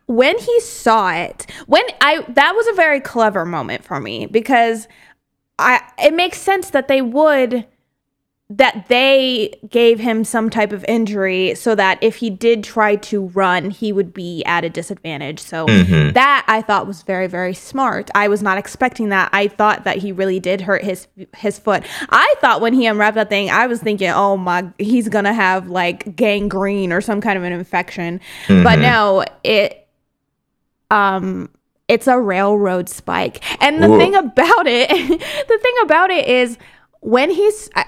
when 0.06 0.38
he 0.38 0.60
saw 0.60 1.14
it 1.14 1.46
when 1.66 1.84
i 2.02 2.22
that 2.30 2.54
was 2.54 2.68
a 2.68 2.74
very 2.74 3.00
clever 3.00 3.46
moment 3.46 3.84
for 3.84 4.00
me 4.02 4.26
because 4.26 4.88
i 5.60 5.82
it 5.98 6.14
makes 6.14 6.38
sense 6.38 6.72
that 6.72 6.88
they 6.88 7.02
would 7.02 7.66
that 8.50 8.88
they 8.90 9.58
gave 9.70 10.00
him 10.00 10.24
some 10.24 10.50
type 10.50 10.72
of 10.74 10.84
injury 10.88 11.56
so 11.56 11.74
that 11.76 11.98
if 12.02 12.18
he 12.18 12.30
did 12.30 12.64
try 12.64 12.96
to 12.98 13.28
run 13.30 13.70
he 13.72 13.92
would 13.94 14.14
be 14.14 14.44
at 14.46 14.66
a 14.66 14.70
disadvantage 14.70 15.40
so 15.40 15.66
Mhm. 15.66 16.14
that 16.14 16.44
i 16.48 16.62
thought 16.62 16.86
was 16.86 17.04
very 17.04 17.26
very 17.26 17.54
smart 17.54 18.12
i 18.14 18.28
was 18.28 18.44
not 18.44 18.58
expecting 18.58 19.10
that 19.10 19.30
i 19.32 19.48
thought 19.48 19.86
that 19.86 19.98
he 20.00 20.12
really 20.12 20.42
did 20.42 20.62
hurt 20.62 20.84
his 20.84 21.08
his 21.38 21.58
foot 21.58 21.84
i 22.10 22.36
thought 22.42 22.60
when 22.60 22.74
he 22.74 22.86
unwrapped 22.86 23.16
that 23.16 23.30
thing 23.30 23.50
i 23.50 23.66
was 23.66 23.80
thinking 23.80 24.10
oh 24.10 24.36
my 24.36 24.68
he's 24.78 25.08
gonna 25.08 25.34
have 25.34 25.70
like 25.70 26.14
gangrene 26.18 26.92
or 26.92 27.00
some 27.00 27.22
kind 27.22 27.38
of 27.38 27.44
an 27.46 27.54
infection 27.54 28.20
but 28.48 28.78
Mhm. 28.78 28.82
no 28.82 29.24
it 29.46 29.88
um 30.92 31.50
it's 31.88 32.08
a 32.08 32.20
railroad 32.20 32.90
spike 32.90 33.42
and 33.64 33.82
the 33.82 33.88
Whoa. 33.88 33.98
thing 33.98 34.16
about 34.16 34.68
it 34.68 34.90
the 35.48 35.58
thing 35.58 35.74
about 35.82 36.12
it 36.12 36.28
is 36.28 36.58
when 37.00 37.30
he's 37.32 37.70
I- 37.76 37.86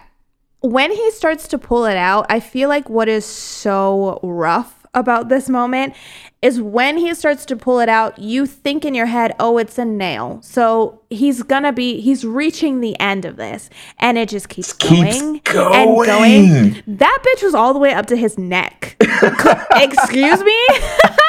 when 0.65 0.91
he 0.91 1.11
starts 1.11 1.47
to 1.47 1.57
pull 1.57 1.85
it 1.85 1.97
out 1.97 2.25
i 2.29 2.39
feel 2.39 2.69
like 2.69 2.89
what 2.89 3.07
is 3.07 3.25
so 3.25 4.19
rough 4.23 4.85
about 4.93 5.27
this 5.29 5.49
moment 5.49 5.93
is 6.41 6.61
when 6.61 6.97
he 6.97 7.13
starts 7.13 7.45
to 7.45 7.55
pull 7.55 7.79
it 7.79 7.89
out 7.89 8.17
you 8.17 8.45
think 8.45 8.85
in 8.85 8.93
your 8.93 9.07
head 9.07 9.35
oh 9.39 9.57
it's 9.57 9.77
a 9.77 9.83
nail. 9.85 10.39
So 10.41 11.01
he's 11.09 11.43
gonna 11.43 11.73
be 11.73 11.99
he's 11.99 12.23
reaching 12.23 12.79
the 12.79 12.97
end 12.99 13.25
of 13.25 13.35
this 13.35 13.69
and 13.99 14.17
it 14.17 14.29
just 14.29 14.47
keeps, 14.47 14.71
Keeps 14.73 15.09
going, 15.09 15.41
and 15.73 15.95
going. 15.95 16.05
going. 16.05 16.83
That 16.87 17.23
bitch 17.25 17.43
was 17.43 17.53
all 17.55 17.73
the 17.73 17.79
way 17.79 17.93
up 17.93 18.05
to 18.07 18.15
his 18.15 18.37
neck. 18.37 18.95
Excuse 19.71 20.41
me 20.43 20.67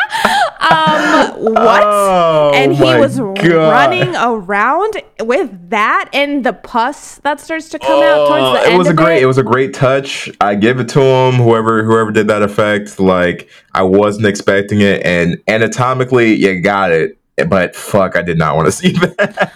um 0.61 1.55
what 1.55 1.83
Oh, 1.85 2.53
and 2.55 2.75
he 2.75 2.83
was 2.83 3.19
God. 3.19 3.71
running 3.71 4.15
around 4.17 4.95
with 5.21 5.71
that 5.71 6.09
and 6.13 6.45
the 6.45 6.53
pus 6.53 7.17
that 7.19 7.41
starts 7.41 7.69
to 7.71 7.79
come 7.79 8.03
out 8.03 8.29
towards 8.29 8.43
Oh, 8.45 8.53
the 8.55 8.61
it 8.63 8.69
end 8.71 8.79
was 8.79 8.89
a 8.89 8.95
great 8.95 9.19
it. 9.19 9.23
it 9.23 9.27
was 9.27 9.39
a 9.39 9.43
great 9.43 9.75
touch 9.75 10.31
i 10.41 10.55
give 10.55 10.81
it 10.81 10.89
to 10.91 11.01
him 11.01 11.35
whoever 11.35 11.85
whoever 11.85 12.11
did 12.11 12.29
that 12.29 12.43
effect 12.43 12.99
like 12.99 13.49
i 13.75 13.83
wasn't 13.83 14.27
expecting 14.27 14.81
it 14.81 15.03
and 15.05 15.37
anatomically 15.49 16.35
you 16.35 16.61
got 16.61 16.91
it 16.91 17.19
but 17.49 17.77
fuck 17.77 18.17
i 18.17 18.23
did 18.23 18.39
not 18.39 18.57
want 18.57 18.67
to 18.67 18.73
see 18.81 18.93
that 18.93 19.53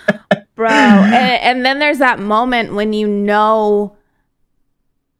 bro. 0.55 0.69
and, 0.69 1.43
and 1.43 1.65
then 1.67 1.79
there's 1.79 1.99
that 1.99 2.19
moment 2.21 2.75
when 2.75 2.93
you 2.93 3.07
know 3.09 3.97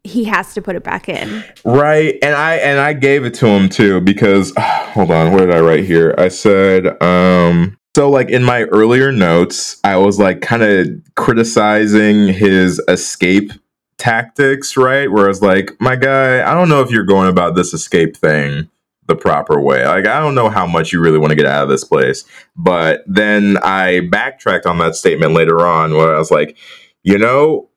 he 0.05 0.25
has 0.25 0.55
to 0.55 0.63
put 0.63 0.77
it 0.77 0.85
back 0.85 1.09
in. 1.09 1.45
Right. 1.65 2.17
And 2.23 2.35
I 2.35 2.57
and 2.57 2.81
I 2.81 2.93
gave 2.93 3.25
it 3.25 3.35
to 3.35 3.47
him 3.47 3.69
too 3.69 4.01
because 4.01 4.53
hold 4.59 5.11
on, 5.11 5.33
what 5.33 5.41
did 5.41 5.53
I 5.53 5.61
write 5.61 5.85
here? 5.85 6.15
I 6.17 6.29
said 6.29 7.01
um 7.03 7.77
so 7.95 8.09
like 8.09 8.31
in 8.31 8.45
my 8.45 8.65
earlier 8.65 9.13
notes, 9.13 9.79
I 9.85 9.97
was 9.97 10.19
like 10.19 10.41
kind 10.41 10.63
of 10.63 10.89
criticizing 11.17 12.29
his 12.29 12.81
escape 12.89 13.53
tactics, 13.99 14.77
right? 14.77 15.11
Where 15.11 15.27
I 15.27 15.29
was 15.29 15.43
like, 15.43 15.73
my 15.81 15.97
guy, 15.97 16.49
I 16.49 16.55
don't 16.55 16.69
know 16.69 16.81
if 16.83 16.91
you're 16.91 17.05
going 17.05 17.29
about 17.29 17.55
this 17.55 17.75
escape 17.75 18.17
thing 18.17 18.71
the 19.07 19.17
proper 19.17 19.61
way. 19.61 19.85
Like, 19.85 20.07
I 20.07 20.21
don't 20.21 20.35
know 20.35 20.49
how 20.49 20.67
much 20.67 20.93
you 20.93 21.01
really 21.01 21.19
want 21.19 21.31
to 21.31 21.37
get 21.37 21.47
out 21.47 21.65
of 21.65 21.69
this 21.69 21.85
place. 21.85 22.25
But 22.57 23.03
then 23.07 23.59
I 23.59 24.01
backtracked 24.09 24.67
on 24.67 24.79
that 24.79 24.95
statement 24.95 25.35
later 25.35 25.67
on 25.67 25.95
where 25.95 26.15
I 26.15 26.19
was 26.19 26.31
like, 26.31 26.57
you 27.03 27.19
know, 27.19 27.70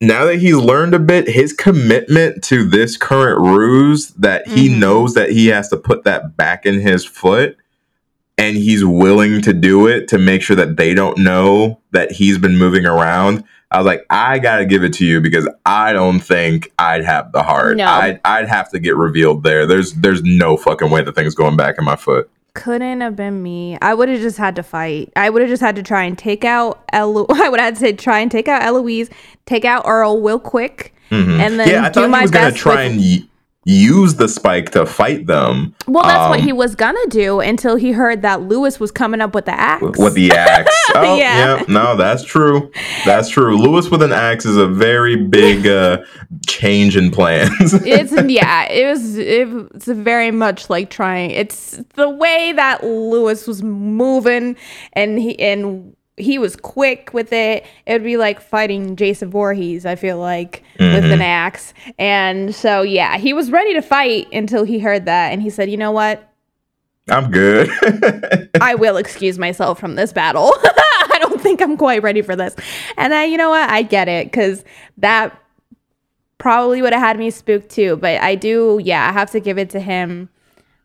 now 0.00 0.24
that 0.24 0.36
he's 0.38 0.56
learned 0.56 0.94
a 0.94 0.98
bit, 0.98 1.28
his 1.28 1.52
commitment 1.52 2.42
to 2.44 2.64
this 2.64 2.96
current 2.96 3.40
ruse 3.40 4.08
that 4.18 4.48
he 4.48 4.68
Mhm. 4.68 4.78
knows 4.78 5.14
that 5.14 5.30
he 5.30 5.48
has 5.48 5.68
to 5.68 5.76
put 5.76 6.04
that 6.04 6.36
back 6.36 6.64
in 6.64 6.80
his 6.80 7.04
foot 7.04 7.56
and 8.38 8.56
he's 8.56 8.84
willing 8.84 9.42
to 9.42 9.52
do 9.52 9.86
it 9.86 10.08
to 10.08 10.18
make 10.18 10.40
sure 10.42 10.56
that 10.56 10.76
they 10.78 10.94
don't 10.94 11.18
know 11.18 11.78
that 11.92 12.12
he's 12.12 12.38
been 12.38 12.56
moving 12.56 12.86
around. 12.86 13.44
I 13.70 13.76
was 13.78 13.86
like, 13.86 14.04
I 14.10 14.38
gotta 14.38 14.64
give 14.64 14.82
it 14.82 14.94
to 14.94 15.04
you 15.04 15.20
because 15.20 15.46
I 15.66 15.92
don't 15.92 16.20
think 16.20 16.72
I'd 16.78 17.04
have 17.04 17.30
the 17.32 17.42
heart. 17.42 17.76
No. 17.76 17.84
I'd, 17.86 18.18
I'd 18.24 18.48
have 18.48 18.70
to 18.70 18.78
get 18.80 18.96
revealed 18.96 19.44
there. 19.44 19.66
There's 19.66 19.92
there's 19.92 20.22
no 20.22 20.56
fucking 20.56 20.90
way 20.90 21.02
the 21.02 21.12
thing's 21.12 21.34
going 21.34 21.56
back 21.56 21.76
in 21.78 21.84
my 21.84 21.94
foot. 21.96 22.28
Couldn't 22.54 23.00
have 23.00 23.14
been 23.16 23.42
me. 23.42 23.78
I 23.80 23.94
would 23.94 24.08
have 24.08 24.20
just 24.20 24.36
had 24.38 24.56
to 24.56 24.62
fight. 24.62 25.12
I 25.16 25.30
would 25.30 25.40
have 25.42 25.48
just 25.48 25.62
had 25.62 25.76
to 25.76 25.82
try 25.82 26.04
and 26.04 26.18
take 26.18 26.44
out 26.44 26.82
Elo- 26.92 27.26
I 27.30 27.48
would 27.48 27.60
have 27.60 27.66
had 27.68 27.74
to 27.76 27.80
say 27.80 27.92
try 27.92 28.18
and 28.18 28.30
take 28.30 28.48
out 28.48 28.62
Eloise, 28.62 29.08
take 29.46 29.64
out 29.64 29.84
Earl 29.86 30.20
real 30.20 30.38
quick, 30.40 30.92
mm-hmm. 31.10 31.40
and 31.40 31.58
then 31.60 31.68
yeah, 31.68 31.84
I 31.84 31.88
do 31.90 32.00
thought 32.00 32.10
my 32.10 32.18
he 32.18 32.22
was 32.22 32.30
gonna 32.32 32.50
best 32.50 32.56
try 32.56 32.84
with- 32.88 32.92
and 32.92 33.28
use 33.66 34.14
the 34.14 34.26
spike 34.28 34.70
to 34.70 34.86
fight 34.86 35.26
them. 35.26 35.74
Well, 35.86 36.02
that's 36.04 36.30
what 36.30 36.40
um, 36.40 36.44
he 36.46 36.52
was 36.52 36.74
gonna 36.74 37.06
do 37.08 37.40
until 37.40 37.76
he 37.76 37.92
heard 37.92 38.22
that 38.22 38.42
Lewis 38.42 38.80
was 38.80 38.90
coming 38.90 39.20
up 39.20 39.34
with 39.34 39.44
the 39.44 39.52
axe. 39.58 39.98
with 39.98 40.14
the 40.14 40.32
axe. 40.32 40.74
Oh, 40.94 41.16
Yeah. 41.16 41.58
yeah. 41.58 41.64
No, 41.68 41.94
that's 41.96 42.24
true. 42.24 42.72
That's 43.04 43.28
true. 43.28 43.56
Lewis 43.56 43.90
with 43.90 44.02
an 44.02 44.12
axe 44.12 44.44
is 44.44 44.56
a 44.56 44.66
very 44.66 45.14
big 45.14 45.66
uh, 45.66 45.98
change 46.48 46.96
in 46.96 47.10
plans. 47.12 47.74
it's 47.84 48.12
yeah, 48.28 48.64
it 48.68 48.86
was 48.86 49.16
it's 49.16 49.86
very 49.86 50.30
much 50.32 50.68
like 50.68 50.90
trying. 50.90 51.30
It's 51.30 51.80
the 51.94 52.08
way 52.08 52.52
that 52.52 52.82
Lewis 52.82 53.46
was 53.46 53.62
moving, 53.62 54.56
and 54.94 55.18
he 55.18 55.38
and 55.38 55.94
he 56.20 56.38
was 56.38 56.56
quick 56.56 57.10
with 57.12 57.32
it. 57.32 57.66
It 57.86 57.92
would 57.92 58.04
be 58.04 58.16
like 58.16 58.40
fighting 58.40 58.96
Jason 58.96 59.30
Voorhees. 59.30 59.86
I 59.86 59.96
feel 59.96 60.18
like 60.18 60.62
with 60.78 61.04
an 61.04 61.10
mm-hmm. 61.10 61.22
axe, 61.22 61.74
and 61.98 62.54
so 62.54 62.82
yeah, 62.82 63.18
he 63.18 63.32
was 63.32 63.50
ready 63.50 63.74
to 63.74 63.82
fight 63.82 64.28
until 64.32 64.64
he 64.64 64.78
heard 64.78 65.04
that, 65.06 65.32
and 65.32 65.42
he 65.42 65.50
said, 65.50 65.70
"You 65.70 65.76
know 65.76 65.92
what? 65.92 66.30
I'm 67.10 67.30
good. 67.30 67.70
I 68.60 68.74
will 68.74 68.96
excuse 68.96 69.38
myself 69.38 69.78
from 69.78 69.96
this 69.96 70.12
battle. 70.12 70.52
I 70.64 71.18
don't 71.20 71.40
think 71.40 71.60
I'm 71.60 71.76
quite 71.76 72.02
ready 72.02 72.22
for 72.22 72.36
this. 72.36 72.54
And 72.96 73.12
then, 73.12 73.30
you 73.30 73.36
know 73.36 73.50
what? 73.50 73.68
I 73.68 73.82
get 73.82 74.08
it 74.08 74.26
because 74.26 74.64
that 74.98 75.36
probably 76.38 76.82
would 76.82 76.92
have 76.92 77.02
had 77.02 77.18
me 77.18 77.30
spooked 77.30 77.70
too. 77.70 77.96
But 77.96 78.20
I 78.20 78.34
do, 78.34 78.80
yeah, 78.82 79.08
I 79.08 79.12
have 79.12 79.30
to 79.32 79.40
give 79.40 79.58
it 79.58 79.70
to 79.70 79.80
him 79.80 80.28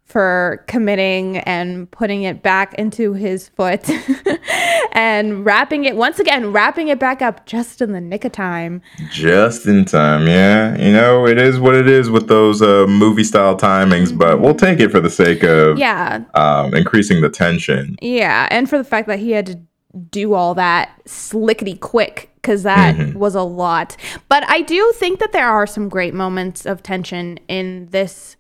for 0.06 0.64
committing 0.68 1.38
and 1.40 1.90
putting 1.90 2.24
it 2.24 2.44
back 2.44 2.74
into 2.76 3.14
his 3.14 3.50
foot 3.50 3.90
and 4.92 5.44
wrapping 5.46 5.86
it 5.86 5.96
once 5.96 6.20
again, 6.20 6.52
wrapping 6.54 6.88
it 6.90 7.00
back 7.00 7.22
up 7.22 7.46
just 7.46 7.82
in 7.82 7.92
the 7.92 8.00
nick 8.02 8.24
of 8.24 8.32
time. 8.32 8.82
Just 9.12 9.66
in 9.66 9.84
time, 9.86 10.28
yeah. 10.28 10.78
You 10.78 10.92
know, 10.94 11.26
it 11.28 11.38
is 11.40 11.60
what 11.60 11.76
it 11.76 11.90
is 11.90 12.10
with 12.10 12.28
those 12.28 12.62
uh, 12.62 12.86
movie 12.88 13.24
style 13.24 13.58
timings, 13.58 14.16
but 14.16 14.40
we'll 14.40 14.56
take 14.56 14.80
it 14.80 14.92
for 14.92 15.00
the 15.00 15.10
sake 15.10 15.44
of 15.44 15.78
Yeah. 15.78 16.24
um, 16.36 16.74
increasing 16.74 17.22
the 17.22 17.30
tension. 17.30 17.96
Yeah, 18.02 18.48
and 18.52 18.70
for 18.70 18.78
the 18.78 18.84
fact 18.84 19.08
that 19.08 19.20
he 19.20 19.32
had 19.32 19.48
to 19.48 19.60
do 20.12 20.34
all 20.34 20.54
that 20.56 20.92
slickety 21.06 21.80
quick 21.80 22.30
because 22.36 22.64
that 22.64 23.16
was 23.16 23.34
a 23.34 23.42
lot. 23.42 23.98
But 24.30 24.48
I 24.50 24.62
do 24.62 24.92
think 24.98 25.20
that 25.20 25.32
there 25.32 25.48
are 25.48 25.66
some 25.66 25.90
great 25.90 26.14
moments 26.14 26.66
of 26.66 26.84
tension 26.84 27.40
in 27.48 27.88
this 27.92 28.36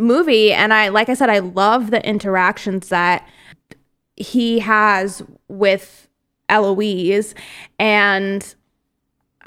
movie, 0.00 0.52
and 0.52 0.72
I, 0.72 0.88
like 0.88 1.08
I 1.08 1.14
said, 1.14 1.30
I 1.30 1.38
love 1.38 1.90
the 1.90 2.04
interactions 2.06 2.88
that 2.88 3.28
he 4.16 4.58
has 4.60 5.22
with 5.48 6.08
Eloise, 6.48 7.34
and 7.78 8.54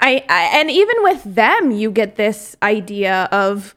I, 0.00 0.24
I 0.28 0.50
and 0.54 0.70
even 0.70 0.96
with 1.00 1.22
them, 1.24 1.70
you 1.70 1.90
get 1.90 2.16
this 2.16 2.56
idea 2.62 3.28
of 3.30 3.74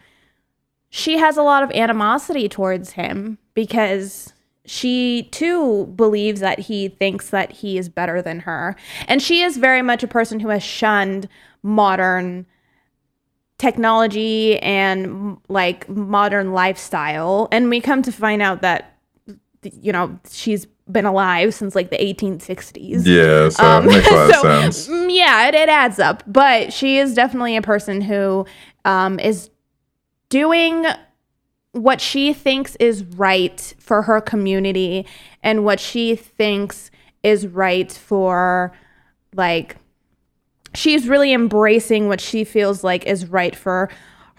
she 0.89 1.17
has 1.17 1.37
a 1.37 1.43
lot 1.43 1.63
of 1.63 1.71
animosity 1.71 2.47
towards 2.47 2.91
him 2.91 3.37
because 3.53 4.33
she 4.65 5.23
too 5.31 5.85
believes 5.95 6.41
that 6.41 6.59
he 6.59 6.89
thinks 6.89 7.29
that 7.29 7.51
he 7.51 7.77
is 7.77 7.89
better 7.89 8.21
than 8.21 8.41
her. 8.41 8.75
And 9.07 9.21
she 9.21 9.41
is 9.41 9.57
very 9.57 9.81
much 9.81 10.03
a 10.03 10.07
person 10.07 10.39
who 10.39 10.49
has 10.49 10.63
shunned 10.63 11.29
modern 11.63 12.45
technology 13.57 14.59
and 14.59 15.37
like 15.49 15.87
modern 15.89 16.53
lifestyle. 16.53 17.47
And 17.51 17.69
we 17.69 17.81
come 17.81 18.01
to 18.03 18.11
find 18.11 18.41
out 18.41 18.61
that, 18.61 18.97
you 19.63 19.91
know, 19.91 20.19
she's 20.29 20.65
been 20.91 21.05
alive 21.05 21.53
since 21.53 21.75
like 21.75 21.89
the 21.89 21.97
1860s. 21.97 23.05
Yeah, 23.05 23.49
so 23.49 23.79
it 23.79 23.85
makes 23.85 24.07
a 24.07 24.13
lot 24.13 24.25
Um, 24.25 24.31
so, 24.31 24.47
of 24.67 24.73
sense. 24.73 24.87
mm, 24.87 25.13
Yeah, 25.15 25.47
it, 25.47 25.55
it 25.55 25.69
adds 25.69 25.99
up. 25.99 26.23
But 26.27 26.71
she 26.71 26.97
is 26.97 27.13
definitely 27.13 27.57
a 27.57 27.61
person 27.61 28.01
who 28.01 28.45
um, 28.85 29.19
is 29.19 29.49
doing 30.29 30.85
what 31.73 31.99
she 32.01 32.33
thinks 32.33 32.75
is 32.77 33.03
right 33.03 33.73
for 33.79 34.03
her 34.03 34.21
community 34.21 35.05
and 35.43 35.63
what 35.65 35.79
she 35.79 36.15
thinks 36.15 36.89
is 37.23 37.47
right 37.47 37.91
for 37.91 38.71
like 39.35 39.75
she's 40.73 41.07
really 41.07 41.33
embracing 41.33 42.07
what 42.07 42.21
she 42.21 42.43
feels 42.43 42.83
like 42.83 43.05
is 43.05 43.25
right 43.27 43.55
for 43.55 43.89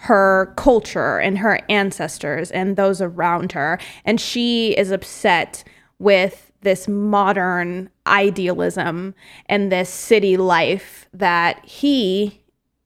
her 0.02 0.52
culture 0.56 1.18
and 1.18 1.38
her 1.38 1.60
ancestors 1.68 2.50
and 2.52 2.76
those 2.76 3.00
around 3.02 3.52
her 3.52 3.78
and 4.04 4.20
she 4.20 4.76
is 4.78 4.90
upset 4.92 5.64
with 5.98 6.52
this 6.60 6.86
modern 6.86 7.90
idealism 8.06 9.14
and 9.46 9.72
this 9.72 9.88
city 9.90 10.36
life 10.36 11.08
that 11.12 11.64
he 11.64 12.40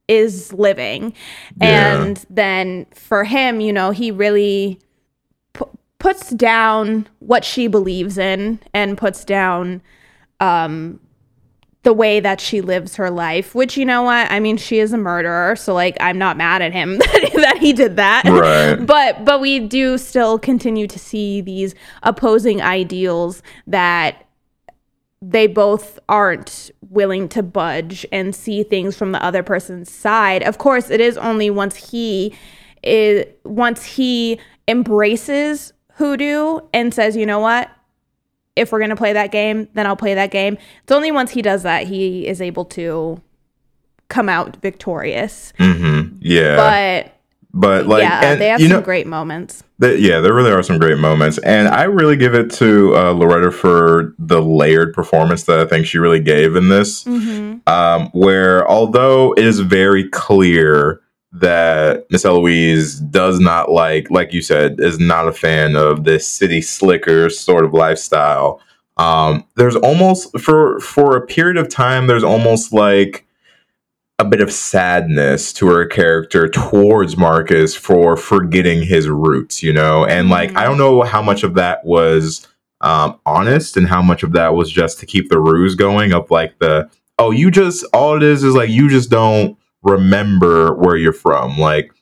is 0.09 0.53
living 0.55 1.13
Yeah. 1.61 2.03
and 2.03 2.25
then 2.31 2.87
for 2.95 3.25
him 3.25 3.61
you 3.61 3.73
know 3.73 3.91
he 3.91 4.11
really 4.11 4.79
pu- 5.53 5.69
puts 5.99 6.31
down 6.31 7.07
what 7.19 7.45
she 7.45 7.67
believes 7.67 8.17
in 8.19 8.59
and 8.73 8.97
puts 8.97 9.25
down 9.25 9.83
um 10.41 10.99
the 11.83 11.93
way 11.93 12.21
that 12.21 12.41
she 12.41 12.61
lives 12.61 12.97
her 12.97 13.11
life 13.11 13.55
which 13.55 13.77
you 13.77 13.85
know 13.85 14.03
what 14.03 14.31
i 14.31 14.39
mean 14.39 14.57
she 14.57 14.79
is 14.79 14.93
a 14.93 14.97
murderer 14.99 15.57
so 15.57 15.75
like 15.75 15.97
i'm 16.01 16.19
not 16.19 16.37
mad 16.37 16.63
at 16.63 16.73
him 16.73 16.99
that 16.99 17.57
he 17.61 17.73
did 17.73 17.97
that 17.97 18.25
Right. 18.25 18.75
but 18.87 19.25
but 19.25 19.41
we 19.41 19.59
do 19.59 19.99
still 19.99 20.39
continue 20.39 20.87
to 20.87 20.99
see 20.99 21.41
these 21.41 21.75
opposing 22.03 22.63
ideals 22.63 23.43
that 23.67 24.27
they 25.25 25.47
both 25.47 26.01
aren't 26.09 26.71
willing 26.91 27.29
to 27.29 27.43
budge 27.45 28.05
and 28.11 28.35
see 28.35 28.65
things 28.65 28.97
from 28.97 29.13
the 29.13 29.25
other 29.25 29.45
person's 29.45 29.89
side. 29.89 30.43
Of 30.43 30.59
course, 30.59 30.91
it 30.91 31.01
is 31.01 31.17
only 31.17 31.49
once 31.49 31.77
he 31.77 32.35
is 32.83 33.25
once 33.45 33.85
he 33.85 34.41
embraces 34.67 35.73
hoodoo 35.95 36.59
and 36.75 36.93
says, 36.93 37.17
"You 37.17 37.25
know 37.25 37.39
what? 37.39 37.71
If 38.57 38.73
we're 38.73 38.79
going 38.79 38.91
to 38.91 38.97
play 38.97 39.13
that 39.13 39.33
game, 39.33 39.69
then 39.75 39.87
I'll 39.87 39.97
play 39.97 40.15
that 40.15 40.31
game." 40.31 40.59
It's 40.83 40.93
only 40.93 41.13
once 41.13 41.31
he 41.31 41.43
does 41.43 41.63
that 41.63 41.87
he 41.87 42.27
is 42.27 42.41
able 42.41 42.65
to 42.67 43.21
come 44.09 44.29
out 44.29 44.57
victorious. 44.57 45.53
hmm 45.59 46.03
Yeah, 46.21 46.57
but 46.57 47.19
but 47.55 47.87
like, 47.87 48.03
yeah, 48.03 48.25
and 48.25 48.41
they 48.41 48.49
have 48.49 48.61
some 48.61 48.71
know, 48.71 48.81
great 48.81 49.07
moments. 49.07 49.63
Th- 49.81 50.01
yeah, 50.01 50.21
there 50.21 50.33
really 50.33 50.51
are 50.51 50.63
some 50.63 50.79
great 50.79 50.99
moments, 50.99 51.37
and 51.39 51.69
I 51.69 51.83
really 51.85 52.17
give 52.17 52.35
it 52.35 52.51
to 52.53 52.97
uh, 52.97 53.13
Loretta 53.13 53.51
for 53.51 54.15
the 54.19 54.41
layered 54.41 54.95
performance 54.95 55.45
that 55.45 55.59
I 55.59 55.67
think 55.67 55.87
she 55.87 55.99
really 55.99 56.21
gave 56.21 56.57
in 56.57 56.71
this. 56.71 57.07
Um, 57.07 58.11
where 58.13 58.67
although 58.69 59.35
it 59.35 59.45
is 59.45 59.61
very 59.61 60.09
clear 60.09 61.02
that 61.33 62.07
Miss 62.11 62.25
Eloise 62.25 63.01
does 63.01 63.41
not 63.41 63.71
like, 63.71 64.11
like 64.11 64.33
you 64.33 64.43
said, 64.43 64.81
is 64.81 64.99
not 64.99 65.29
a 65.29 65.33
fan 65.33 65.77
of 65.77 66.05
this 66.05 66.27
city 66.27 66.61
slicker 66.61 67.31
sort 67.31 67.65
of 67.65 67.73
lifestyle. 67.73 68.61
Um, 68.99 69.45
there's 69.57 69.77
almost 69.77 70.39
for 70.39 70.79
for 70.81 71.17
a 71.17 71.27
period 71.27 71.57
of 71.57 71.69
time, 71.69 72.07
there's 72.07 72.25
almost 72.25 72.73
like 72.73 73.27
a 74.19 74.25
bit 74.25 74.41
of 74.41 74.53
sadness 74.53 75.53
to 75.55 75.67
her 75.69 75.87
character 75.87 76.47
towards 76.49 77.17
Marcus 77.17 77.75
for 77.75 78.17
forgetting 78.17 78.83
his 78.83 79.09
roots, 79.09 79.63
you 79.63 79.73
know? 79.73 80.05
And 80.05 80.29
like, 80.29 80.55
I 80.55 80.65
don't 80.65 80.79
know 80.79 81.03
how 81.03 81.23
much 81.23 81.43
of 81.43 81.55
that 81.55 81.85
was 81.85 82.47
um, 82.83 83.19
honest 83.25 83.77
and 83.77 83.89
how 83.89 84.03
much 84.03 84.23
of 84.23 84.33
that 84.33 84.55
was 84.55 84.71
just 84.71 85.01
to 85.01 85.07
keep 85.07 85.29
the 85.29 85.41
ruse 85.41 85.75
going 85.75 86.13
of 86.13 86.31
like 86.31 86.59
the 86.59 86.91
oh 87.19 87.31
you 87.31 87.51
just 87.51 87.85
all 87.93 88.17
it 88.17 88.23
is 88.23 88.43
is 88.43 88.55
like 88.55 88.71
you 88.71 88.89
just 88.89 89.09
don't 89.09 89.57
remember 89.83 90.75
where 90.75 90.97
you're 90.97 91.13
from. 91.13 91.59
Like 91.59 91.93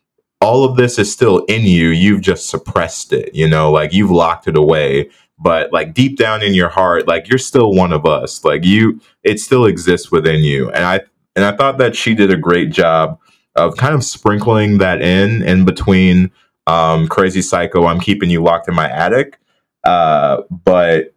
all 0.40 0.64
of 0.64 0.76
this 0.76 0.98
is 0.98 1.12
still 1.12 1.44
in 1.46 1.62
you. 1.62 1.88
You've 1.88 2.20
just 2.20 2.48
suppressed 2.48 3.12
it 3.12 3.34
you 3.34 3.48
know? 3.48 3.70
Like 3.70 3.92
you've 3.92 4.10
locked 4.10 4.48
it 4.48 4.56
away. 4.56 5.10
But 5.38 5.72
like 5.72 5.94
deep 5.94 6.18
down 6.18 6.42
in 6.42 6.52
your 6.52 6.68
heart 6.68 7.08
like 7.08 7.28
you're 7.28 7.38
still 7.38 7.72
one 7.72 7.92
of 7.92 8.04
us. 8.06 8.44
Like 8.44 8.64
you 8.64 9.00
it 9.22 9.40
still 9.40 9.64
exists 9.66 10.10
within 10.10 10.44
you. 10.44 10.70
And 10.70 10.84
i 10.84 11.00
and 11.36 11.44
i 11.44 11.56
thought 11.56 11.78
that 11.78 11.96
she 11.96 12.14
did 12.14 12.30
a 12.30 12.36
great 12.36 12.70
job 12.70 13.18
of 13.56 13.76
kind 13.76 13.94
of 13.94 14.04
sprinkling 14.04 14.78
that 14.78 15.00
in 15.02 15.42
in 15.42 15.64
between 15.64 16.30
um 16.66 17.08
crazy 17.08 17.42
psycho 17.42 17.86
i'm 17.86 18.00
keeping 18.00 18.30
you 18.30 18.42
locked 18.42 18.68
in 18.68 18.74
my 18.74 18.90
attic. 18.90 19.38
Uh 19.84 20.42
but 20.50 21.14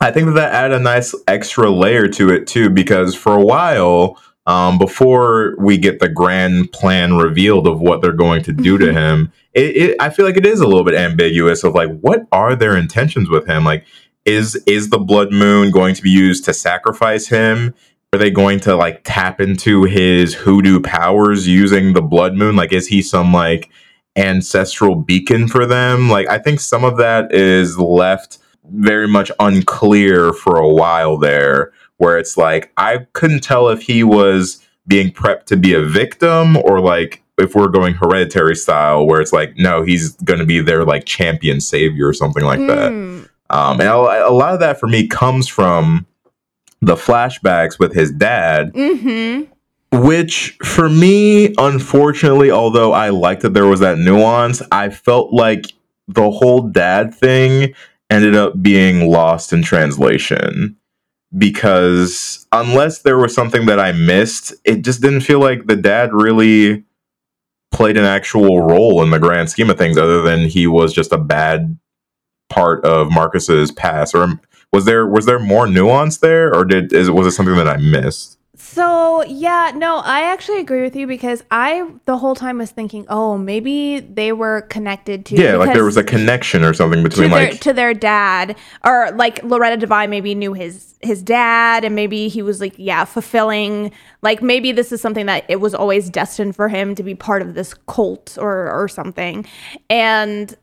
i 0.00 0.10
think 0.10 0.26
that 0.26 0.34
that 0.34 0.52
added 0.52 0.76
a 0.76 0.82
nice 0.82 1.14
extra 1.26 1.70
layer 1.70 2.06
to 2.06 2.30
it 2.30 2.46
too 2.46 2.70
because 2.70 3.14
for 3.14 3.34
a 3.34 3.44
while 3.44 4.20
um, 4.46 4.78
before 4.78 5.54
we 5.58 5.78
get 5.78 6.00
the 6.00 6.08
grand 6.08 6.70
plan 6.72 7.16
revealed 7.16 7.66
of 7.66 7.80
what 7.80 8.02
they're 8.02 8.12
going 8.12 8.42
to 8.44 8.52
do 8.52 8.76
to 8.76 8.92
him, 8.92 9.32
it, 9.54 9.76
it, 9.76 9.96
I 10.00 10.10
feel 10.10 10.26
like 10.26 10.36
it 10.36 10.44
is 10.44 10.60
a 10.60 10.66
little 10.66 10.84
bit 10.84 10.94
ambiguous 10.94 11.64
of 11.64 11.74
like, 11.74 11.98
what 12.00 12.26
are 12.30 12.54
their 12.54 12.76
intentions 12.76 13.30
with 13.30 13.46
him? 13.46 13.64
Like, 13.64 13.86
is 14.24 14.56
is 14.66 14.90
the 14.90 14.98
blood 14.98 15.32
moon 15.32 15.70
going 15.70 15.94
to 15.94 16.02
be 16.02 16.10
used 16.10 16.44
to 16.44 16.54
sacrifice 16.54 17.28
him? 17.28 17.74
Are 18.12 18.18
they 18.18 18.30
going 18.30 18.60
to 18.60 18.76
like 18.76 19.00
tap 19.04 19.40
into 19.40 19.84
his 19.84 20.34
hoodoo 20.34 20.80
powers 20.80 21.48
using 21.48 21.92
the 21.92 22.02
blood 22.02 22.34
moon? 22.34 22.54
Like, 22.54 22.72
is 22.72 22.86
he 22.86 23.02
some 23.02 23.32
like 23.32 23.70
ancestral 24.16 24.94
beacon 24.94 25.48
for 25.48 25.66
them? 25.66 26.08
Like, 26.08 26.28
I 26.28 26.38
think 26.38 26.60
some 26.60 26.84
of 26.84 26.98
that 26.98 27.34
is 27.34 27.78
left 27.78 28.38
very 28.70 29.08
much 29.08 29.30
unclear 29.40 30.32
for 30.32 30.56
a 30.56 30.68
while 30.68 31.18
there 31.18 31.72
where 31.98 32.18
it's 32.18 32.36
like 32.36 32.72
I 32.76 33.06
couldn't 33.12 33.42
tell 33.42 33.68
if 33.68 33.82
he 33.82 34.02
was 34.04 34.66
being 34.86 35.10
prepped 35.10 35.44
to 35.46 35.56
be 35.56 35.74
a 35.74 35.82
victim 35.82 36.56
or 36.58 36.80
like 36.80 37.22
if 37.38 37.54
we're 37.54 37.68
going 37.68 37.94
hereditary 37.94 38.54
style 38.54 39.06
where 39.06 39.20
it's 39.20 39.32
like 39.32 39.56
no 39.56 39.82
he's 39.82 40.12
going 40.16 40.38
to 40.38 40.46
be 40.46 40.60
their 40.60 40.84
like 40.84 41.04
champion 41.04 41.60
savior 41.60 42.06
or 42.08 42.12
something 42.12 42.44
like 42.44 42.60
that 42.60 42.92
Mm. 42.92 43.28
um, 43.50 43.80
and 43.80 43.88
a, 43.88 44.28
a 44.28 44.30
lot 44.32 44.54
of 44.54 44.60
that 44.60 44.78
for 44.78 44.86
me 44.86 45.06
comes 45.08 45.48
from 45.48 46.06
the 46.82 46.94
flashbacks 46.96 47.78
with 47.78 47.94
his 47.94 48.12
dad 48.12 48.72
Mm-hmm. 48.74 49.50
which 50.06 50.56
for 50.62 50.88
me 50.90 51.54
unfortunately 51.58 52.50
although 52.50 52.92
i 52.92 53.08
liked 53.08 53.42
that 53.42 53.54
there 53.54 53.66
was 53.66 53.80
that 53.80 53.98
nuance 53.98 54.60
i 54.70 54.90
felt 54.90 55.32
like 55.32 55.72
the 56.08 56.30
whole 56.30 56.60
dad 56.68 57.14
thing 57.14 57.74
ended 58.10 58.36
up 58.36 58.60
being 58.62 59.08
lost 59.10 59.52
in 59.52 59.62
translation 59.62 60.76
because 61.36 62.46
unless 62.52 63.02
there 63.02 63.18
was 63.18 63.34
something 63.34 63.66
that 63.66 63.80
i 63.80 63.90
missed 63.92 64.54
it 64.64 64.84
just 64.84 65.02
didn't 65.02 65.22
feel 65.22 65.40
like 65.40 65.66
the 65.66 65.76
dad 65.76 66.12
really 66.12 66.84
played 67.74 67.96
an 67.96 68.04
actual 68.04 68.62
role 68.62 69.02
in 69.02 69.10
the 69.10 69.18
grand 69.18 69.50
scheme 69.50 69.68
of 69.68 69.76
things 69.76 69.98
other 69.98 70.22
than 70.22 70.48
he 70.48 70.66
was 70.66 70.92
just 70.92 71.12
a 71.12 71.18
bad 71.18 71.76
part 72.48 72.84
of 72.84 73.10
marcus's 73.10 73.72
past. 73.72 74.14
Or 74.14 74.40
was 74.72 74.84
there 74.84 75.06
was 75.06 75.26
there 75.26 75.40
more 75.40 75.66
nuance 75.66 76.18
there 76.18 76.54
or 76.54 76.64
did 76.64 76.92
is 76.92 77.10
was 77.10 77.26
it 77.26 77.32
something 77.32 77.56
that 77.56 77.68
i 77.68 77.76
missed 77.76 78.33
So 78.74 79.22
yeah, 79.22 79.70
no, 79.74 79.98
I 79.98 80.22
actually 80.22 80.58
agree 80.58 80.82
with 80.82 80.96
you 80.96 81.06
because 81.06 81.44
I 81.50 81.88
the 82.06 82.18
whole 82.18 82.34
time 82.34 82.58
was 82.58 82.72
thinking, 82.72 83.06
oh, 83.08 83.38
maybe 83.38 84.00
they 84.00 84.32
were 84.32 84.62
connected 84.62 85.24
to 85.26 85.36
yeah 85.36 85.54
like 85.54 85.74
there 85.74 85.84
was 85.84 85.96
a 85.96 86.02
connection 86.02 86.64
or 86.64 86.74
something 86.74 87.04
to 87.04 87.08
between 87.08 87.30
their 87.30 87.50
like 87.50 87.60
to 87.60 87.72
their 87.72 87.94
dad. 87.94 88.56
Or 88.84 89.12
like 89.12 89.42
Loretta 89.44 89.76
Devine 89.76 90.10
maybe 90.10 90.34
knew 90.34 90.54
his 90.54 90.96
his 91.02 91.22
dad 91.22 91.84
and 91.84 91.94
maybe 91.94 92.26
he 92.28 92.42
was 92.42 92.60
like 92.60 92.74
yeah 92.76 93.04
fulfilling 93.04 93.92
like 94.22 94.42
maybe 94.42 94.72
this 94.72 94.90
is 94.90 95.00
something 95.00 95.26
that 95.26 95.44
it 95.48 95.60
was 95.60 95.74
always 95.74 96.10
destined 96.10 96.56
for 96.56 96.68
him 96.68 96.96
to 96.96 97.04
be 97.04 97.14
part 97.14 97.42
of 97.42 97.54
this 97.54 97.74
cult 97.86 98.36
or 98.40 98.70
or 98.72 98.88
something. 98.88 99.46
And 99.88 100.56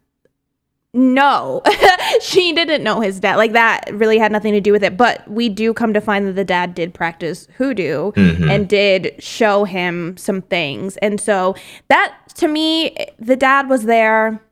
no. 0.93 1.61
She 2.19 2.51
didn't 2.51 2.83
know 2.83 2.99
his 2.99 3.21
dad. 3.21 3.37
Like 3.37 3.53
that 3.53 3.89
really 3.93 4.17
had 4.17 4.31
nothing 4.33 4.51
to 4.53 4.59
do 4.59 4.73
with 4.73 4.83
it. 4.83 4.97
But 4.97 5.25
we 5.29 5.47
do 5.47 5.73
come 5.73 5.93
to 5.93 6.01
find 6.01 6.27
that 6.27 6.33
the 6.33 6.43
dad 6.43 6.75
did 6.75 6.93
practice 6.93 7.47
hoodoo 7.57 8.11
mm-hmm. 8.11 8.49
and 8.49 8.67
did 8.67 9.15
show 9.17 9.63
him 9.63 10.17
some 10.17 10.41
things. 10.41 10.97
And 10.97 11.19
so 11.19 11.55
that 11.87 12.15
to 12.35 12.47
me 12.49 12.95
the 13.17 13.37
dad 13.37 13.69
was 13.69 13.83
there 13.83 14.43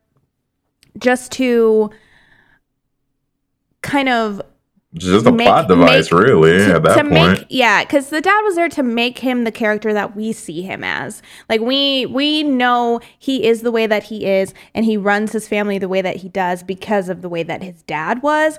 just 0.98 1.34
to 1.34 1.92
kind 3.82 4.08
of 4.10 4.42
just 4.96 5.26
a 5.26 5.32
make- 5.32 5.48
plot 5.48 5.68
device 5.68 6.12
make- 6.12 6.22
really 6.22 6.58
to, 6.58 6.76
at 6.76 6.84
that 6.84 6.96
to 6.96 7.10
point. 7.10 7.40
Make 7.40 7.46
yeah 7.50 7.84
because 7.84 8.10
the 8.10 8.22
dad 8.22 8.42
was 8.42 8.56
there 8.56 8.70
to 8.70 8.84
make 8.84 9.20
him 9.20 9.44
the 9.44 9.52
character 9.52 9.94
that 9.94 10.16
we 10.16 10.34
see 10.34 10.62
him 10.62 10.84
as. 10.84 11.22
Like 11.48 11.62
we 11.62 12.06
we 12.08 12.44
know 12.44 13.00
he 13.18 13.46
is 13.46 13.62
the 13.62 13.72
way 13.72 13.86
that 13.88 14.04
he 14.04 14.26
is 14.26 14.54
and 14.74 14.86
he 14.86 14.98
runs 14.98 15.32
his 15.32 15.48
family 15.48 15.78
the 15.78 15.90
way 15.90 16.02
that 16.02 16.18
he 16.18 16.30
does 16.30 16.64
because 16.64 17.10
of 17.10 17.22
the 17.22 17.30
way 17.30 17.44
that 17.44 17.62
his 17.62 17.82
dad 17.84 18.22
was. 18.24 18.58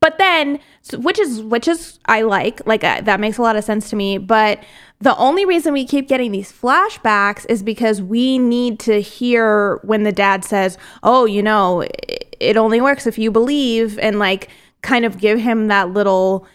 But 0.00 0.18
then 0.18 0.60
so- 0.82 0.98
which 0.98 1.18
is 1.18 1.42
which 1.42 1.66
is 1.68 1.98
i 2.06 2.22
like 2.22 2.64
like 2.66 2.84
uh, 2.84 3.00
that 3.02 3.18
makes 3.20 3.36
a 3.38 3.42
lot 3.42 3.56
of 3.56 3.64
sense 3.64 3.90
to 3.90 3.96
me 3.96 4.16
but 4.18 4.62
the 5.00 5.16
only 5.16 5.44
reason 5.44 5.72
we 5.72 5.84
keep 5.84 6.06
getting 6.08 6.30
these 6.32 6.52
flashbacks 6.52 7.44
is 7.48 7.62
because 7.64 8.00
we 8.02 8.38
need 8.38 8.78
to 8.80 9.00
hear 9.00 9.76
when 9.82 10.04
the 10.04 10.12
dad 10.12 10.44
says 10.44 10.78
oh 11.02 11.24
you 11.26 11.42
know 11.42 11.80
it, 11.80 12.36
it 12.38 12.56
only 12.56 12.80
works 12.80 13.06
if 13.08 13.18
you 13.18 13.30
believe 13.32 13.98
and 13.98 14.18
like 14.20 14.48
kind 14.82 15.04
of 15.04 15.18
give 15.18 15.38
him 15.40 15.68
that 15.68 15.90
little 15.90 16.46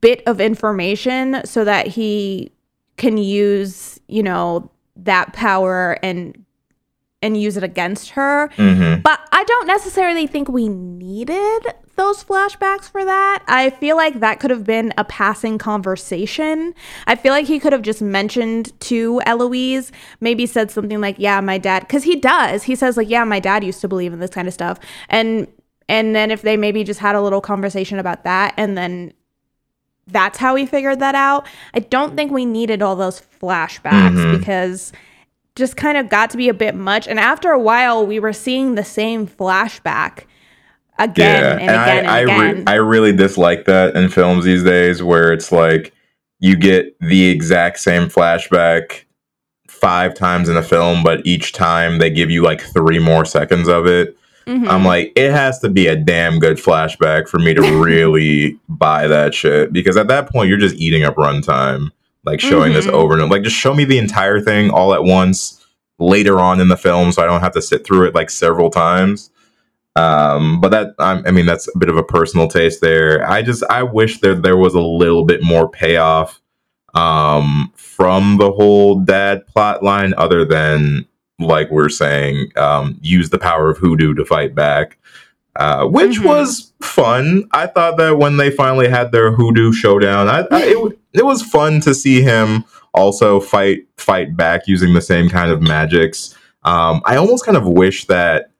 bit 0.00 0.22
of 0.26 0.40
information 0.40 1.40
so 1.44 1.64
that 1.64 1.86
he 1.86 2.50
can 2.96 3.18
use 3.18 4.00
you 4.08 4.22
know 4.22 4.70
that 4.96 5.32
power 5.32 5.98
and 6.02 6.44
and 7.22 7.40
use 7.40 7.56
it 7.56 7.62
against 7.62 8.10
her 8.10 8.48
Mhm. 8.56 9.02
but 9.02 9.20
I 9.32 9.44
don't 9.44 9.66
necessarily 9.66 10.26
think 10.26 10.48
we 10.48 10.68
needed 10.68 11.74
those 11.96 12.22
flashbacks 12.22 12.90
for 12.90 13.06
that. 13.06 13.42
I 13.48 13.70
feel 13.70 13.96
like 13.96 14.20
that 14.20 14.38
could 14.38 14.50
have 14.50 14.64
been 14.64 14.92
a 14.98 15.04
passing 15.04 15.56
conversation. 15.56 16.74
I 17.06 17.14
feel 17.14 17.32
like 17.32 17.46
he 17.46 17.58
could 17.58 17.72
have 17.72 17.80
just 17.80 18.02
mentioned 18.02 18.78
to 18.80 19.22
Eloise, 19.24 19.92
maybe 20.20 20.44
said 20.44 20.70
something 20.70 21.00
like, 21.00 21.16
"Yeah, 21.18 21.40
my 21.40 21.56
dad," 21.56 21.80
because 21.80 22.02
he 22.04 22.14
does. 22.16 22.64
He 22.64 22.74
says 22.74 22.98
like, 22.98 23.08
"Yeah, 23.08 23.24
my 23.24 23.40
dad 23.40 23.64
used 23.64 23.80
to 23.80 23.88
believe 23.88 24.12
in 24.12 24.18
this 24.20 24.28
kind 24.30 24.46
of 24.46 24.52
stuff," 24.52 24.78
and 25.08 25.46
and 25.88 26.14
then 26.14 26.30
if 26.30 26.42
they 26.42 26.56
maybe 26.56 26.84
just 26.84 27.00
had 27.00 27.14
a 27.14 27.20
little 27.20 27.40
conversation 27.40 27.98
about 27.98 28.24
that, 28.24 28.54
and 28.56 28.76
then 28.76 29.12
that's 30.08 30.38
how 30.38 30.54
we 30.54 30.66
figured 30.66 31.00
that 31.00 31.14
out. 31.14 31.46
I 31.74 31.80
don't 31.80 32.14
think 32.16 32.30
we 32.30 32.44
needed 32.44 32.80
all 32.82 32.94
those 32.96 33.20
flashbacks 33.40 34.16
Mhm. 34.16 34.38
because 34.38 34.92
just 35.56 35.76
kind 35.76 35.96
of 35.98 36.08
got 36.08 36.30
to 36.30 36.36
be 36.36 36.48
a 36.48 36.54
bit 36.54 36.74
much. 36.74 37.08
And 37.08 37.18
after 37.18 37.50
a 37.50 37.58
while, 37.58 38.06
we 38.06 38.18
were 38.20 38.32
seeing 38.32 38.74
the 38.74 38.84
same 38.84 39.26
flashback 39.26 40.24
again 40.98 41.42
yeah 41.42 41.50
and 41.52 41.62
again 41.62 41.78
I, 41.78 41.98
and 41.98 42.08
I, 42.08 42.20
again. 42.20 42.56
re- 42.56 42.64
I 42.68 42.74
really 42.76 43.12
dislike 43.12 43.66
that 43.66 43.94
in 43.96 44.08
films 44.08 44.46
these 44.46 44.64
days 44.64 45.02
where 45.02 45.30
it's 45.30 45.52
like 45.52 45.92
you 46.38 46.56
get 46.56 46.98
the 47.00 47.26
exact 47.28 47.80
same 47.80 48.04
flashback 48.08 49.02
five 49.68 50.14
times 50.14 50.48
in 50.48 50.56
a 50.56 50.62
film 50.62 51.02
but 51.02 51.20
each 51.26 51.52
time 51.52 51.98
they 51.98 52.08
give 52.08 52.30
you 52.30 52.42
like 52.42 52.62
three 52.62 52.98
more 52.98 53.26
seconds 53.26 53.68
of 53.68 53.86
it 53.86 54.16
Mhm. 54.46 54.68
I'm 54.68 54.84
like, 54.84 55.12
it 55.16 55.32
has 55.32 55.58
to 55.60 55.68
be 55.68 55.88
a 55.88 55.96
damn 55.96 56.38
good 56.38 56.56
flashback 56.56 57.28
for 57.28 57.38
me 57.38 57.52
to 57.54 57.62
really 57.82 58.58
buy 58.68 59.08
that 59.08 59.34
shit. 59.34 59.72
Because 59.72 59.96
at 59.96 60.08
that 60.08 60.30
point, 60.30 60.48
you're 60.48 60.58
just 60.58 60.76
eating 60.76 61.02
up 61.04 61.16
runtime, 61.16 61.90
like 62.24 62.40
showing 62.40 62.72
this 62.72 62.86
Mhm. 62.86 62.92
over 62.92 63.14
and 63.14 63.22
over. 63.22 63.32
Like, 63.32 63.42
just 63.42 63.56
show 63.56 63.74
me 63.74 63.84
the 63.84 63.98
entire 63.98 64.40
thing 64.40 64.70
all 64.70 64.94
at 64.94 65.02
once 65.04 65.66
later 65.98 66.38
on 66.38 66.60
in 66.60 66.68
the 66.68 66.76
film, 66.76 67.10
so 67.10 67.22
I 67.22 67.26
don't 67.26 67.40
have 67.40 67.52
to 67.54 67.62
sit 67.62 67.84
through 67.84 68.04
it 68.06 68.14
like 68.14 68.30
several 68.30 68.70
times. 68.70 69.30
Um, 69.96 70.60
but 70.60 70.70
that, 70.72 70.94
I, 70.98 71.22
I 71.26 71.30
mean, 71.30 71.46
that's 71.46 71.68
a 71.74 71.78
bit 71.78 71.88
of 71.88 71.96
a 71.96 72.02
personal 72.02 72.48
taste 72.48 72.82
there. 72.82 73.28
I 73.28 73.40
just, 73.42 73.64
I 73.70 73.82
wish 73.82 74.20
that 74.20 74.42
there 74.42 74.58
was 74.58 74.74
a 74.74 74.80
little 74.80 75.24
bit 75.24 75.42
more 75.42 75.68
payoff 75.70 76.40
um, 76.94 77.72
from 77.76 78.36
the 78.36 78.52
whole 78.52 79.00
dad 79.00 79.46
plot 79.46 79.82
line, 79.82 80.12
other 80.18 80.44
than 80.44 81.06
like 81.38 81.70
we're 81.70 81.88
saying, 81.88 82.50
um, 82.56 82.98
use 83.02 83.30
the 83.30 83.38
power 83.38 83.70
of 83.70 83.78
hoodoo 83.78 84.14
to 84.14 84.24
fight 84.24 84.54
back, 84.54 84.96
uh, 85.56 85.86
which 85.86 86.18
Mhm. 86.20 86.24
was 86.24 86.72
fun. 86.80 87.44
I 87.52 87.66
thought 87.66 87.96
that 87.98 88.18
when 88.18 88.36
they 88.38 88.50
finally 88.50 88.88
had 88.88 89.12
their 89.12 89.32
hoodoo 89.32 89.72
showdown, 89.72 90.28
I, 90.28 90.46
I 90.50 90.62
it, 90.62 90.98
it 91.12 91.24
was 91.24 91.42
fun 91.42 91.80
to 91.82 91.94
see 91.94 92.22
him 92.22 92.64
also 92.94 93.40
fight 93.40 93.86
fight 93.98 94.36
back 94.36 94.62
using 94.66 94.94
the 94.94 95.00
same 95.02 95.28
kind 95.28 95.50
of 95.50 95.60
magics. 95.60 96.34
Um, 96.64 97.00
I 97.04 97.16
almost 97.16 97.44
kind 97.44 97.56
of 97.56 97.66
wish 97.66 98.06
that 98.06 98.50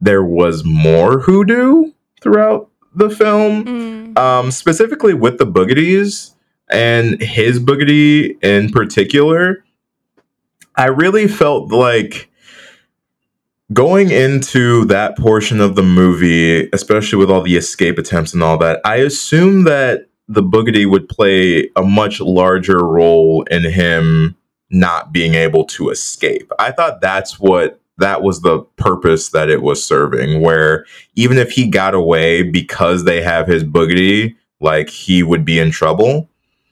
there 0.00 0.24
was 0.24 0.64
more 0.64 1.20
hoodoo 1.20 1.92
throughout 2.20 2.68
the 2.94 3.10
film 3.10 3.64
Mm. 3.64 4.18
um, 4.18 4.50
specifically 4.50 5.12
with 5.14 5.36
the 5.38 5.46
boogities 5.46 6.30
and 6.70 7.20
his 7.20 7.58
boogity 7.60 8.42
in 8.42 8.70
particular, 8.70 9.62
I 10.76 10.86
really 10.86 11.26
felt 11.28 11.72
like 11.72 12.30
going 13.72 14.10
into 14.10 14.84
that 14.86 15.16
portion 15.16 15.60
of 15.60 15.74
the 15.74 15.82
movie, 15.82 16.68
especially 16.72 17.18
with 17.18 17.30
all 17.30 17.42
the 17.42 17.56
escape 17.56 17.98
attempts 17.98 18.34
and 18.34 18.42
all 18.42 18.58
that, 18.58 18.80
I 18.84 18.96
assume 18.96 19.64
that 19.64 20.08
the 20.28 20.42
boogity 20.42 20.88
would 20.88 21.08
play 21.08 21.70
a 21.76 21.82
much 21.82 22.20
larger 22.20 22.84
role 22.84 23.42
in 23.44 23.62
him 23.64 24.36
not 24.70 25.12
being 25.12 25.34
able 25.34 25.64
to 25.64 25.90
escape. 25.90 26.50
I 26.58 26.72
thought 26.72 27.00
that's 27.00 27.38
what 27.38 27.80
that 27.98 28.22
was 28.22 28.42
the 28.42 28.60
purpose 28.76 29.30
that 29.30 29.48
it 29.48 29.62
was 29.62 29.84
serving, 29.84 30.42
where 30.42 30.84
even 31.14 31.38
if 31.38 31.52
he 31.52 31.68
got 31.68 31.94
away 31.94 32.42
because 32.42 33.04
they 33.04 33.22
have 33.22 33.46
his 33.46 33.64
boogity, 33.64 34.36
like 34.60 34.90
he 34.90 35.22
would 35.22 35.44
be 35.44 35.58
in 35.58 35.70
trouble. 35.70 36.28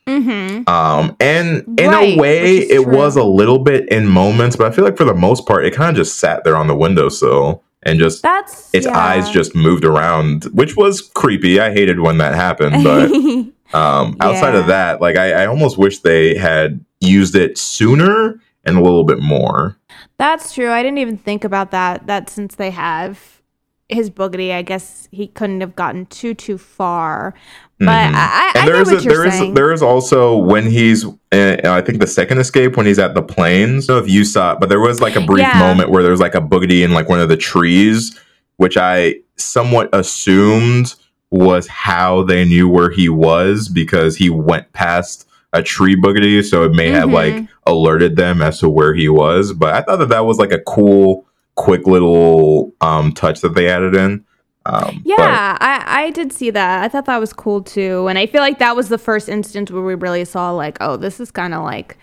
Mm-hmm. 0.06 0.68
Um, 0.68 1.16
and 1.20 1.64
in 1.80 1.90
Right, 1.90 2.16
a 2.16 2.20
way, 2.20 2.58
it 2.58 2.82
true. 2.82 2.94
was 2.94 3.16
a 3.16 3.24
little 3.24 3.58
bit 3.58 3.88
in 3.88 4.06
moments, 4.06 4.56
but 4.56 4.70
I 4.70 4.74
feel 4.74 4.84
like 4.84 4.96
for 4.96 5.04
the 5.04 5.14
most 5.14 5.46
part, 5.46 5.64
it 5.64 5.72
kind 5.74 5.90
of 5.90 5.96
just 5.96 6.18
sat 6.18 6.44
there 6.44 6.56
on 6.56 6.66
the 6.66 6.74
windowsill 6.76 7.62
and 7.82 7.98
just 7.98 8.22
That's 8.22 8.72
its 8.74 8.86
yeah. 8.86 8.98
eyes 8.98 9.30
just 9.30 9.54
moved 9.54 9.84
around, 9.84 10.44
which 10.52 10.76
was 10.76 11.00
creepy. 11.14 11.60
I 11.60 11.72
hated 11.72 12.00
when 12.00 12.18
that 12.18 12.34
happened, 12.34 12.84
but 12.84 13.10
um, 13.78 14.16
outside 14.20 14.54
of 14.54 14.66
that, 14.68 15.00
like 15.00 15.16
I, 15.16 15.42
I 15.44 15.46
almost 15.46 15.78
wish 15.78 16.00
they 16.00 16.36
had 16.36 16.84
used 17.00 17.34
it 17.34 17.58
sooner 17.58 18.40
and 18.64 18.76
a 18.78 18.82
little 18.82 19.04
bit 19.04 19.18
more. 19.20 19.76
That's 20.18 20.54
true. 20.54 20.70
I 20.70 20.82
didn't 20.82 20.98
even 20.98 21.18
think 21.18 21.44
about 21.44 21.70
that. 21.72 22.06
That 22.06 22.30
since 22.30 22.54
they 22.54 22.70
have 22.70 23.42
his 23.90 24.08
boogity, 24.10 24.52
I 24.52 24.62
guess 24.62 25.08
he 25.12 25.26
couldn't 25.26 25.60
have 25.60 25.76
gotten 25.76 26.06
too 26.06 26.32
too 26.34 26.56
far. 26.56 27.34
But 27.80 27.86
Mhm. 27.86 27.90
I, 27.90 28.02
I, 28.14 28.52
I 28.54 28.58
and 28.60 28.66
get 28.68 28.72
there's 28.72 28.86
what 28.90 29.00
a, 29.00 29.02
you're 29.02 29.14
there 29.14 29.26
is 29.26 29.34
saying. 29.34 29.54
there 29.54 29.72
is 29.72 29.82
also 29.82 30.36
when 30.36 30.64
he's 30.70 31.04
uh, 31.04 31.56
I 31.64 31.80
think 31.80 31.98
the 31.98 32.06
second 32.06 32.38
escape 32.38 32.76
when 32.76 32.86
he's 32.86 32.98
at 33.00 33.14
the 33.14 33.22
plains. 33.22 33.90
I 33.90 33.98
if 33.98 34.08
you 34.08 34.24
saw 34.24 34.52
it, 34.52 34.60
but 34.60 34.68
there 34.68 34.80
was 34.80 35.00
like 35.00 35.16
a 35.16 35.20
brief 35.20 35.40
Yeah. 35.46 35.58
moment 35.58 35.90
where 35.90 36.02
there 36.02 36.12
was 36.12 36.20
like 36.20 36.34
a 36.36 36.40
boogity 36.40 36.84
in 36.84 36.92
like 36.92 37.08
one 37.08 37.18
of 37.20 37.28
the 37.28 37.36
trees, 37.36 38.18
which 38.58 38.76
I 38.76 39.16
somewhat 39.36 39.88
assumed 39.92 40.94
was 41.30 41.66
how 41.66 42.22
they 42.22 42.44
knew 42.44 42.68
where 42.68 42.90
he 42.90 43.08
was 43.08 43.68
because 43.68 44.16
he 44.16 44.30
went 44.30 44.72
past 44.72 45.26
a 45.52 45.62
tree 45.62 45.96
boogity, 45.96 46.44
so 46.44 46.62
it 46.62 46.72
may 46.72 46.90
have 46.90 47.10
like 47.10 47.34
Mhm. 47.34 47.48
alerted 47.66 48.14
them 48.16 48.40
as 48.40 48.60
to 48.60 48.68
where 48.68 48.94
he 48.94 49.08
was. 49.08 49.52
But 49.52 49.74
I 49.74 49.82
thought 49.82 49.98
that 49.98 50.08
that 50.10 50.26
was 50.26 50.38
like 50.38 50.52
a 50.52 50.60
cool, 50.60 51.26
quick 51.56 51.86
little 51.88 52.72
um 52.80 53.10
touch 53.12 53.40
that 53.40 53.54
they 53.56 53.68
added 53.68 53.96
in. 53.96 54.24
Um, 54.66 54.82
but- 54.84 55.02
Yeah, 55.04 55.58
I, 55.60 56.04
I 56.06 56.10
did 56.10 56.32
see 56.32 56.50
that. 56.50 56.82
I 56.84 56.88
thought 56.88 57.04
that 57.06 57.18
was 57.18 57.32
cool 57.32 57.62
too. 57.62 58.06
And 58.08 58.18
I 58.18 58.26
feel 58.26 58.40
like 58.40 58.58
that 58.60 58.74
was 58.76 58.88
the 58.88 58.98
first 58.98 59.28
instance 59.28 59.70
where 59.70 59.82
we 59.82 59.94
really 59.94 60.24
saw 60.24 60.50
like, 60.52 60.78
oh, 60.80 60.96
this 60.96 61.20
is 61.20 61.30
kind 61.30 61.52
of 61.54 61.62
like 61.62 61.98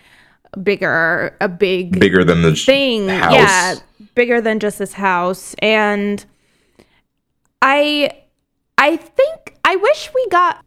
bigger, 0.62 1.36
a 1.40 1.48
big 1.48 1.98
bigger 1.98 2.24
than 2.24 2.42
the 2.42 2.54
thing. 2.54 3.08
house. 3.08 3.32
Yeah, 3.34 3.74
bigger 4.14 4.40
than 4.40 4.58
just 4.60 4.78
this 4.78 4.92
house. 4.92 5.54
And 5.58 6.24
I 7.60 8.10
I 8.78 8.96
think 8.96 9.56
I 9.64 9.76
wish 9.76 10.10
we 10.14 10.26
got 10.28 10.64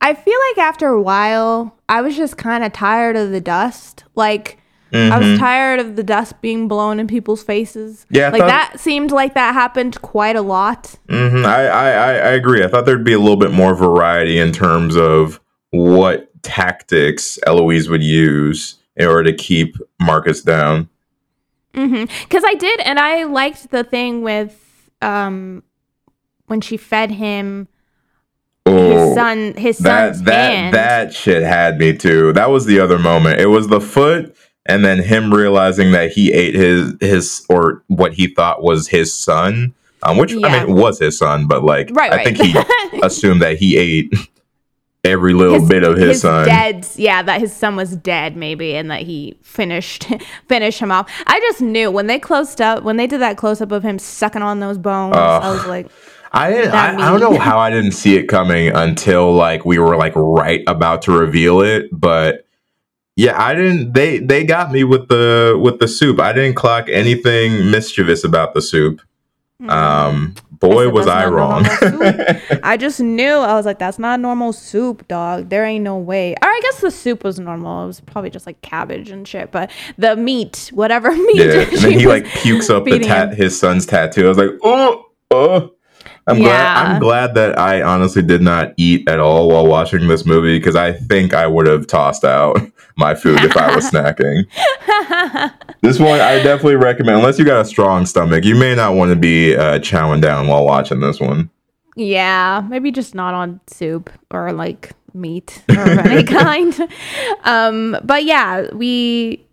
I 0.00 0.14
feel 0.14 0.38
like 0.50 0.58
after 0.58 0.88
a 0.88 1.00
while 1.02 1.76
I 1.88 2.02
was 2.02 2.16
just 2.16 2.36
kind 2.36 2.64
of 2.64 2.72
tired 2.72 3.16
of 3.16 3.30
the 3.30 3.40
dust. 3.40 4.04
Like 4.14 4.58
I 4.92 5.18
was 5.18 5.26
Mhm. 5.26 5.38
tired 5.38 5.80
of 5.80 5.96
the 5.96 6.02
dust 6.02 6.40
being 6.40 6.68
blown 6.68 7.00
in 7.00 7.06
people's 7.06 7.42
faces. 7.42 8.06
Yeah, 8.08 8.28
I 8.28 8.30
like 8.30 8.46
that 8.46 8.78
seemed 8.80 9.10
like 9.10 9.34
that 9.34 9.52
happened 9.52 10.00
quite 10.00 10.36
a 10.36 10.42
lot. 10.42 10.94
hmm 11.10 11.44
I, 11.44 11.66
I 11.66 11.88
I 11.90 12.30
agree. 12.32 12.62
I 12.64 12.68
thought 12.68 12.86
there'd 12.86 13.04
be 13.04 13.12
a 13.12 13.18
little 13.18 13.36
bit 13.36 13.50
more 13.50 13.74
variety 13.74 14.38
in 14.38 14.52
terms 14.52 14.96
of 14.96 15.40
what 15.70 16.30
tactics 16.42 17.38
Eloise 17.46 17.88
would 17.88 18.02
use 18.02 18.76
in 18.96 19.06
order 19.08 19.24
to 19.30 19.36
keep 19.36 19.76
Marcus 20.00 20.40
down. 20.40 20.88
Because 21.74 22.42
I 22.46 22.54
did, 22.54 22.80
and 22.80 22.98
I 22.98 23.24
liked 23.24 23.70
the 23.70 23.84
thing 23.84 24.22
with 24.22 24.88
um 25.02 25.62
when 26.46 26.60
she 26.60 26.76
fed 26.76 27.10
him 27.10 27.68
his 28.64 29.14
son, 29.14 29.54
his 29.56 29.78
that 29.78 30.14
son's 30.14 30.22
that 30.24 30.50
hand. 30.50 30.74
that 30.74 31.12
shit 31.14 31.42
had 31.42 31.78
me 31.78 31.96
too. 31.96 32.32
That 32.32 32.50
was 32.50 32.66
the 32.66 32.80
other 32.80 32.98
moment. 32.98 33.40
It 33.40 33.46
was 33.46 33.68
the 33.68 33.80
foot, 33.80 34.34
and 34.68 34.84
then 34.84 34.98
him 35.02 35.32
realizing 35.32 35.92
that 35.92 36.12
he 36.12 36.32
ate 36.32 36.54
his 36.54 36.94
his 37.00 37.46
or 37.48 37.82
what 37.88 38.12
he 38.14 38.26
thought 38.28 38.62
was 38.62 38.88
his 38.88 39.14
son, 39.14 39.74
um, 40.02 40.18
which 40.18 40.32
Yeah. 40.32 40.46
I 40.46 40.64
mean 40.64 40.76
was 40.76 40.98
his 40.98 41.18
son, 41.18 41.46
but 41.46 41.64
like 41.64 41.90
right, 41.92 42.12
I 42.12 42.16
right. 42.16 42.36
think 42.36 42.38
he 42.38 43.00
assumed 43.02 43.42
that 43.42 43.58
he 43.58 43.76
ate 43.76 44.12
every 45.04 45.34
little 45.34 45.66
bit 45.66 45.84
of 45.84 45.96
his, 45.96 46.22
son. 46.22 46.46
Dead, 46.46 46.86
yeah, 46.96 47.22
that 47.22 47.40
his 47.40 47.54
son 47.54 47.76
was 47.76 47.96
dead, 47.96 48.36
maybe, 48.36 48.74
and 48.74 48.90
that 48.90 49.02
he 49.02 49.38
finished 49.42 50.06
finished 50.48 50.80
him 50.80 50.90
off. 50.90 51.10
I 51.26 51.40
just 51.40 51.60
knew 51.60 51.90
when 51.90 52.06
they 52.06 52.18
closed 52.18 52.60
up, 52.60 52.82
when 52.82 52.96
they 52.96 53.06
did 53.06 53.20
that 53.20 53.36
close 53.36 53.60
up 53.60 53.72
of 53.72 53.82
him 53.82 53.98
sucking 53.98 54.42
on 54.42 54.60
those 54.60 54.78
bones. 54.78 55.16
I 55.16 55.50
was 55.50 55.66
like, 55.66 55.90
I 56.32 56.50
didn't. 56.50 56.72
I, 56.72 56.94
I 56.94 57.10
don't 57.10 57.20
know 57.20 57.38
how 57.38 57.58
I 57.58 57.70
didn't 57.70 57.92
see 57.92 58.16
it 58.16 58.26
coming 58.26 58.68
until 58.68 59.32
like 59.32 59.64
we 59.64 59.78
were 59.78 59.96
like 59.96 60.14
right 60.16 60.62
about 60.66 61.02
to 61.02 61.12
reveal 61.12 61.60
it. 61.60 61.88
But 61.92 62.45
yeah, 63.16 63.42
I 63.42 63.54
didn't. 63.54 63.94
They 63.94 64.18
they 64.18 64.44
got 64.44 64.70
me 64.70 64.84
with 64.84 65.08
the 65.08 65.58
with 65.60 65.78
the 65.78 65.88
soup. 65.88 66.20
I 66.20 66.32
didn't 66.32 66.54
clock 66.54 66.88
anything 66.88 67.70
mischievous 67.70 68.24
about 68.24 68.52
the 68.52 68.60
soup. 68.60 69.00
Um, 69.68 70.34
boy, 70.50 70.84
said, 70.84 70.92
was 70.92 71.06
I 71.06 71.26
wrong. 71.26 71.64
I 72.62 72.76
just 72.76 73.00
knew. 73.00 73.24
I 73.24 73.54
was 73.54 73.64
like, 73.64 73.78
that's 73.78 73.98
not 73.98 74.20
normal 74.20 74.52
soup, 74.52 75.08
dog. 75.08 75.48
There 75.48 75.64
ain't 75.64 75.82
no 75.82 75.96
way. 75.96 76.32
Or 76.34 76.48
I 76.48 76.60
guess 76.62 76.82
the 76.82 76.90
soup 76.90 77.24
was 77.24 77.40
normal. 77.40 77.84
It 77.84 77.86
was 77.86 78.00
probably 78.00 78.28
just 78.28 78.46
like 78.46 78.60
cabbage 78.60 79.10
and 79.10 79.26
shit. 79.26 79.50
But 79.50 79.70
the 79.96 80.14
meat, 80.14 80.70
whatever 80.74 81.10
meat. 81.16 81.36
yeah, 81.36 81.60
and 81.62 81.78
then 81.78 81.98
he 81.98 82.06
like 82.06 82.26
pukes 82.26 82.68
up 82.68 82.84
the 82.84 82.98
tat 82.98 83.34
his 83.34 83.58
son's 83.58 83.86
tattoo. 83.86 84.26
I 84.26 84.28
was 84.28 84.38
like, 84.38 84.50
oh, 84.62 85.06
oh. 85.30 85.72
I'm 86.28 86.38
glad. 86.38 86.86
I'm 86.86 87.00
glad 87.00 87.34
that 87.34 87.58
I 87.58 87.82
honestly 87.82 88.22
did 88.22 88.42
not 88.42 88.74
eat 88.76 89.08
at 89.08 89.20
all 89.20 89.48
while 89.48 89.66
watching 89.66 90.08
this 90.08 90.26
movie 90.26 90.58
because 90.58 90.74
I 90.74 90.92
think 90.92 91.34
I 91.34 91.46
would 91.46 91.66
have 91.66 91.86
tossed 91.86 92.24
out 92.24 92.60
my 92.96 93.14
food 93.14 93.44
if 93.44 93.56
I 93.56 93.74
was 93.74 93.84
snacking. 93.90 94.46
This 95.82 96.00
one 96.00 96.20
I 96.20 96.42
definitely 96.42 96.76
recommend. 96.76 97.18
Unless 97.18 97.38
you 97.38 97.44
got 97.44 97.60
a 97.60 97.64
strong 97.64 98.06
stomach, 98.06 98.44
you 98.44 98.56
may 98.56 98.74
not 98.74 98.94
want 98.94 99.10
to 99.10 99.16
be 99.16 99.54
uh, 99.54 99.78
chowing 99.78 100.20
down 100.20 100.48
while 100.48 100.64
watching 100.64 101.00
this 101.00 101.20
one. 101.20 101.48
Yeah, 101.94 102.66
maybe 102.68 102.90
just 102.90 103.14
not 103.14 103.32
on 103.32 103.60
soup 103.68 104.10
or 104.30 104.52
like 104.52 104.92
meat 105.14 105.62
or 105.70 105.82
of 105.82 105.98
any 105.98 106.22
kind. 106.24 106.76
Um, 107.44 107.96
but 108.02 108.24
yeah, 108.24 108.68
we 108.74 109.45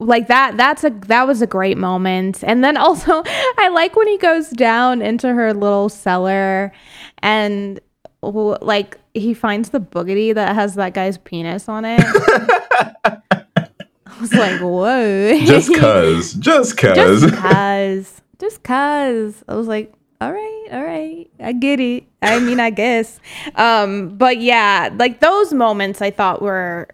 like 0.00 0.28
that. 0.28 0.56
That's 0.56 0.82
a 0.82 0.90
that 1.06 1.26
was 1.26 1.42
a 1.42 1.46
great 1.46 1.78
moment. 1.78 2.42
And 2.42 2.64
then 2.64 2.76
also, 2.76 3.22
I 3.26 3.70
like 3.72 3.96
when 3.96 4.08
he 4.08 4.18
goes 4.18 4.50
down 4.50 5.02
into 5.02 5.32
her 5.32 5.54
little 5.54 5.88
cellar, 5.88 6.72
and 7.18 7.80
like 8.22 8.98
he 9.14 9.34
finds 9.34 9.70
the 9.70 9.80
boogity 9.80 10.34
that 10.34 10.54
has 10.54 10.74
that 10.74 10.94
guy's 10.94 11.18
penis 11.18 11.68
on 11.68 11.84
it. 11.84 12.00
I 13.04 14.20
was 14.20 14.32
like, 14.34 14.60
whoa, 14.60 15.40
Just 15.44 15.74
cause, 15.74 16.34
just 16.34 16.76
cause. 16.76 16.96
just 16.96 17.34
cause 17.34 18.20
just 18.40 18.62
cause 18.62 19.44
i 19.48 19.54
was 19.54 19.68
like 19.68 19.92
all 20.20 20.32
right 20.32 20.66
all 20.72 20.82
right 20.82 21.30
i 21.40 21.52
get 21.52 21.78
it 21.78 22.04
i 22.22 22.40
mean 22.40 22.58
i 22.58 22.70
guess 22.70 23.20
um 23.54 24.16
but 24.16 24.40
yeah 24.40 24.88
like 24.98 25.20
those 25.20 25.52
moments 25.52 26.00
i 26.00 26.10
thought 26.10 26.40
were 26.40 26.88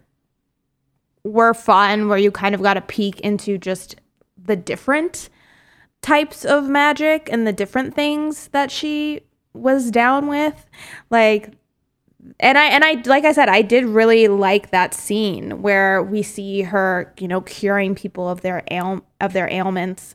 were 1.27 1.55
fun 1.55 2.09
where 2.09 2.18
you 2.18 2.31
kind 2.31 2.55
of 2.55 2.62
got 2.62 2.77
a 2.77 2.81
peek 2.81 3.20
into 3.20 3.59
just 3.59 3.97
the 4.43 4.57
different 4.57 5.29
types 6.03 6.45
of 6.45 6.68
magic 6.68 7.29
and 7.33 7.47
the 7.47 7.53
different 7.53 7.95
things 7.95 8.49
that 8.49 8.70
she 8.70 9.20
was 9.53 9.91
down 9.91 10.29
with 10.29 10.66
like 11.11 11.53
and 12.41 12.59
I 12.59 12.66
and 12.66 12.85
I 12.85 13.03
like 13.07 13.24
I 13.24 13.33
said, 13.33 13.49
I 13.49 13.62
did 13.62 13.85
really 13.85 14.29
like 14.29 14.70
that 14.70 14.95
scene 14.95 15.62
where 15.62 16.03
we 16.03 16.22
see 16.22 16.62
her, 16.62 17.12
you 17.18 17.29
know, 17.29 17.41
curing 17.41 17.95
people 17.95 18.29
of 18.29 18.41
their 18.41 18.64
ail- 18.70 19.05
of 19.20 19.33
their 19.33 19.49
ailments 19.51 20.14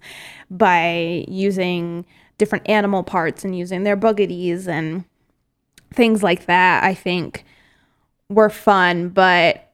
by 0.49 1.25
using 1.27 2.05
different 2.37 2.67
animal 2.69 3.03
parts 3.03 3.45
and 3.45 3.57
using 3.57 3.83
their 3.83 3.95
boogities 3.95 4.67
and 4.67 5.05
things 5.93 6.21
like 6.21 6.47
that. 6.47 6.83
I 6.83 6.93
think 6.93 7.45
were 8.29 8.49
fun, 8.49 9.09
but 9.09 9.71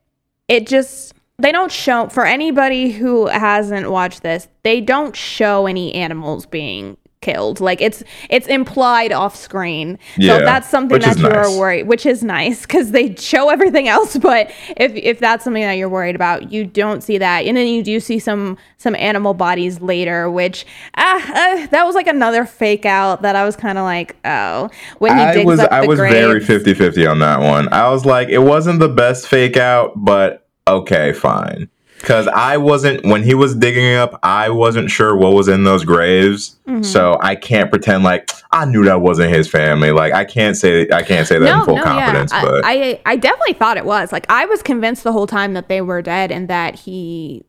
it 0.47 0.67
just 0.67 1.13
they 1.39 1.51
don't 1.51 1.71
show 1.71 2.07
for 2.09 2.25
anybody 2.25 2.91
who 2.91 3.27
hasn't 3.27 3.91
watched 3.91 4.23
this, 4.23 4.47
they 4.63 4.81
don't 4.81 5.15
show 5.15 5.67
any 5.67 5.93
animals 5.93 6.45
being 6.47 6.97
killed. 7.21 7.59
Like 7.59 7.81
it's 7.81 8.03
it's 8.29 8.47
implied 8.47 9.11
off 9.11 9.35
screen. 9.35 9.99
Yeah, 10.17 10.39
so 10.39 10.45
that's 10.45 10.67
something 10.67 10.99
that 10.99 11.05
that 11.05 11.17
is 11.17 11.21
you 11.21 11.29
nice. 11.29 11.47
are 11.47 11.59
worried, 11.59 11.83
which 11.83 12.05
is 12.07 12.23
nice 12.23 12.61
because 12.61 12.91
they 12.91 13.15
show 13.15 13.49
everything 13.49 13.87
else. 13.87 14.17
But 14.27 14.51
if 14.77 14.93
if 14.95 15.19
that's 15.19 15.43
something 15.43 15.61
that 15.61 15.73
you're 15.73 15.89
worried 15.89 16.15
about, 16.15 16.51
you 16.51 16.65
don't 16.65 17.01
see 17.03 17.17
that, 17.19 17.45
and 17.45 17.55
then 17.55 17.67
you 17.67 17.83
do 17.83 17.99
see 17.99 18.17
some 18.17 18.57
some 18.77 18.95
animal 18.95 19.33
bodies 19.35 19.79
later, 19.79 20.31
which 20.31 20.65
ah 20.95 21.17
uh, 21.17 21.67
that 21.67 21.85
was 21.85 21.93
like 21.93 22.07
another 22.07 22.45
fake 22.45 22.85
out 22.85 23.21
that 23.21 23.35
I 23.35 23.45
was 23.45 23.55
kind 23.55 23.77
of 23.77 23.83
like 23.83 24.15
oh 24.25 24.69
when 24.97 25.15
he 25.15 25.23
I 25.23 25.33
digs 25.33 25.45
was 25.45 25.59
up 25.59 25.71
I 25.71 25.81
the 25.81 25.87
was 25.87 25.99
very 25.99 26.39
graves. 26.39 26.65
50-50 26.65 27.11
on 27.11 27.19
that 27.19 27.41
one. 27.41 27.71
I 27.71 27.89
was 27.89 28.05
like, 28.05 28.29
it 28.29 28.39
wasn't 28.39 28.79
the 28.79 28.89
best 28.89 29.27
fake 29.27 29.55
out, 29.55 29.93
but 29.95 30.46
okay, 30.67 31.13
fine. 31.13 31.69
because 31.99 32.27
I 32.27 32.57
wasn't 32.57 33.03
when 33.05 33.23
he 33.23 33.33
was 33.33 33.55
digging 33.55 33.95
up. 33.95 34.19
I 34.23 34.49
wasn't 34.49 34.91
sure 34.91 35.15
what 35.15 35.33
was 35.33 35.47
in 35.47 35.63
those 35.63 35.83
graves, 35.83 36.55
Mm-hmm. 36.67 36.83
so 36.83 37.17
I 37.21 37.35
can't 37.35 37.69
pretend 37.71 38.03
like 38.03 38.29
I 38.51 38.65
knew 38.65 38.83
that 38.83 39.01
wasn't 39.01 39.33
his 39.33 39.49
family. 39.49 39.91
Like 39.91 40.13
I 40.13 40.25
can't 40.25 40.55
say 40.57 40.87
I 40.91 41.01
can't 41.01 41.25
say 41.27 41.39
that 41.39 41.59
in 41.59 41.65
full 41.65 41.81
confidence. 41.81 42.31
yeah. 42.33 42.41
but 42.43 42.65
I, 42.65 42.71
I 42.73 43.01
I 43.05 43.15
definitely 43.15 43.53
thought 43.53 43.77
it 43.77 43.85
was. 43.85 44.11
Like 44.11 44.25
I 44.29 44.45
was 44.45 44.61
convinced 44.61 45.03
the 45.03 45.11
whole 45.13 45.27
time 45.27 45.53
that 45.53 45.69
they 45.69 45.81
were 45.81 46.01
dead 46.01 46.31
and 46.31 46.47
that 46.49 46.75
he 46.75 47.45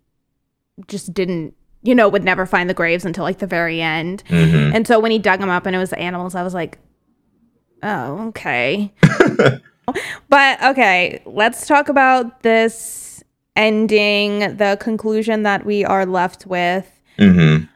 just 0.86 1.12
didn't, 1.12 1.54
you 1.82 1.94
know, 1.94 2.08
would 2.08 2.22
never 2.24 2.46
find 2.46 2.70
the 2.70 2.74
graves 2.74 3.04
until 3.04 3.24
like 3.24 3.38
the 3.38 3.46
very 3.48 3.82
end. 3.82 4.22
Mhm. 4.28 4.72
And 4.74 4.86
so 4.86 5.00
when 5.00 5.10
he 5.10 5.18
dug 5.18 5.40
them 5.40 5.50
up 5.50 5.66
and 5.66 5.74
it 5.74 5.78
was 5.80 5.90
the 5.90 5.98
animals, 5.98 6.34
I 6.36 6.42
was 6.44 6.54
like, 6.54 6.78
oh, 7.82 8.28
okay. 8.28 8.92
but 10.28 10.62
okay, 10.62 11.20
let's 11.26 11.66
talk 11.66 11.88
about 11.88 12.42
this 12.42 13.07
ending, 13.58 14.56
the 14.56 14.78
conclusion 14.80 15.42
that 15.42 15.66
we 15.66 15.84
are 15.84 16.06
left 16.06 16.46
with. 16.46 16.88
Mhm. 17.18 17.68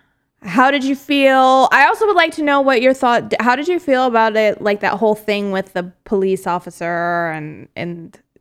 How 0.43 0.71
did 0.71 0.83
you 0.85 0.97
feel? 0.97 1.69
I 1.73 1.87
also 1.87 2.07
would 2.07 2.17
like 2.17 2.33
to 2.37 2.43
know 2.43 2.61
what 2.61 2.81
your 2.81 2.95
thought. 2.95 3.35
How 3.41 3.55
did 3.55 3.69
you 3.69 3.79
feel 3.79 4.07
about 4.07 4.37
it? 4.37 4.63
Like 4.63 4.81
that 4.81 4.95
whole 4.95 5.15
thing 5.15 5.53
with 5.53 5.73
the 5.73 5.93
police 6.05 6.47
officer 6.47 7.31
and 7.31 7.69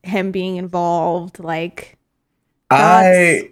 him 0.04 0.32
being 0.32 0.56
involved. 0.56 1.40
Like, 1.40 1.98
I 2.72 3.50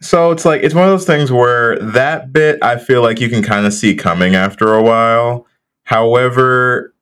so 0.00 0.32
it's 0.32 0.44
like 0.44 0.62
it's 0.62 0.74
one 0.74 0.84
of 0.84 0.90
those 0.90 1.06
things 1.06 1.30
where 1.30 1.78
that 1.78 2.32
bit 2.32 2.58
I 2.62 2.76
feel 2.76 3.02
like 3.02 3.20
you 3.20 3.28
can 3.28 3.42
kind 3.42 3.66
of 3.66 3.72
see 3.72 3.94
coming 3.94 4.34
after 4.34 4.74
a 4.74 4.82
while. 4.82 5.46
However, 5.84 6.92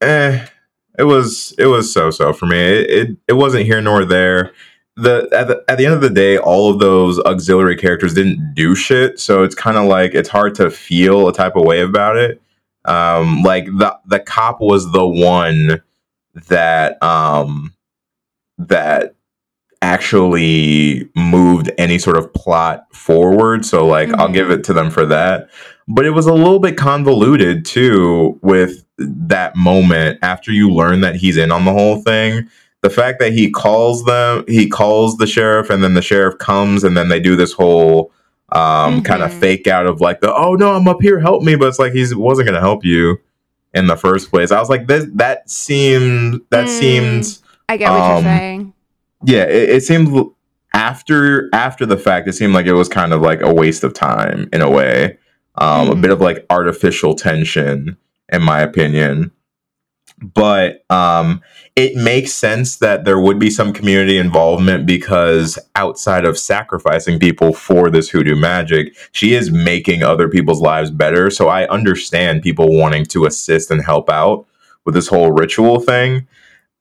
eh, 0.00 0.46
it 0.98 1.04
was 1.04 1.54
it 1.58 1.66
was 1.66 1.92
so 1.92 2.10
so 2.10 2.32
for 2.32 2.46
me. 2.46 2.58
It, 2.58 2.90
it 2.90 3.16
it 3.28 3.32
wasn't 3.34 3.66
here 3.66 3.80
nor 3.80 4.04
there. 4.04 4.52
The 5.00 5.28
at, 5.32 5.46
the 5.48 5.64
at 5.68 5.78
the 5.78 5.86
end 5.86 5.94
of 5.94 6.00
the 6.00 6.10
day, 6.10 6.38
all 6.38 6.70
of 6.72 6.80
those 6.80 7.18
auxiliary 7.20 7.76
characters 7.76 8.14
didn't 8.14 8.54
do 8.54 8.74
shit, 8.74 9.20
so 9.20 9.44
it's 9.44 9.54
kind 9.54 9.76
of 9.76 9.84
like 9.86 10.14
it's 10.14 10.28
hard 10.28 10.54
to 10.56 10.70
feel 10.70 11.28
a 11.28 11.32
type 11.32 11.54
of 11.56 11.64
way 11.64 11.80
about 11.82 12.16
it. 12.16 12.42
Um, 12.84 13.42
like 13.42 13.66
the 13.66 13.96
the 14.06 14.18
cop 14.18 14.60
was 14.60 14.90
the 14.92 15.06
one 15.06 15.82
that 16.48 17.02
um 17.02 17.74
that 18.58 19.14
actually 19.80 21.08
moved 21.14 21.70
any 21.78 21.98
sort 21.98 22.16
of 22.16 22.32
plot 22.34 22.84
forward. 22.92 23.64
So 23.64 23.86
like 23.86 24.10
I'll 24.14 24.28
Mhm. 24.28 24.34
give 24.34 24.50
it 24.50 24.64
to 24.64 24.72
them 24.72 24.90
for 24.90 25.06
that. 25.06 25.48
But 25.86 26.04
it 26.04 26.10
was 26.10 26.26
a 26.26 26.34
little 26.34 26.58
bit 26.58 26.76
convoluted 26.76 27.64
too 27.64 28.38
with 28.42 28.84
that 28.98 29.54
moment 29.54 30.18
after 30.22 30.50
you 30.52 30.70
learn 30.70 31.00
that 31.02 31.14
he's 31.16 31.36
in 31.36 31.52
on 31.52 31.64
the 31.64 31.72
whole 31.72 32.02
thing. 32.02 32.48
The 32.80 32.90
fact 32.90 33.18
that 33.20 33.32
he 33.32 33.50
calls 33.50 34.04
them, 34.04 34.44
he 34.46 34.68
calls 34.68 35.16
the 35.16 35.26
sheriff, 35.26 35.68
and 35.70 35.82
then 35.82 35.94
the 35.94 36.02
sheriff 36.02 36.38
comes, 36.38 36.84
and 36.84 36.96
then 36.96 37.08
they 37.08 37.18
do 37.20 37.34
this 37.36 37.52
whole 37.52 38.12
um, 38.52 39.02
kind 39.02 39.22
of 39.22 39.32
fake 39.32 39.66
out 39.66 39.86
of 39.86 40.00
like 40.00 40.20
the 40.20 40.32
oh 40.34 40.54
no, 40.54 40.72
I'm 40.74 40.88
up 40.88 41.02
here, 41.02 41.18
help 41.20 41.42
me, 41.42 41.54
but 41.56 41.68
it's 41.68 41.78
like 41.78 41.92
he 41.92 42.06
wasn't 42.14 42.46
gonna 42.46 42.60
help 42.60 42.84
you 42.84 43.18
in 43.74 43.86
the 43.88 43.96
first 43.96 44.30
place. 44.30 44.50
I 44.52 44.60
was 44.60 44.70
like, 44.70 44.86
this 44.86 45.06
that 45.14 45.50
seemed 45.50 46.40
that 46.50 46.66
Mm. 46.66 46.68
seemed 46.68 47.38
I 47.68 47.76
get 47.76 47.90
what 47.90 48.00
Um, 48.00 48.10
you're 48.12 48.22
saying. 48.22 48.72
yeah 49.24 49.42
it, 49.44 49.68
it 49.70 49.82
seemed 49.82 50.08
after 50.72 51.48
after 51.52 51.84
the 51.84 51.96
fact 51.96 52.28
it 52.28 52.32
seemed 52.34 52.54
like 52.54 52.66
it 52.66 52.72
was 52.74 52.88
kind 52.88 53.12
of 53.12 53.20
like 53.20 53.40
a 53.42 53.52
waste 53.52 53.84
of 53.84 53.92
time 53.92 54.48
in 54.52 54.62
a 54.62 54.70
way 54.70 55.18
um 55.56 55.90
a 55.90 55.94
Mhm. 55.94 56.00
bit 56.00 56.10
of 56.10 56.20
like 56.20 56.46
artificial 56.50 57.14
tension 57.14 57.96
in 58.32 58.42
my 58.42 58.60
opinion 58.60 59.30
but 60.20 60.84
um 60.90 61.40
it 61.76 61.94
makes 61.96 62.32
sense 62.32 62.76
that 62.78 63.04
there 63.04 63.20
would 63.20 63.38
be 63.38 63.50
some 63.50 63.72
community 63.72 64.18
involvement 64.18 64.86
because 64.86 65.58
outside 65.76 66.24
of 66.24 66.38
sacrificing 66.38 67.20
people 67.20 67.52
for 67.52 67.90
this 67.90 68.08
hoodoo 68.10 68.34
magic 68.36 68.96
she 69.12 69.34
is 69.34 69.50
making 69.50 70.02
other 70.02 70.28
people's 70.28 70.60
lives 70.60 70.90
better. 70.90 71.30
So 71.30 71.48
i 71.48 71.66
understand 71.68 72.42
people 72.42 72.76
wanting 72.76 73.06
to 73.06 73.26
assist 73.26 73.70
and 73.70 73.84
help 73.84 74.10
out 74.10 74.46
with 74.84 74.94
this 74.94 75.08
whole 75.08 75.32
ritual 75.32 75.80
thing. 75.80 76.26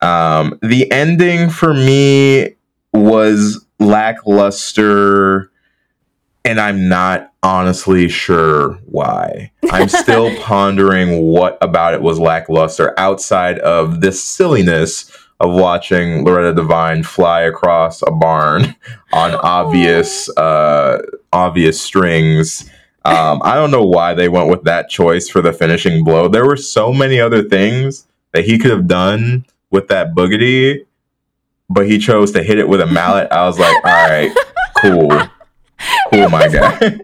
Um, 0.01 0.57
the 0.61 0.89
ending 0.91 1.49
for 1.49 1.73
me 1.73 2.55
was 2.93 3.65
lackluster, 3.79 5.51
and 6.45 6.59
I'm 6.59 6.87
not 6.87 7.26
honestly 7.43 8.09
sure 8.09 8.73
why. 8.85 9.51
I'm 9.71 9.89
still 9.89 10.35
pondering 10.41 11.21
what 11.21 11.57
about 11.61 11.93
it 11.93 12.01
was 12.01 12.19
lackluster 12.19 12.93
outside 12.99 13.59
of 13.59 14.01
this 14.01 14.23
silliness 14.23 15.11
of 15.39 15.53
watching 15.53 16.25
Loretta 16.25 16.53
Devine 16.53 17.03
fly 17.03 17.41
across 17.41 18.01
a 18.01 18.11
barn 18.11 18.75
on 19.13 19.35
obvious, 19.35 20.29
uh, 20.37 20.99
obvious 21.31 21.79
strings. 21.79 22.69
Um, 23.05 23.41
I 23.43 23.55
don't 23.55 23.71
know 23.71 23.85
why 23.85 24.13
they 24.13 24.29
went 24.29 24.49
with 24.49 24.63
that 24.63 24.89
choice 24.89 25.29
for 25.29 25.41
the 25.41 25.53
finishing 25.53 26.03
blow. 26.03 26.27
There 26.27 26.45
were 26.45 26.57
so 26.57 26.91
many 26.91 27.19
other 27.19 27.43
things 27.43 28.07
that 28.33 28.45
he 28.45 28.57
could 28.57 28.71
have 28.71 28.87
done 28.87 29.45
with 29.69 29.87
that 29.89 30.13
boogity, 30.13 30.85
but 31.69 31.87
he 31.87 31.99
chose 31.99 32.31
to 32.31 32.43
hit 32.43 32.59
it 32.59 32.67
with 32.67 32.81
a 32.81 32.87
mallet. 32.87 33.31
I 33.31 33.45
was 33.45 33.59
like, 33.59 33.75
all 33.85 34.09
right, 34.09 34.31
cool, 34.81 35.09
Oh 35.87 36.09
cool, 36.11 36.29
my 36.29 36.47
guy. 36.47 36.77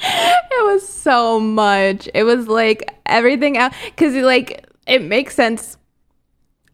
it 0.00 0.64
was 0.64 0.86
so 0.86 1.40
much. 1.40 2.08
It 2.14 2.24
was 2.24 2.48
like 2.48 2.94
everything 3.06 3.56
out 3.56 3.72
because 3.84 4.14
like 4.14 4.66
it 4.86 5.02
makes 5.02 5.34
sense. 5.34 5.76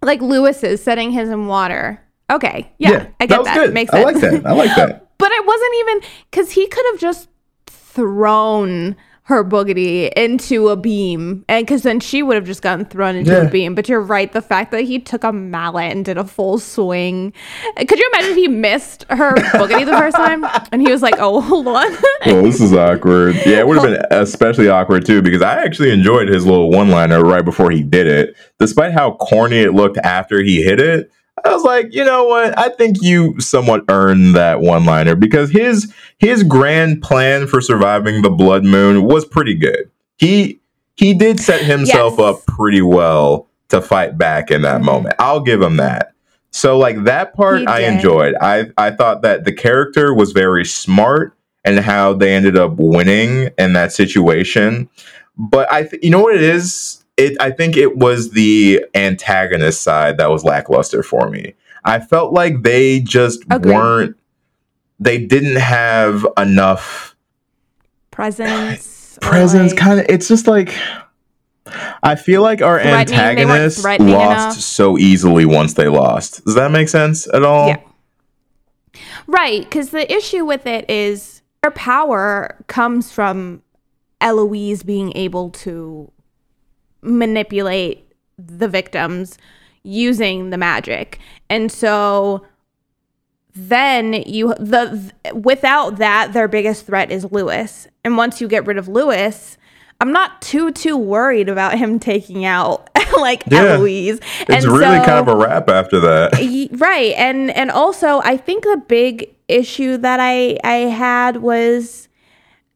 Like 0.03 0.20
Lewis 0.20 0.62
is 0.62 0.82
setting 0.82 1.11
his 1.11 1.28
in 1.28 1.46
water. 1.46 2.01
Okay, 2.30 2.72
yeah, 2.78 3.09
I 3.18 3.26
get 3.26 3.44
that. 3.44 3.72
Makes 3.72 3.90
sense. 3.90 4.07
I 4.07 4.12
like 4.12 4.20
that. 4.20 4.46
I 4.46 4.53
like 4.53 4.76
that. 4.76 5.09
but 5.18 5.32
it 5.32 5.46
wasn't 5.46 5.74
even 5.80 6.01
because 6.30 6.53
he 6.53 6.66
could 6.68 6.84
have 6.92 7.01
just 7.01 7.28
thrown 7.66 8.96
her 9.31 9.43
boogity 9.43 10.12
into 10.12 10.68
a 10.68 10.76
beam 10.76 11.45
and 11.49 11.66
because 11.66 11.83
then 11.83 11.99
she 12.01 12.22
would 12.22 12.35
have 12.37 12.45
just 12.45 12.61
gotten 12.62 12.85
thrown 12.85 13.16
into 13.16 13.33
Yeah. 13.33 13.43
a 13.45 13.51
beam 13.51 13.74
but 13.74 13.89
you're 13.89 14.01
right 14.03 14.31
the 14.33 14.43
fact 14.43 14.70
that 14.72 14.83
he 14.83 14.99
took 14.99 15.24
a 15.24 15.33
mallet 15.33 15.91
and 15.93 16.05
did 16.05 16.18
a 16.18 16.24
full 16.24 16.59
swing 16.59 17.33
could 17.76 17.99
you 17.99 18.11
imagine 18.12 18.31
if 18.33 18.37
he 18.37 18.49
missed 18.49 19.05
her 19.09 19.33
boogity 19.55 19.87
the 19.87 19.97
first 19.97 20.16
time 20.16 20.45
and 20.72 20.83
he 20.83 20.91
was 20.93 21.01
like 21.01 21.14
oh 21.18 21.41
hold 21.41 21.66
on 21.66 21.91
Well, 22.26 22.43
this 22.43 22.61
is 22.61 22.74
awkward. 22.74 23.35
Yeah, 23.47 23.61
it 23.61 23.66
would 23.66 23.78
have 23.78 23.87
been 23.87 24.05
especially 24.11 24.68
awkward 24.68 25.07
too 25.07 25.22
because 25.22 25.41
I 25.41 25.62
actually 25.64 25.91
enjoyed 25.91 26.28
his 26.28 26.45
little 26.45 26.70
one-liner 26.70 27.22
right 27.22 27.45
before 27.45 27.70
he 27.70 27.83
did 27.83 28.07
it. 28.07 28.37
Despite 28.59 28.93
how 28.93 29.12
corny 29.12 29.61
it 29.61 29.72
looked 29.72 29.97
after 29.99 30.43
he 30.43 30.62
hit 30.62 30.81
it, 30.81 31.11
I 31.45 31.55
was 31.55 31.62
like, 31.64 31.95
you 31.95 32.05
know 32.05 32.24
what? 32.24 32.59
I 32.59 32.68
think 32.70 32.99
you 33.03 33.38
somewhat 33.41 33.84
earned 33.88 34.34
that 34.36 34.61
one-liner 34.61 35.14
because 35.14 35.51
his 35.51 35.93
his 36.18 36.43
grand 36.43 37.03
plan 37.03 37.47
for 37.47 37.61
surviving 37.61 38.22
the 38.22 38.30
blood 38.30 38.64
moon 38.64 39.05
was 39.05 39.24
pretty 39.24 39.55
good. 39.55 39.91
He 40.18 40.61
he 40.97 41.14
did 41.14 41.41
set 41.41 41.62
himself 41.62 42.14
Yes. 42.18 42.20
up 42.36 42.47
pretty 42.47 42.82
well 42.82 43.47
to 43.68 43.80
fight 43.80 44.18
back 44.18 44.51
in 44.51 44.62
that 44.62 44.80
Mhm. 44.80 44.84
moment. 44.84 45.14
I'll 45.18 45.41
give 45.41 45.62
him 45.62 45.76
that. 45.78 46.12
So 46.51 46.76
like 46.76 47.05
that 47.05 47.34
part 47.34 47.66
I 47.68 47.80
enjoyed. 47.82 48.34
I 48.41 48.67
I 48.76 48.91
thought 48.91 49.22
that 49.22 49.45
the 49.45 49.53
character 49.53 50.12
was 50.12 50.33
very 50.33 50.64
smart 50.64 51.33
and 51.64 51.79
how 51.79 52.12
they 52.14 52.33
ended 52.34 52.57
up 52.57 52.75
winning 52.76 53.50
in 53.58 53.72
that 53.75 53.92
situation. 53.92 54.88
But 55.38 55.72
I, 55.72 55.84
th- 55.84 56.03
you 56.03 56.11
know 56.11 56.21
what 56.21 56.34
it 56.34 56.42
is? 56.42 57.00
It, 57.16 57.37
I 57.41 57.50
think 57.50 57.76
it 57.76 57.96
was 57.99 58.30
the 58.30 58.84
antagonist 58.95 59.82
side 59.82 60.16
that 60.18 60.30
was 60.30 60.45
lackluster 60.45 61.03
for 61.03 61.28
me. 61.28 61.54
I 61.84 62.00
felt 62.00 62.32
like 62.32 62.62
they 62.62 63.00
just 63.00 63.42
Agreed. 63.50 63.74
weren't. 63.74 64.16
They 64.99 65.18
didn't 65.24 65.57
have 65.57 66.26
enough 66.37 67.16
presence 68.11 69.18
presence. 69.20 69.72
like- 69.72 69.80
Kind 69.80 70.00
of. 70.00 70.07
It's 70.08 70.28
just 70.28 70.46
like. 70.46 70.74
I 72.03 72.16
feel 72.16 72.42
like 72.42 72.62
our 72.62 72.80
antagonists 72.80 73.84
lost 73.84 74.00
enough. 74.00 74.54
so 74.57 74.99
easily 74.99 75.45
once 75.45 75.74
they 75.74 75.87
lost. 75.88 76.45
Does 76.45 76.54
that 76.57 76.72
make 76.72 76.88
sense 76.88 77.28
at 77.32 77.45
all? 77.45 77.68
Yeah. 77.68 77.80
Right, 79.28 79.62
because 79.62 79.91
the 79.91 80.11
issue 80.12 80.45
with 80.45 80.66
it 80.66 80.88
is 80.91 81.42
their 81.62 81.70
power 81.70 82.57
comes 82.66 83.12
from 83.12 83.62
Eloise 84.20 84.82
being 84.82 85.16
able 85.16 85.50
to 85.50 86.11
manipulate 87.03 88.07
the 88.39 88.68
victims 88.68 89.39
using 89.83 90.51
the 90.51 90.59
magic. 90.59 91.18
And 91.49 91.71
so 91.72 92.47
then 93.55 94.13
you 94.27 94.55
the 94.55 95.13
without 95.35 95.97
that 95.99 96.33
their 96.33 96.49
biggest 96.49 96.87
threat 96.87 97.11
is 97.11 97.25
Lewis. 97.33 97.87
And 98.05 98.17
once 98.17 98.41
you 98.41 98.49
get 98.49 98.67
rid 98.67 98.79
of 98.79 98.89
Lewis, 98.89 99.59
I'm 100.01 100.13
not 100.13 100.41
too 100.41 100.71
too 100.72 100.97
worried 100.97 101.49
about 101.49 101.77
him 101.77 101.99
taking 101.99 102.45
out 102.45 102.89
like 103.18 103.43
Yeah. 103.51 103.75
Eloise. 103.75 104.21
It's 104.49 104.64
And 104.64 104.64
really 104.67 104.99
so- 104.99 105.05
kind 105.05 105.29
of 105.29 105.29
a 105.29 105.37
wrap 105.37 105.68
after 105.68 105.99
that. 106.01 106.68
Right 106.79 107.14
and 107.17 107.51
and 107.51 107.71
also 107.71 108.21
i 108.25 108.37
think 108.37 108.64
the 108.64 108.83
big 108.87 109.35
issue 109.49 109.97
that 109.99 110.21
i 110.21 110.57
i 110.63 110.75
had 110.89 111.39
was 111.39 112.09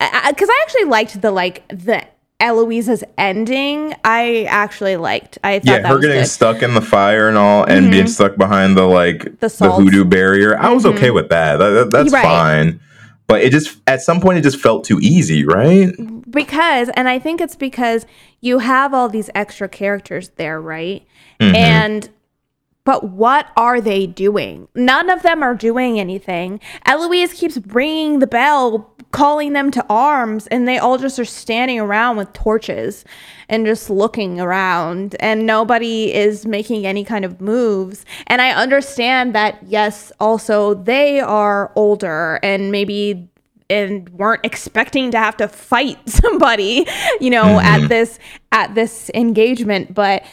because 0.00 0.48
I, 0.48 0.60
actually 0.62 0.84
liked 0.84 1.20
the 1.22 1.30
like 1.30 1.66
the 1.68 2.04
Eloise's 2.40 3.04
ending, 3.16 3.94
I 4.04 4.44
actually 4.48 4.96
liked. 4.96 5.38
I 5.44 5.60
thought 5.60 5.66
Yeah, 5.66 5.78
that 5.80 5.88
her 5.88 5.98
getting 5.98 6.18
good. 6.22 6.26
stuck 6.28 6.62
in 6.62 6.74
the 6.74 6.80
fire 6.82 7.28
and 7.28 7.38
all, 7.38 7.64
and 7.64 7.90
being 7.90 8.06
stuck 8.06 8.36
behind 8.36 8.76
the 8.76 8.84
like 8.86 9.38
The 9.40 9.48
the, 9.48 9.72
hoodoo 9.72 10.04
barrier. 10.04 10.58
I 10.58 10.70
was 10.72 10.84
okay 10.84 11.10
with 11.10 11.28
that. 11.30 11.58
That- 11.58 11.70
that- 11.70 11.90
that's 11.90 12.12
Right. 12.12 12.22
fine. 12.24 12.80
But 13.26 13.40
it 13.40 13.52
just 13.52 13.78
at 13.86 14.02
some 14.02 14.20
point 14.20 14.38
it 14.38 14.42
just 14.42 14.60
felt 14.60 14.84
too 14.84 14.98
easy, 15.00 15.44
right? 15.46 15.92
because 16.30 16.88
and 16.94 17.08
i 17.08 17.16
think 17.16 17.40
it's 17.40 17.54
because 17.54 18.06
you 18.40 18.58
have 18.58 18.92
all 18.92 19.08
these 19.08 19.30
extra 19.36 19.68
characters 19.68 20.30
there 20.36 20.60
right 20.60 21.04
Mm-hmm. 21.40 21.54
and 21.54 22.08
but 22.84 23.10
what 23.10 23.48
are 23.56 23.80
they 23.80 24.06
doing? 24.06 24.68
None 24.74 25.10
of 25.10 25.22
them 25.22 25.42
are 25.42 25.54
doing 25.54 25.98
anything. 25.98 26.60
Eloise 26.86 27.32
keeps 27.32 27.58
ringing 27.66 28.18
the 28.18 28.26
bell 28.26 28.90
calling 29.10 29.52
them 29.52 29.70
to 29.70 29.86
arms 29.88 30.46
and 30.48 30.66
they 30.66 30.76
all 30.76 30.98
just 30.98 31.18
are 31.18 31.24
standing 31.24 31.78
around 31.78 32.16
with 32.16 32.32
torches 32.32 33.04
and 33.48 33.64
just 33.64 33.88
looking 33.88 34.40
around 34.40 35.14
and 35.20 35.46
nobody 35.46 36.12
is 36.12 36.44
making 36.44 36.84
any 36.84 37.04
kind 37.04 37.24
of 37.24 37.40
moves. 37.40 38.04
And 38.26 38.42
i 38.42 38.50
understand 38.50 39.34
that 39.34 39.58
yes 39.66 40.10
also 40.18 40.74
they 40.74 41.20
are 41.20 41.72
older 41.76 42.40
and 42.42 42.72
maybe 42.72 43.30
and 43.70 44.08
weren't 44.10 44.44
expecting 44.44 45.10
to 45.12 45.18
have 45.18 45.36
to 45.36 45.48
fight 45.48 45.98
somebody, 46.08 46.86
you 47.20 47.30
know, 47.30 47.60
at 47.60 47.78
mm-hmm. 47.78 47.86
this 47.88 48.18
at 48.52 48.74
this 48.74 49.10
engagement, 49.14 49.94
but 49.94 50.24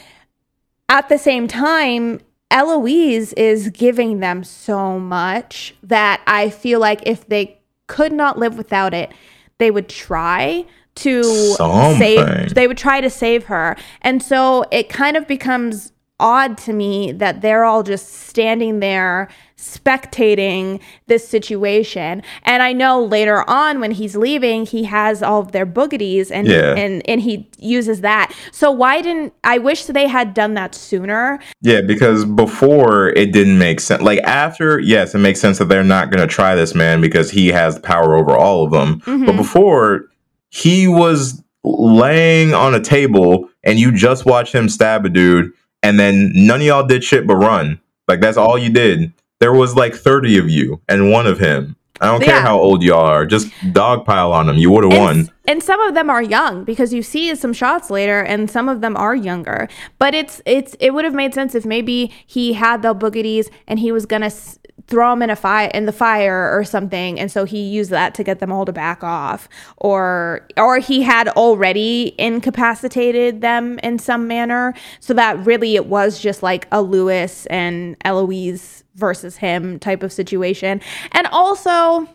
at 0.90 1.08
the 1.08 1.18
same 1.18 1.48
time, 1.48 2.20
Eloise 2.52 3.34
is 3.34 3.70
giving 3.70 4.20
them 4.20 4.44
so 4.44 5.00
much 5.00 5.74
that 5.82 6.22
I 6.28 6.50
feel 6.50 6.80
like 6.80 7.02
if 7.06 7.28
they 7.28 7.60
could 7.88 8.12
not 8.12 8.38
live 8.38 8.58
without 8.58 8.94
it, 8.94 9.12
they 9.58 9.72
would 9.72 9.90
try 9.90 10.66
to 10.94 11.24
Something. 11.24 11.98
save 11.98 12.54
they 12.54 12.68
would 12.68 12.78
try 12.78 13.02
to 13.02 13.10
save 13.10 13.46
her. 13.46 13.78
And 14.02 14.22
so 14.22 14.66
it 14.72 14.90
kind 14.90 15.16
of 15.16 15.28
becomes 15.28 15.94
odd 16.20 16.58
to 16.60 16.74
me 16.74 17.12
that 17.14 17.42
they're 17.42 17.64
all 17.64 17.84
just 17.84 18.10
standing 18.10 18.80
there 18.80 19.28
spectating 19.62 20.82
this 21.08 21.28
situation. 21.28 22.24
And 22.44 22.64
I 22.64 22.74
know 22.74 23.04
later 23.04 23.48
on 23.50 23.80
when 23.80 23.92
he's 23.92 24.16
leaving, 24.16 24.66
he 24.66 24.84
has 24.86 25.22
all 25.22 25.42
of 25.42 25.52
their 25.52 25.66
boogities 25.66 26.32
and 26.32 26.48
Yeah. 26.48 26.76
and 26.76 27.08
and 27.08 27.22
he 27.22 27.48
uses 27.60 28.02
that. 28.02 28.34
So 28.52 28.72
why 28.72 29.02
didn't 29.02 29.34
I 29.44 29.60
wish 29.60 29.86
they 29.86 30.08
had 30.08 30.34
done 30.34 30.56
that 30.56 30.74
sooner? 30.74 31.40
Yeah, 31.62 31.82
because 31.82 32.26
before 32.26 33.10
it 33.10 33.32
didn't 33.32 33.58
make 33.58 33.80
sense. 33.80 34.02
Like 34.02 34.20
after, 34.20 34.80
yes, 34.80 35.14
it 35.14 35.20
makes 35.20 35.40
sense 35.40 35.60
that 35.60 35.66
they're 35.70 35.84
not 35.84 36.10
going 36.10 36.28
to 36.28 36.34
try 36.34 36.56
this 36.56 36.74
man 36.74 37.00
because 37.02 37.30
he 37.30 37.50
has 37.50 37.78
power 37.80 38.16
over 38.16 38.36
all 38.36 38.66
of 38.66 38.72
them. 38.72 39.00
Mm-hmm. 39.02 39.26
But 39.26 39.38
before, 39.38 40.06
he 40.50 40.88
was 40.88 41.42
laying 41.64 42.54
on 42.54 42.74
a 42.74 42.80
table 42.80 43.48
and 43.64 43.80
you 43.80 43.92
just 43.92 44.26
watch 44.26 44.54
him 44.54 44.68
stab 44.68 45.06
a 45.06 45.10
dude, 45.10 45.52
and 45.84 46.00
then 46.00 46.32
none 46.34 46.62
of 46.62 46.66
y'all 46.66 46.86
did 46.88 47.04
shit 47.04 47.28
but 47.28 47.36
run. 47.36 47.80
Like 48.08 48.20
that's 48.22 48.38
all 48.38 48.58
you 48.58 48.70
did. 48.72 49.14
There 49.42 49.52
was 49.54 49.76
like 49.76 49.94
30 49.96 50.38
of 50.38 50.50
you 50.50 50.80
and 50.88 51.12
one 51.12 51.28
of 51.28 51.40
him. 51.40 51.76
I 52.00 52.06
don't 52.08 52.24
care 52.24 52.42
how 52.42 52.58
old 52.60 52.82
y'all 52.82 53.06
are. 53.06 53.26
Just 53.28 53.50
dogpile 53.74 54.32
on 54.32 54.50
him. 54.50 54.58
You 54.58 54.72
would 54.72 54.84
have 54.86 54.98
won. 55.00 55.30
and 55.48 55.62
some 55.62 55.80
of 55.82 55.94
them 55.94 56.10
are 56.10 56.22
young 56.24 56.64
because 56.64 56.94
you 56.94 57.04
see 57.04 57.36
some 57.36 57.54
shots 57.54 57.90
later 57.92 58.22
and 58.22 58.50
some 58.50 58.68
of 58.70 58.82
them 58.82 58.96
are 58.98 59.16
younger. 59.16 59.68
But 60.00 60.16
it's 60.16 60.42
it's 60.48 60.76
it 60.80 60.92
would 60.96 61.06
have 61.06 61.14
made 61.14 61.34
sense 61.36 61.54
if 61.54 61.64
maybe 61.66 62.12
he 62.26 62.54
had 62.54 62.82
the 62.82 62.96
boogities 62.96 63.50
and 63.68 63.78
he 63.80 63.92
was 63.92 64.08
going 64.08 64.22
to 64.22 64.28
s- 64.28 64.58
throw 64.88 65.12
them 65.12 65.22
in 65.22 65.30
a 65.30 65.36
fire 65.36 65.70
in 65.76 65.86
the 65.86 65.92
fire 65.92 66.58
or 66.58 66.64
something 66.64 67.20
and 67.20 67.32
so 67.32 67.46
he 67.46 67.62
used 67.62 67.92
that 67.92 68.14
to 68.16 68.24
get 68.24 68.40
them 68.40 68.52
all 68.52 68.66
to 68.66 68.74
back 68.74 69.04
off 69.04 69.48
or 69.78 70.46
or 70.58 70.80
he 70.80 71.02
had 71.04 71.30
already 71.30 72.14
incapacitated 72.18 73.42
them 73.42 73.80
in 73.84 73.98
some 74.00 74.28
manner 74.28 74.74
so 75.00 75.14
that 75.14 75.38
really 75.46 75.76
it 75.76 75.86
was 75.86 76.20
just 76.20 76.44
like 76.44 76.68
a 76.72 76.82
Lewis 76.82 77.46
and 77.46 77.96
Eloise 78.04 78.81
versus 78.96 79.38
him 79.38 79.80
type 79.80 80.04
of 80.04 80.12
situation. 80.12 80.82
And 81.12 81.28
also 81.28 82.08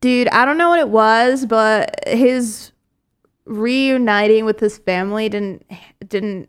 Dude, 0.00 0.28
I 0.28 0.46
don't 0.46 0.56
know 0.56 0.70
what 0.70 0.78
it 0.78 0.88
was, 0.88 1.44
but 1.44 1.94
his 2.06 2.72
reuniting 3.44 4.44
with 4.46 4.58
his 4.60 4.78
family 4.78 5.28
didn't 5.28 5.66
didn't 6.06 6.48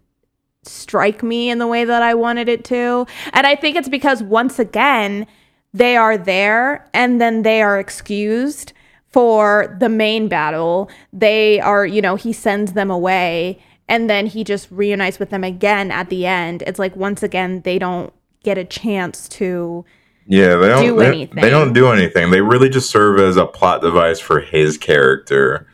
strike 0.64 1.22
me 1.22 1.50
in 1.50 1.58
the 1.58 1.68
way 1.68 1.84
that 1.84 2.02
I 2.02 2.14
wanted 2.14 2.48
it 2.48 2.64
to. 2.66 3.06
And 3.34 3.46
I 3.46 3.56
think 3.56 3.76
it's 3.76 3.90
because 3.90 4.24
once 4.24 4.58
again, 4.58 5.28
they 5.74 5.98
are 5.98 6.18
there 6.18 6.88
and 6.94 7.20
then 7.20 7.42
they 7.42 7.62
are 7.62 7.80
excused 7.80 8.72
for 9.10 9.76
the 9.80 9.90
main 9.90 10.30
battle. 10.30 10.90
They 11.12 11.60
are, 11.60 11.86
you 11.86 12.02
know, 12.02 12.16
he 12.16 12.32
sends 12.32 12.74
them 12.74 12.90
away 12.90 13.60
and 13.90 14.10
then 14.10 14.28
he 14.28 14.44
just 14.46 14.70
reunites 14.72 15.20
with 15.20 15.32
them 15.32 15.44
again 15.44 15.92
at 15.92 16.10
the 16.10 16.26
end. 16.26 16.64
It's 16.66 16.80
like 16.80 16.96
once 16.96 17.22
again 17.24 17.62
they 17.62 17.80
don't 17.80 18.14
get 18.44 18.58
a 18.58 18.64
chance 18.64 19.28
to 19.30 19.86
Yeah, 20.28 20.56
they 20.56 20.68
don't 20.70 20.84
do 20.86 20.96
they, 20.98 21.08
anything. 21.08 21.42
they 21.42 21.50
don't 21.50 21.74
do 21.74 21.88
anything. 21.88 22.32
They 22.32 22.42
really 22.42 22.70
just 22.70 22.90
serve 22.90 23.20
as 23.20 23.38
a 23.38 23.46
plot 23.46 23.82
device 23.82 24.20
for 24.20 24.40
his 24.40 24.78
character. 24.78 25.68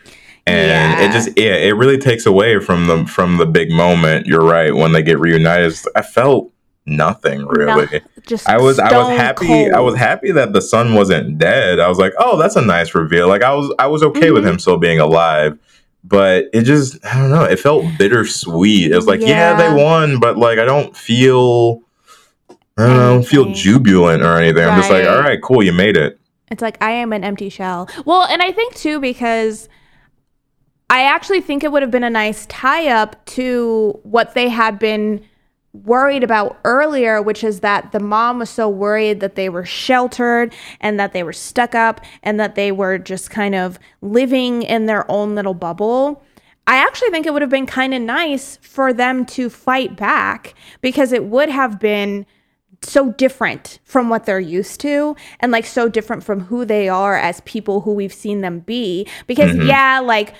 And 0.46 0.94
Yeah. 1.00 1.06
it 1.10 1.12
just 1.12 1.30
yeah, 1.38 1.56
it 1.56 1.72
really 1.76 1.98
takes 1.98 2.26
away 2.26 2.60
from 2.60 2.88
the 2.88 3.06
from 3.06 3.38
the 3.38 3.46
big 3.46 3.70
moment. 3.72 4.28
You're 4.28 4.46
right 4.46 4.74
when 4.74 4.94
they 4.94 5.02
get 5.04 5.20
reunited. 5.20 5.78
I 5.96 6.02
felt 6.02 6.52
nothing 6.86 7.46
really. 7.48 7.88
No, 7.92 8.00
just 8.26 8.48
I 8.48 8.58
was 8.58 8.80
I 8.80 8.98
was 8.98 9.10
happy 9.18 9.70
I 9.72 9.80
was 9.82 9.96
happy 9.96 10.32
that 10.32 10.54
the 10.54 10.62
son 10.62 10.94
wasn't 10.94 11.38
dead. 11.38 11.80
I 11.82 11.90
was 11.90 11.98
like, 11.98 12.14
"Oh, 12.18 12.38
that's 12.38 12.56
a 12.56 12.62
nice 12.62 12.96
reveal." 12.96 13.28
Like 13.28 13.44
I 13.44 13.54
was 13.54 13.74
I 13.78 13.88
was 13.88 14.04
okay 14.04 14.32
with 14.32 14.46
Mhm. 14.46 14.52
him 14.52 14.60
still 14.60 14.78
being 14.78 15.00
alive. 15.00 15.58
But 16.06 16.46
it 16.54 16.62
just 16.62 16.98
I 17.06 17.20
don't 17.20 17.30
know, 17.30 17.44
it 17.44 17.60
felt 17.60 17.84
bittersweet. 17.98 18.92
It 18.92 18.96
was 18.96 19.06
like, 19.08 19.20
yeah, 19.20 19.28
Yeah. 19.60 19.76
they 19.76 19.84
won, 19.84 20.20
but 20.22 20.38
like 20.38 20.60
I 20.60 20.64
don't 20.66 20.96
feel 20.96 21.82
I 22.78 22.88
don't 22.88 23.26
feel 23.26 23.52
jubilant 23.54 24.24
or 24.24 24.38
anything. 24.38 24.64
I'm 24.64 24.78
just 24.78 24.92
like, 24.92 25.08
all 25.08 25.20
right, 25.20 25.42
cool, 25.42 25.64
you 25.64 25.74
made 25.74 25.98
it. 25.98 26.20
It's 26.50 26.62
like 26.62 26.82
I 26.82 26.92
am 26.92 27.12
an 27.12 27.24
empty 27.24 27.50
shell. 27.50 27.90
Well, 28.06 28.24
and 28.24 28.42
I 28.42 28.52
think 28.52 28.76
too 28.76 29.00
because 29.00 29.68
I 30.90 31.04
actually 31.04 31.42
think 31.42 31.64
it 31.64 31.72
would 31.72 31.82
have 31.82 31.92
been 31.92 32.04
a 32.04 32.10
nice 32.10 32.46
tie 32.46 32.88
up 32.88 33.26
to 33.28 34.00
what 34.04 34.34
they 34.34 34.48
had 34.50 34.80
been 34.80 35.26
worried 35.74 36.24
about 36.24 36.58
earlier, 36.64 37.22
which 37.22 37.44
is 37.44 37.60
that 37.60 37.92
the 37.92 38.00
mom 38.00 38.40
was 38.40 38.50
so 38.50 38.70
worried 38.70 39.20
that 39.20 39.36
they 39.36 39.50
were 39.50 39.66
sheltered 39.66 40.54
and 40.80 41.00
that 41.00 41.14
they 41.14 41.24
were 41.24 41.34
stuck 41.34 41.76
up 41.76 42.02
and 42.24 42.40
that 42.40 42.56
they 42.56 42.72
were 42.72 42.98
just 42.98 43.30
kind 43.30 43.54
of 43.54 43.78
living 44.02 44.64
in 44.64 44.86
their 44.86 45.10
own 45.12 45.36
little 45.36 45.54
bubble. 45.54 46.24
I 46.66 46.78
actually 46.78 47.10
think 47.10 47.26
it 47.26 47.34
would 47.34 47.42
have 47.42 47.52
been 47.52 47.66
kind 47.66 47.94
of 47.94 48.02
nice 48.02 48.58
for 48.62 48.94
them 48.94 49.26
to 49.28 49.50
fight 49.50 49.96
back 49.96 50.54
because 50.82 51.12
it 51.12 51.26
would 51.26 51.50
have 51.50 51.80
been 51.80 52.26
so 52.82 53.12
different 53.14 53.80
from 53.84 54.10
what 54.10 54.26
they're 54.26 54.40
used 54.40 54.80
to 54.82 55.16
and 55.40 55.52
like 55.52 55.66
so 55.66 55.90
different 55.90 56.24
from 56.24 56.42
who 56.42 56.66
they 56.66 56.88
are 56.88 57.16
as 57.16 57.42
people 57.42 57.82
who 57.82 57.94
we've 57.94 58.14
seen 58.14 58.42
them 58.42 58.60
be. 58.60 59.08
Because 59.26 59.52
mm-hmm. 59.52 59.68
yeah 59.68 60.00
like 60.00 60.34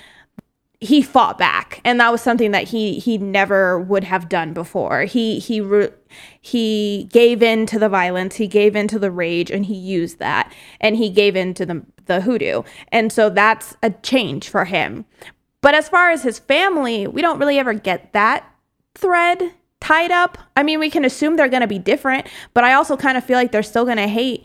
he 0.80 1.02
fought 1.02 1.38
back 1.38 1.80
and 1.84 1.98
that 1.98 2.12
was 2.12 2.22
something 2.22 2.52
that 2.52 2.68
he 2.68 3.00
he 3.00 3.18
never 3.18 3.80
would 3.80 4.04
have 4.04 4.28
done 4.28 4.52
before. 4.52 5.02
He 5.02 5.40
he 5.40 5.60
re- 5.60 5.90
he 6.40 7.08
gave 7.12 7.42
in 7.42 7.66
to 7.66 7.78
the 7.78 7.88
violence 7.88 8.36
he 8.36 8.46
gave 8.46 8.76
in 8.76 8.86
to 8.88 8.98
the 8.98 9.10
rage 9.10 9.50
and 9.50 9.66
he 9.66 9.74
used 9.74 10.18
that 10.20 10.52
and 10.80 10.96
he 10.96 11.10
gave 11.10 11.34
in 11.34 11.52
to 11.54 11.66
the 11.66 11.84
the 12.06 12.20
hoodoo. 12.20 12.62
And 12.92 13.12
so 13.12 13.28
that's 13.28 13.76
a 13.82 13.90
change 13.90 14.48
for 14.48 14.64
him. 14.66 15.04
But 15.60 15.74
as 15.74 15.88
far 15.88 16.10
as 16.10 16.22
his 16.22 16.38
family 16.38 17.08
we 17.08 17.22
don't 17.22 17.40
really 17.40 17.58
ever 17.58 17.74
get 17.74 18.12
that 18.12 18.48
thread 18.94 19.54
tied 19.80 20.10
up. 20.10 20.38
I 20.56 20.62
mean, 20.62 20.78
we 20.80 20.90
can 20.90 21.04
assume 21.04 21.36
they're 21.36 21.48
going 21.48 21.62
to 21.62 21.68
be 21.68 21.78
different, 21.78 22.26
but 22.54 22.64
I 22.64 22.74
also 22.74 22.96
kind 22.96 23.16
of 23.16 23.24
feel 23.24 23.36
like 23.36 23.52
they're 23.52 23.62
still 23.62 23.84
going 23.84 23.96
to 23.98 24.08
hate 24.08 24.44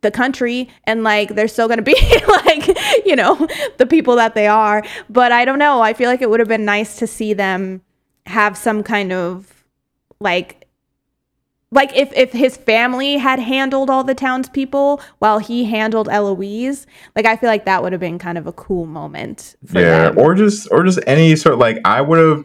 the 0.00 0.10
country 0.10 0.68
and 0.84 1.02
like 1.02 1.34
they're 1.34 1.48
still 1.48 1.66
going 1.66 1.78
to 1.78 1.82
be 1.82 1.94
like, 2.28 3.06
you 3.06 3.16
know, 3.16 3.48
the 3.78 3.86
people 3.86 4.16
that 4.16 4.34
they 4.34 4.46
are. 4.46 4.84
But 5.08 5.32
I 5.32 5.44
don't 5.44 5.58
know. 5.58 5.80
I 5.80 5.94
feel 5.94 6.10
like 6.10 6.22
it 6.22 6.30
would 6.30 6.40
have 6.40 6.48
been 6.48 6.64
nice 6.64 6.96
to 6.96 7.06
see 7.06 7.32
them 7.32 7.82
have 8.26 8.56
some 8.56 8.82
kind 8.82 9.12
of 9.12 9.64
like 10.20 10.64
like 11.70 11.94
if 11.94 12.12
if 12.12 12.32
his 12.32 12.56
family 12.56 13.16
had 13.16 13.38
handled 13.40 13.90
all 13.90 14.04
the 14.04 14.14
townspeople 14.14 15.00
while 15.18 15.38
he 15.38 15.64
handled 15.64 16.08
Eloise, 16.08 16.86
like 17.16 17.26
I 17.26 17.36
feel 17.36 17.48
like 17.48 17.64
that 17.64 17.82
would 17.82 17.92
have 17.92 18.00
been 18.00 18.18
kind 18.18 18.38
of 18.38 18.46
a 18.46 18.52
cool 18.52 18.86
moment 18.86 19.56
for 19.66 19.80
yeah, 19.80 20.10
them. 20.10 20.18
or 20.18 20.34
just 20.34 20.68
or 20.70 20.84
just 20.84 21.00
any 21.06 21.34
sort 21.34 21.58
like 21.58 21.78
I 21.84 22.00
would 22.00 22.18
have 22.18 22.44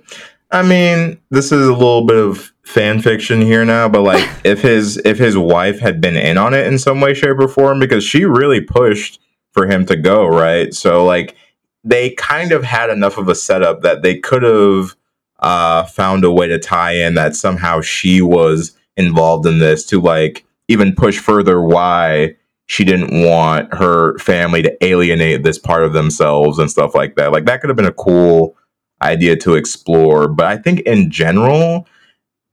I 0.52 0.64
mean, 0.64 1.20
this 1.30 1.52
is 1.52 1.68
a 1.68 1.74
little 1.74 2.06
bit 2.06 2.18
of 2.18 2.52
fan 2.64 3.02
fiction 3.02 3.42
here 3.42 3.66
now, 3.66 3.90
but 3.90 4.02
like 4.02 4.28
if 4.44 4.62
his 4.62 4.98
if 5.06 5.18
his 5.18 5.38
wife 5.38 5.80
had 5.80 6.02
been 6.02 6.16
in 6.16 6.38
on 6.38 6.54
it 6.54 6.68
in 6.68 6.80
some 6.80 7.02
way, 7.02 7.14
shape, 7.14 7.40
or 7.40 7.48
form, 7.48 7.80
because 7.80 8.04
she 8.04 8.26
really 8.26 8.62
pushed 8.62 9.20
for 9.52 9.68
him 9.68 9.86
to 9.88 9.96
go, 9.96 10.26
right? 10.28 10.74
So 10.74 11.06
like 11.06 11.36
they 11.84 12.12
kind 12.12 12.52
of 12.52 12.64
had 12.64 12.90
enough 12.90 13.18
of 13.18 13.28
a 13.30 13.36
setup 13.36 13.82
that 13.82 14.02
they 14.02 14.18
could 14.18 14.44
have 14.44 14.96
uh 15.40 15.86
found 15.86 16.26
a 16.26 16.32
way 16.32 16.48
to 16.48 16.60
tie 16.60 16.94
in 16.94 17.16
that 17.16 17.36
somehow 17.36 17.80
she 17.80 18.22
was 18.22 18.78
involved 18.98 19.46
in 19.46 19.60
this 19.60 19.86
to 19.86 20.02
like 20.02 20.46
even 20.68 20.94
push 20.94 21.18
further 21.18 21.62
why 21.62 22.36
she 22.68 22.84
didn't 22.84 23.26
want 23.26 23.74
her 23.74 24.18
family 24.20 24.62
to 24.62 24.86
alienate 24.86 25.42
this 25.42 25.58
part 25.58 25.84
of 25.84 25.94
themselves 25.94 26.60
and 26.60 26.70
stuff 26.70 26.94
like 26.94 27.16
that. 27.16 27.32
Like 27.32 27.46
that 27.46 27.62
could 27.62 27.70
have 27.70 27.78
been 27.78 27.86
a 27.86 27.94
cool 27.94 28.56
idea 29.02 29.36
to 29.38 29.56
explore, 29.56 30.28
but 30.28 30.46
I 30.46 30.58
think 30.58 30.82
in 30.82 31.12
general 31.12 31.88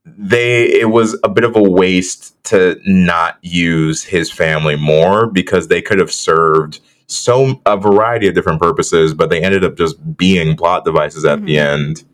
they 0.04 0.66
it 0.66 0.90
was 0.90 1.18
a 1.24 1.28
bit 1.28 1.44
of 1.44 1.56
a 1.56 1.62
waste 1.62 2.42
to 2.44 2.80
not 2.86 3.38
use 3.42 4.04
his 4.04 4.30
family 4.30 4.76
more 4.76 5.26
because 5.26 5.68
they 5.68 5.82
could 5.82 5.98
have 5.98 6.12
served 6.12 6.80
so 7.08 7.60
a 7.66 7.76
variety 7.76 8.26
of 8.28 8.34
different 8.34 8.60
purposes, 8.60 9.14
but 9.14 9.30
they 9.30 9.42
ended 9.42 9.64
up 9.64 9.76
just 9.76 10.16
being 10.16 10.56
plot 10.56 10.84
devices 10.84 11.24
at 11.24 11.44
the 11.44 11.56
mm-hmm. 11.56 11.80
end. 11.80 12.04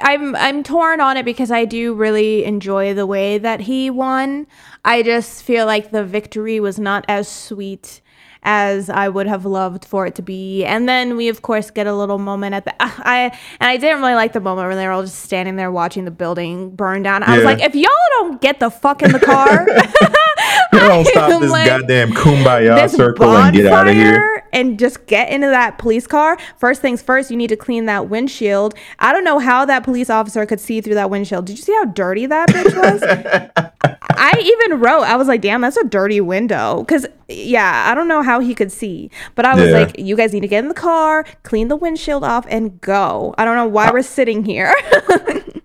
I'm 0.00 0.34
I'm 0.34 0.62
torn 0.62 1.00
on 1.00 1.16
it 1.16 1.24
because 1.24 1.50
I 1.52 1.64
do 1.64 1.94
really 1.94 2.44
enjoy 2.44 2.92
the 2.92 3.06
way 3.06 3.38
that 3.38 3.60
he 3.60 3.88
won. 3.88 4.46
I 4.84 5.02
just 5.02 5.44
feel 5.44 5.64
like 5.64 5.90
the 5.90 6.04
victory 6.04 6.58
was 6.58 6.78
not 6.78 7.04
as 7.08 7.28
sweet 7.28 8.00
as 8.42 8.90
I 8.90 9.08
would 9.08 9.26
have 9.26 9.44
loved 9.44 9.84
for 9.84 10.06
it 10.06 10.14
to 10.16 10.22
be. 10.22 10.64
And 10.64 10.88
then 10.88 11.16
we 11.16 11.28
of 11.28 11.42
course 11.42 11.70
get 11.70 11.86
a 11.86 11.94
little 11.94 12.18
moment 12.18 12.54
at 12.54 12.64
the 12.64 12.74
I 12.80 13.32
and 13.60 13.70
I 13.70 13.76
didn't 13.76 14.00
really 14.00 14.14
like 14.14 14.32
the 14.32 14.40
moment 14.40 14.68
when 14.68 14.76
they 14.76 14.86
were 14.86 14.92
all 14.92 15.02
just 15.02 15.20
standing 15.20 15.56
there 15.56 15.70
watching 15.70 16.04
the 16.04 16.10
building 16.10 16.70
burn 16.74 17.02
down. 17.02 17.22
I 17.22 17.36
was 17.36 17.44
like, 17.44 17.60
if 17.60 17.74
y'all 17.74 17.90
don't 18.18 18.40
get 18.40 18.60
the 18.60 18.70
fuck 18.70 19.02
in 19.02 19.12
the 19.12 19.20
car, 19.20 19.66
You 20.72 20.78
don't 20.80 21.06
stop 21.06 21.40
this 21.40 21.50
like, 21.50 21.66
goddamn 21.66 22.12
kumbaya 22.12 22.88
circle 22.88 23.36
and 23.36 23.54
get 23.54 23.66
out 23.66 23.88
of 23.88 23.94
here. 23.94 24.41
And 24.52 24.78
just 24.78 25.06
get 25.06 25.30
into 25.30 25.46
that 25.48 25.78
police 25.78 26.06
car. 26.06 26.36
First 26.58 26.80
things 26.82 27.02
first, 27.02 27.30
you 27.30 27.36
need 27.36 27.48
to 27.48 27.56
clean 27.56 27.86
that 27.86 28.08
windshield. 28.08 28.74
I 28.98 29.12
don't 29.12 29.24
know 29.24 29.38
how 29.38 29.64
that 29.64 29.82
police 29.84 30.10
officer 30.10 30.44
could 30.46 30.60
see 30.60 30.80
through 30.80 30.94
that 30.94 31.10
windshield. 31.10 31.46
Did 31.46 31.58
you 31.58 31.64
see 31.64 31.72
how 31.74 31.86
dirty 31.86 32.26
that 32.26 32.48
bitch 32.48 32.74
was? 32.76 33.02
I 34.14 34.38
even 34.58 34.80
wrote, 34.80 35.02
I 35.02 35.16
was 35.16 35.26
like, 35.28 35.40
damn, 35.40 35.62
that's 35.62 35.76
a 35.76 35.84
dirty 35.84 36.20
window. 36.20 36.84
Cause 36.84 37.06
yeah, 37.28 37.86
I 37.90 37.94
don't 37.94 38.08
know 38.08 38.22
how 38.22 38.40
he 38.40 38.54
could 38.54 38.70
see. 38.70 39.10
But 39.34 39.46
I 39.46 39.54
was 39.54 39.70
Yeah. 39.70 39.78
like, 39.78 39.98
you 39.98 40.16
guys 40.16 40.32
need 40.32 40.40
to 40.40 40.48
get 40.48 40.62
in 40.62 40.68
the 40.68 40.74
car, 40.74 41.24
clean 41.44 41.68
the 41.68 41.76
windshield 41.76 42.22
off, 42.24 42.46
and 42.48 42.80
go. 42.80 43.34
I 43.38 43.44
don't 43.44 43.56
know 43.56 43.66
why 43.66 43.90
we're 43.90 44.02
sitting 44.02 44.44
here. 44.44 44.74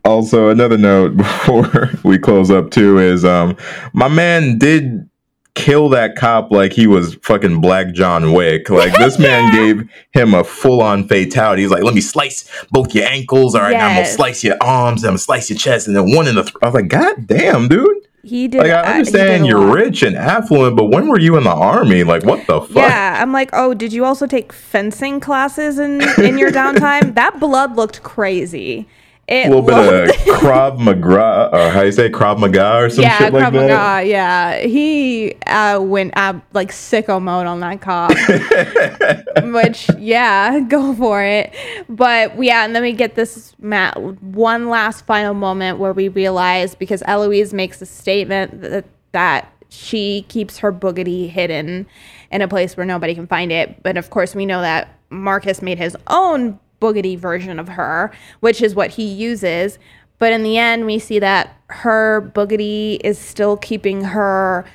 Also, 0.06 0.48
another 0.48 0.78
note 0.78 1.18
before 1.18 1.90
we 2.06 2.18
close 2.18 2.50
up 2.50 2.72
too 2.72 2.98
is 2.98 3.26
um 3.26 3.58
my 3.92 4.08
man 4.08 4.58
did 4.58 5.10
kill 5.58 5.90
that 5.90 6.16
cop 6.16 6.52
like 6.52 6.72
he 6.72 6.88
was 6.88 7.16
fucking 7.16 7.60
Black 7.60 7.92
John 7.92 8.32
Wick. 8.34 8.70
Like 8.70 8.96
this 8.98 9.18
man 9.28 9.52
gave 9.52 9.90
him 10.12 10.34
a 10.34 10.44
full 10.44 10.82
on 10.82 11.08
fatality. 11.08 11.64
He's 11.64 11.72
like, 11.72 11.84
let 11.84 11.96
me 11.96 12.02
slice 12.02 12.50
both 12.72 12.94
your 12.94 13.06
ankles. 13.06 13.56
All 13.56 13.62
right, 13.62 13.74
now 13.74 13.88
I'm 13.88 13.96
gonna 13.96 14.06
slice 14.06 14.44
your 14.44 14.58
arms. 14.62 15.04
I'm 15.04 15.10
gonna 15.10 15.18
slice 15.18 15.50
your 15.50 15.58
chest, 15.58 15.88
and 15.88 15.96
then 15.96 16.14
one 16.14 16.28
in 16.28 16.36
the. 16.36 16.44
Th-. 16.44 16.56
I 16.62 16.68
was 16.68 16.76
like, 16.76 16.88
God 16.88 17.26
damn, 17.26 17.68
dude. 17.68 18.08
he 18.24 18.48
did 18.48 18.60
Like 18.60 18.72
I 18.72 18.82
uh, 18.82 18.94
understand 18.94 19.46
a 19.46 19.48
you're 19.48 19.74
rich 19.74 20.04
and 20.04 20.16
affluent, 20.16 20.78
but 20.78 20.86
when 20.86 21.08
were 21.08 21.20
you 21.20 21.36
in 21.38 21.44
the 21.44 21.50
army? 21.50 22.04
Like, 22.04 22.24
what 22.24 22.46
the 22.46 22.62
fuck? 22.62 22.76
Yeah, 22.76 23.18
I'm 23.22 23.34
like, 23.34 23.50
oh, 23.54 23.74
did 23.74 23.92
you 23.92 24.06
also 24.06 24.28
take 24.28 24.54
fencing 24.54 25.20
classes 25.20 25.80
in 25.80 26.02
in 26.24 26.38
your 26.38 26.52
downtime? 26.52 27.16
that 27.16 27.40
blood 27.40 27.76
looked 27.76 28.04
crazy. 28.04 28.88
It 29.28 29.48
A 29.48 29.50
little 29.50 29.62
bit 29.62 29.78
of 29.78 30.16
Krav 30.40 30.80
Maga, 30.80 31.50
or 31.52 31.70
how 31.70 31.82
you 31.82 31.92
say 31.92 32.10
Krav 32.10 32.40
Maga 32.40 32.78
or 32.78 32.90
some 32.90 33.04
yeah, 33.04 33.18
shit 33.18 33.34
like 33.34 33.44
Krav 33.44 33.52
that. 33.52 33.68
Maga, 33.68 34.08
yeah. 34.08 34.60
He 34.60 35.36
uh, 35.46 35.82
went 35.82 36.16
uh, 36.16 36.40
like 36.54 36.72
sicko 36.72 37.22
mode 37.22 37.46
on 37.46 37.60
that 37.60 37.82
cop, 37.82 38.12
which 39.54 39.90
yeah, 39.98 40.60
go 40.70 40.96
for 40.96 41.22
it. 41.22 41.54
But 41.90 42.42
yeah, 42.42 42.64
and 42.64 42.74
then 42.74 42.84
we 42.84 42.94
get 42.94 43.16
this 43.16 43.54
ma- 43.60 43.92
one 43.96 44.70
last 44.70 45.06
final 45.06 45.34
moment 45.34 45.78
where 45.78 45.92
we 45.92 46.08
realize 46.08 46.74
because 46.74 47.04
Eloise 47.06 47.54
makes 47.54 47.82
a 47.82 47.86
statement 47.86 48.62
that 48.62 48.86
that 49.12 49.52
she 49.68 50.26
keeps 50.30 50.60
her 50.60 50.72
boogity 50.72 51.30
hidden 51.30 51.86
in 52.32 52.42
a 52.42 52.48
place 52.48 52.78
where 52.78 52.86
nobody 52.86 53.14
can 53.14 53.28
find 53.28 53.52
it. 53.52 53.84
But 53.84 53.98
of 53.98 54.10
course, 54.10 54.34
we 54.34 54.46
know 54.46 54.62
that 54.62 54.88
Marcus 55.10 55.62
made 55.62 55.78
his 55.78 55.98
own 56.08 56.60
boogity 56.82 57.18
version 57.18 57.60
of 57.60 57.70
her, 57.70 58.12
which 58.40 58.62
is 58.62 58.76
what 58.76 58.92
he 58.92 59.06
uses. 59.06 59.80
But 60.20 60.34
in 60.34 60.44
the 60.44 60.58
end, 60.58 60.86
we 60.86 61.00
see 61.00 61.20
that 61.20 61.56
her 61.68 62.32
boogity 62.34 63.00
is 63.04 63.20
still 63.20 63.58
keeping 63.58 64.04
her 64.04 64.66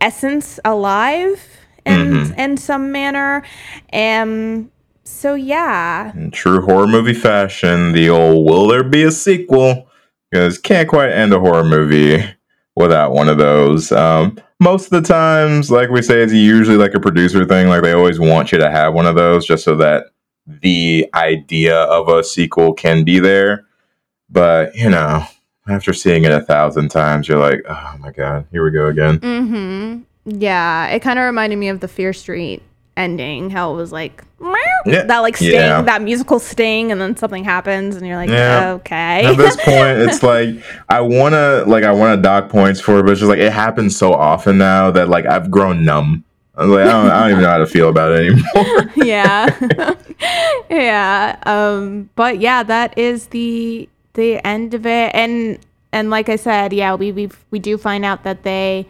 essence 0.00 0.58
alive 0.64 1.58
in 1.86 2.34
in 2.38 2.56
some 2.56 2.92
manner. 2.92 3.42
And 3.90 4.70
so 5.04 5.34
yeah, 5.34 6.12
In 6.14 6.30
true 6.30 6.60
horror 6.62 6.86
movie 6.86 7.14
fashion, 7.14 7.92
the 7.92 8.08
old 8.08 8.48
will 8.48 8.66
there 8.68 8.84
be 8.84 9.02
a 9.04 9.10
sequel? 9.10 9.88
Because 10.30 10.58
can't 10.58 10.88
quite 10.88 11.10
end 11.10 11.32
a 11.32 11.40
horror 11.40 11.64
movie 11.64 12.24
without 12.74 13.12
one 13.12 13.28
of 13.28 13.38
those. 13.38 13.92
Um, 13.92 14.38
most 14.60 14.86
of 14.86 14.90
the 14.90 15.06
times, 15.06 15.70
like 15.70 15.90
we 15.90 16.00
say, 16.02 16.22
it's 16.22 16.32
usually 16.32 16.76
like 16.76 16.94
a 16.94 17.00
producer 17.00 17.44
thing. 17.44 17.68
Like 17.68 17.82
they 17.82 17.92
always 17.92 18.18
want 18.18 18.52
you 18.52 18.58
to 18.58 18.70
have 18.70 18.94
one 18.94 19.06
of 19.06 19.14
those 19.14 19.46
just 19.46 19.64
so 19.64 19.76
that 19.76 20.06
the 20.60 21.08
idea 21.14 21.76
of 21.84 22.08
a 22.08 22.22
sequel 22.22 22.72
can 22.74 23.04
be 23.04 23.18
there. 23.18 23.64
But, 24.30 24.74
you 24.74 24.88
know, 24.90 25.24
after 25.68 25.92
seeing 25.92 26.24
it 26.24 26.32
a 26.32 26.40
thousand 26.40 26.88
times, 26.90 27.28
you're 27.28 27.38
like, 27.38 27.62
oh 27.68 27.96
my 28.00 28.10
God, 28.12 28.46
here 28.50 28.64
we 28.64 28.70
go 28.70 28.86
again. 28.86 29.18
Mm-hmm. 29.18 30.00
Yeah, 30.40 30.86
it 30.88 31.00
kind 31.00 31.18
of 31.18 31.24
reminded 31.24 31.56
me 31.56 31.68
of 31.68 31.80
the 31.80 31.88
Fear 31.88 32.12
Street 32.12 32.62
ending, 32.96 33.50
how 33.50 33.72
it 33.72 33.76
was 33.76 33.90
like 33.92 34.22
Yeah. 34.84 35.04
that 35.04 35.18
like 35.20 35.36
sting, 35.36 35.52
Yeah. 35.52 35.82
that 35.82 36.02
musical 36.02 36.38
sting, 36.38 36.92
and 36.92 37.00
then 37.00 37.16
something 37.16 37.42
happens, 37.44 37.96
and 37.96 38.06
you're 38.06 38.16
like, 38.16 38.28
Yeah. 38.30 38.72
okay. 38.74 39.24
At 39.24 39.36
this 39.36 39.56
point, 39.64 39.98
it's 39.98 40.22
like 40.22 40.56
I 40.88 41.00
wanna 41.00 41.64
like 41.66 41.84
I 41.84 41.92
wanna 41.92 42.20
dock 42.20 42.48
points 42.50 42.80
for 42.80 42.98
it, 42.98 43.02
but 43.04 43.12
it's 43.12 43.20
just 43.20 43.30
like 43.30 43.38
it 43.38 43.52
happens 43.52 43.96
so 43.96 44.12
often 44.12 44.58
now 44.58 44.90
that 44.90 45.08
like 45.08 45.26
I've 45.26 45.50
grown 45.50 45.84
numb. 45.84 46.24
I 46.54 46.64
was 46.64 46.76
like, 46.76 46.86
I 46.86 46.90
don't, 46.92 47.10
I 47.10 47.20
don't 47.20 47.30
even 47.30 47.42
know 47.42 47.50
how 47.50 47.58
to 47.58 47.66
feel 47.66 47.88
about 47.88 48.12
it 48.12 48.26
anymore. 48.26 48.92
yeah, 48.96 49.94
yeah. 50.70 51.38
Um, 51.44 52.10
but 52.14 52.40
yeah, 52.40 52.62
that 52.62 52.96
is 52.98 53.28
the 53.28 53.88
the 54.14 54.46
end 54.46 54.74
of 54.74 54.84
it, 54.84 55.14
and 55.14 55.58
and 55.92 56.10
like 56.10 56.28
I 56.28 56.36
said, 56.36 56.72
yeah, 56.72 56.94
we 56.94 57.10
we 57.10 57.30
we 57.50 57.58
do 57.58 57.78
find 57.78 58.04
out 58.04 58.24
that 58.24 58.42
they 58.42 58.86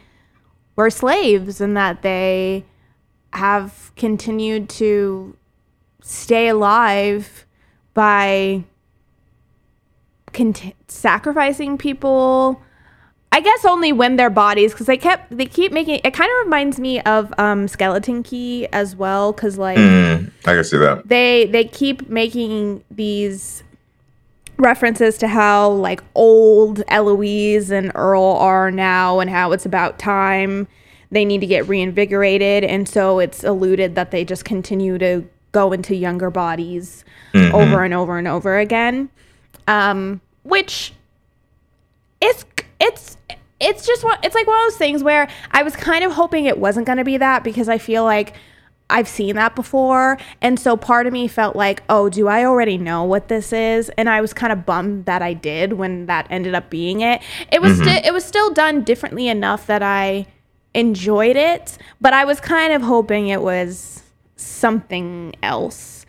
were 0.75 0.91
slaves 0.91 1.61
and 1.61 1.77
that 1.77 2.03
they 2.03 2.65
have 3.33 3.93
continued 3.97 4.69
to 4.69 5.37
stay 6.03 6.49
alive 6.49 7.47
by 7.95 8.65
cont- 10.33 10.75
sacrificing 10.89 11.79
people 11.79 12.61
i 13.33 13.41
guess 13.41 13.65
only 13.65 13.93
when 13.93 14.17
their 14.17 14.31
bodies 14.31 14.73
because 14.73 14.87
they 14.87 14.97
kept 14.97 15.37
they 15.37 15.47
keep 15.47 15.73
making 15.73 16.01
it 16.05 16.13
kind 16.15 16.31
of 16.31 16.45
reminds 16.45 16.79
me 16.79 17.01
of 17.03 17.33
um 17.39 17.67
skeleton 17.67 18.23
key 18.23 18.67
as 18.73 18.95
well 18.95 19.33
because 19.33 19.59
like 19.59 19.77
Mm, 19.79 20.31
I 20.47 20.55
can 20.55 20.65
see 20.65 20.77
that. 20.79 21.09
they 21.09 21.47
they 21.47 21.65
keep 21.65 22.09
making 22.09 22.85
these 22.91 23.63
references 24.59 25.19
to 25.19 25.27
how 25.29 25.71
like 25.71 26.03
old 26.15 26.83
Eloise 26.89 27.71
and 27.71 27.91
Earl 27.95 28.23
are 28.39 28.71
now 28.71 29.19
and 29.19 29.29
how 29.31 29.51
it's 29.53 29.67
about 29.67 29.99
time 29.99 30.69
they 31.11 31.25
need 31.25 31.41
to 31.41 31.47
get 31.47 31.67
reinvigorated 31.69 32.63
and 32.65 32.89
so 32.89 33.19
it's 33.19 33.43
alluded 33.45 33.95
that 33.97 34.11
they 34.13 34.25
just 34.25 34.45
continue 34.45 34.99
to 34.99 35.25
go 35.53 35.73
into 35.73 35.95
younger 35.97 36.31
bodies 36.31 37.05
over 37.35 37.83
and 37.83 37.93
over 37.95 38.19
and 38.19 38.29
over 38.29 38.59
again. 38.59 39.09
Um 39.67 40.21
which 40.45 40.93
it's 42.21 42.45
it's 42.83 43.17
it's 43.61 43.87
just 43.87 44.05
one 44.05 44.19
it's 44.23 44.35
like 44.35 44.47
one 44.47 44.59
of 44.59 44.71
those 44.71 44.77
things 44.77 45.03
where 45.03 45.29
I 45.53 45.63
was 45.63 45.77
kind 45.77 46.05
of 46.05 46.13
hoping 46.13 46.47
it 46.47 46.59
wasn't 46.59 46.87
going 46.87 46.99
to 46.99 47.05
be 47.05 47.17
that 47.17 47.45
because 47.45 47.69
I 47.69 47.79
feel 47.79 48.05
like 48.05 48.35
I've 48.91 49.09
seen 49.09 49.37
that 49.37 49.57
before. 49.57 50.19
And 50.43 50.61
so 50.61 50.77
part 50.77 51.07
of 51.07 51.15
me 51.15 51.29
felt 51.29 51.57
like 51.57 51.83
oh 51.89 52.09
do 52.09 52.29
I 52.29 52.45
already 52.45 52.77
know 52.77 53.05
what 53.05 53.29
this 53.29 53.53
is? 53.53 53.91
And 53.97 54.09
I 54.09 54.21
was 54.21 54.35
kind 54.35 54.53
of 54.53 54.67
bummed 54.67 55.07
that 55.07 55.23
I 55.23 55.33
did 55.33 55.75
when 55.75 56.07
that 56.07 56.27
ended 56.29 56.55
up 56.55 56.69
being 56.69 57.01
it. 57.01 57.23
It 57.51 57.63
was 57.63 57.73
mm-hmm. 57.73 57.83
sti- 57.85 58.03
it 58.05 58.13
was 58.13 58.25
still 58.25 58.53
done 58.53 58.83
differently 58.83 59.29
enough 59.29 59.67
that 59.67 59.83
I 59.83 60.27
enjoyed 60.75 61.37
it 61.37 61.77
but 62.01 62.15
I 62.15 62.25
was 62.25 62.41
kind 62.41 62.73
of 62.73 62.81
hoping 62.81 63.29
it 63.29 63.43
was 63.43 64.03
something 64.37 65.35
else. 65.43 66.05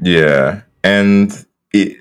Yeah, 0.00 0.62
and 0.84 1.46
it, 1.72 1.98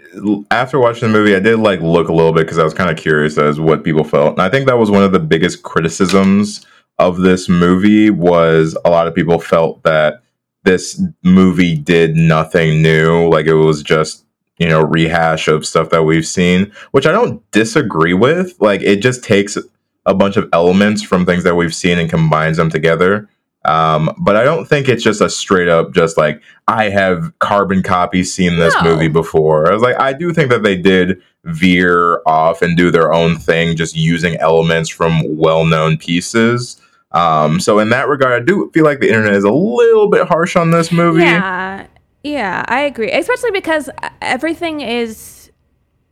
after 0.51 0.79
watching 0.79 1.11
the 1.11 1.17
movie, 1.17 1.35
I 1.35 1.39
did 1.39 1.59
like 1.59 1.81
look 1.81 2.09
a 2.09 2.13
little 2.13 2.33
bit 2.33 2.41
because 2.45 2.57
I 2.57 2.63
was 2.63 2.73
kind 2.73 2.89
of 2.89 2.97
curious 2.97 3.37
as 3.37 3.59
what 3.59 3.83
people 3.83 4.03
felt, 4.03 4.33
and 4.33 4.41
I 4.41 4.49
think 4.49 4.67
that 4.67 4.77
was 4.77 4.91
one 4.91 5.03
of 5.03 5.11
the 5.11 5.19
biggest 5.19 5.63
criticisms 5.63 6.65
of 6.97 7.17
this 7.17 7.49
movie 7.49 8.09
was 8.09 8.77
a 8.85 8.89
lot 8.89 9.07
of 9.07 9.15
people 9.15 9.39
felt 9.39 9.83
that 9.83 10.21
this 10.63 11.01
movie 11.23 11.75
did 11.75 12.15
nothing 12.15 12.81
new, 12.81 13.29
like 13.29 13.45
it 13.45 13.53
was 13.53 13.83
just 13.83 14.25
you 14.57 14.67
know 14.67 14.81
rehash 14.81 15.47
of 15.47 15.65
stuff 15.65 15.89
that 15.89 16.03
we've 16.03 16.27
seen, 16.27 16.71
which 16.91 17.05
I 17.05 17.11
don't 17.11 17.49
disagree 17.51 18.13
with. 18.13 18.59
Like 18.59 18.81
it 18.81 18.97
just 18.97 19.23
takes 19.23 19.57
a 20.05 20.13
bunch 20.13 20.37
of 20.37 20.49
elements 20.53 21.01
from 21.01 21.25
things 21.25 21.43
that 21.43 21.55
we've 21.55 21.75
seen 21.75 21.97
and 21.97 22.09
combines 22.09 22.57
them 22.57 22.69
together. 22.69 23.27
Um, 23.65 24.13
but 24.19 24.35
I 24.35 24.43
don't 24.43 24.65
think 24.65 24.87
it's 24.87 25.03
just 25.03 25.21
a 25.21 25.29
straight 25.29 25.67
up 25.67 25.91
just 25.93 26.17
like 26.17 26.41
I 26.67 26.89
have 26.89 27.31
carbon 27.39 27.81
copy 27.83 28.23
seen 28.23 28.59
this 28.59 28.75
No. 28.75 28.83
movie 28.93 29.07
before. 29.07 29.69
I 29.69 29.73
was 29.73 29.81
like, 29.81 29.99
I 29.99 30.13
do 30.13 30.33
think 30.33 30.49
that 30.51 30.63
they 30.63 30.75
did 30.75 31.21
veer 31.45 32.21
off 32.25 32.61
and 32.61 32.75
do 32.77 32.91
their 32.91 33.11
own 33.13 33.37
thing, 33.37 33.75
just 33.75 33.95
using 33.95 34.35
elements 34.37 34.89
from 34.89 35.37
well 35.37 35.65
known 35.65 35.97
pieces. 35.97 36.79
Um, 37.11 37.59
so 37.59 37.79
in 37.79 37.89
that 37.89 38.07
regard, 38.09 38.41
I 38.41 38.45
do 38.45 38.69
feel 38.73 38.83
like 38.83 38.99
the 38.99 39.07
internet 39.07 39.33
is 39.35 39.43
a 39.43 39.51
little 39.51 40.09
bit 40.09 40.27
harsh 40.27 40.55
on 40.55 40.71
this 40.71 40.91
movie. 40.91 41.21
Yeah, 41.21 41.87
yeah, 42.23 42.65
I 42.67 42.81
agree. 42.81 43.11
Especially 43.11 43.51
because 43.51 43.89
uh, 44.01 44.09
everything 44.21 44.81
is 44.81 45.49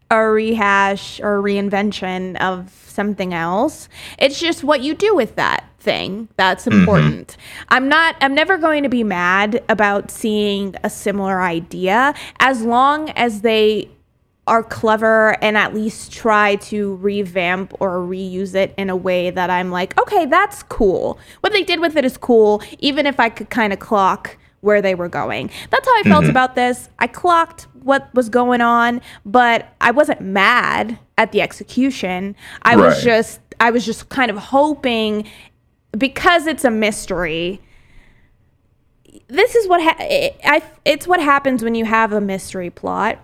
a 0.09 0.23
rehash 0.23 1.19
or 1.19 1.39
a 1.39 1.41
reinvention 1.43 2.37
of 2.37 2.71
something 2.87 3.33
else. 3.33 3.89
It's 4.19 4.39
just 4.39 4.63
what 4.63 4.81
you 4.81 4.93
do 4.93 5.15
with 5.15 5.35
that 5.35 5.65
thing 5.83 6.29
that's 6.37 6.65
mm-hmm. 6.65 6.79
important. 6.79 7.37
I'm 7.69 7.89
not 7.89 8.15
I'm 8.21 8.33
never 8.33 8.57
going 8.57 8.83
to 8.83 8.89
be 8.89 9.03
mad 9.03 9.63
about 9.69 10.09
seeing 10.09 10.75
a 10.83 10.89
similar 10.89 11.41
idea 11.41 12.13
as 12.39 12.63
long 12.63 13.09
as 13.11 13.41
they 13.41 13.89
are 14.45 14.63
clever 14.63 15.37
and 15.41 15.57
at 15.57 15.73
least 15.73 16.11
try 16.11 16.55
to 16.55 16.95
revamp 16.95 17.73
or 17.79 17.99
reuse 17.99 18.55
it 18.55 18.73
in 18.77 18.89
a 18.89 18.95
way 18.95 19.29
that 19.29 19.49
I'm 19.49 19.71
like, 19.71 19.97
okay, 19.99 20.25
that's 20.25 20.63
cool. 20.63 21.17
What 21.39 21.53
they 21.53 21.63
did 21.63 21.79
with 21.79 21.95
it 21.95 22.03
is 22.03 22.17
cool, 22.17 22.61
even 22.79 23.05
if 23.05 23.19
I 23.19 23.29
could 23.29 23.49
kind 23.49 23.71
of 23.71 23.79
clock 23.79 24.37
where 24.59 24.81
they 24.81 24.95
were 24.95 25.09
going. 25.09 25.49
That's 25.69 25.85
how 25.85 25.99
I 25.99 26.03
felt 26.03 26.23
mm-hmm. 26.23 26.31
about 26.31 26.55
this. 26.55 26.89
I 26.99 27.07
clocked 27.07 27.67
what 27.83 28.13
was 28.13 28.29
going 28.29 28.61
on, 28.61 29.01
but 29.25 29.73
I 29.81 29.91
wasn't 29.91 30.21
mad 30.21 30.97
at 31.17 31.31
the 31.31 31.41
execution. 31.41 32.35
I 32.63 32.75
was 32.75 33.03
just 33.03 33.39
I 33.59 33.71
was 33.71 33.85
just 33.85 34.09
kind 34.09 34.31
of 34.31 34.37
hoping 34.37 35.27
because 35.97 36.47
it's 36.47 36.63
a 36.63 36.71
mystery 36.71 37.61
this 39.27 39.55
is 39.55 39.67
what 39.67 39.81
ha- 39.81 39.95
I, 39.99 40.61
it's 40.85 41.07
what 41.07 41.19
happens 41.19 41.63
when 41.63 41.75
you 41.75 41.85
have 41.85 42.13
a 42.13 42.21
mystery 42.21 42.69
plot. 42.69 43.19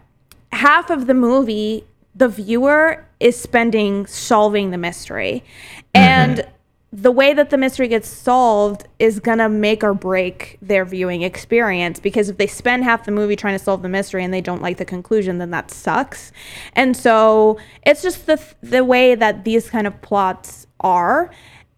Half 0.51 0.89
of 0.89 1.07
the 1.07 1.13
movie, 1.13 1.85
the 2.15 2.27
viewer 2.27 3.05
is 3.19 3.39
spending 3.39 4.05
solving 4.05 4.71
the 4.71 4.77
mystery, 4.77 5.43
mm-hmm. 5.77 5.85
and 5.95 6.47
the 6.91 7.11
way 7.11 7.35
that 7.35 7.51
the 7.51 7.57
mystery 7.57 7.87
gets 7.87 8.07
solved 8.07 8.87
is 8.97 9.19
gonna 9.19 9.47
make 9.47 9.83
or 9.83 9.93
break 9.93 10.57
their 10.59 10.85
viewing 10.85 11.21
experience. 11.21 11.99
Because 11.99 12.29
if 12.29 12.37
they 12.37 12.47
spend 12.47 12.83
half 12.83 13.05
the 13.05 13.11
movie 13.11 13.35
trying 13.35 13.57
to 13.57 13.63
solve 13.63 13.83
the 13.83 13.89
mystery 13.89 14.23
and 14.23 14.33
they 14.33 14.41
don't 14.41 14.61
like 14.61 14.77
the 14.77 14.85
conclusion, 14.85 15.37
then 15.37 15.51
that 15.51 15.69
sucks. 15.69 16.31
And 16.73 16.97
so 16.97 17.59
it's 17.85 18.01
just 18.01 18.25
the 18.25 18.41
the 18.63 18.83
way 18.83 19.13
that 19.13 19.45
these 19.45 19.69
kind 19.69 19.85
of 19.85 20.01
plots 20.01 20.65
are, 20.79 21.29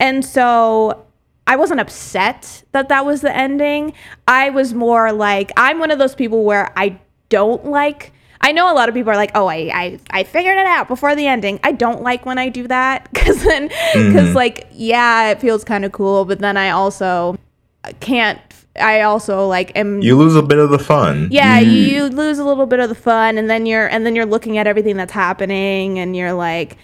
and 0.01 0.25
so 0.25 1.05
I 1.45 1.55
wasn't 1.55 1.79
upset 1.79 2.63
that 2.71 2.89
that 2.89 3.05
was 3.05 3.21
the 3.21 3.35
ending. 3.35 3.93
I 4.27 4.49
was 4.49 4.73
more 4.73 5.11
like 5.13 5.51
I'm 5.55 5.79
one 5.79 5.91
of 5.91 5.99
those 5.99 6.15
people 6.15 6.43
where 6.43 6.73
I 6.75 6.99
don't 7.29 7.65
like. 7.65 8.11
I 8.43 8.51
know 8.51 8.71
a 8.71 8.73
lot 8.73 8.89
of 8.89 8.95
people 8.95 9.11
are 9.11 9.15
like, 9.15 9.31
"Oh, 9.35 9.45
I 9.45 9.69
I, 9.73 9.99
I 10.09 10.23
figured 10.23 10.57
it 10.57 10.65
out 10.65 10.87
before 10.87 11.15
the 11.15 11.27
ending." 11.27 11.59
I 11.63 11.71
don't 11.71 12.01
like 12.01 12.25
when 12.25 12.39
I 12.39 12.49
do 12.49 12.67
that 12.67 13.09
because 13.13 13.43
then 13.43 13.67
because 13.67 14.29
mm-hmm. 14.29 14.35
like 14.35 14.67
yeah, 14.71 15.29
it 15.29 15.39
feels 15.39 15.63
kind 15.63 15.85
of 15.85 15.91
cool, 15.91 16.25
but 16.25 16.39
then 16.39 16.57
I 16.57 16.71
also 16.71 17.37
can't. 17.99 18.39
I 18.79 19.01
also 19.01 19.47
like 19.47 19.77
am 19.77 20.01
You 20.01 20.15
lose 20.17 20.35
a 20.35 20.41
bit 20.41 20.57
of 20.57 20.69
the 20.69 20.79
fun. 20.79 21.27
yeah 21.29 21.61
mm. 21.61 21.65
you, 21.65 21.71
you 21.71 22.05
lose 22.05 22.39
a 22.39 22.45
little 22.45 22.65
bit 22.65 22.79
of 22.79 22.87
the 22.87 22.95
fun 22.95 23.37
and 23.37 23.49
then 23.49 23.65
you're 23.65 23.85
and 23.87 24.05
then 24.05 24.15
you're 24.15 24.25
looking 24.25 24.57
at 24.57 24.65
everything 24.65 24.95
that's 24.95 25.11
happening 25.11 25.99
and 25.99 26.15
you're 26.15 26.31
like 26.31 26.77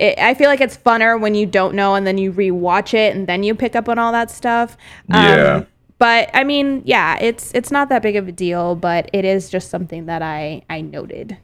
it, 0.00 0.18
i 0.18 0.34
feel 0.34 0.48
like 0.48 0.60
it's 0.60 0.76
funner 0.76 1.20
when 1.20 1.34
you 1.34 1.46
don't 1.46 1.74
know 1.74 1.94
and 1.94 2.06
then 2.06 2.18
you 2.18 2.32
rewatch 2.32 2.94
it 2.94 3.14
and 3.14 3.26
then 3.26 3.42
you 3.42 3.54
pick 3.54 3.74
up 3.76 3.88
on 3.88 3.98
all 3.98 4.12
that 4.12 4.30
stuff 4.30 4.76
Um, 5.10 5.22
Yeah. 5.24 5.64
but 5.98 6.30
i 6.34 6.42
mean 6.44 6.82
yeah 6.84 7.18
it's 7.20 7.52
it's 7.54 7.70
not 7.70 7.88
that 7.90 8.02
big 8.02 8.16
of 8.16 8.26
a 8.28 8.32
deal 8.32 8.74
but 8.74 9.08
it 9.12 9.24
is 9.24 9.48
just 9.50 9.70
something 9.70 10.06
that 10.06 10.22
i 10.22 10.62
i 10.70 10.80
noted 10.80 11.36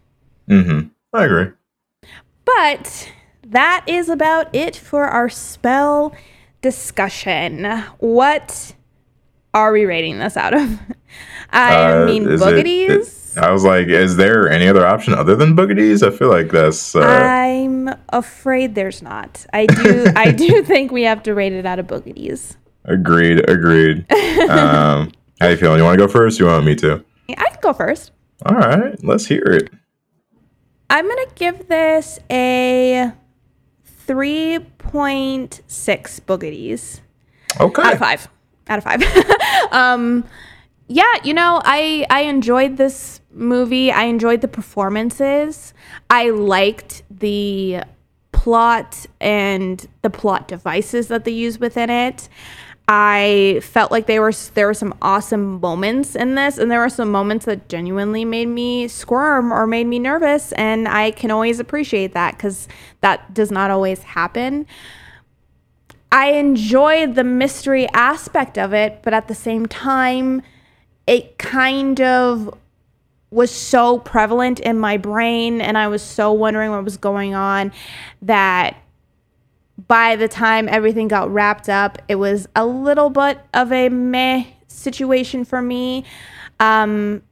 Mm-hmm. 0.49 0.89
I 1.13 1.25
agree. 1.25 1.49
but 2.45 3.11
that 3.49 3.85
is 3.87 4.09
about 4.09 4.53
it 4.55 4.77
for 4.77 5.05
our 5.07 5.29
spell 5.29 6.15
discussion 6.63 7.65
what 7.99 8.75
are 9.55 9.73
we 9.73 9.85
rating 9.85 10.19
this 10.19 10.37
out 10.37 10.53
of 10.55 10.79
i 11.51 11.93
Uh, 12.03 12.07
mean 12.07 12.29
is 12.29 12.41
it- 12.41 12.45
boogities 12.45 13.16
I 13.37 13.51
was 13.51 13.65
like, 13.65 13.89
is 13.89 14.17
there 14.17 14.49
any 14.49 14.67
other 14.69 14.87
option 14.87 15.13
other 15.15 15.37
than 15.37 15.55
boogities? 15.57 16.07
I 16.07 16.11
feel 16.17 16.29
like 16.31 16.51
that's. 16.51 16.95
Uh, 16.97 17.01
I'm 17.05 17.91
afraid 18.11 18.75
there's 18.75 19.03
not. 19.03 19.45
I 19.53 19.67
do. 19.67 20.07
I 20.17 20.33
do 20.45 20.63
think 20.63 20.91
we 20.93 21.03
have 21.03 21.23
to 21.25 21.35
rate 21.35 21.53
it 21.53 21.67
out 21.67 21.79
of 21.79 21.87
boogities. 21.87 22.57
agreed. 22.85 23.49
Agreed. 23.49 24.11
um, 24.51 25.13
how 25.41 25.49
you 25.49 25.57
feeling? 25.57 25.79
You 25.79 25.85
want 25.85 25.99
to 25.99 26.07
go 26.07 26.11
first? 26.11 26.39
You 26.39 26.47
want 26.47 26.65
me 26.65 26.75
to? 26.77 27.05
I 27.31 27.35
can 27.51 27.59
go 27.61 27.73
first. 27.73 28.13
All 28.45 28.57
right. 28.57 29.03
Let's 29.05 29.27
hear 29.27 29.43
it. 29.45 29.71
I'm 30.89 31.07
gonna 31.09 31.27
give 31.35 31.67
this 31.69 32.19
a 32.31 33.13
three 33.85 34.61
point 34.79 35.61
six 35.67 36.21
boogities 36.21 37.01
Okay. 37.61 37.83
out 37.83 37.93
of 37.95 37.99
five. 37.99 38.29
Out 38.69 38.79
of 38.79 38.85
five. 38.85 39.03
um, 39.73 40.25
yeah, 40.89 41.15
you 41.25 41.35
know, 41.35 41.61
I 41.65 42.07
I 42.11 42.23
enjoyed 42.23 42.77
this 42.77 43.21
movie. 43.33 43.91
I 43.91 44.05
enjoyed 44.05 44.41
the 44.41 44.49
performances. 44.49 45.75
I 46.11 46.31
liked 46.31 47.03
the 47.11 47.83
plot 48.33 49.07
and 49.21 49.87
the 50.03 50.11
plot 50.11 50.47
devices 50.47 51.09
that 51.09 51.25
they 51.25 51.33
use 51.33 51.59
within 51.59 51.91
it. 51.91 52.29
I 52.89 53.59
felt 53.65 53.91
like 53.91 54.07
they 54.07 54.21
were 54.21 54.33
there 54.55 54.69
were 54.69 54.75
some 54.75 54.95
awesome 55.03 55.61
moments 55.61 56.15
in 56.15 56.37
this, 56.37 56.57
and 56.57 56.71
there 56.71 56.79
were 56.79 56.89
some 56.89 57.11
moments 57.11 57.47
that 57.47 57.69
genuinely 57.69 58.25
made 58.25 58.47
me 58.47 58.87
squirm 58.87 59.53
or 59.53 59.67
made 59.67 59.89
me 59.89 59.99
nervous, 59.99 60.53
and 60.53 60.87
I 60.87 61.11
can 61.11 61.33
always 61.33 61.59
appreciate 61.59 62.15
that 62.15 62.37
because 62.37 62.69
that 63.01 63.35
does 63.35 63.51
not 63.51 63.73
always 63.73 64.05
happen. 64.05 64.67
I 66.13 66.33
enjoyed 66.33 67.17
the 67.17 67.25
mystery 67.25 67.89
aspect 67.93 68.57
of 68.57 68.73
it, 68.73 69.01
but 69.03 69.13
at 69.13 69.27
the 69.27 69.35
same 69.35 69.67
time, 69.67 70.43
it 71.07 71.39
kind 71.39 72.01
of 72.01 72.53
was 73.31 73.51
so 73.51 73.99
prevalent 73.99 74.61
in 74.61 74.79
my 74.79 74.97
brain 74.97 75.61
and 75.61 75.77
I 75.77 75.89
was 75.89 76.03
so 76.03 76.33
wondering 76.33 76.71
what 76.71 76.85
was 76.85 76.97
going 76.97 77.35
on 77.35 77.73
that 78.23 78.77
by 79.89 80.17
the 80.17 80.29
time 80.29 80.69
everything 80.69 81.09
got 81.09 81.31
wrapped 81.31 81.69
up, 81.69 81.99
it 82.09 82.15
was 82.17 82.49
a 82.57 82.65
little 82.65 83.11
bit 83.11 83.41
of 83.53 83.73
a 83.73 83.89
meh 83.89 84.45
situation 84.69 85.45
for 85.45 85.61
me. 85.61 86.05
Um, 86.61 87.23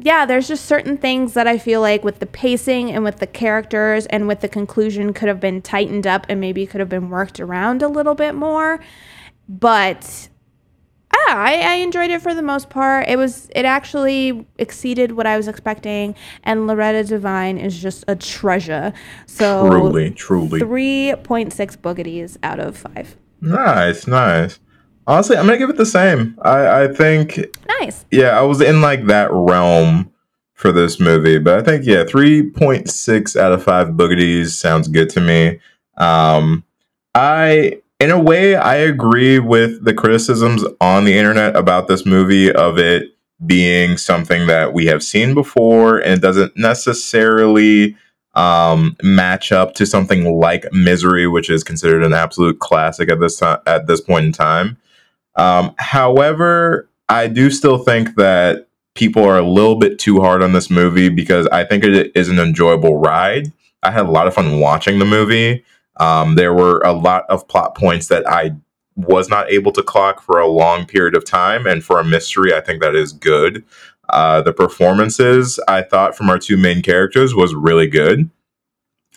yeah, 0.00 0.24
there's 0.24 0.46
just 0.46 0.66
certain 0.66 0.96
things 0.96 1.34
that 1.34 1.46
I 1.46 1.58
feel 1.58 1.80
like 1.80 2.04
with 2.04 2.20
the 2.20 2.26
pacing 2.26 2.90
and 2.92 3.02
with 3.02 3.18
the 3.18 3.26
characters 3.26 4.06
and 4.06 4.28
with 4.28 4.40
the 4.40 4.48
conclusion 4.48 5.12
could 5.12 5.28
have 5.28 5.40
been 5.40 5.60
tightened 5.60 6.06
up 6.06 6.24
and 6.28 6.40
maybe 6.40 6.66
could 6.66 6.78
have 6.78 6.88
been 6.88 7.10
worked 7.10 7.40
around 7.40 7.82
a 7.82 7.88
little 7.88 8.14
bit 8.14 8.34
more. 8.34 8.80
But 9.48 10.28
I, 11.28 11.54
I 11.62 11.74
enjoyed 11.76 12.10
it 12.10 12.22
for 12.22 12.34
the 12.34 12.42
most 12.42 12.70
part. 12.70 13.08
It 13.08 13.16
was 13.16 13.48
it 13.54 13.64
actually 13.64 14.46
exceeded 14.58 15.12
what 15.12 15.26
I 15.26 15.36
was 15.36 15.48
expecting, 15.48 16.14
and 16.44 16.66
Loretta 16.66 17.04
Devine 17.04 17.58
is 17.58 17.78
just 17.80 18.04
a 18.08 18.16
treasure. 18.16 18.92
So 19.26 19.68
Truly, 19.68 20.10
truly. 20.10 20.60
three 20.60 21.14
point 21.22 21.52
six 21.52 21.76
boogities 21.76 22.36
out 22.42 22.60
of 22.60 22.76
five. 22.76 23.16
Nice, 23.40 24.06
nice. 24.06 24.58
Honestly, 25.06 25.36
I'm 25.36 25.46
gonna 25.46 25.58
give 25.58 25.70
it 25.70 25.76
the 25.76 25.86
same. 25.86 26.38
I, 26.42 26.82
I 26.84 26.88
think, 26.88 27.38
Nice. 27.80 28.04
yeah, 28.10 28.38
I 28.38 28.42
was 28.42 28.60
in 28.60 28.80
like 28.82 29.06
that 29.06 29.30
realm 29.32 30.12
for 30.54 30.72
this 30.72 30.98
movie, 31.00 31.38
but 31.38 31.58
I 31.58 31.62
think 31.62 31.86
yeah, 31.86 32.04
three 32.04 32.50
point 32.50 32.90
six 32.90 33.36
out 33.36 33.52
of 33.52 33.62
five 33.62 33.88
boogities 33.90 34.48
sounds 34.48 34.88
good 34.88 35.08
to 35.10 35.20
me. 35.20 35.60
Um, 35.96 36.64
I, 37.14 37.80
in 38.00 38.10
a 38.10 38.20
way, 38.20 38.54
I 38.54 38.76
agree 38.76 39.38
with 39.38 39.84
the 39.84 39.94
criticisms 39.94 40.64
on 40.80 41.04
the 41.04 41.18
internet 41.18 41.56
about 41.56 41.88
this 41.88 42.06
movie 42.06 42.52
of 42.52 42.78
it 42.78 43.16
being 43.44 43.96
something 43.96 44.46
that 44.46 44.72
we 44.72 44.86
have 44.86 45.02
seen 45.02 45.34
before 45.34 45.98
and 45.98 46.20
doesn't 46.20 46.56
necessarily 46.56 47.96
um, 48.34 48.96
match 49.02 49.50
up 49.50 49.74
to 49.74 49.86
something 49.86 50.38
like 50.38 50.72
Misery, 50.72 51.26
which 51.26 51.50
is 51.50 51.64
considered 51.64 52.04
an 52.04 52.12
absolute 52.12 52.60
classic 52.60 53.10
at 53.10 53.20
this 53.20 53.38
time 53.38 53.58
at 53.66 53.86
this 53.86 54.00
point 54.00 54.26
in 54.26 54.32
time. 54.32 54.76
Um, 55.34 55.74
however, 55.78 56.88
I 57.08 57.26
do 57.26 57.50
still 57.50 57.78
think 57.78 58.16
that 58.16 58.68
people 58.94 59.24
are 59.24 59.38
a 59.38 59.48
little 59.48 59.76
bit 59.76 59.98
too 59.98 60.20
hard 60.20 60.42
on 60.42 60.52
this 60.52 60.70
movie 60.70 61.08
because 61.08 61.46
I 61.48 61.64
think 61.64 61.84
it 61.84 62.12
is 62.14 62.28
an 62.28 62.38
enjoyable 62.38 62.96
ride. 62.96 63.52
I 63.82 63.90
had 63.90 64.06
a 64.06 64.10
lot 64.10 64.26
of 64.26 64.34
fun 64.34 64.60
watching 64.60 64.98
the 64.98 65.04
movie. 65.04 65.64
Um, 65.98 66.34
there 66.36 66.54
were 66.54 66.80
a 66.80 66.92
lot 66.92 67.24
of 67.28 67.46
plot 67.48 67.74
points 67.74 68.08
that 68.08 68.28
I 68.28 68.52
was 68.96 69.28
not 69.28 69.50
able 69.50 69.72
to 69.72 69.82
clock 69.82 70.20
for 70.20 70.38
a 70.38 70.46
long 70.46 70.86
period 70.86 71.14
of 71.14 71.24
time, 71.24 71.66
and 71.66 71.84
for 71.84 72.00
a 72.00 72.04
mystery, 72.04 72.52
I 72.52 72.60
think 72.60 72.82
that 72.82 72.94
is 72.94 73.12
good. 73.12 73.64
Uh, 74.08 74.40
the 74.42 74.52
performances 74.52 75.60
I 75.68 75.82
thought 75.82 76.16
from 76.16 76.30
our 76.30 76.38
two 76.38 76.56
main 76.56 76.82
characters 76.82 77.34
was 77.34 77.54
really 77.54 77.86
good. 77.86 78.30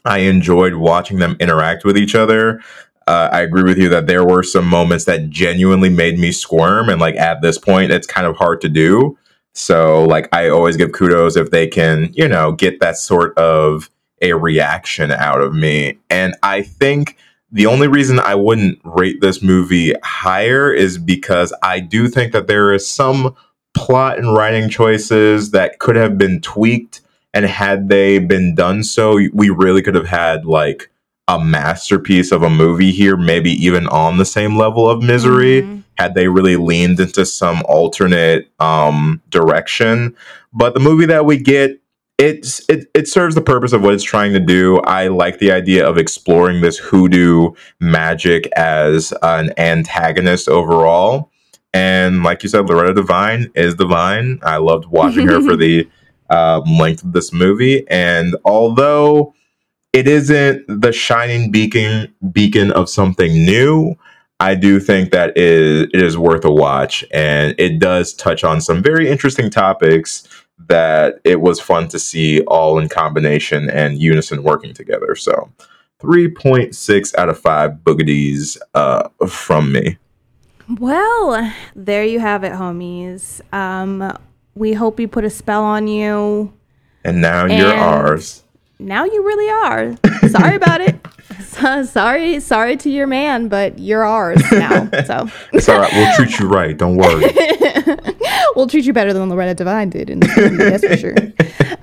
I 0.05 0.19
enjoyed 0.19 0.75
watching 0.75 1.19
them 1.19 1.37
interact 1.39 1.85
with 1.85 1.97
each 1.97 2.15
other. 2.15 2.61
Uh, 3.07 3.29
I 3.31 3.41
agree 3.41 3.63
with 3.63 3.77
you 3.77 3.89
that 3.89 4.07
there 4.07 4.25
were 4.25 4.43
some 4.43 4.65
moments 4.65 5.05
that 5.05 5.29
genuinely 5.29 5.89
made 5.89 6.17
me 6.17 6.31
squirm, 6.31 6.89
and 6.89 6.99
like 6.99 7.15
at 7.15 7.41
this 7.41 7.57
point, 7.57 7.91
it's 7.91 8.07
kind 8.07 8.25
of 8.25 8.37
hard 8.37 8.61
to 8.61 8.69
do. 8.69 9.17
So, 9.53 10.05
like, 10.05 10.29
I 10.31 10.47
always 10.47 10.77
give 10.77 10.93
kudos 10.93 11.35
if 11.35 11.51
they 11.51 11.67
can, 11.67 12.09
you 12.13 12.27
know, 12.27 12.53
get 12.53 12.79
that 12.79 12.95
sort 12.97 13.37
of 13.37 13.90
a 14.21 14.33
reaction 14.33 15.11
out 15.11 15.41
of 15.41 15.53
me. 15.53 15.97
And 16.09 16.35
I 16.43 16.61
think 16.61 17.17
the 17.51 17.65
only 17.65 17.87
reason 17.87 18.19
I 18.19 18.35
wouldn't 18.35 18.79
rate 18.83 19.19
this 19.21 19.41
movie 19.41 19.93
higher 20.03 20.71
is 20.71 20.97
because 20.97 21.53
I 21.63 21.79
do 21.79 22.07
think 22.07 22.31
that 22.33 22.47
there 22.47 22.73
is 22.73 22.87
some 22.89 23.35
plot 23.73 24.17
and 24.17 24.33
writing 24.35 24.69
choices 24.69 25.51
that 25.51 25.79
could 25.79 25.95
have 25.95 26.17
been 26.17 26.39
tweaked. 26.41 27.01
And 27.33 27.45
had 27.45 27.89
they 27.89 28.19
been 28.19 28.55
done 28.55 28.83
so, 28.83 29.15
we 29.33 29.49
really 29.49 29.81
could 29.81 29.95
have 29.95 30.07
had 30.07 30.45
like 30.45 30.89
a 31.27 31.39
masterpiece 31.43 32.31
of 32.31 32.43
a 32.43 32.49
movie 32.49 32.91
here, 32.91 33.15
maybe 33.15 33.51
even 33.51 33.87
on 33.87 34.17
the 34.17 34.25
same 34.25 34.57
level 34.57 34.89
of 34.89 35.01
misery, 35.01 35.61
Mhm. 35.61 35.83
had 35.97 36.13
they 36.13 36.27
really 36.27 36.57
leaned 36.57 36.99
into 36.99 37.25
some 37.25 37.61
alternate 37.69 38.49
um, 38.59 39.21
direction. 39.29 40.13
But 40.53 40.73
the 40.73 40.79
movie 40.81 41.05
that 41.05 41.25
we 41.25 41.37
get, 41.37 41.79
it's 42.17 42.67
it, 42.69 42.87
it 42.93 43.07
serves 43.07 43.35
the 43.35 43.41
purpose 43.41 43.73
of 43.73 43.81
what 43.81 43.93
it's 43.93 44.03
trying 44.03 44.33
to 44.33 44.39
do. 44.39 44.79
I 44.81 45.07
like 45.07 45.39
the 45.39 45.51
idea 45.51 45.87
of 45.87 45.97
exploring 45.97 46.61
this 46.61 46.77
hoodoo 46.77 47.51
magic 47.79 48.47
as 48.55 49.13
an 49.23 49.51
antagonist 49.57 50.47
overall. 50.47 51.31
And 51.73 52.23
like 52.23 52.43
you 52.43 52.49
said, 52.49 52.67
Loretta 52.67 52.93
Devine 52.93 53.49
is 53.55 53.75
divine. 53.75 54.39
I 54.43 54.57
loved 54.57 54.85
watching 54.85 55.27
her 55.27 55.41
for 55.41 55.55
the 55.57 55.89
um, 56.29 56.63
length 56.63 57.03
of 57.03 57.13
this 57.13 57.33
movie. 57.33 57.87
And 57.89 58.35
although 58.45 59.33
it 59.93 60.07
isn't 60.07 60.65
the 60.67 60.91
shining 60.91 61.51
beacon 61.51 62.13
beacon 62.31 62.71
of 62.71 62.89
something 62.89 63.31
new, 63.31 63.95
I 64.39 64.55
do 64.55 64.79
think 64.79 65.11
that 65.11 65.37
is 65.37 65.83
it 65.93 66.01
is 66.01 66.17
worth 66.17 66.45
a 66.45 66.51
watch, 66.51 67.03
and 67.11 67.53
it 67.59 67.79
does 67.79 68.13
touch 68.13 68.43
on 68.43 68.59
some 68.59 68.81
very 68.81 69.07
interesting 69.07 69.51
topics 69.51 70.27
that 70.67 71.19
it 71.23 71.41
was 71.41 71.59
fun 71.59 71.87
to 71.89 71.99
see 71.99 72.41
all 72.41 72.79
in 72.79 72.89
combination 72.89 73.69
and 73.69 73.99
unison 73.99 74.43
working 74.43 74.73
together. 74.73 75.15
So, 75.15 75.51
three 75.99 76.27
point 76.29 76.75
six 76.75 77.13
out 77.15 77.29
of 77.29 77.39
five 77.39 77.71
boogities 77.83 78.57
uh, 78.73 79.09
from 79.27 79.71
me. 79.71 79.97
Well, 80.79 81.51
there 81.75 82.03
you 82.03 82.19
have 82.19 82.43
it, 82.43 82.53
homies. 82.53 83.41
Um, 83.53 84.17
we 84.55 84.73
hope 84.73 84.97
we 84.97 85.07
put 85.07 85.25
a 85.25 85.29
spell 85.29 85.63
on 85.63 85.87
you. 85.87 86.53
And 87.03 87.21
now 87.21 87.45
you're 87.45 87.73
ours. 87.73 88.43
Now 88.79 89.05
you 89.05 89.23
really 89.23 89.49
are. 89.49 90.29
Sorry 90.29 90.55
about 90.55 90.81
it. 90.81 90.95
So- 91.41 91.83
sorry, 91.83 92.39
sorry 92.39 92.77
to 92.77 92.89
your 92.89 93.07
man, 93.07 93.47
but 93.47 93.77
you're 93.79 94.03
ours 94.03 94.41
now. 94.51 94.89
So 95.05 95.29
It's 95.53 95.67
all 95.67 95.79
right. 95.79 95.91
We'll 95.93 96.13
treat 96.15 96.39
you 96.39 96.47
right. 96.47 96.77
Don't 96.77 96.97
worry. 96.97 97.23
we'll 98.55 98.67
treat 98.67 98.85
you 98.85 98.93
better 98.93 99.13
than 99.13 99.29
Loretta 99.29 99.55
Devine 99.55 99.89
did 99.89 100.09
in 100.09 100.19
movie, 100.19 100.55
that's 100.57 100.85
for 100.85 100.97
sure. 100.97 101.15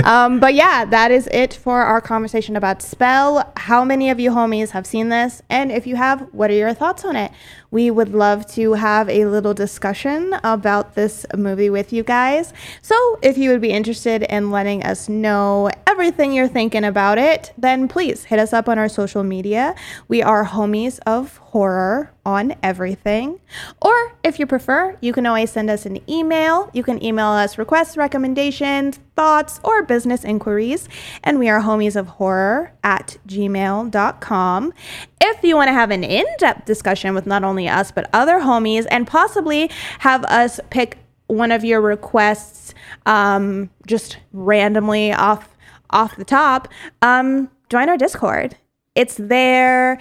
Um, 0.05 0.39
but 0.39 0.55
yeah, 0.55 0.85
that 0.87 1.11
is 1.11 1.29
it 1.33 1.53
for 1.53 1.83
our 1.83 2.01
conversation 2.01 2.57
about 2.57 2.81
Spell. 2.81 3.53
How 3.57 3.85
many 3.85 4.11
of 4.11 4.21
you 4.21 4.31
homies 4.31 4.71
have 4.71 4.87
seen 4.87 5.09
this? 5.09 5.43
And 5.51 5.73
if 5.73 5.87
you 5.87 5.97
have, 5.97 6.21
what 6.33 6.51
are 6.51 6.55
your 6.55 6.73
thoughts 6.73 7.05
on 7.05 7.17
it? 7.17 7.33
We 7.71 7.91
would 7.91 8.15
love 8.15 8.47
to 8.53 8.73
have 8.75 9.09
a 9.09 9.27
little 9.27 9.55
discussion 9.55 10.35
about 10.43 10.95
this 10.95 11.27
movie 11.37 11.71
with 11.71 11.93
you 11.93 12.03
guys. 12.03 12.53
So 12.83 13.19
if 13.23 13.37
you 13.37 13.51
would 13.51 13.61
be 13.61 13.71
interested 13.71 14.23
in 14.23 14.51
letting 14.51 14.85
us 14.85 15.09
know 15.09 15.71
everything 15.87 16.33
you're 16.33 16.49
thinking 16.49 16.85
about 16.85 17.19
it, 17.19 17.53
then 17.59 17.89
please 17.89 18.25
hit 18.25 18.39
us 18.39 18.53
up 18.53 18.69
on 18.69 18.79
our 18.79 18.89
social 18.89 19.23
media. 19.23 19.75
We 20.07 20.23
are 20.23 20.47
homies 20.47 20.99
of 21.07 21.37
horror 21.39 22.13
on 22.25 22.55
everything. 22.63 23.41
Or 23.83 24.13
if 24.23 24.39
you 24.39 24.47
prefer, 24.47 24.97
you 25.01 25.13
can 25.13 25.27
always 25.27 25.51
send 25.51 25.71
us 25.71 25.87
an 25.87 25.99
email. 26.09 26.71
You 26.73 26.83
can 26.83 27.03
email 27.03 27.27
us 27.29 27.59
requests, 27.59 27.97
recommendations, 27.97 29.01
thoughts, 29.19 29.59
or 29.65 29.83
business 29.83 30.23
inquiries. 30.23 30.89
And 31.25 31.41
we 31.41 31.49
are 31.49 31.61
homies 31.61 31.97
of 31.97 32.07
horror 32.07 32.73
at 32.85 33.19
gmail.com. 33.27 34.73
If 35.21 35.43
you 35.43 35.57
want 35.57 35.67
to 35.67 35.73
have 35.73 35.91
an 35.91 36.05
in 36.05 36.25
depth 36.39 36.67
discussion 36.67 37.17
with 37.17 37.27
not 37.27 37.43
only 37.43 37.69
us, 37.69 37.91
but 37.91 38.09
other 38.13 38.39
homies, 38.39 38.87
and 38.93 39.09
possibly 39.09 39.73
have 39.99 40.25
us 40.27 40.61
pick 40.71 40.99
one 41.27 41.51
of 41.51 41.65
your 41.65 41.81
requests 41.81 42.75
um, 43.07 43.71
just 43.89 44.19
randomly 44.33 45.13
off 45.13 45.49
off 45.91 46.15
the 46.17 46.25
top, 46.25 46.69
um, 47.03 47.51
join 47.71 47.89
our 47.89 47.97
Discord. 47.97 48.57
It's 48.95 49.17
there. 49.17 49.99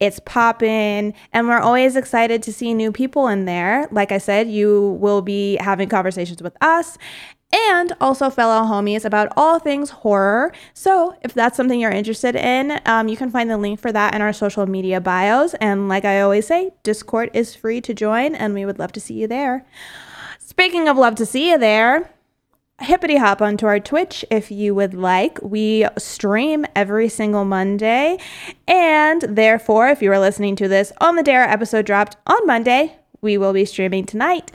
It's 0.00 0.20
popping 0.24 1.14
and 1.32 1.48
we're 1.48 1.60
always 1.60 1.94
excited 1.96 2.42
to 2.42 2.52
see 2.52 2.74
new 2.74 2.90
people 2.90 3.28
in 3.28 3.44
there. 3.44 3.88
Like 3.92 4.10
I 4.10 4.18
said, 4.18 4.50
you 4.50 4.98
will 5.00 5.22
be 5.22 5.56
having 5.56 5.88
conversations 5.88 6.42
with 6.42 6.56
us 6.60 6.98
and 7.54 7.92
also 8.00 8.30
fellow 8.30 8.66
homies 8.66 9.04
about 9.04 9.32
all 9.36 9.58
things 9.58 9.90
horror. 9.90 10.52
So, 10.72 11.16
if 11.22 11.32
that's 11.32 11.56
something 11.56 11.78
you're 11.78 11.90
interested 11.90 12.34
in, 12.34 12.80
um, 12.84 13.06
you 13.06 13.16
can 13.16 13.30
find 13.30 13.48
the 13.48 13.56
link 13.56 13.78
for 13.78 13.92
that 13.92 14.14
in 14.14 14.20
our 14.20 14.32
social 14.32 14.66
media 14.66 15.00
bios. 15.00 15.54
And 15.54 15.88
like 15.88 16.04
I 16.04 16.20
always 16.20 16.46
say, 16.46 16.72
Discord 16.82 17.30
is 17.32 17.54
free 17.54 17.80
to 17.82 17.94
join, 17.94 18.34
and 18.34 18.54
we 18.54 18.66
would 18.66 18.78
love 18.78 18.92
to 18.92 19.00
see 19.00 19.14
you 19.14 19.28
there. 19.28 19.64
Speaking 20.38 20.88
of 20.88 20.96
love 20.96 21.14
to 21.16 21.26
see 21.26 21.50
you 21.50 21.58
there, 21.58 22.10
hippity 22.80 23.16
hop 23.16 23.40
onto 23.40 23.66
our 23.66 23.78
Twitch 23.78 24.24
if 24.30 24.50
you 24.50 24.74
would 24.74 24.94
like. 24.94 25.40
We 25.42 25.86
stream 25.96 26.66
every 26.74 27.08
single 27.08 27.44
Monday. 27.44 28.18
And 28.66 29.22
therefore, 29.22 29.88
if 29.88 30.02
you 30.02 30.10
are 30.12 30.18
listening 30.18 30.56
to 30.56 30.68
this 30.68 30.92
on 31.00 31.16
the 31.16 31.22
day 31.22 31.36
our 31.36 31.44
episode 31.44 31.86
dropped 31.86 32.16
on 32.26 32.46
Monday, 32.46 32.96
we 33.20 33.38
will 33.38 33.52
be 33.52 33.64
streaming 33.64 34.04
tonight. 34.04 34.50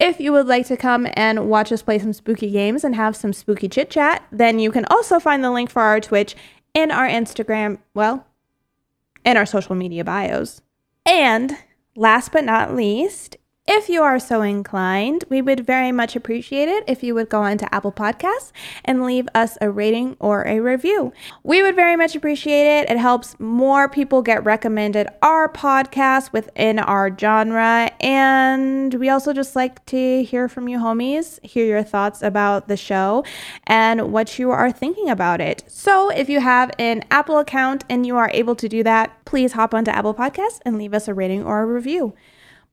If 0.00 0.18
you 0.18 0.32
would 0.32 0.46
like 0.46 0.66
to 0.68 0.78
come 0.78 1.06
and 1.12 1.50
watch 1.50 1.70
us 1.70 1.82
play 1.82 1.98
some 1.98 2.14
spooky 2.14 2.50
games 2.50 2.84
and 2.84 2.96
have 2.96 3.14
some 3.14 3.34
spooky 3.34 3.68
chit 3.68 3.90
chat, 3.90 4.24
then 4.32 4.58
you 4.58 4.72
can 4.72 4.86
also 4.86 5.20
find 5.20 5.44
the 5.44 5.50
link 5.50 5.70
for 5.70 5.82
our 5.82 6.00
Twitch 6.00 6.34
in 6.72 6.90
our 6.90 7.06
Instagram, 7.06 7.78
well, 7.92 8.26
in 9.26 9.36
our 9.36 9.44
social 9.44 9.74
media 9.74 10.02
bios. 10.02 10.62
And 11.04 11.54
last 11.94 12.32
but 12.32 12.44
not 12.44 12.74
least, 12.74 13.36
if 13.72 13.88
you 13.88 14.02
are 14.02 14.18
so 14.18 14.42
inclined, 14.42 15.22
we 15.28 15.40
would 15.40 15.64
very 15.64 15.92
much 15.92 16.16
appreciate 16.16 16.68
it 16.68 16.82
if 16.88 17.04
you 17.04 17.14
would 17.14 17.28
go 17.28 17.42
onto 17.42 17.66
Apple 17.70 17.92
Podcasts 17.92 18.50
and 18.84 19.04
leave 19.04 19.28
us 19.32 19.56
a 19.60 19.70
rating 19.70 20.16
or 20.18 20.42
a 20.42 20.58
review. 20.58 21.12
We 21.44 21.62
would 21.62 21.76
very 21.76 21.94
much 21.94 22.16
appreciate 22.16 22.80
it. 22.80 22.90
It 22.90 22.98
helps 22.98 23.38
more 23.38 23.88
people 23.88 24.22
get 24.22 24.44
recommended 24.44 25.06
our 25.22 25.48
podcast 25.48 26.32
within 26.32 26.80
our 26.80 27.16
genre. 27.16 27.92
And 28.00 28.92
we 28.94 29.08
also 29.08 29.32
just 29.32 29.54
like 29.54 29.86
to 29.86 30.24
hear 30.24 30.48
from 30.48 30.66
you, 30.66 30.78
homies, 30.78 31.38
hear 31.44 31.64
your 31.64 31.84
thoughts 31.84 32.22
about 32.22 32.66
the 32.66 32.76
show 32.76 33.24
and 33.68 34.12
what 34.12 34.36
you 34.36 34.50
are 34.50 34.72
thinking 34.72 35.08
about 35.08 35.40
it. 35.40 35.62
So 35.68 36.08
if 36.10 36.28
you 36.28 36.40
have 36.40 36.72
an 36.80 37.04
Apple 37.12 37.38
account 37.38 37.84
and 37.88 38.04
you 38.04 38.16
are 38.16 38.32
able 38.34 38.56
to 38.56 38.68
do 38.68 38.82
that, 38.82 39.24
please 39.26 39.52
hop 39.52 39.74
onto 39.74 39.92
Apple 39.92 40.12
Podcasts 40.12 40.58
and 40.66 40.76
leave 40.76 40.92
us 40.92 41.06
a 41.06 41.14
rating 41.14 41.44
or 41.44 41.62
a 41.62 41.66
review. 41.66 42.14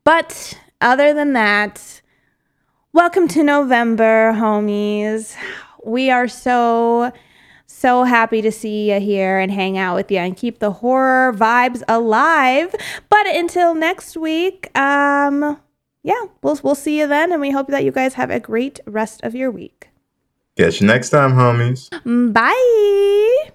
But 0.04 0.58
other 0.82 1.14
than 1.14 1.34
that, 1.34 2.02
welcome 2.94 3.28
to 3.30 3.44
November, 3.44 4.34
homies. 4.34 5.36
We 5.84 6.10
are 6.12 6.28
so, 6.28 7.12
so 7.66 8.04
happy 8.04 8.42
to 8.42 8.52
see 8.52 8.92
you 8.92 9.00
here 9.00 9.40
and 9.40 9.52
hang 9.52 9.78
out 9.78 9.96
with 9.96 10.12
you 10.12 10.18
and 10.18 10.36
keep 10.36 10.60
the 10.60 10.72
horror 10.72 11.34
vibes 11.34 11.84
alive. 11.88 12.76
But 13.10 13.28
until 13.28 13.74
next 13.74 14.18
week, 14.18 14.76
um, 14.78 15.60
yeah, 16.04 16.26
we'll, 16.42 16.60
we'll 16.64 16.76
see 16.76 17.00
you 17.00 17.08
then. 17.08 17.32
And 17.32 17.42
we 17.42 17.52
hope 17.52 17.68
that 17.68 17.84
you 17.84 17.92
guys 17.92 18.14
have 18.16 18.30
a 18.30 18.40
great 18.40 18.80
rest 18.86 19.24
of 19.24 19.36
your 19.36 19.52
week. 19.52 19.90
Catch 20.58 20.82
you 20.82 20.88
next 20.88 21.10
time, 21.12 21.34
homies. 21.34 21.90
Bye. 22.34 23.52